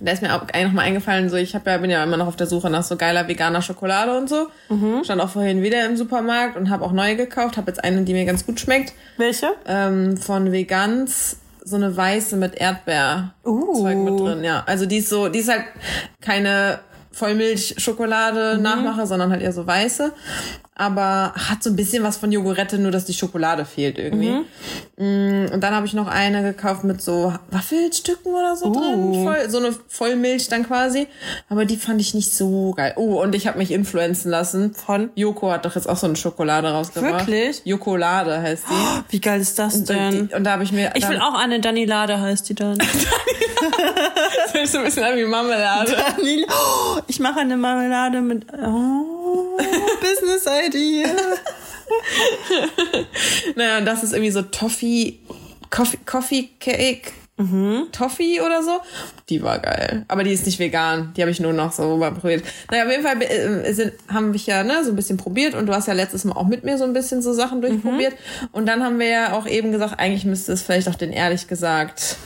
da 0.00 0.10
ist 0.10 0.22
mir 0.22 0.34
auch 0.34 0.42
eigentlich 0.42 0.64
noch 0.66 0.72
mal 0.72 0.82
eingefallen, 0.82 1.28
so 1.28 1.36
ich 1.36 1.54
hab 1.54 1.66
ja, 1.66 1.76
bin 1.78 1.90
ja 1.90 2.02
immer 2.02 2.16
noch 2.16 2.26
auf 2.26 2.36
der 2.36 2.46
Suche 2.46 2.70
nach 2.70 2.82
so 2.82 2.96
geiler 2.96 3.28
veganer 3.28 3.62
Schokolade 3.62 4.16
und 4.16 4.28
so. 4.28 4.48
Stand 5.04 5.20
auch 5.20 5.28
vorhin 5.28 5.62
wieder 5.62 5.84
im 5.86 5.96
Supermarkt 5.96 6.56
und 6.56 6.70
habe 6.70 6.84
auch 6.84 6.92
neue 6.92 7.14
gekauft. 7.16 7.56
Habe 7.56 7.70
jetzt 7.70 7.84
eine, 7.84 8.02
die 8.02 8.12
mir 8.14 8.24
ganz 8.24 8.44
gut 8.46 8.58
schmeckt. 8.58 8.92
Welche? 9.18 9.50
Ähm, 9.66 10.16
von 10.16 10.50
Vegans, 10.50 11.36
so 11.62 11.76
eine 11.76 11.96
weiße 11.96 12.36
mit 12.36 12.56
Erdbeerzeug 12.56 13.32
Uh. 13.44 13.92
mit 13.96 14.18
drin, 14.18 14.42
ja. 14.44 14.64
Also 14.66 14.86
die 14.86 14.96
ist 14.98 15.10
so, 15.10 15.28
die 15.28 15.40
ist 15.40 15.50
halt 15.50 15.64
keine 16.20 16.80
Vollmilchschokolade 17.14 18.58
Nachmache, 18.60 19.06
sondern 19.06 19.30
halt 19.30 19.42
eher 19.42 19.52
so 19.52 19.66
weiße. 19.66 20.12
Aber 20.76 21.32
hat 21.36 21.62
so 21.62 21.70
ein 21.70 21.76
bisschen 21.76 22.02
was 22.02 22.16
von 22.16 22.32
Jogurette, 22.32 22.78
nur 22.78 22.90
dass 22.90 23.04
die 23.04 23.14
Schokolade 23.14 23.64
fehlt 23.64 23.96
irgendwie. 23.96 24.30
Mm, 24.96 25.52
Und 25.52 25.60
dann 25.60 25.72
habe 25.72 25.86
ich 25.86 25.92
noch 25.92 26.08
eine 26.08 26.42
gekauft 26.42 26.82
mit 26.82 27.00
so 27.00 27.32
Waffelstücken 27.52 28.32
oder 28.34 28.56
so 28.56 28.72
drin. 28.72 29.22
Voll, 29.24 29.48
so 29.50 29.58
eine 29.58 29.72
Vollmilch 29.86 30.48
dann 30.48 30.66
quasi. 30.66 31.06
Aber 31.48 31.64
die 31.64 31.76
fand 31.76 32.00
ich 32.00 32.12
nicht 32.14 32.34
so 32.34 32.72
geil. 32.76 32.92
Oh, 32.96 33.22
und 33.22 33.36
ich 33.36 33.46
habe 33.46 33.58
mich 33.58 33.70
influenzen 33.70 34.32
lassen. 34.32 34.74
Von? 34.74 35.10
Joko 35.14 35.52
hat 35.52 35.64
doch 35.64 35.76
jetzt 35.76 35.88
auch 35.88 35.96
so 35.96 36.06
eine 36.08 36.16
Schokolade 36.16 36.68
rausgebracht. 36.68 37.28
Wirklich? 37.28 37.62
Jokolade 37.64 38.42
heißt 38.42 38.64
die. 38.68 39.12
Wie 39.12 39.20
geil 39.20 39.40
ist 39.40 39.56
das 39.60 39.76
Und, 39.76 39.88
denn? 39.88 40.28
die, 40.28 40.34
und 40.34 40.42
da 40.42 40.52
habe 40.52 40.64
ich 40.64 40.72
mir. 40.72 40.90
Ich 40.96 41.08
will 41.08 41.20
auch 41.20 41.34
eine 41.34 41.60
Danilade 41.60 42.20
heißt 42.20 42.48
die 42.48 42.54
dann. 42.56 42.78
Das 44.52 44.62
ist 44.62 44.72
so 44.72 44.78
ein 44.78 44.84
bisschen 44.84 45.04
an 45.04 45.16
wie 45.16 45.24
Marmelade. 45.24 45.96
Danil 46.16 46.46
oh, 46.48 47.00
ich 47.06 47.20
mache 47.20 47.40
eine 47.40 47.56
Marmelade 47.56 48.20
mit 48.20 48.46
oh, 48.52 49.58
Business 50.00 50.46
Idea. 50.66 51.08
naja, 53.56 53.78
und 53.78 53.84
das 53.84 54.02
ist 54.02 54.12
irgendwie 54.12 54.30
so 54.30 54.42
Toffee, 54.42 55.18
Coffee, 55.70 55.98
Coffee 56.04 56.50
Cake. 56.60 57.12
Toffee 57.90 58.40
oder 58.40 58.62
so. 58.62 58.80
Die 59.28 59.42
war 59.42 59.58
geil. 59.58 60.04
Aber 60.06 60.22
die 60.22 60.30
ist 60.30 60.46
nicht 60.46 60.60
vegan. 60.60 61.12
Die 61.16 61.20
habe 61.20 61.32
ich 61.32 61.40
nur 61.40 61.52
noch 61.52 61.72
so 61.72 61.96
mal 61.96 62.12
probiert. 62.12 62.44
Naja, 62.70 62.84
auf 62.84 62.90
jeden 62.90 63.02
Fall 63.02 63.20
äh, 63.22 63.72
sind, 63.72 63.92
haben 64.06 64.32
wir 64.32 64.40
ja 64.40 64.62
ne, 64.62 64.84
so 64.84 64.90
ein 64.90 64.96
bisschen 64.96 65.16
probiert 65.16 65.54
und 65.54 65.66
du 65.66 65.74
hast 65.74 65.88
ja 65.88 65.94
letztes 65.94 66.24
Mal 66.24 66.36
auch 66.36 66.46
mit 66.46 66.62
mir 66.62 66.78
so 66.78 66.84
ein 66.84 66.92
bisschen 66.92 67.22
so 67.22 67.32
Sachen 67.32 67.60
durchprobiert. 67.60 68.14
Und 68.52 68.66
dann 68.66 68.84
haben 68.84 69.00
wir 69.00 69.08
ja 69.08 69.32
auch 69.32 69.48
eben 69.48 69.72
gesagt, 69.72 69.98
eigentlich 69.98 70.24
müsste 70.24 70.52
es 70.52 70.62
vielleicht 70.62 70.88
auch 70.88 70.94
den 70.94 71.10
ehrlich 71.10 71.48
gesagt 71.48 72.18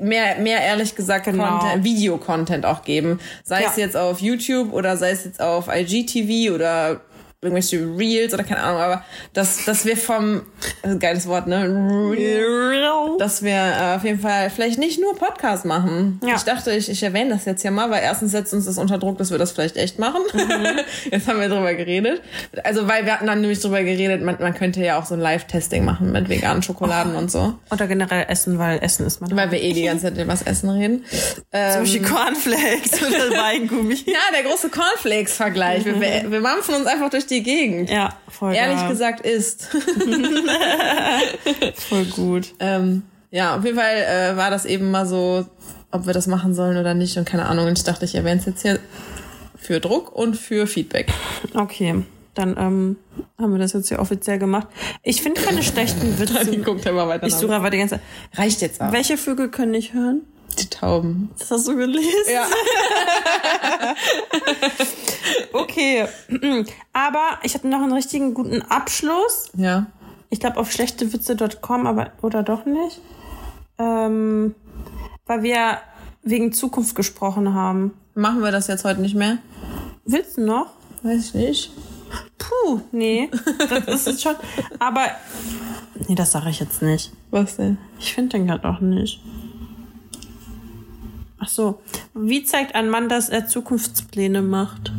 mehr, 0.00 0.36
mehr 0.38 0.60
ehrlich 0.60 0.94
gesagt 0.94 1.24
Genau. 1.24 1.58
Content, 1.58 1.84
Video-Content 1.84 2.66
auch 2.66 2.82
geben. 2.82 3.18
Sei 3.44 3.62
Ja. 3.62 3.68
es 3.70 3.76
jetzt 3.76 3.96
auf 3.96 4.20
YouTube 4.20 4.72
oder 4.72 4.96
sei 4.96 5.10
es 5.10 5.24
jetzt 5.24 5.40
auf 5.40 5.68
IGTV 5.68 6.54
oder 6.54 7.00
irgendwelche 7.42 7.78
Reels 7.98 8.34
oder 8.34 8.44
keine 8.44 8.62
Ahnung, 8.62 8.80
aber 8.82 9.04
dass, 9.32 9.64
dass 9.64 9.86
wir 9.86 9.96
vom, 9.96 10.42
äh, 10.82 10.96
geiles 10.96 11.26
Wort, 11.26 11.46
ne? 11.46 11.66
Dass 13.18 13.42
wir 13.42 13.52
äh, 13.54 13.96
auf 13.96 14.04
jeden 14.04 14.20
Fall 14.20 14.50
vielleicht 14.50 14.78
nicht 14.78 15.00
nur 15.00 15.16
Podcast 15.16 15.64
machen. 15.64 16.20
Ja. 16.22 16.34
Ich 16.36 16.42
dachte, 16.42 16.70
ich, 16.72 16.90
ich 16.90 17.02
erwähne 17.02 17.30
das 17.30 17.46
jetzt 17.46 17.62
ja 17.62 17.70
mal, 17.70 17.90
weil 17.90 18.02
erstens 18.02 18.32
setzt 18.32 18.52
uns 18.52 18.66
das 18.66 18.76
unter 18.76 18.98
Druck, 18.98 19.16
dass 19.18 19.30
wir 19.30 19.38
das 19.38 19.52
vielleicht 19.52 19.76
echt 19.78 19.98
machen. 19.98 20.20
jetzt 21.10 21.28
haben 21.28 21.40
wir 21.40 21.48
drüber 21.48 21.72
geredet. 21.74 22.20
Also, 22.64 22.86
weil 22.88 23.06
wir 23.06 23.14
hatten 23.14 23.26
dann 23.26 23.40
nämlich 23.40 23.60
drüber 23.60 23.82
geredet, 23.82 24.22
man, 24.22 24.36
man 24.40 24.54
könnte 24.54 24.80
ja 24.84 24.98
auch 24.98 25.06
so 25.06 25.14
ein 25.14 25.20
Live-Testing 25.20 25.82
machen 25.84 26.12
mit 26.12 26.28
veganen 26.28 26.62
Schokoladen 26.62 27.14
und 27.16 27.30
so. 27.30 27.54
Oder 27.70 27.86
generell 27.86 28.26
Essen, 28.28 28.58
weil 28.58 28.80
Essen 28.82 29.06
ist 29.06 29.20
man. 29.22 29.34
Weil 29.34 29.50
wir 29.50 29.62
eh 29.62 29.72
die 29.72 29.84
ganze 29.84 30.04
Zeit 30.06 30.14
über 30.14 30.24
das 30.32 30.42
Essen 30.42 30.68
reden. 30.70 31.04
Zum 31.10 31.42
Ähm, 31.52 31.80
Beispiel 31.80 32.02
Cornflakes 32.02 33.02
oder 33.06 33.30
Weingummi. 33.42 33.94
ja, 34.06 34.18
der 34.34 34.42
große 34.50 34.68
Cornflakes-Vergleich. 34.68 35.84
Wir, 35.86 36.00
wir, 36.00 36.30
wir 36.30 36.40
mampfen 36.40 36.74
uns 36.74 36.86
einfach 36.86 37.08
durch 37.10 37.26
die 37.30 37.42
Gegend. 37.42 37.90
Ja, 37.90 38.10
voll 38.28 38.54
Ehrlich 38.54 38.78
geil. 38.80 38.88
gesagt 38.90 39.20
ist. 39.26 39.68
Voll 41.88 42.04
gut. 42.06 42.54
ähm, 42.60 43.02
ja, 43.30 43.56
auf 43.56 43.64
jeden 43.64 43.76
Fall 43.78 43.96
äh, 43.96 44.36
war 44.36 44.50
das 44.50 44.64
eben 44.64 44.90
mal 44.90 45.06
so, 45.06 45.46
ob 45.92 46.06
wir 46.06 46.12
das 46.12 46.26
machen 46.26 46.54
sollen 46.54 46.76
oder 46.76 46.94
nicht 46.94 47.16
und 47.16 47.24
keine 47.26 47.46
Ahnung. 47.46 47.66
Und 47.66 47.78
ich 47.78 47.84
dachte, 47.84 48.04
ich 48.04 48.14
erwähne 48.14 48.40
es 48.40 48.46
jetzt 48.46 48.62
hier 48.62 48.78
für 49.56 49.80
Druck 49.80 50.14
und 50.14 50.36
für 50.36 50.66
Feedback. 50.66 51.12
Okay. 51.54 52.02
Dann 52.34 52.56
ähm, 52.56 52.96
haben 53.38 53.52
wir 53.52 53.58
das 53.58 53.72
jetzt 53.72 53.88
hier 53.88 53.98
offiziell 53.98 54.38
gemacht. 54.38 54.68
Ich 55.02 55.20
finde 55.22 55.40
keine 55.40 55.62
schlechten 55.62 56.18
Witze. 56.18 56.56
guckt 56.58 56.86
immer 56.86 57.08
weiter 57.08 57.26
Ich 57.26 57.34
suche 57.34 57.54
aber 57.54 57.70
die 57.70 57.78
ganze 57.78 57.96
Zeit. 57.96 58.04
Reicht 58.34 58.60
jetzt 58.62 58.80
auch. 58.80 58.92
Welche 58.92 59.16
Vögel 59.16 59.48
können 59.48 59.72
nicht 59.72 59.92
hören? 59.94 60.22
Die 60.58 60.68
Tauben. 60.68 61.30
Das 61.38 61.50
hast 61.50 61.68
du 61.68 61.76
gelesen? 61.76 62.32
Ja. 62.32 62.46
Okay. 65.52 66.06
Aber 66.92 67.38
ich 67.42 67.54
hatte 67.54 67.68
noch 67.68 67.82
einen 67.82 67.92
richtigen 67.92 68.34
guten 68.34 68.62
Abschluss. 68.62 69.50
Ja. 69.54 69.86
Ich 70.30 70.40
glaube 70.40 70.58
auf 70.58 70.72
schlechtewitze.com, 70.72 71.86
aber 71.86 72.12
oder 72.22 72.42
doch 72.42 72.64
nicht. 72.64 73.00
Ähm, 73.78 74.54
weil 75.26 75.42
wir 75.42 75.78
wegen 76.22 76.52
Zukunft 76.52 76.94
gesprochen 76.94 77.54
haben. 77.54 77.94
Machen 78.14 78.42
wir 78.42 78.50
das 78.50 78.66
jetzt 78.66 78.84
heute 78.84 79.00
nicht 79.00 79.14
mehr? 79.14 79.38
Willst 80.04 80.36
du 80.36 80.42
noch? 80.42 80.68
Weiß 81.02 81.26
ich 81.26 81.34
nicht. 81.34 81.72
Puh, 82.38 82.80
nee. 82.92 83.30
Das 83.68 83.86
ist 83.86 84.06
jetzt 84.06 84.22
schon. 84.22 84.34
Aber. 84.78 85.06
Nee, 86.08 86.14
das 86.14 86.32
sage 86.32 86.50
ich 86.50 86.60
jetzt 86.60 86.82
nicht. 86.82 87.12
Was 87.30 87.56
denn? 87.56 87.78
Ich 87.98 88.14
finde 88.14 88.38
den 88.38 88.46
gerade 88.46 88.68
auch 88.68 88.80
nicht. 88.80 89.20
Ach 91.40 91.48
so. 91.48 91.80
Wie 92.14 92.44
zeigt 92.44 92.74
ein 92.74 92.90
Mann, 92.90 93.08
dass 93.08 93.28
er 93.28 93.46
Zukunftspläne 93.46 94.42
macht? 94.42 94.92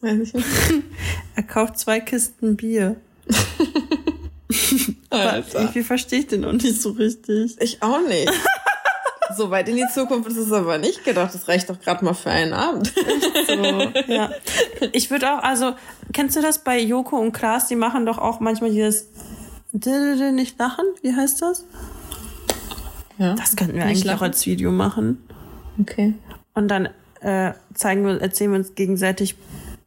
Weiß 0.00 0.18
ich 0.18 0.34
nicht. 0.34 0.46
Er 1.34 1.42
kauft 1.44 1.78
zwei 1.78 1.98
Kisten 2.00 2.56
Bier. 2.56 2.96
Aber 5.08 5.32
Alter. 5.32 5.60
irgendwie 5.60 5.82
verstehe 5.82 6.20
ich 6.20 6.26
den 6.26 6.42
noch 6.42 6.52
nicht 6.52 6.80
so 6.80 6.90
richtig. 6.90 7.56
Ich 7.58 7.82
auch 7.82 8.06
nicht. 8.06 8.30
so 9.36 9.50
weit 9.50 9.68
in 9.68 9.76
die 9.76 9.86
Zukunft 9.92 10.28
ist 10.28 10.36
es 10.36 10.52
aber 10.52 10.76
nicht 10.76 11.04
gedacht. 11.04 11.34
Das 11.34 11.48
reicht 11.48 11.70
doch 11.70 11.80
gerade 11.80 12.04
mal 12.04 12.12
für 12.12 12.30
einen 12.30 12.52
Abend. 12.52 12.92
So, 13.46 13.54
ja. 14.12 14.30
Ich 14.92 15.10
würde 15.10 15.32
auch, 15.32 15.42
also, 15.42 15.72
kennst 16.12 16.36
du 16.36 16.42
das 16.42 16.62
bei 16.62 16.78
Joko 16.78 17.16
und 17.16 17.32
Klaas? 17.32 17.68
Die 17.68 17.76
machen 17.76 18.04
doch 18.04 18.18
auch 18.18 18.40
manchmal 18.40 18.70
dieses 18.70 19.08
nicht 19.72 20.58
lachen. 20.58 20.84
Wie 21.00 21.14
heißt 21.14 21.40
das? 21.40 21.64
Ja. 23.22 23.34
Das 23.34 23.54
könnten 23.56 23.74
wir 23.74 23.84
Nicht 23.84 23.90
eigentlich 23.90 24.04
auch 24.06 24.20
lachen? 24.20 24.24
als 24.24 24.46
Video 24.46 24.72
machen. 24.72 25.22
Okay. 25.80 26.14
Und 26.54 26.68
dann 26.68 26.88
äh, 27.20 27.52
zeigen 27.74 28.04
wir, 28.04 28.20
erzählen 28.20 28.50
wir 28.50 28.58
uns 28.58 28.74
gegenseitig 28.74 29.36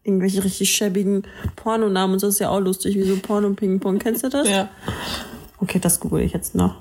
irgendwelche 0.04 0.44
richtig 0.44 0.72
schäbigen 0.72 1.24
Pornonamen 1.56 2.14
und 2.14 2.20
so 2.20 2.28
ist 2.28 2.40
ja 2.40 2.50
auch 2.50 2.60
lustig, 2.60 2.96
wie 2.96 3.04
so 3.04 3.18
Porno-Ping-Pong. 3.18 4.00
Kennst 4.00 4.24
du 4.24 4.30
das? 4.30 4.48
Ja. 4.48 4.70
Okay, 5.60 5.80
das 5.80 6.00
google 6.00 6.22
ich 6.22 6.32
jetzt 6.32 6.56
noch. 6.56 6.76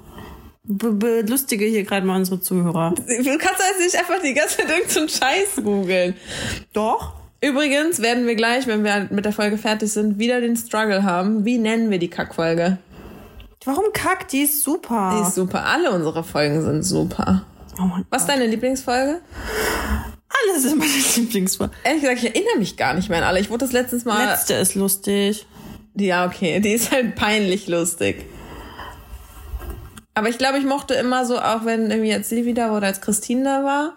Be 0.62 0.92
belustige 0.92 1.64
hier 1.66 1.84
gerade 1.84 2.07
mal 2.07 2.16
unsere 2.16 2.40
Zuhörer. 2.40 2.94
Du 2.96 3.05
kannst 3.38 3.61
jetzt 3.61 3.80
nicht 3.80 3.96
einfach 3.96 4.22
die 4.22 4.32
ganze 4.34 4.59
Zeit 4.59 4.70
irgendeinen 4.70 5.09
Scheiß 5.09 5.62
googeln. 5.64 6.14
Doch. 6.72 7.14
Übrigens 7.40 8.00
werden 8.00 8.26
wir 8.26 8.36
gleich, 8.36 8.66
wenn 8.66 8.84
wir 8.84 9.09
mit 9.11 9.24
der 9.26 9.32
Folge 9.32 9.59
fertig 9.59 9.92
sind, 9.92 10.18
wieder 10.18 10.40
den 10.40 10.57
Struggle 10.57 11.02
haben. 11.02 11.44
Wie 11.44 11.59
nennen 11.59 11.90
wir 11.90 11.98
die 11.98 12.09
Kackfolge? 12.09 12.78
Warum 13.65 13.85
kack? 13.93 14.29
Die 14.29 14.43
ist 14.43 14.62
super. 14.62 15.17
Die 15.17 15.27
ist 15.29 15.35
super. 15.35 15.65
Alle 15.65 15.91
unsere 15.93 16.23
Folgen 16.25 16.62
sind 16.62 16.83
super. 16.83 17.43
oh 17.79 17.83
mein 17.83 18.05
Was 18.11 18.23
ist 18.23 18.29
deine 18.29 18.47
Lieblingsfolge? 18.47 19.21
Alles 20.53 20.65
ist 20.65 20.77
meine 20.77 20.91
Lieblingsfolge. 21.17 21.73
Ehrlich 21.85 22.03
gesagt, 22.03 22.23
ich 22.23 22.35
erinnere 22.35 22.59
mich 22.59 22.77
gar 22.77 22.95
nicht 22.95 23.09
mehr 23.09 23.19
an 23.19 23.25
alle. 23.25 23.41
Ich 23.41 23.51
wurde 23.51 23.65
das 23.65 23.73
letztens 23.73 24.05
mal. 24.05 24.27
Letzte 24.27 24.55
ist 24.55 24.75
lustig. 24.75 25.47
Ja, 25.95 26.27
okay. 26.27 26.61
Die 26.61 26.73
ist 26.73 26.91
halt 26.93 27.15
peinlich 27.15 27.67
lustig. 27.69 28.27
Aber 30.15 30.29
ich 30.29 30.39
glaube, 30.39 30.59
ich 30.59 30.65
mochte 30.65 30.95
immer 30.95 31.25
so, 31.25 31.39
auch 31.41 31.65
wenn 31.65 31.91
irgendwie 31.91 32.11
jetzt 32.11 32.29
sie 32.29 32.45
wieder 32.45 32.77
oder 32.77 32.89
als 32.89 33.01
Christine 33.01 33.45
da 33.45 33.65
war. 33.65 33.93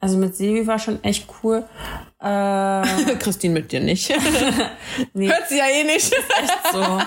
Also 0.00 0.16
mit 0.16 0.36
Silvi 0.36 0.66
war 0.66 0.78
schon 0.78 1.02
echt 1.04 1.28
cool. 1.42 1.64
Äh, 2.20 3.14
Christine 3.20 3.54
mit 3.54 3.70
dir 3.70 3.78
nicht. 3.78 4.12
nee, 5.14 5.28
Hört 5.28 5.48
sie 5.48 5.58
ja 5.58 5.66
eh 5.68 5.84
nicht. 5.84 6.12
echt 6.12 6.72
so. 6.72 7.00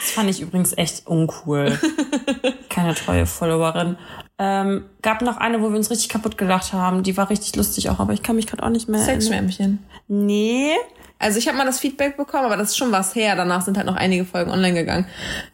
Das 0.00 0.10
fand 0.10 0.30
ich 0.30 0.40
übrigens 0.40 0.76
echt 0.76 1.06
uncool. 1.06 1.78
Keine 2.68 2.94
treue 2.94 3.26
Followerin. 3.26 3.96
Ähm, 4.38 4.84
gab 5.02 5.22
noch 5.22 5.38
eine, 5.38 5.62
wo 5.62 5.70
wir 5.70 5.76
uns 5.76 5.90
richtig 5.90 6.08
kaputt 6.10 6.36
gelacht 6.36 6.72
haben. 6.72 7.02
Die 7.02 7.16
war 7.16 7.30
richtig 7.30 7.56
lustig 7.56 7.88
auch, 7.88 7.98
aber 8.00 8.12
ich 8.12 8.22
kann 8.22 8.36
mich 8.36 8.46
gerade 8.46 8.62
auch 8.62 8.68
nicht 8.68 8.88
mehr. 8.88 9.00
Sexschwärmchen. 9.00 9.78
Nee. 10.08 10.72
Also 11.18 11.38
ich 11.38 11.48
habe 11.48 11.56
mal 11.56 11.64
das 11.64 11.80
Feedback 11.80 12.18
bekommen, 12.18 12.44
aber 12.44 12.58
das 12.58 12.70
ist 12.70 12.76
schon 12.76 12.92
was 12.92 13.14
her. 13.14 13.34
Danach 13.36 13.62
sind 13.62 13.78
halt 13.78 13.86
noch 13.86 13.96
einige 13.96 14.26
Folgen 14.26 14.50
online 14.50 14.74
gegangen, 14.74 15.06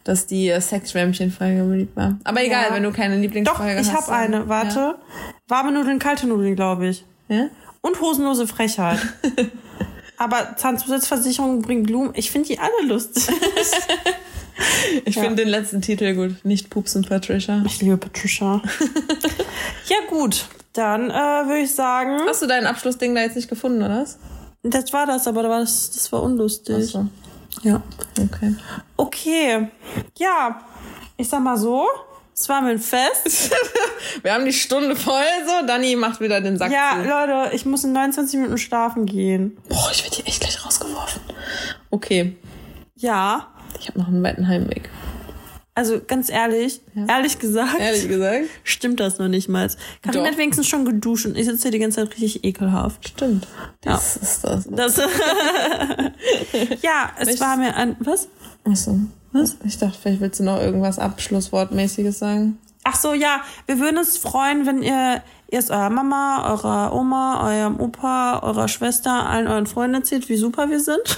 dass 0.03 0.27
die 0.27 0.49
äh, 0.49 0.59
Sexschwämmchen-Folge 0.59 1.63
beliebt 1.63 1.95
war. 1.95 2.17
Aber 2.25 2.43
egal, 2.43 2.65
Ja. 2.69 2.75
wenn 2.75 2.83
du 2.83 2.91
keine 2.91 3.15
Doch, 3.15 3.21
Lieblingsfolge 3.21 3.77
hast. 3.79 3.87
ich 3.87 3.93
habe 3.93 4.11
eine. 4.11 4.49
Warte. 4.49 4.95
Warme 5.47 5.71
Nudeln, 5.71 5.99
kalte 5.99 6.27
Nudeln, 6.27 6.55
glaube 6.57 6.87
ich. 6.87 7.05
Ja? 7.29 7.35
ja? 7.37 7.47
Und 7.79 8.01
hosenlose 8.01 8.45
Frechheit. 8.47 8.99
aber 10.17 10.55
Zahnzusatzversicherung 10.57 11.61
bringt 11.61 11.87
Blumen. 11.87 12.11
Ich 12.15 12.29
finde 12.29 12.49
die 12.49 12.59
alle 12.59 12.85
lustig. 12.85 13.23
Ich 15.05 15.15
Ja. 15.15 15.23
finde 15.23 15.43
den 15.43 15.49
letzten 15.49 15.81
Titel 15.81 16.13
gut. 16.15 16.43
Nicht 16.45 16.69
Pups 16.69 16.95
und 16.95 17.07
Patricia. 17.09 17.63
Ich 17.65 17.81
liebe 17.81 17.97
Patricia. 17.97 18.61
ja, 19.87 19.97
gut. 20.09 20.45
Dann 20.73 21.09
äh, 21.09 21.13
würde 21.13 21.59
ich 21.59 21.73
sagen, 21.75 22.19
Hast 22.27 22.41
du 22.41 22.47
dein 22.47 22.65
Abschlussding 22.65 23.13
da 23.15 23.21
jetzt 23.21 23.35
nicht 23.35 23.49
gefunden, 23.49 23.83
oder 23.83 24.01
was? 24.01 24.17
das 24.63 24.91
war 24.93 25.05
das, 25.05 25.27
aber 25.27 25.43
das, 25.43 25.91
das 25.91 26.11
war 26.11 26.23
unlustig. 26.23 26.75
Achso, 26.95 27.07
Ja. 27.63 27.81
okay. 28.19 28.55
Okay. 28.97 29.67
Ja, 30.17 30.61
ich 31.17 31.27
sag 31.29 31.41
mal 31.43 31.57
so, 31.57 31.85
es 32.33 32.47
war 32.49 32.61
mir 32.61 32.71
ein 32.71 32.79
Fest. 32.79 33.51
Wir 34.23 34.33
haben 34.33 34.45
die 34.45 34.53
Stunde 34.53 34.95
voll, 34.95 35.21
so. 35.45 35.67
Dani 35.67 35.95
macht 35.95 36.19
wieder 36.21 36.41
den 36.41 36.57
Sack 36.57 36.71
Ja, 36.71 36.93
zu. 37.01 37.07
Leute, 37.09 37.53
ich 37.55 37.65
muss 37.65 37.83
in 37.83 37.91
29 37.93 38.39
Minuten 38.39 38.57
schlafen 38.57 39.05
gehen. 39.05 39.57
Boah, 39.69 39.89
ich 39.91 40.03
werde 40.03 40.15
hier 40.15 40.27
echt 40.27 40.41
gleich 40.41 40.65
rausgeworfen. 40.65 41.21
Okay, 41.91 42.37
Ja, 42.95 43.47
ich 43.79 43.87
habe 43.89 43.99
noch 43.99 44.07
einen 44.07 44.23
weiten 44.23 44.47
Heimweg. 44.47 44.89
also 45.75 45.99
ganz 46.05 46.29
ehrlich, 46.29 46.81
ehrlich 47.07 47.39
gesagt, 47.39 47.79
Ehrlich 47.79 48.07
gesagt? 48.07 48.45
stimmt 48.63 48.99
das 48.99 49.17
noch 49.19 49.27
nicht 49.27 49.49
mal. 49.49 49.67
Karin 50.01 50.19
Doch. 50.21 50.27
hat 50.27 50.37
wenigstens 50.37 50.67
schon 50.67 50.85
geduscht 50.85 51.25
und 51.25 51.37
ich 51.37 51.45
sitze 51.45 51.63
hier 51.63 51.71
die 51.71 51.79
ganze 51.79 52.01
Zeit 52.05 52.11
richtig 52.17 52.43
ekelhaft. 52.43 53.09
Stimmt. 53.09 53.47
Ja. 53.85 53.93
Das 53.93 54.15
ist 54.17 54.43
das. 54.43 54.67
Das 54.69 54.97
ja, 56.81 57.11
es 57.19 57.27
Welches- 57.27 57.41
war 57.41 57.57
mir 57.57 57.75
ein. 57.75 57.95
Was? 57.99 58.27
Achso. 58.65 58.99
Was? 59.31 59.57
Ich 59.65 59.77
dachte, 59.79 59.97
vielleicht 59.99 60.21
willst 60.21 60.39
du 60.39 60.43
noch 60.43 60.59
irgendwas 60.61 60.99
Abschlusswortmäßiges 60.99 62.19
sagen. 62.19 62.59
Ach 62.83 62.95
so, 62.95 63.13
ja, 63.13 63.41
wir 63.65 63.79
würden 63.79 63.97
uns 63.97 64.17
freuen, 64.17 64.65
wenn 64.65 64.83
ihr 64.83 65.23
erst 65.53 65.71
eurer 65.71 65.89
Mama, 65.89 66.49
eurer 66.51 66.93
Oma, 66.93 67.47
eurem 67.47 67.79
Opa, 67.79 68.39
eurer 68.43 68.67
Schwester, 68.67 69.27
allen 69.29 69.47
euren 69.47 69.67
Freunden 69.67 69.95
erzählt, 69.95 70.27
wie 70.27 70.35
super 70.35 70.69
wir 70.69 70.79
sind 70.79 71.17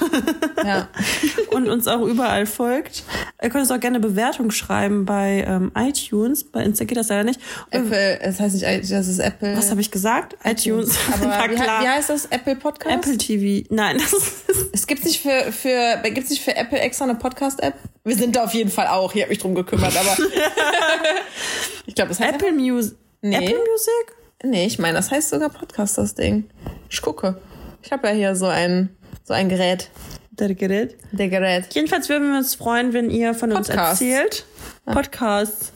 Ja. 0.63 0.87
und 1.51 1.69
uns 1.69 1.87
auch 1.87 2.01
überall 2.05 2.45
folgt. 2.45 3.03
Ihr 3.41 3.49
könnt 3.49 3.61
uns 3.61 3.71
auch 3.71 3.79
gerne 3.79 3.99
Bewertung 3.99 4.51
schreiben 4.51 5.05
bei 5.05 5.45
ähm, 5.47 5.71
iTunes. 5.75 6.43
Bei 6.43 6.63
Insta 6.63 6.85
geht 6.85 6.97
das 6.97 7.07
leider 7.09 7.23
nicht. 7.23 7.39
Und, 7.71 7.85
Apple, 7.85 8.19
es 8.21 8.39
heißt 8.39 8.55
nicht, 8.55 8.91
das 8.91 9.07
ist 9.07 9.19
Apple. 9.19 9.55
was 9.55 9.71
habe 9.71 9.81
ich 9.81 9.89
gesagt? 9.89 10.35
iTunes. 10.43 10.97
Aber 11.13 11.25
Na 11.27 11.49
wie, 11.49 11.55
klar. 11.55 11.81
wie 11.81 11.87
heißt 11.87 12.09
das? 12.09 12.25
Apple 12.25 12.55
Podcast? 12.57 12.95
Apple 12.95 13.17
TV. 13.17 13.65
Nein, 13.69 13.97
das 13.97 14.13
ist 14.13 14.69
Es 14.73 14.87
gibt 14.87 15.05
nicht 15.05 15.21
für, 15.21 15.51
für, 15.51 16.01
gibt's 16.03 16.29
nicht 16.29 16.43
für 16.43 16.55
Apple 16.55 16.79
extra 16.79 17.05
eine 17.05 17.15
Podcast-App? 17.15 17.75
Wir 18.03 18.15
sind 18.15 18.35
da 18.35 18.43
auf 18.43 18.53
jeden 18.53 18.69
Fall 18.69 18.87
auch. 18.87 19.15
Ich 19.15 19.21
habe 19.21 19.29
mich 19.29 19.39
drum 19.39 19.55
gekümmert, 19.55 19.95
aber 19.97 20.17
ich 21.85 21.95
glaube, 21.95 22.09
das 22.09 22.19
heißt 22.19 22.35
Apple 22.35 22.51
Music. 22.51 22.97
Nee. 23.21 23.37
Apple 23.37 23.57
Music? 23.57 24.24
Nee, 24.43 24.65
ich 24.65 24.79
meine, 24.79 24.97
das 24.97 25.11
heißt 25.11 25.29
sogar 25.29 25.49
Podcast, 25.49 25.97
das 25.97 26.15
Ding. 26.15 26.49
Ich 26.89 27.01
gucke. 27.01 27.41
Ich 27.81 27.91
habe 27.91 28.07
ja 28.07 28.13
hier 28.13 28.35
so 28.35 28.47
ein, 28.47 28.95
so 29.23 29.33
ein 29.33 29.49
Gerät. 29.49 29.89
Der 30.31 30.53
Gerät. 30.53 30.97
Der 31.11 31.29
Gerät. 31.29 31.73
Jedenfalls 31.73 32.09
würden 32.09 32.31
wir 32.31 32.37
uns 32.37 32.55
freuen, 32.55 32.93
wenn 32.93 33.09
ihr 33.09 33.33
von 33.33 33.53
uns 33.53 33.67
Podcast. 33.67 34.01
erzählt. 34.01 34.45
Podcast. 34.85 35.71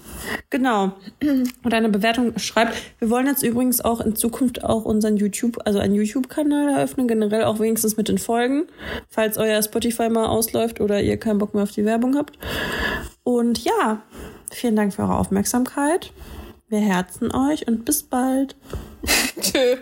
Genau. 0.50 0.94
Und 1.64 1.74
eine 1.74 1.90
Bewertung 1.90 2.38
schreibt. 2.38 2.76
Wir 3.00 3.10
wollen 3.10 3.28
jetzt 3.28 3.42
übrigens 3.44 3.80
auch 3.80 4.02
in 4.02 4.16
Zukunft 4.16 4.64
auch 4.64 4.84
unseren 4.84 5.16
YouTube, 5.16 5.60
also 5.66 5.80
einen 5.80 5.96
YouTube-Kanal 5.96 6.74
eröffnen, 6.74 7.08
generell 7.08 7.46
auch 7.46 7.60
wenigstens 7.60 7.96
mit 7.96 8.10
den 8.10 8.18
Folgen, 8.18 8.68
falls 9.08 9.38
euer 9.38 9.62
Spotify 9.64 10.10
mal 10.10 10.26
ausläuft 10.26 10.82
oder 10.82 11.02
ihr 11.02 11.18
keinen 11.18 11.38
Bock 11.38 11.54
mehr 11.54 11.64
auf 11.64 11.72
die 11.72 11.86
Werbung 11.86 12.18
habt. 12.18 12.38
Und 13.24 13.64
ja, 13.64 14.02
vielen 14.52 14.76
Dank 14.76 14.94
für 14.94 15.04
eure 15.04 15.18
Aufmerksamkeit. 15.18 16.12
Wir 16.70 16.82
herzen 16.82 17.34
euch 17.34 17.68
und 17.68 17.84
bis 17.84 18.04
bald. 18.04 18.56
Tschö. 19.42 19.78